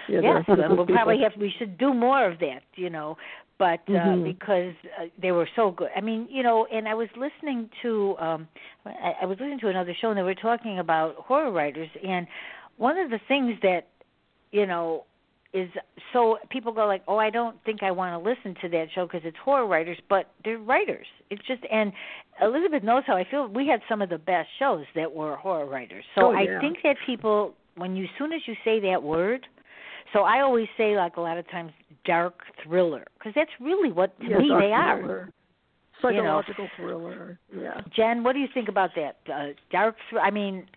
Yeah, 0.10 0.20
yes, 0.22 0.44
we'll 0.48 0.58
good 0.86 0.96
probably 0.96 1.20
have. 1.22 1.32
We 1.40 1.54
should 1.58 1.78
do 1.78 1.94
more 1.94 2.30
of 2.30 2.40
that, 2.40 2.62
you 2.76 2.90
know. 2.90 3.18
But 3.60 3.82
uh, 3.88 3.92
Mhm. 3.92 4.24
because 4.24 4.74
uh, 5.00 5.06
they 5.22 5.32
were 5.32 5.48
so 5.56 5.72
good. 5.72 5.90
I 5.96 6.02
mean, 6.02 6.28
you 6.30 6.44
know, 6.44 6.66
and 6.72 6.88
I 6.88 6.96
was 6.96 7.10
listening 7.16 7.70
to. 7.82 8.16
um 8.20 8.48
I, 8.86 9.14
I 9.22 9.26
was 9.26 9.38
listening 9.40 9.60
to 9.60 9.70
another 9.70 9.94
show, 10.00 10.10
and 10.10 10.18
they 10.18 10.24
were 10.24 10.36
talking 10.36 10.80
about 10.80 11.16
horror 11.16 11.52
writers. 11.52 11.90
And 12.06 12.28
one 12.78 12.98
of 12.98 13.10
the 13.10 13.20
things 13.28 13.58
that, 13.62 13.88
you 14.52 14.66
know, 14.66 15.06
is 15.54 15.70
so 16.12 16.40
people 16.50 16.72
go 16.72 16.88
like, 16.88 17.04
oh, 17.08 17.18
I 17.18 17.30
don't 17.30 17.56
think 17.64 17.84
I 17.84 17.92
want 17.92 18.12
to 18.14 18.30
listen 18.30 18.56
to 18.64 18.70
that 18.70 18.88
show 18.96 19.06
because 19.06 19.22
it's 19.24 19.38
horror 19.38 19.68
writers, 19.68 20.00
but 20.10 20.32
they're 20.44 20.58
writers. 20.58 21.06
It's 21.30 21.46
just 21.48 21.62
and 21.72 21.94
Elizabeth 22.42 22.84
knows 22.84 23.04
how 23.06 23.16
I 23.16 23.24
feel. 23.30 23.48
We 23.48 23.68
had 23.68 23.82
some 23.88 24.02
of 24.02 24.10
the 24.10 24.18
best 24.18 24.50
shows 24.58 24.86
that 24.96 25.14
were 25.14 25.36
horror 25.36 25.68
writers. 25.68 26.04
So 26.16 26.28
Oh, 26.28 26.36
I 26.36 26.46
think 26.60 26.78
that 26.84 26.96
people, 27.06 27.54
when 27.76 27.96
you, 27.96 28.08
soon 28.18 28.34
as 28.34 28.42
you 28.48 28.56
say 28.66 28.80
that 28.80 29.04
word, 29.04 29.46
so 30.12 30.22
I 30.24 30.42
always 30.42 30.68
say 30.76 30.96
like 30.96 31.18
a 31.18 31.22
lot 31.22 31.38
of 31.38 31.50
times 31.52 31.72
dark 32.06 32.36
thriller 32.64 33.06
because 33.18 33.34
that's 33.36 33.52
really 33.60 33.92
what 33.92 34.18
to 34.20 34.28
Yeah, 34.28 34.38
me 34.40 34.50
dark 34.50 34.62
they 34.64 34.72
are. 34.72 34.98
thriller, 35.00 35.20
You 35.20 36.22
know. 36.24 36.42
Psychological 36.42 36.68
thriller. 36.78 37.40
Yeah. 37.56 37.82
Jen, 37.96 38.24
what 38.24 38.34
do 38.34 38.40
you 38.40 38.48
think 38.54 38.68
about 38.70 38.90
that 38.96 39.18
uh, 39.34 39.54
dark? 39.72 39.96
Thr- 40.10 40.20
I 40.20 40.32
mean, 40.32 40.68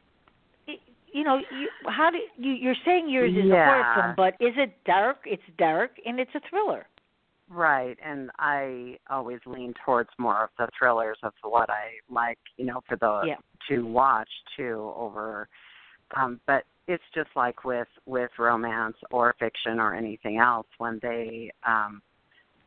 you 1.12 1.24
know, 1.24 1.38
you, 1.38 1.68
how 1.88 2.10
do 2.10 2.18
you? 2.36 2.52
You're 2.52 2.74
saying 2.84 3.08
yours 3.08 3.32
is 3.32 3.50
a 3.50 3.54
horror 3.54 3.94
film, 3.94 4.14
but 4.16 4.34
is 4.44 4.54
it 4.56 4.72
dark? 4.84 5.18
It's 5.24 5.42
dark 5.58 5.92
and 6.04 6.20
it's 6.20 6.30
a 6.34 6.40
thriller. 6.50 6.86
Right, 7.48 7.96
and 8.04 8.30
I 8.40 8.98
always 9.08 9.38
lean 9.46 9.72
towards 9.84 10.10
more 10.18 10.44
of 10.44 10.50
the 10.58 10.68
thrillers 10.76 11.16
of 11.22 11.32
what 11.42 11.70
I 11.70 11.92
like, 12.10 12.38
you 12.56 12.66
know, 12.66 12.80
for 12.88 12.96
the 12.96 13.22
Yeah. 13.24 13.36
to 13.68 13.86
watch 13.86 14.28
too 14.56 14.92
over 14.96 15.48
um 16.16 16.40
but 16.46 16.64
it's 16.88 17.02
just 17.14 17.30
like 17.36 17.64
with 17.64 17.88
with 18.06 18.30
romance 18.38 18.96
or 19.10 19.34
fiction 19.38 19.78
or 19.80 19.94
anything 19.94 20.38
else 20.38 20.66
when 20.78 20.98
they 21.02 21.50
um 21.66 22.00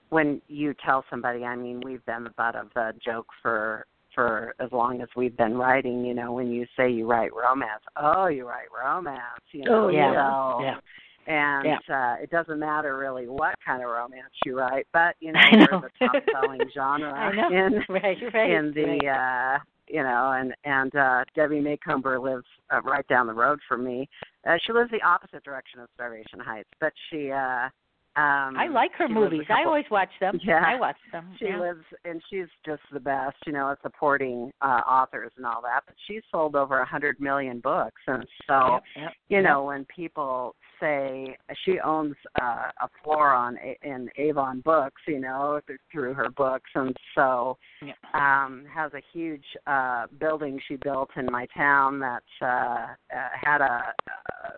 when 0.10 0.42
you 0.48 0.74
tell 0.84 1.06
somebody, 1.10 1.44
I 1.46 1.56
mean, 1.56 1.82
we've 1.86 2.04
been 2.06 2.24
the 2.24 2.32
butt 2.32 2.56
of 2.56 2.70
the 2.74 2.94
joke 3.06 3.28
for 3.42 3.86
for 4.16 4.56
as 4.60 4.72
long 4.72 5.02
as 5.02 5.08
we've 5.16 5.38
been 5.38 5.56
writing, 5.56 6.04
you 6.04 6.16
know, 6.16 6.34
when 6.34 6.50
you 6.52 6.66
say 6.76 6.90
you 6.90 7.08
write 7.08 7.32
romance, 7.34 7.84
oh, 7.96 8.26
you 8.28 8.48
write 8.48 8.66
romance, 8.76 9.22
you 9.52 9.66
know. 9.66 9.86
Oh, 9.86 9.90
yeah. 9.90 10.14
So, 10.14 10.64
Yeah. 10.64 10.80
and 11.28 11.66
Yeah. 11.88 11.96
uh 11.96 12.16
it 12.24 12.30
doesn't 12.32 12.60
matter 12.60 12.98
really 12.98 13.28
what 13.28 13.54
kind 13.64 13.84
of 13.84 13.90
romance 13.90 14.34
you 14.46 14.58
write 14.58 14.88
but 14.94 15.16
you 15.20 15.32
know 15.34 15.40
I 15.40 15.52
know. 15.56 15.66
we're 15.74 15.82
the 16.00 16.08
top 16.08 16.24
selling 16.32 16.68
genre 16.74 17.32
in 17.52 17.84
right, 17.90 18.18
right. 18.34 18.52
in 18.52 18.72
the 18.74 19.00
right. 19.06 19.56
uh 19.56 19.60
you 19.90 20.04
know 20.04 20.34
and 20.38 20.54
and 20.64 20.96
uh 20.96 21.24
debbie 21.36 21.60
Macomber 21.60 22.20
lives 22.20 22.46
uh, 22.74 22.82
right 22.82 23.08
down 23.08 23.28
the 23.28 23.34
road 23.34 23.60
from 23.68 23.84
me. 23.84 24.08
Uh, 24.48 24.56
she 24.66 24.72
lives 24.72 24.92
the 24.92 25.02
opposite 25.06 25.44
direction 25.44 25.80
of 25.80 25.90
starvation 25.96 26.40
heights 26.40 26.70
but 26.80 26.94
she 27.10 27.32
uh 27.32 27.68
um 28.16 28.58
I 28.58 28.68
like 28.72 28.92
her 28.98 29.08
movies. 29.08 29.46
I 29.50 29.64
always 29.66 29.86
watch 29.92 30.10
them. 30.20 30.40
Yeah. 30.44 30.64
I 30.66 30.80
watch 30.80 30.98
them. 31.12 31.36
she 31.40 31.46
yeah. 31.46 31.60
lives 31.60 31.84
and 32.06 32.22
she's 32.30 32.48
just 32.66 32.82
the 32.92 33.00
best 33.00 33.38
you 33.46 33.54
know 33.54 33.72
at 33.72 33.82
supporting 33.82 34.52
uh 34.62 34.82
authors 34.90 35.32
and 35.38 35.46
all 35.46 35.62
that 35.62 35.82
but 35.86 35.96
she's 36.08 36.22
sold 36.32 36.56
over 36.56 36.80
a 36.80 36.86
hundred 36.86 37.20
million 37.20 37.60
books 37.60 38.02
and 38.08 38.26
so 38.48 38.74
Yep, 38.74 38.84
yep, 38.96 39.12
you 39.30 39.38
yep. 39.38 39.44
know 39.46 39.64
when 39.66 39.86
people 39.86 40.56
say 40.80 41.36
she 41.66 41.80
owns 41.82 42.16
uh, 42.42 42.70
a 42.82 42.88
floor 43.04 43.32
on 43.34 43.58
in 43.84 44.10
Avon 44.18 44.62
Books, 44.62 45.02
you 45.10 45.20
know, 45.20 45.60
th- 45.68 45.78
through 45.92 46.14
her 46.14 46.30
books, 46.30 46.70
and 46.74 46.96
so 47.16 47.58
Yeah. 47.82 47.94
um, 48.14 48.66
has 48.74 48.94
a 48.94 49.02
huge 49.12 49.44
uh, 49.68 50.08
building 50.20 50.58
she 50.70 50.78
built 50.78 51.10
in 51.18 51.26
my 51.26 51.48
town 51.48 52.00
that 52.00 52.24
uh, 52.42 52.46
uh, 52.46 53.30
had 53.34 53.60
a, 53.60 53.94
a 54.08 54.52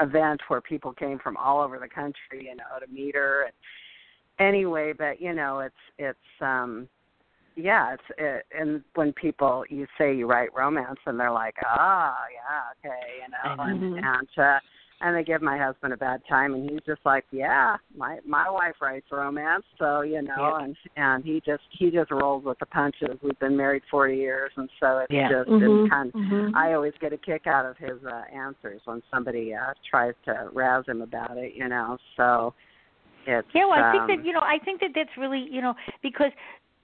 event 0.00 0.40
where 0.48 0.60
people 0.60 0.92
came 0.92 1.18
from 1.18 1.36
all 1.36 1.60
over 1.60 1.78
the 1.78 1.88
country, 1.88 2.44
you 2.48 2.56
know, 2.56 2.64
to 2.84 2.92
meet 2.92 3.14
her. 3.14 3.44
And 3.44 3.52
anyway, 4.48 4.92
but 4.96 5.20
you 5.20 5.32
know, 5.32 5.60
it's 5.60 5.74
it's 5.98 6.18
um 6.40 6.88
yeah, 7.54 7.94
it's 7.94 8.02
it, 8.18 8.46
and 8.58 8.82
when 8.94 9.12
people 9.12 9.64
you 9.68 9.86
say 9.98 10.14
you 10.14 10.26
write 10.26 10.54
romance 10.54 10.98
and 11.06 11.20
they're 11.20 11.32
like, 11.32 11.56
ah, 11.66 12.16
yeah, 12.32 12.90
okay, 12.90 13.00
you 13.22 13.30
know, 13.30 13.62
I 13.62 13.70
and 13.70 13.80
know. 13.80 13.96
and 13.96 14.28
uh, 14.38 14.58
and 15.02 15.16
they 15.16 15.24
give 15.24 15.42
my 15.42 15.58
husband 15.58 15.92
a 15.92 15.96
bad 15.96 16.22
time, 16.28 16.54
and 16.54 16.70
he's 16.70 16.80
just 16.86 17.00
like, 17.04 17.24
yeah, 17.32 17.76
my 17.96 18.18
my 18.26 18.48
wife 18.48 18.76
writes 18.80 19.06
romance, 19.10 19.64
so 19.78 20.02
you 20.02 20.22
know, 20.22 20.56
Yeah. 20.58 20.64
and 20.64 20.76
and 20.96 21.24
he 21.24 21.42
just 21.44 21.64
he 21.70 21.90
just 21.90 22.10
rolls 22.10 22.44
with 22.44 22.58
the 22.60 22.66
punches. 22.66 23.18
We've 23.22 23.38
been 23.38 23.56
married 23.56 23.82
forty 23.90 24.16
years, 24.16 24.52
and 24.56 24.70
so 24.78 24.98
it's 24.98 25.12
Yeah. 25.12 25.28
just 25.28 25.50
Mhm, 25.50 25.84
it's 25.84 25.90
kind. 25.90 26.12
mhm. 26.12 26.54
I 26.54 26.72
always 26.74 26.94
get 27.00 27.12
a 27.12 27.18
kick 27.18 27.46
out 27.46 27.66
of 27.66 27.76
his 27.76 28.02
uh, 28.04 28.22
answers 28.32 28.80
when 28.84 29.02
somebody 29.10 29.54
uh, 29.54 29.74
tries 29.88 30.14
to 30.26 30.48
razz 30.52 30.86
him 30.86 31.02
about 31.02 31.36
it, 31.36 31.54
you 31.54 31.68
know. 31.68 31.98
So 32.16 32.54
it's 33.26 33.48
Yeah, 33.54 33.66
well, 33.66 33.82
I 33.84 33.90
um, 33.90 34.06
think 34.06 34.20
that 34.20 34.26
you 34.26 34.32
know, 34.32 34.40
I 34.40 34.58
think 34.64 34.80
that 34.80 34.90
that's 34.94 35.16
really 35.18 35.46
you 35.50 35.60
know 35.60 35.74
because 36.02 36.30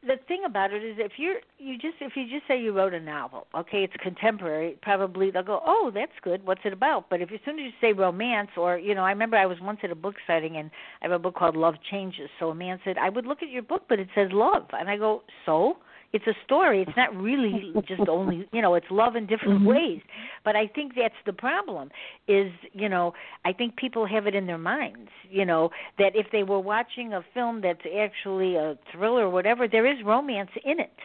the 0.07 0.17
thing 0.29 0.43
about 0.47 0.73
it 0.73 0.85
is 0.85 0.97
if 0.99 1.13
you're 1.17 1.37
you 1.59 1.77
just 1.77 1.97
if 2.01 2.13
you 2.15 2.25
just 2.29 2.47
say 2.47 2.61
you 2.61 2.73
wrote 2.73 2.95
a 2.95 3.01
novel, 3.01 3.47
okay, 3.57 3.83
it's 3.83 3.95
contemporary, 4.01 4.79
probably 4.81 5.31
they'll 5.31 5.43
go, 5.43 5.61
oh, 5.67 5.91
that's 5.93 6.13
good. 6.23 6.47
What's 6.47 6.61
it 6.65 6.73
about? 6.73 7.11
But 7.11 7.21
if 7.21 7.33
as 7.33 7.41
soon 7.45 7.59
as 7.59 7.65
you 7.65 7.73
say 7.81 7.93
romance, 7.93 8.51
or 8.57 8.79
you 8.79 8.95
know, 8.95 9.03
I 9.03 9.11
remember 9.11 9.37
I 9.37 9.47
was 9.47 9.59
once 9.61 9.81
at 9.83 9.91
a 9.91 9.97
book 9.97 10.15
signing 10.27 10.57
and 10.57 10.71
I 11.03 11.07
have 11.07 11.13
a 11.13 11.19
book 11.19 11.35
called 11.35 11.57
Love 11.57 11.75
Changes. 11.91 12.31
So 12.39 12.51
a 12.51 12.55
man 12.55 12.79
said, 12.85 12.97
I 12.97 13.09
would 13.09 13.27
look 13.27 13.43
at 13.43 13.51
your 13.51 13.63
book, 13.63 13.83
but 13.89 13.99
it 13.99 14.09
says 14.15 14.29
love, 14.33 14.67
and 14.73 14.89
I 14.89 14.97
go, 14.97 15.23
so 15.45 15.79
it's 16.13 16.27
a 16.27 16.35
story. 16.45 16.83
It's 16.83 16.97
not 16.97 17.15
really 17.15 17.73
just 17.87 18.09
only 18.09 18.49
you 18.53 18.63
know, 18.63 18.75
it's 18.75 18.87
love 18.91 19.17
in 19.17 19.27
different 19.27 19.63
Mhm. 19.63 19.67
ways. 19.67 20.03
But 20.45 20.57
I 20.57 20.67
think 20.67 20.95
that's 20.95 21.15
the 21.27 21.33
problem. 21.33 21.91
Is 22.27 22.53
you 22.73 22.89
know, 22.89 23.15
I 23.45 23.53
think 23.53 23.77
people 23.77 24.07
have 24.07 24.27
it 24.27 24.35
in 24.35 24.47
their 24.47 24.59
minds. 24.59 25.11
You 25.29 25.45
know 25.45 25.71
that 25.99 26.17
if 26.17 26.31
they 26.33 26.43
were 26.43 26.61
watching 26.61 27.13
a 27.13 27.23
film 27.35 27.61
that's 27.61 27.85
actually 27.99 28.57
a 28.57 28.79
thriller 28.93 29.27
or 29.27 29.31
whatever, 29.31 29.69
there 29.69 29.87
is 29.87 30.03
romance 30.05 30.51
in 30.65 30.81
it. 30.81 30.99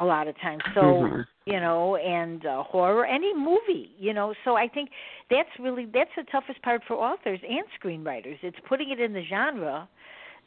A 0.00 0.04
lot 0.04 0.28
of 0.28 0.38
times, 0.40 0.62
so 0.74 0.80
Mhm. 0.80 1.26
you 1.46 1.60
know, 1.60 1.96
and 1.96 2.44
uh, 2.46 2.62
horror, 2.62 3.04
any 3.04 3.34
movie, 3.34 3.90
you 3.98 4.12
know. 4.14 4.34
So 4.44 4.56
I 4.56 4.66
think 4.68 4.90
that's 5.30 5.48
really 5.58 5.84
that's 5.86 6.10
the 6.16 6.24
toughest 6.24 6.62
part 6.62 6.82
for 6.84 6.94
authors 6.94 7.40
and 7.48 7.64
screenwriters. 7.80 8.38
It's 8.42 8.58
putting 8.68 8.90
it 8.90 9.00
in 9.00 9.12
the 9.12 9.22
genre 9.24 9.88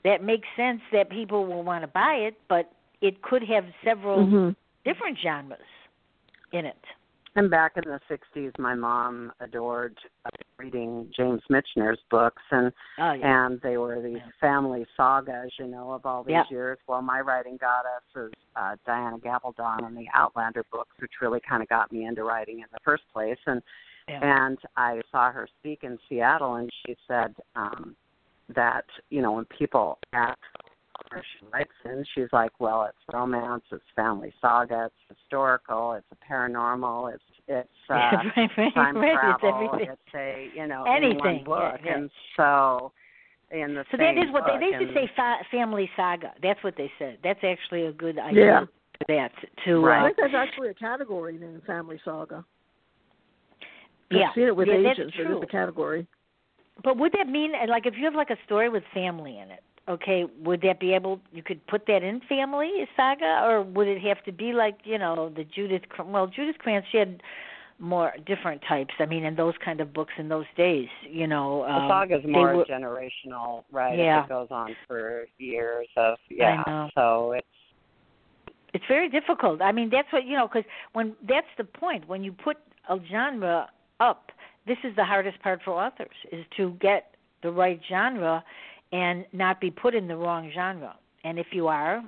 that 0.03 0.23
makes 0.23 0.47
sense 0.55 0.81
that 0.91 1.09
people 1.09 1.45
will 1.45 1.63
want 1.63 1.83
to 1.83 1.87
buy 1.87 2.15
it, 2.15 2.35
but 2.49 2.71
it 3.03 3.21
could 3.21 3.43
have 3.43 3.65
several 3.83 4.25
Mhm. 4.25 4.55
different 4.85 5.19
genres 5.19 5.59
in 6.53 6.65
it. 6.65 6.83
And 7.35 7.49
back 7.49 7.73
in 7.75 7.83
the 7.83 7.99
'60s, 8.07 8.57
my 8.57 8.75
mom 8.75 9.33
adored 9.39 9.97
uh, 10.25 10.29
reading 10.57 11.11
James 11.15 11.41
Michener's 11.49 12.01
books, 12.09 12.41
and 12.51 12.71
Oh 12.99 13.11
yeah. 13.11 13.45
and 13.45 13.59
they 13.61 13.77
were 13.77 13.99
these 14.01 14.17
Yeah. 14.19 14.29
family 14.39 14.85
sagas, 14.95 15.51
you 15.59 15.67
know, 15.67 15.91
of 15.91 16.05
all 16.05 16.23
these 16.23 16.33
Yep. 16.33 16.51
years. 16.51 16.79
Well, 16.87 17.01
my 17.01 17.21
writing 17.21 17.57
goddess 17.57 18.05
is 18.15 18.31
uh, 18.55 18.77
Diana 18.85 19.17
Gabaldon 19.17 19.85
and 19.85 19.97
the 19.97 20.07
Outlander 20.13 20.63
books, 20.71 20.95
which 20.99 21.19
really 21.21 21.41
kind 21.41 21.61
of 21.63 21.67
got 21.69 21.91
me 21.91 22.05
into 22.05 22.23
writing 22.23 22.59
in 22.59 22.67
the 22.71 22.79
first 22.83 23.03
place. 23.11 23.39
And 23.47 23.61
Yeah. 24.07 24.19
and 24.21 24.59
I 24.77 25.01
saw 25.11 25.31
her 25.31 25.47
speak 25.59 25.83
in 25.83 25.97
Seattle, 26.07 26.55
and 26.55 26.69
she 26.85 26.95
said 27.07 27.35
um, 27.55 27.97
that 28.49 28.85
you 29.09 29.21
know 29.21 29.31
when 29.33 29.45
people 29.45 29.97
ask 30.13 30.37
where 31.09 31.23
she 31.39 31.45
writes 31.51 31.71
in, 31.85 32.03
she's 32.15 32.27
like, 32.31 32.51
well, 32.59 32.83
it's 32.83 32.97
romance, 33.13 33.63
it's 33.71 33.83
family 33.95 34.33
saga, 34.41 34.85
it's 35.09 35.19
historical, 35.19 35.93
it's 35.93 36.05
a 36.11 36.31
paranormal, 36.33 37.13
it's 37.13 37.23
it's 37.47 37.69
uh, 37.89 37.93
right, 37.93 38.49
right, 38.57 38.73
time 38.73 38.97
right. 38.97 39.13
travel, 39.13 39.69
It's 39.73 39.73
everything. 39.73 39.89
it's 39.91 40.15
a 40.15 40.49
you 40.55 40.67
know 40.67 40.83
Anything, 40.85 41.19
in 41.19 41.25
one 41.25 41.43
book, 41.43 41.79
yeah, 41.83 41.85
yeah. 41.85 41.95
and 41.97 42.09
so 42.37 42.91
in 43.51 43.75
the 43.75 43.83
So 43.91 43.97
that 43.97 44.15
same 44.15 44.17
is 44.23 44.31
what 44.31 44.43
they 44.47 44.57
they 44.59 44.71
should 44.77 44.87
and- 44.89 44.95
say 44.95 45.11
fa- 45.15 45.43
family 45.51 45.89
saga. 45.95 46.31
That's 46.41 46.63
what 46.63 46.75
they 46.77 46.89
said. 46.97 47.17
That's 47.23 47.43
actually 47.43 47.85
a 47.87 47.91
good 47.91 48.17
idea. 48.17 48.45
Yeah. 48.45 48.59
For 48.99 49.05
that 49.09 49.31
to 49.65 49.83
Right. 49.83 49.97
I 49.97 50.01
uh, 50.01 50.05
think 50.05 50.17
that's 50.31 50.33
actually 50.35 50.69
a 50.69 50.73
category 50.75 51.37
named 51.37 51.63
Family 51.65 51.99
Saga. 52.05 52.45
yeah. 54.11 54.27
I've 54.29 54.35
seen 54.35 54.43
it 54.47 54.55
with 54.55 54.67
yeah, 54.67 54.75
ages. 54.75 54.85
That's 54.97 55.11
There's 55.17 55.27
true. 55.27 55.41
a 55.41 55.47
category. 55.47 56.07
But 56.83 56.97
would 56.97 57.11
that 57.13 57.27
mean 57.27 57.51
like 57.67 57.85
if 57.85 57.95
you 57.97 58.05
have 58.05 58.13
like 58.15 58.29
a 58.29 58.37
story 58.45 58.69
with 58.69 58.83
family 58.93 59.39
in 59.39 59.49
it? 59.51 59.63
Okay, 59.89 60.25
would 60.41 60.61
that 60.61 60.79
be 60.79 60.93
able? 60.93 61.19
You 61.33 61.43
could 61.43 61.65
put 61.67 61.87
that 61.87 62.03
in 62.03 62.21
family 62.29 62.87
saga, 62.95 63.41
or 63.43 63.61
would 63.63 63.87
it 63.87 64.01
have 64.01 64.23
to 64.23 64.31
be 64.31 64.53
like 64.53 64.77
you 64.85 64.97
know 64.97 65.29
the 65.35 65.43
Judith? 65.43 65.81
Well, 66.05 66.27
Judith 66.27 66.57
Krantz 66.59 66.87
she 66.91 66.97
had 66.97 67.21
more 67.79 68.13
different 68.25 68.61
types. 68.67 68.93
I 68.99 69.05
mean, 69.05 69.25
in 69.25 69.35
those 69.35 69.55
kind 69.63 69.81
of 69.81 69.93
books 69.93 70.13
in 70.17 70.29
those 70.29 70.45
days, 70.55 70.87
you 71.09 71.27
know. 71.27 71.65
Um, 71.65 71.87
the 71.87 71.89
saga's 71.89 72.23
more 72.25 72.55
were- 72.55 72.65
generational, 72.65 73.65
right? 73.71 73.97
Yeah. 73.97 74.23
It 74.23 74.29
goes 74.29 74.47
on 74.51 74.75
for 74.87 75.25
years 75.37 75.87
of 75.97 76.17
yeah. 76.29 76.87
So 76.95 77.33
it's 77.33 77.47
it's 78.73 78.85
very 78.87 79.09
difficult. 79.09 79.61
I 79.61 79.73
mean, 79.73 79.89
that's 79.89 80.11
what 80.13 80.25
you 80.25 80.37
know, 80.37 80.47
because 80.47 80.63
when 80.93 81.13
that's 81.27 81.47
the 81.57 81.65
point. 81.65 82.07
When 82.07 82.23
you 82.23 82.31
put 82.31 82.57
a 82.89 82.97
genre 83.11 83.69
up, 83.99 84.31
this 84.65 84.77
is 84.83 84.95
the 84.95 85.03
hardest 85.03 85.41
part 85.41 85.61
for 85.63 85.71
authors 85.71 86.15
is 86.31 86.45
to 86.57 86.71
get 86.79 87.15
the 87.41 87.51
right 87.51 87.79
genre 87.89 88.43
and 88.93 89.25
not 89.33 89.59
be 89.59 89.71
put 89.71 89.95
in 89.95 90.07
the 90.07 90.15
wrong 90.15 90.49
genre. 90.53 90.95
And 91.25 91.39
if 91.39 91.47
you 91.51 91.67
are, 91.67 92.03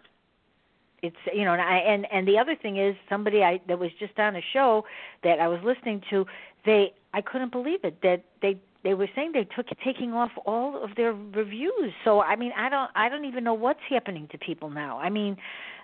it's 1.01 1.15
you 1.33 1.43
know, 1.43 1.53
and 1.53 1.61
I, 1.61 1.77
and 1.77 2.07
and 2.11 2.27
the 2.27 2.37
other 2.37 2.55
thing 2.55 2.77
is 2.77 2.95
somebody 3.09 3.43
I 3.43 3.59
that 3.67 3.77
was 3.77 3.91
just 3.99 4.17
on 4.19 4.35
a 4.35 4.41
show 4.53 4.85
that 5.23 5.39
I 5.39 5.47
was 5.47 5.59
listening 5.63 6.01
to. 6.11 6.25
They 6.65 6.93
I 7.13 7.21
couldn't 7.21 7.51
believe 7.51 7.83
it 7.83 8.01
that 8.01 8.23
they 8.41 8.59
they 8.83 8.93
were 8.93 9.09
saying 9.15 9.31
they 9.33 9.47
took 9.55 9.67
taking 9.83 10.13
off 10.13 10.31
all 10.45 10.81
of 10.81 10.91
their 10.95 11.13
reviews. 11.13 11.91
So 12.03 12.21
I 12.21 12.35
mean, 12.35 12.51
I 12.55 12.69
don't 12.69 12.91
I 12.95 13.09
don't 13.09 13.25
even 13.25 13.43
know 13.43 13.53
what's 13.53 13.79
happening 13.89 14.27
to 14.31 14.37
people 14.37 14.69
now. 14.69 14.99
I 14.99 15.09
mean, 15.09 15.37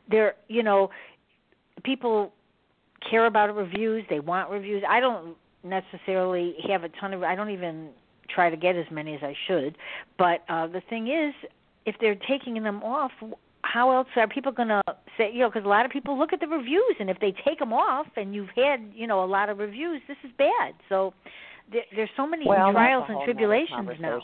they're 0.10 0.36
you 0.48 0.64
know, 0.64 0.92
people 1.84 2.32
care 3.10 3.26
about 3.26 3.54
reviews. 3.56 4.06
They 4.10 4.20
want 4.20 4.50
reviews. 4.50 4.84
I 4.88 5.00
don't 5.00 5.36
necessarily 5.64 6.56
have 6.70 6.84
a 6.84 6.90
ton 6.90 7.14
of. 7.14 7.24
I 7.24 7.36
don't 7.36 7.50
even 7.50 7.90
try 8.34 8.50
to 8.50 8.58
get 8.58 8.76
as 8.76 8.86
many 8.92 9.16
as 9.16 9.22
I 9.24 9.36
should. 9.48 9.78
But 10.18 10.44
uh 10.50 10.68
the 10.68 10.82
thing 10.90 11.08
is, 11.08 11.34
if 11.86 11.96
they're 12.00 12.16
taking 12.16 12.62
them 12.64 12.84
off, 12.84 13.12
how 13.64 13.92
else 13.92 14.08
are 14.16 14.28
people 14.28 14.52
going 14.52 14.68
to 14.70 14.82
say? 15.18 15.32
You 15.32 15.42
know, 15.42 15.50
because 15.50 15.66
a 15.66 15.70
lot 15.70 15.86
of 15.86 15.92
people 15.92 16.18
look 16.18 16.34
at 16.34 16.40
the 16.40 16.48
reviews, 16.48 16.96
and 17.00 17.10
if 17.10 17.20
they 17.20 17.34
take 17.46 17.60
them 17.60 17.74
off, 17.74 18.08
and 18.16 18.34
you've 18.34 18.50
had 18.56 18.92
you 18.94 19.08
know 19.08 19.24
a 19.24 19.26
lot 19.26 19.50
of 19.50 19.60
reviews, 19.60 20.02
this 20.08 20.18
is 20.24 20.32
bad. 20.38 20.74
So 20.90 21.14
there, 21.72 21.84
there's 21.96 22.10
so 22.18 22.28
many 22.28 22.46
well, 22.48 22.72
trials 22.72 23.06
and 23.10 23.20
tribulations 23.24 23.90
now. 24.00 24.22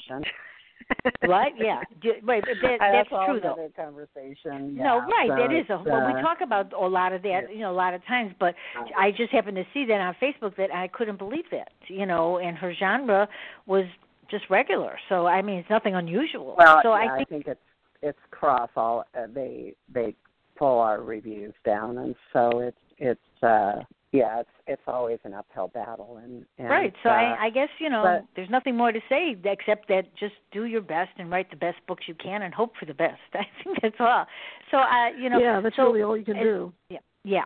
Right? 1.28 1.54
Yeah. 1.58 1.82
Right. 2.24 2.44
But 2.44 2.56
that, 2.62 2.78
that's 2.80 3.10
that's 3.10 3.12
a 3.12 3.26
true 3.26 3.40
though. 3.42 3.70
conversation. 3.76 4.76
No, 4.76 5.00
right. 5.00 5.30
So 5.30 5.36
that 5.36 5.54
is 5.54 5.66
a. 5.70 5.84
Well, 5.84 6.08
we 6.08 6.14
uh, 6.14 6.22
talk 6.22 6.40
about 6.42 6.72
a 6.74 6.88
lot 6.88 7.14
of 7.14 7.22
that, 7.24 7.52
you 7.52 7.60
know, 7.60 7.72
a 7.72 7.76
lot 7.76 7.94
of 7.94 8.06
times. 8.06 8.34
But 8.40 8.56
I 8.98 9.12
just 9.12 9.32
happened 9.32 9.58
to 9.58 9.66
see 9.74 9.86
that 9.86 10.00
on 10.00 10.16
Facebook 10.22 10.56
that 10.58 10.74
I 10.74 10.88
couldn't 10.88 11.18
believe 11.18 11.46
that, 11.52 11.72
you 11.88 12.06
know, 12.06 12.40
and 12.40 12.58
her 12.58 12.74
genre 12.80 13.28
was 13.66 13.86
just 14.30 14.46
regular. 14.50 14.98
So 15.10 15.28
I 15.28 15.42
mean, 15.42 15.60
it's 15.60 15.70
nothing 15.70 15.96
unusual. 15.96 16.56
Well, 16.58 16.80
so 16.84 16.96
yeah, 16.96 17.14
I 17.14 17.18
think, 17.18 17.28
I 17.28 17.32
think 17.32 17.48
it's 17.48 17.62
it's 18.02 18.20
cross 18.32 18.70
all. 18.76 19.04
Uh, 19.18 19.28
they 19.34 19.74
they 19.94 20.16
pull 20.58 20.80
our 20.80 21.02
reviews 21.02 21.54
down, 21.66 21.98
and 21.98 22.16
so 22.34 22.60
it's 22.60 22.78
it's 22.98 23.44
uh 23.44 23.84
yeah 24.12 24.40
it's 24.40 24.50
it's 24.68 24.82
always 24.88 25.20
an 25.24 25.34
uphill 25.34 25.70
battle, 25.70 26.20
and, 26.24 26.46
and 26.58 26.70
right. 26.70 26.94
So 27.04 27.10
uh, 27.10 27.14
I, 27.14 27.46
I 27.46 27.50
guess 27.50 27.70
you 27.80 27.90
know, 27.90 28.04
but- 28.04 28.26
there's 28.36 28.50
nothing 28.50 28.76
more 28.76 28.92
to 28.92 29.00
say 29.10 29.36
except 29.44 29.88
that 29.90 30.04
just 30.20 30.36
do 30.52 30.66
your 30.66 30.82
best 30.82 31.12
and 31.18 31.30
write 31.30 31.50
the 31.50 31.56
best 31.58 31.78
books 31.88 32.06
you 32.08 32.16
can 32.16 32.42
and 32.44 32.54
hope 32.54 32.74
for 32.80 32.86
the 32.86 32.94
best. 32.94 33.20
I 33.34 33.46
think 33.64 33.78
that's 33.82 33.96
all. 34.00 34.26
So 34.72 34.78
uh, 34.78 35.10
you 35.20 35.30
know, 35.30 35.40
yeah, 35.40 35.60
that's 35.62 35.76
so 35.76 35.84
really 35.84 36.04
all 36.04 36.18
you 36.18 36.26
can 36.26 36.36
do. 36.38 36.74
Yeah. 36.90 37.00
Yeah. 37.24 37.44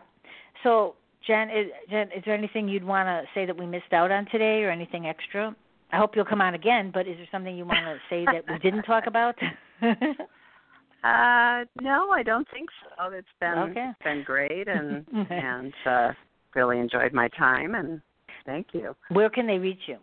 So, 0.62 0.94
Jen, 1.26 1.50
is, 1.50 1.66
Jen, 1.90 2.08
is 2.16 2.22
there 2.24 2.34
anything 2.34 2.68
you'd 2.68 2.84
want 2.84 3.06
to 3.08 3.22
say 3.34 3.46
that 3.46 3.56
we 3.58 3.66
missed 3.66 3.92
out 3.92 4.12
on 4.12 4.26
today, 4.26 4.62
or 4.62 4.70
anything 4.70 5.06
extra? 5.06 5.54
I 5.92 5.98
hope 5.98 6.14
you'll 6.14 6.24
come 6.24 6.40
on 6.40 6.54
again. 6.54 6.90
But 6.94 7.08
is 7.08 7.16
there 7.16 7.26
something 7.32 7.56
you 7.56 7.66
want 7.66 7.84
to 7.84 7.96
say 8.08 8.24
that 8.24 8.44
we 8.48 8.58
didn't 8.58 8.84
talk 8.84 9.04
about? 9.06 9.34
Uh, 11.04 11.64
no, 11.80 12.10
I 12.10 12.22
don't 12.24 12.46
think 12.52 12.68
so. 12.96 13.10
It's 13.10 13.26
been 13.40 13.58
Okay. 13.70 13.90
it's 13.90 14.04
been 14.04 14.22
great, 14.24 14.68
and 14.68 15.04
and 15.30 15.72
uh, 15.84 16.12
really 16.54 16.78
enjoyed 16.78 17.12
my 17.12 17.28
time, 17.28 17.74
and 17.74 18.00
thank 18.44 18.68
you. 18.72 18.94
Where 19.10 19.30
can 19.30 19.46
they 19.46 19.58
reach 19.58 19.80
you? 19.86 19.98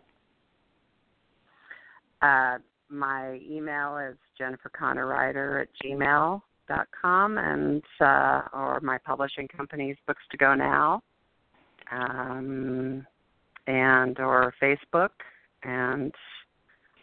Uh, 2.22 2.58
my 2.88 3.40
email 3.48 3.96
is 3.98 4.16
Jennifer 4.36 4.70
Conner 4.70 5.06
Writer 5.06 5.60
at 5.60 5.68
gmail 5.82 6.42
dot 6.68 6.88
com, 7.00 7.38
and 7.38 7.82
uh, 8.00 8.42
or 8.52 8.80
my 8.82 8.98
publishing 8.98 9.48
company's 9.48 9.96
Books 10.06 10.22
to 10.30 10.36
Go 10.36 10.54
Now, 10.54 11.02
um, 11.92 13.06
and 13.66 14.18
or 14.18 14.52
Facebook, 14.60 15.10
and 15.62 16.12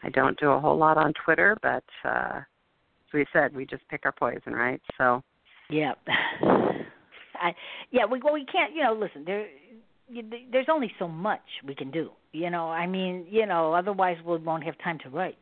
I 0.04 0.10
don't 0.10 0.40
do 0.40 0.52
a 0.52 0.60
whole 0.60 0.78
lot 0.78 0.98
on 0.98 1.14
Twitter, 1.26 1.58
but 1.62 1.84
uh, 2.06 2.40
as 2.40 3.14
we 3.14 3.26
said, 3.34 3.56
we 3.56 3.66
just 3.66 3.88
pick 3.90 4.02
our 4.06 4.12
poison, 4.12 4.54
right? 4.54 4.82
So. 4.98 5.24
Yeah. 5.70 5.94
I 7.42 7.56
yeah, 7.92 8.06
we 8.06 8.20
well 8.24 8.34
we 8.34 8.46
can't, 8.46 8.74
you 8.74 8.84
know, 8.84 8.94
listen, 8.94 9.24
there 9.26 9.48
you, 10.10 10.24
there's 10.52 10.68
only 10.72 10.92
so 11.00 11.08
much 11.08 11.42
we 11.66 11.76
can 11.76 11.92
do. 11.92 12.12
You 12.32 12.50
know, 12.50 12.70
I 12.70 12.88
mean, 12.88 13.26
you 13.30 13.46
know, 13.46 13.74
otherwise 13.74 14.18
we 14.26 14.38
won't 14.38 14.64
have 14.64 14.78
time 14.84 15.00
to 15.04 15.10
write. 15.10 15.38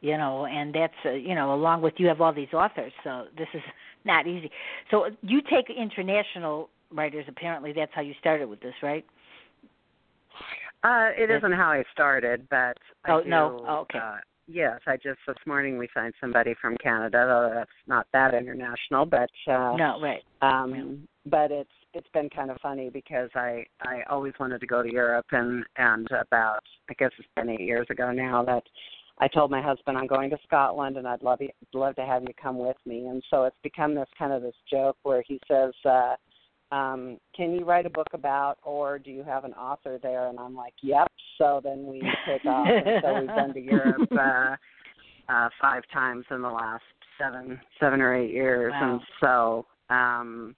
You 0.00 0.16
know, 0.16 0.46
and 0.46 0.74
that's 0.74 0.94
uh, 1.04 1.10
you 1.10 1.34
know, 1.34 1.52
along 1.54 1.82
with 1.82 1.94
you 1.98 2.06
have 2.06 2.20
all 2.22 2.32
these 2.32 2.52
authors, 2.54 2.92
so 3.04 3.26
this 3.36 3.48
is 3.52 3.62
not 4.04 4.26
easy. 4.26 4.50
So 4.90 5.10
you 5.22 5.40
take 5.42 5.66
international 5.68 6.70
writers 6.92 7.24
apparently 7.28 7.72
that's 7.72 7.92
how 7.94 8.00
you 8.00 8.14
started 8.18 8.48
with 8.48 8.60
this, 8.60 8.74
right? 8.82 9.04
Uh, 10.82 11.10
it 11.16 11.30
isn't 11.30 11.52
how 11.52 11.70
I 11.70 11.84
started, 11.92 12.48
but 12.48 12.78
I 13.04 13.10
Oh, 13.12 13.22
do, 13.22 13.28
no. 13.28 13.64
Oh, 13.68 13.76
okay. 13.80 13.98
Uh, 13.98 14.16
yes, 14.50 14.80
I 14.86 14.96
just 14.96 15.18
this 15.26 15.36
morning 15.46 15.78
we 15.78 15.88
signed 15.94 16.14
somebody 16.20 16.54
from 16.60 16.76
Canada. 16.82 17.24
Though 17.26 17.54
that's 17.54 17.70
not 17.86 18.06
that 18.12 18.34
international, 18.34 19.06
but 19.06 19.30
uh, 19.46 19.76
No, 19.76 19.98
right. 20.02 20.22
um, 20.42 21.06
but 21.26 21.50
it's 21.50 21.70
it's 21.94 22.08
been 22.12 22.30
kind 22.30 22.50
of 22.50 22.56
funny 22.60 22.90
because 22.90 23.30
I 23.34 23.64
I 23.82 24.02
always 24.08 24.32
wanted 24.40 24.60
to 24.60 24.66
go 24.66 24.82
to 24.82 24.92
Europe, 24.92 25.26
and 25.32 25.64
and 25.76 26.08
about 26.10 26.60
I 26.88 26.94
guess 26.94 27.10
it's 27.18 27.28
been 27.36 27.50
eight 27.50 27.60
years 27.60 27.86
ago 27.90 28.12
now 28.12 28.44
that 28.44 28.62
I 29.18 29.28
told 29.28 29.50
my 29.50 29.60
husband 29.62 29.98
I'm 29.98 30.06
going 30.06 30.30
to 30.30 30.38
Scotland 30.46 30.96
and 30.96 31.06
I'd 31.06 31.22
love 31.22 31.40
you, 31.40 31.50
love 31.74 31.94
to 31.96 32.06
have 32.06 32.22
you 32.22 32.34
come 32.40 32.58
with 32.58 32.76
me, 32.86 33.06
and 33.06 33.22
so 33.30 33.44
it's 33.44 33.56
become 33.62 33.94
this 33.94 34.08
kind 34.18 34.32
of 34.32 34.42
this 34.42 34.54
joke 34.70 34.96
where 35.02 35.22
he 35.26 35.40
says. 35.48 35.72
uh 35.84 36.14
um, 36.72 37.18
can 37.34 37.52
you 37.52 37.64
write 37.64 37.86
a 37.86 37.90
book 37.90 38.08
about, 38.12 38.58
or 38.62 38.98
do 38.98 39.10
you 39.10 39.22
have 39.24 39.44
an 39.44 39.52
author 39.54 39.98
there? 40.02 40.28
And 40.28 40.38
I'm 40.38 40.54
like, 40.54 40.74
yep. 40.82 41.08
So 41.38 41.60
then 41.62 41.86
we 41.86 42.00
take 42.26 42.44
off, 42.46 42.66
and 42.68 43.02
so 43.02 43.20
we've 43.20 43.34
been 43.34 43.54
to 43.54 43.60
Europe 43.60 44.08
uh, 44.12 44.56
uh, 45.28 45.48
five 45.60 45.82
times 45.92 46.24
in 46.30 46.42
the 46.42 46.48
last 46.48 46.84
seven, 47.18 47.58
seven 47.78 48.00
or 48.00 48.14
eight 48.14 48.30
years, 48.30 48.72
Wow. 48.80 48.92
and 48.92 49.00
so, 49.20 49.66
um, 49.94 50.54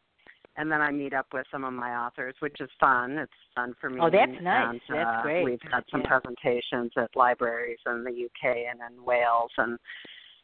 and 0.57 0.71
then 0.71 0.83
I 0.83 0.91
meet 0.91 1.15
up 1.15 1.27
with 1.33 1.47
some 1.51 1.65
of 1.65 1.73
my 1.73 1.97
authors, 1.97 2.35
which 2.41 2.61
is 2.61 2.69
fun. 2.79 3.13
It's 3.13 3.33
fun 3.55 3.75
for 3.81 3.89
me. 3.89 4.01
Oh, 4.03 4.11
that's 4.11 4.43
nice. 4.43 4.81
And, 4.89 4.99
That's 4.99 5.11
uh, 5.19 5.23
great. 5.23 5.45
We've 5.45 5.59
had 5.71 5.83
some 5.91 6.03
Yeah. 6.03 6.19
presentations 6.19 6.93
at 6.97 7.17
libraries 7.17 7.79
in 7.87 8.05
the 8.05 8.11
UK 8.11 8.67
and 8.71 8.81
in 8.87 9.03
Wales, 9.03 9.51
and 9.57 9.79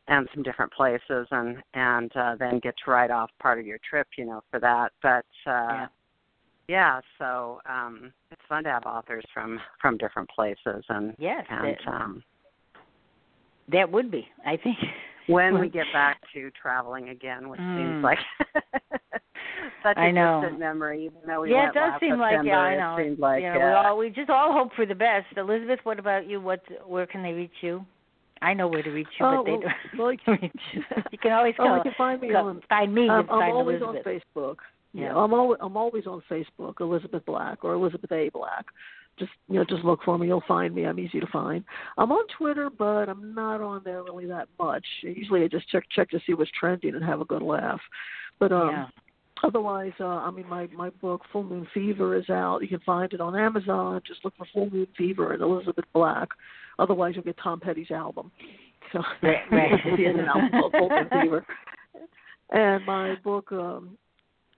and 0.09 0.27
some 0.35 0.43
different 0.43 0.73
places 0.73 1.27
and 1.31 1.59
and 1.75 2.11
uh 2.17 2.35
then 2.39 2.59
get 2.63 2.75
to 2.85 2.91
write 2.91 3.11
off 3.11 3.31
part 3.41 3.59
of 3.59 3.67
your 3.67 3.79
trip 3.89 4.07
you 4.17 4.25
know 4.25 4.41
for 4.51 4.59
that 4.59 4.91
but 5.03 5.25
uh 5.47 5.73
Yeah. 5.75 5.87
yeah 6.69 7.01
so 7.19 7.61
um 7.69 8.13
it's 8.31 8.41
fun 8.49 8.65
to 8.65 8.71
have 8.71 8.85
authors 8.85 9.25
from 9.33 9.61
from 9.81 9.97
different 9.99 10.29
places 10.31 10.85
and 10.89 11.15
Yes, 11.19 11.45
and 11.51 11.77
that, 11.87 11.93
um 11.93 12.23
that 13.71 13.91
would 13.91 14.11
be. 14.11 14.27
I 14.47 14.57
think 14.57 14.79
when 15.27 15.61
we 15.61 15.69
get 15.69 15.85
back 15.93 16.19
to 16.35 16.51
traveling 16.61 17.11
again 17.11 17.49
which 17.49 17.61
Mm. 17.61 17.77
seems 17.77 18.05
like 18.05 18.19
such 19.83 19.97
a 19.97 20.01
I 20.01 20.11
know. 20.11 20.41
distant 20.41 20.59
memory, 20.59 21.05
even 21.05 21.21
though 21.27 21.43
we 21.43 21.51
yeah, 21.51 21.65
went 21.65 21.77
it 21.77 21.79
does 21.79 21.93
last 21.93 22.01
seem 22.01 22.19
like 22.19 22.31
September, 22.33 22.51
yeah, 22.51 22.59
I 22.59 22.79
know. 22.79 22.97
It 22.97 23.05
seemed 23.05 23.19
like 23.19 23.43
yeah, 23.43 23.57
uh, 23.57 23.59
we 23.59 23.73
all 23.73 23.99
we 23.99 24.11
just 24.11 24.31
all 24.31 24.53
hope 24.53 24.73
for 24.75 24.87
the 24.87 24.95
best. 24.95 25.27
Elizabeth, 25.37 25.81
what 25.85 25.99
about 25.99 26.27
you? 26.27 26.41
What 26.41 26.61
where 26.87 27.07
can 27.07 27.23
they 27.23 27.33
reach 27.33 27.53
you? 27.61 27.85
I 28.43 28.55
know 28.55 28.69
where 28.69 28.83
to 28.83 28.91
reach 28.91 29.09
you, 29.19 29.27
Oh, 29.27 29.43
but 29.43 29.45
they 29.45 29.53
well, 29.53 29.61
don't 29.61 30.21
well, 30.27 30.37
reach 30.43 30.53
you. 30.73 30.83
You 31.13 31.19
can 31.19 31.33
always 31.33 31.55
oh, 31.59 31.77
you 31.77 31.83
can 31.83 31.93
find 31.97 32.21
me 32.21 32.29
go 32.31 32.47
on. 32.47 32.63
find 32.69 32.95
me. 32.95 33.09
I'm, 33.09 33.29
I'm 33.31 33.53
always 33.53 33.81
Elizabeth. 33.83 34.07
on 34.07 34.13
Facebook. 34.13 34.57
Yeah. 34.93 35.05
Yeah, 35.05 35.17
I'm 35.17 35.35
always 35.35 35.59
I'm 35.61 35.77
always 35.77 36.07
on 36.07 36.23
Facebook, 36.31 36.81
Elizabeth 36.81 37.25
Black 37.27 37.65
or 37.65 37.75
Elizabeth 37.75 38.11
A 38.13 38.31
Black. 38.31 38.67
Just 39.19 39.33
you 39.49 39.57
know, 39.57 39.65
just 39.69 39.85
look 39.85 40.01
for 40.05 40.17
me. 40.17 40.29
You'll 40.29 40.43
find 40.47 40.75
me. 40.75 40.85
I'm 40.85 40.99
easy 40.99 41.21
to 41.21 41.27
find. 41.27 41.65
I'm 41.97 42.13
on 42.13 42.25
Twitter, 42.37 42.71
but 42.71 43.09
I'm 43.09 43.35
not 43.35 43.61
on 43.61 43.83
there 43.85 44.03
really 44.03 44.27
that 44.27 44.49
much. 44.59 44.85
Usually, 45.03 45.43
I 45.43 45.49
just 45.49 45.69
check 45.69 45.85
check 45.95 46.11
to 46.11 46.21
see 46.27 46.35
what's 46.35 46.51
trending 46.59 46.95
and 46.95 47.05
have 47.05 47.21
a 47.21 47.25
good 47.25 47.43
laugh. 47.43 47.81
But 48.39 48.53
um, 48.53 48.71
yeah. 48.71 48.87
otherwise, 49.43 49.93
uh, 50.01 50.07
I 50.07 50.31
mean, 50.31 50.49
my 50.49 50.69
my 50.75 50.91
book 50.91 51.23
Full 51.33 51.43
Moon 51.43 51.67
Fever 51.75 52.17
is 52.17 52.31
out. 52.31 52.61
You 52.63 52.69
can 52.69 52.81
find 52.81 53.13
it 53.13 53.21
on 53.21 53.37
Amazon. 53.37 54.01
Just 54.07 54.25
look 54.25 54.35
for 54.37 54.47
Full 54.55 54.71
Moon 54.71 54.87
Fever 54.97 55.33
and 55.33 55.43
Elizabeth 55.43 55.85
Black. 55.93 56.29
Otherwise, 56.79 57.15
you'll 57.15 57.25
get 57.25 57.37
Tom 57.43 57.61
Petty's 57.61 57.91
album. 57.91 58.31
So 58.93 59.01
Right, 59.23 59.39
right. 59.53 59.81
he 59.97 60.05
has 60.05 60.17
an 60.17 60.27
album 60.27 60.51
called 60.51 60.73
Full 60.73 60.89
Moon 60.89 61.09
Fever. 61.23 61.47
And 62.51 62.85
my 62.87 63.15
book, 63.23 63.53
um, 63.53 63.99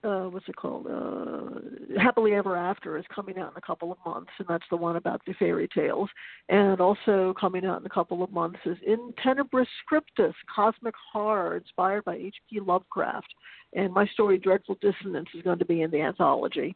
uh, 0.03 0.23
what's 0.23 0.47
it 0.47 0.55
called? 0.55 0.87
Uh, 0.87 1.99
Happily 2.01 2.33
Ever 2.33 2.55
After 2.55 2.97
is 2.97 3.05
coming 3.13 3.37
out 3.37 3.51
in 3.51 3.57
a 3.57 3.61
couple 3.61 3.91
of 3.91 3.97
months, 4.05 4.31
and 4.39 4.47
that's 4.47 4.63
the 4.69 4.77
one 4.77 4.95
about 4.95 5.21
the 5.27 5.33
fairy 5.33 5.67
tales. 5.67 6.09
And 6.49 6.79
also 6.79 7.33
coming 7.39 7.65
out 7.65 7.81
in 7.81 7.85
a 7.85 7.89
couple 7.89 8.23
of 8.23 8.31
months 8.31 8.59
is 8.65 8.77
In 8.85 9.13
Tenebris 9.23 9.67
Scriptus, 9.83 10.33
Cosmic 10.53 10.95
Horror, 11.11 11.57
inspired 11.57 12.05
by 12.05 12.15
H.P. 12.15 12.61
Lovecraft. 12.61 13.27
And 13.73 13.93
my 13.93 14.05
story, 14.07 14.37
Dreadful 14.37 14.77
Dissonance, 14.81 15.29
is 15.35 15.43
going 15.43 15.59
to 15.59 15.65
be 15.65 15.81
in 15.81 15.91
the 15.91 16.01
anthology. 16.01 16.75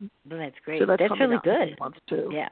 Well, 0.00 0.38
that's 0.38 0.56
great. 0.64 0.80
So 0.80 0.86
that's, 0.86 1.00
that's 1.00 1.20
really 1.20 1.36
out 1.36 1.46
in 1.46 1.52
a 1.52 1.66
good. 1.66 1.78
months 1.78 1.98
too. 2.08 2.30
Yeah. 2.32 2.48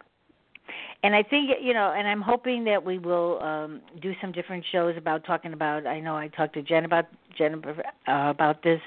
And 1.05 1.15
I 1.15 1.23
think 1.23 1.51
you 1.61 1.75
know, 1.75 1.93
and 1.97 2.09
I'm 2.09 2.23
hoping 2.23 2.65
that 2.65 2.83
we 2.83 2.99
will 2.99 3.41
um 3.43 3.83
do 4.01 4.13
some 4.23 4.33
different 4.33 4.65
shows 4.73 4.97
about 4.97 5.25
talking 5.27 5.53
about. 5.53 5.87
I 5.87 6.01
know 6.01 6.17
I 6.17 6.29
talked 6.29 6.55
to 6.55 6.63
Jen 6.63 6.87
about 6.87 7.05
Jennifer 7.37 7.83
uh, 8.09 8.31
about 8.31 8.63
this, 8.63 8.81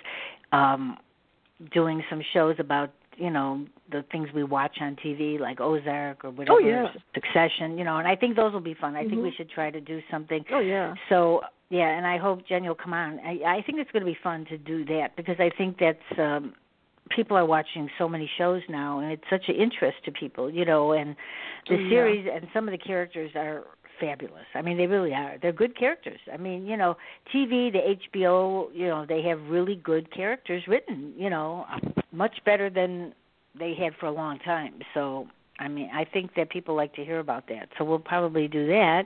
um, 0.51 0.97
doing 1.71 2.03
some 2.09 2.21
shows 2.33 2.55
about 2.57 2.91
you 3.17 3.29
know 3.29 3.65
the 3.91 4.03
things 4.11 4.29
we 4.33 4.43
watch 4.43 4.77
on 4.81 4.95
TV 4.95 5.39
like 5.39 5.61
Ozark 5.61 6.25
or 6.25 6.31
whatever, 6.31 6.57
Oh, 6.57 6.59
yeah. 6.59 6.87
Succession. 7.13 7.77
You 7.77 7.83
know, 7.83 7.97
and 7.97 8.07
I 8.07 8.15
think 8.15 8.35
those 8.35 8.51
will 8.51 8.61
be 8.61 8.73
fun. 8.73 8.95
I 8.95 9.03
think 9.03 9.21
we 9.21 9.29
Mhm. 9.29 9.37
should 9.37 9.49
try 9.51 9.69
to 9.69 9.79
do 9.79 10.01
something 10.09 10.43
Oh 10.51 10.59
yeah. 10.59 10.95
so 11.09 11.41
yeah, 11.69 11.89
and 11.97 12.07
I 12.07 12.17
hope 12.17 12.47
Jen 12.47 12.63
you'll 12.63 12.75
come 12.75 12.93
on. 12.93 13.19
I, 13.19 13.57
I 13.57 13.61
think 13.61 13.77
it's 13.79 13.91
going 13.91 14.03
to 14.05 14.11
be 14.11 14.17
fun 14.23 14.45
to 14.45 14.57
do 14.57 14.85
that 14.85 15.15
because 15.15 15.35
I 15.39 15.51
think 15.55 15.77
that's 15.77 16.19
um 16.19 16.55
people 17.09 17.37
are 17.37 17.45
watching 17.45 17.89
so 17.97 18.07
many 18.07 18.29
shows 18.37 18.61
now, 18.69 18.99
and 18.99 19.11
it's 19.11 19.23
such 19.29 19.45
an 19.47 19.55
interest 19.55 19.97
to 20.05 20.11
people, 20.11 20.49
you 20.49 20.65
know. 20.65 20.93
And 20.93 21.15
the 21.69 21.75
yeah. 21.75 21.89
series 21.89 22.27
and 22.33 22.47
some 22.53 22.67
of 22.67 22.71
the 22.71 22.77
characters 22.77 23.31
are 23.35 23.63
fabulous. 23.99 24.45
I 24.53 24.61
mean, 24.61 24.77
they 24.77 24.87
really 24.87 25.13
are. 25.13 25.37
They're 25.41 25.51
good 25.51 25.77
characters. 25.77 26.19
I 26.31 26.37
mean, 26.37 26.65
you 26.65 26.77
know, 26.77 26.95
TV, 27.33 27.71
the 27.71 27.95
HBO, 28.15 28.67
you 28.73 28.87
know, 28.87 29.05
they 29.07 29.21
have 29.23 29.39
really 29.49 29.75
good 29.75 30.13
characters 30.13 30.63
written. 30.67 31.13
You 31.17 31.29
know, 31.29 31.65
much 32.11 32.37
better 32.45 32.69
than 32.69 33.13
they 33.57 33.73
had 33.73 33.93
for 33.99 34.07
a 34.07 34.11
long 34.11 34.39
time. 34.39 34.79
So. 34.93 35.27
I 35.59 35.67
mean, 35.67 35.89
I 35.91 36.05
think 36.05 36.35
that 36.35 36.51
people 36.51 36.75
like 36.75 36.93
to 36.93 37.03
hear 37.03 37.17
about 37.17 37.47
that, 37.47 37.69
so 37.79 37.83
we'll 37.83 37.97
probably 37.97 38.47
do 38.47 38.67
that. 38.67 39.05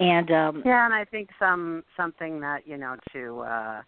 And 0.00 0.30
um 0.30 0.62
Yeah, 0.64 0.84
and 0.84 0.94
I 0.94 1.04
think 1.04 1.30
some 1.38 1.84
something 1.96 2.40
that 2.40 2.66
you 2.66 2.76
know 2.76 2.96
to 3.12 3.40
uh 3.40 3.82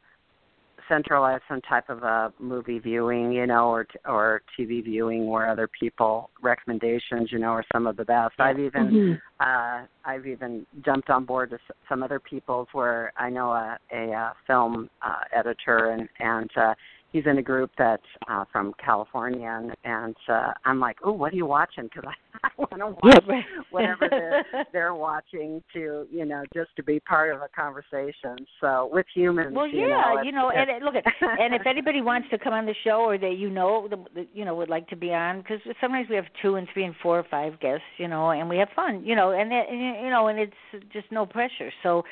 centralize 0.88 1.40
some 1.48 1.60
type 1.62 1.88
of 1.88 2.02
a 2.02 2.32
movie 2.38 2.78
viewing, 2.78 3.32
you 3.32 3.46
know, 3.46 3.68
or 3.68 3.86
or 4.06 4.42
TV 4.58 4.82
viewing 4.84 5.26
where 5.26 5.48
other 5.48 5.68
people 5.78 6.30
recommendations, 6.42 7.30
you 7.32 7.38
know, 7.38 7.48
are 7.48 7.64
some 7.72 7.86
of 7.86 7.96
the 7.96 8.04
best. 8.04 8.34
I've 8.38 8.58
even 8.58 8.86
Mhm. 8.86 9.20
uh 9.40 9.86
I've 10.04 10.26
even 10.26 10.66
jumped 10.84 11.10
on 11.10 11.24
board 11.24 11.50
to 11.50 11.58
some 11.88 12.02
other 12.02 12.20
people's 12.20 12.68
where 12.72 13.12
I 13.16 13.30
know 13.30 13.52
a 13.52 13.78
a 13.92 14.12
uh, 14.12 14.32
film 14.46 14.88
uh 15.02 15.24
editor 15.32 15.90
and 15.90 16.08
and 16.20 16.50
uh 16.56 16.74
he's 17.16 17.26
in 17.26 17.38
a 17.38 17.43
group 17.43 17.70
that's 17.78 18.02
uh 18.28 18.44
from 18.52 18.74
California 18.84 19.48
and 19.48 19.72
and 19.84 20.16
uh 20.28 20.52
I'm 20.64 20.80
like, 20.80 20.98
"Oh, 21.02 21.12
what 21.12 21.32
are 21.32 21.36
you 21.36 21.47
watching?" 21.47 21.88
cuz 21.88 22.05
I, 22.44 22.48
I 22.48 22.51
want 22.59 22.78
to 22.78 22.88
watch 23.02 23.24
right. 23.26 23.44
whatever 23.70 24.09
they're 24.10 24.66
they're 24.72 24.94
watching 24.94 25.62
to 25.72 26.06
you 26.10 26.24
know 26.24 26.43
just 26.55 26.70
to 26.76 26.82
be 26.82 27.01
part 27.01 27.34
of 27.34 27.40
a 27.43 27.48
conversation 27.48 28.36
so 28.60 28.90
with 28.93 29.06
humans 29.14 29.55
Well, 29.55 29.66
you 29.66 29.88
yeah, 29.88 30.14
know, 30.14 30.22
you 30.22 30.32
know, 30.32 30.51
and 30.51 30.70
it, 30.70 30.82
look 30.82 30.94
at, 30.94 31.05
and 31.20 31.55
if 31.55 31.66
anybody 31.66 32.02
wants 32.10 32.28
to 32.30 32.38
come 32.38 32.52
on 32.52 32.66
the 32.66 32.74
show 32.84 33.01
or 33.01 33.18
that 33.18 33.36
you 33.36 33.51
know, 33.51 33.88
the, 33.88 33.97
the, 34.14 34.26
you 34.34 34.44
know, 34.44 34.55
would 34.55 34.68
like 34.68 34.88
to 34.88 34.97
be 34.97 35.12
on, 35.12 35.38
because 35.40 35.60
sometimes 35.80 36.09
we 36.09 36.16
have 36.16 36.26
two 36.43 36.56
and 36.56 36.68
three 36.72 36.84
and 36.84 36.94
four 37.02 37.18
or 37.18 37.26
five 37.30 37.59
guests, 37.60 37.84
you 37.98 38.09
know, 38.09 38.30
and 38.30 38.48
we 38.48 38.56
have 38.59 38.68
fun, 38.74 39.05
you 39.05 39.14
know, 39.14 39.30
and, 39.30 39.52
it, 39.52 39.66
and 39.70 40.05
you 40.05 40.10
know, 40.10 40.28
and 40.28 40.38
it's 40.38 40.93
just 40.93 41.10
no 41.10 41.26
pressure. 41.26 41.70
So, 41.82 42.05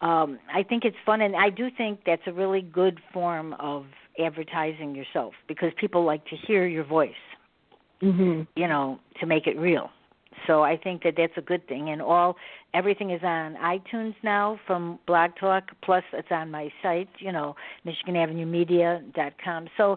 um, 0.00 0.38
I 0.54 0.62
think 0.62 0.84
it's 0.84 0.96
fun, 1.04 1.20
and 1.22 1.34
I 1.34 1.50
do 1.50 1.68
think 1.76 2.00
that's 2.06 2.22
a 2.26 2.32
really 2.32 2.62
good 2.62 3.00
form 3.12 3.54
of 3.58 3.86
advertising 4.18 4.94
yourself 4.94 5.34
because 5.46 5.72
people 5.76 6.04
like 6.04 6.24
to 6.26 6.36
hear 6.36 6.66
your 6.66 6.84
voice 6.84 7.14
Mhm. 8.02 8.46
you 8.54 8.68
know, 8.68 8.98
to 9.20 9.26
make 9.26 9.46
it 9.46 9.58
real. 9.58 9.90
So 10.46 10.62
I 10.62 10.76
think 10.76 11.02
that 11.02 11.16
that's 11.16 11.36
a 11.36 11.40
good 11.40 11.66
thing. 11.66 11.90
And 11.90 12.00
all 12.00 12.36
everything 12.72 13.10
is 13.10 13.22
on 13.24 13.56
iTunes 13.56 14.14
now 14.22 14.60
from 14.66 15.00
Blog 15.06 15.34
Talk. 15.36 15.64
Plus, 15.82 16.04
it's 16.12 16.30
on 16.30 16.50
my 16.50 16.70
site, 16.82 17.08
you 17.18 17.32
know, 17.32 17.56
MichiganAvenueMedia.com. 17.84 19.68
So 19.76 19.96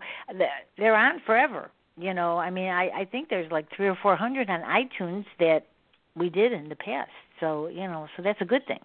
they're 0.77 0.95
on 0.95 1.19
forever. 1.25 1.69
You 1.97 2.13
know, 2.13 2.39
I 2.39 2.49
mean, 2.49 2.69
I 2.69 2.89
I 3.01 3.05
think 3.05 3.29
there's 3.29 3.51
like 3.51 3.69
three 3.75 3.87
or 3.87 3.95
four 4.01 4.15
hundred 4.15 4.49
on 4.49 4.61
iTunes 4.61 5.25
that 5.39 5.67
we 6.15 6.29
did 6.29 6.53
in 6.53 6.69
the 6.69 6.75
past. 6.75 7.11
So 7.39 7.67
you 7.67 7.81
know, 7.87 8.07
so 8.17 8.23
that's 8.23 8.41
a 8.41 8.45
good 8.45 8.65
thing. 8.65 8.79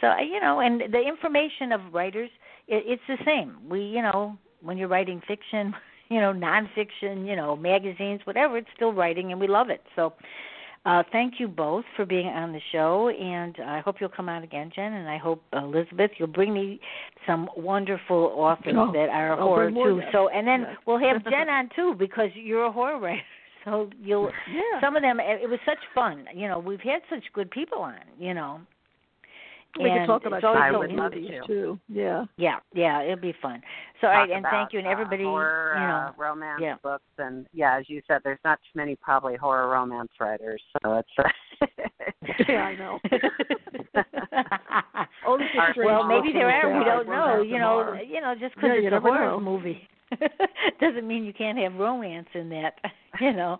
So 0.00 0.08
I- 0.08 0.20
you 0.20 0.40
know, 0.40 0.60
and 0.60 0.80
the 0.92 1.00
information 1.00 1.72
of 1.72 1.80
writers, 1.92 2.30
it, 2.68 2.84
it's 2.86 3.02
the 3.08 3.18
same. 3.24 3.56
We, 3.68 3.82
you 3.82 4.02
know, 4.02 4.36
when 4.62 4.76
you're 4.78 4.88
writing 4.88 5.20
fiction, 5.26 5.74
you 6.08 6.20
know, 6.20 6.32
nonfiction, 6.32 7.26
you 7.26 7.36
know, 7.36 7.56
magazines, 7.56 8.20
whatever, 8.24 8.58
it's 8.58 8.68
still 8.74 8.92
writing, 8.92 9.32
and 9.32 9.40
we 9.40 9.46
love 9.48 9.70
it. 9.70 9.82
So. 9.96 10.12
Uh, 10.86 11.02
thank 11.12 11.34
you 11.38 11.46
both 11.46 11.84
for 11.94 12.06
being 12.06 12.28
on 12.28 12.54
the 12.54 12.60
show, 12.72 13.10
and 13.10 13.54
I 13.66 13.80
hope 13.80 13.96
you'll 14.00 14.08
come 14.08 14.30
on 14.30 14.44
again, 14.44 14.70
Jen. 14.74 14.94
And 14.94 15.10
I 15.10 15.18
hope 15.18 15.42
Elizabeth, 15.52 16.12
you'll 16.16 16.28
bring 16.28 16.54
me 16.54 16.80
some 17.26 17.50
wonderful 17.54 18.32
authors 18.34 18.72
Oh, 18.74 18.90
that 18.92 19.10
are 19.10 19.32
I'll 19.38 19.46
horror 19.46 19.70
too. 19.70 20.00
So, 20.10 20.30
and 20.30 20.46
then 20.48 20.64
we'll 20.86 20.98
have 20.98 21.22
Jen 21.30 21.50
on 21.50 21.68
too 21.76 21.94
because 21.98 22.30
you're 22.34 22.64
a 22.64 22.72
horror 22.72 22.98
writer. 22.98 23.20
So 23.66 23.90
you'll 24.02 24.30
Yeah. 24.50 24.80
some 24.80 24.96
of 24.96 25.02
them. 25.02 25.20
It 25.20 25.50
was 25.50 25.58
such 25.66 25.76
fun. 25.94 26.24
You 26.34 26.48
know, 26.48 26.58
we've 26.58 26.80
had 26.80 27.02
such 27.10 27.24
good 27.34 27.50
people 27.50 27.80
on. 27.80 27.96
You 28.18 28.32
know, 28.32 28.62
we 29.78 29.84
can 29.88 29.98
and 29.98 30.06
talk 30.06 30.24
about 30.26 30.44
I 30.44 30.70
so 30.72 30.78
would 30.80 30.90
love 30.92 31.12
interesting. 31.12 31.40
to. 31.42 31.46
too. 31.46 31.80
Yeah. 31.88 32.24
Yeah, 32.36 32.56
yeah, 32.74 33.02
it'll 33.02 33.16
be 33.16 33.34
fun. 33.40 33.62
So, 34.00 34.08
talk 34.08 34.14
right, 34.14 34.30
and 34.30 34.40
about, 34.40 34.50
thank 34.52 34.72
you, 34.72 34.78
and 34.80 34.88
uh, 34.88 34.90
everybody. 34.92 35.22
horror, 35.24 35.74
you 35.74 35.80
know, 35.86 35.94
uh, 36.08 36.12
romance 36.16 36.60
yeah. 36.62 36.76
books 36.82 37.04
and 37.18 37.46
yeah 37.52 37.78
as 37.78 37.84
you 37.88 38.00
said 38.08 38.20
there's 38.24 38.38
not 38.44 38.58
too 38.62 38.78
many 38.78 38.96
probably 38.96 39.36
horror 39.36 39.68
romance 39.68 40.10
writers 40.18 40.60
so 40.82 40.94
it's 40.94 41.08
uh, 41.18 41.66
Yeah, 42.48 42.62
I 42.64 42.76
know. 42.76 42.98
This 45.38 45.46
is 45.54 45.58
Our- 45.58 45.72
strange 45.72 45.86
well, 45.86 46.06
maybe 46.06 46.32
there 46.32 46.48
are. 46.50 46.78
We 46.78 46.84
don't 46.84 47.06
know. 47.08 47.40
You 47.42 47.58
know, 47.58 47.84
horror. 47.84 48.00
you 48.02 48.20
know, 48.20 48.34
just 48.38 48.54
because 48.56 48.70
Yeah, 48.82 48.88
it's 48.88 48.96
a 48.96 49.00
horror 49.00 49.30
know. 49.32 49.40
movie 49.40 49.88
doesn't 50.80 51.06
mean 51.06 51.24
you 51.24 51.32
can't 51.32 51.58
have 51.58 51.74
romance 51.74 52.28
in 52.34 52.48
that. 52.50 52.74
You 53.20 53.32
know, 53.32 53.58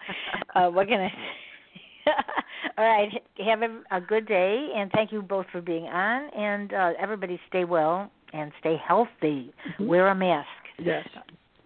uh, 0.54 0.68
what 0.68 0.88
can 0.88 1.00
I? 1.00 1.12
All 2.78 2.84
right, 2.84 3.08
have 3.44 3.62
a, 3.62 4.00
good 4.00 4.26
day, 4.26 4.70
and 4.74 4.90
thank 4.92 5.12
you 5.12 5.22
both 5.22 5.46
for 5.52 5.60
being 5.60 5.84
on. 5.84 6.30
And 6.34 6.72
uh, 6.72 6.92
everybody, 6.98 7.38
stay 7.48 7.64
well 7.64 8.10
and 8.32 8.52
stay 8.60 8.76
healthy. 8.86 9.52
Mhm. 9.78 9.86
Wear 9.86 10.08
a 10.08 10.14
mask. 10.14 10.48
Yes. 10.78 11.06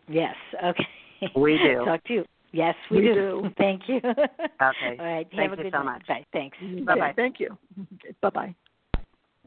Yes. 0.08 0.34
Okay. 0.62 0.86
We 1.36 1.56
do. 1.56 1.84
Talk 1.86 2.04
to 2.04 2.12
you. 2.12 2.24
Yes, 2.52 2.74
we, 2.90 2.98
We 2.98 3.02
do. 3.06 3.14
do. 3.14 3.50
Thank 3.58 3.88
you. 3.88 3.96
Okay. 3.96 4.16
All 4.60 5.06
right. 5.06 5.26
Thank 5.30 5.50
have 5.50 5.52
a 5.52 5.56
you 5.56 5.62
good 5.64 5.72
so 5.72 5.78
night. 5.82 5.84
much. 5.84 6.06
Bye. 6.06 6.24
Thanks. 6.32 6.58
Bye-bye. 6.84 7.14
Thank 7.16 7.40
you. 7.40 7.56
Bye 8.20 8.30
bye. 8.30 8.54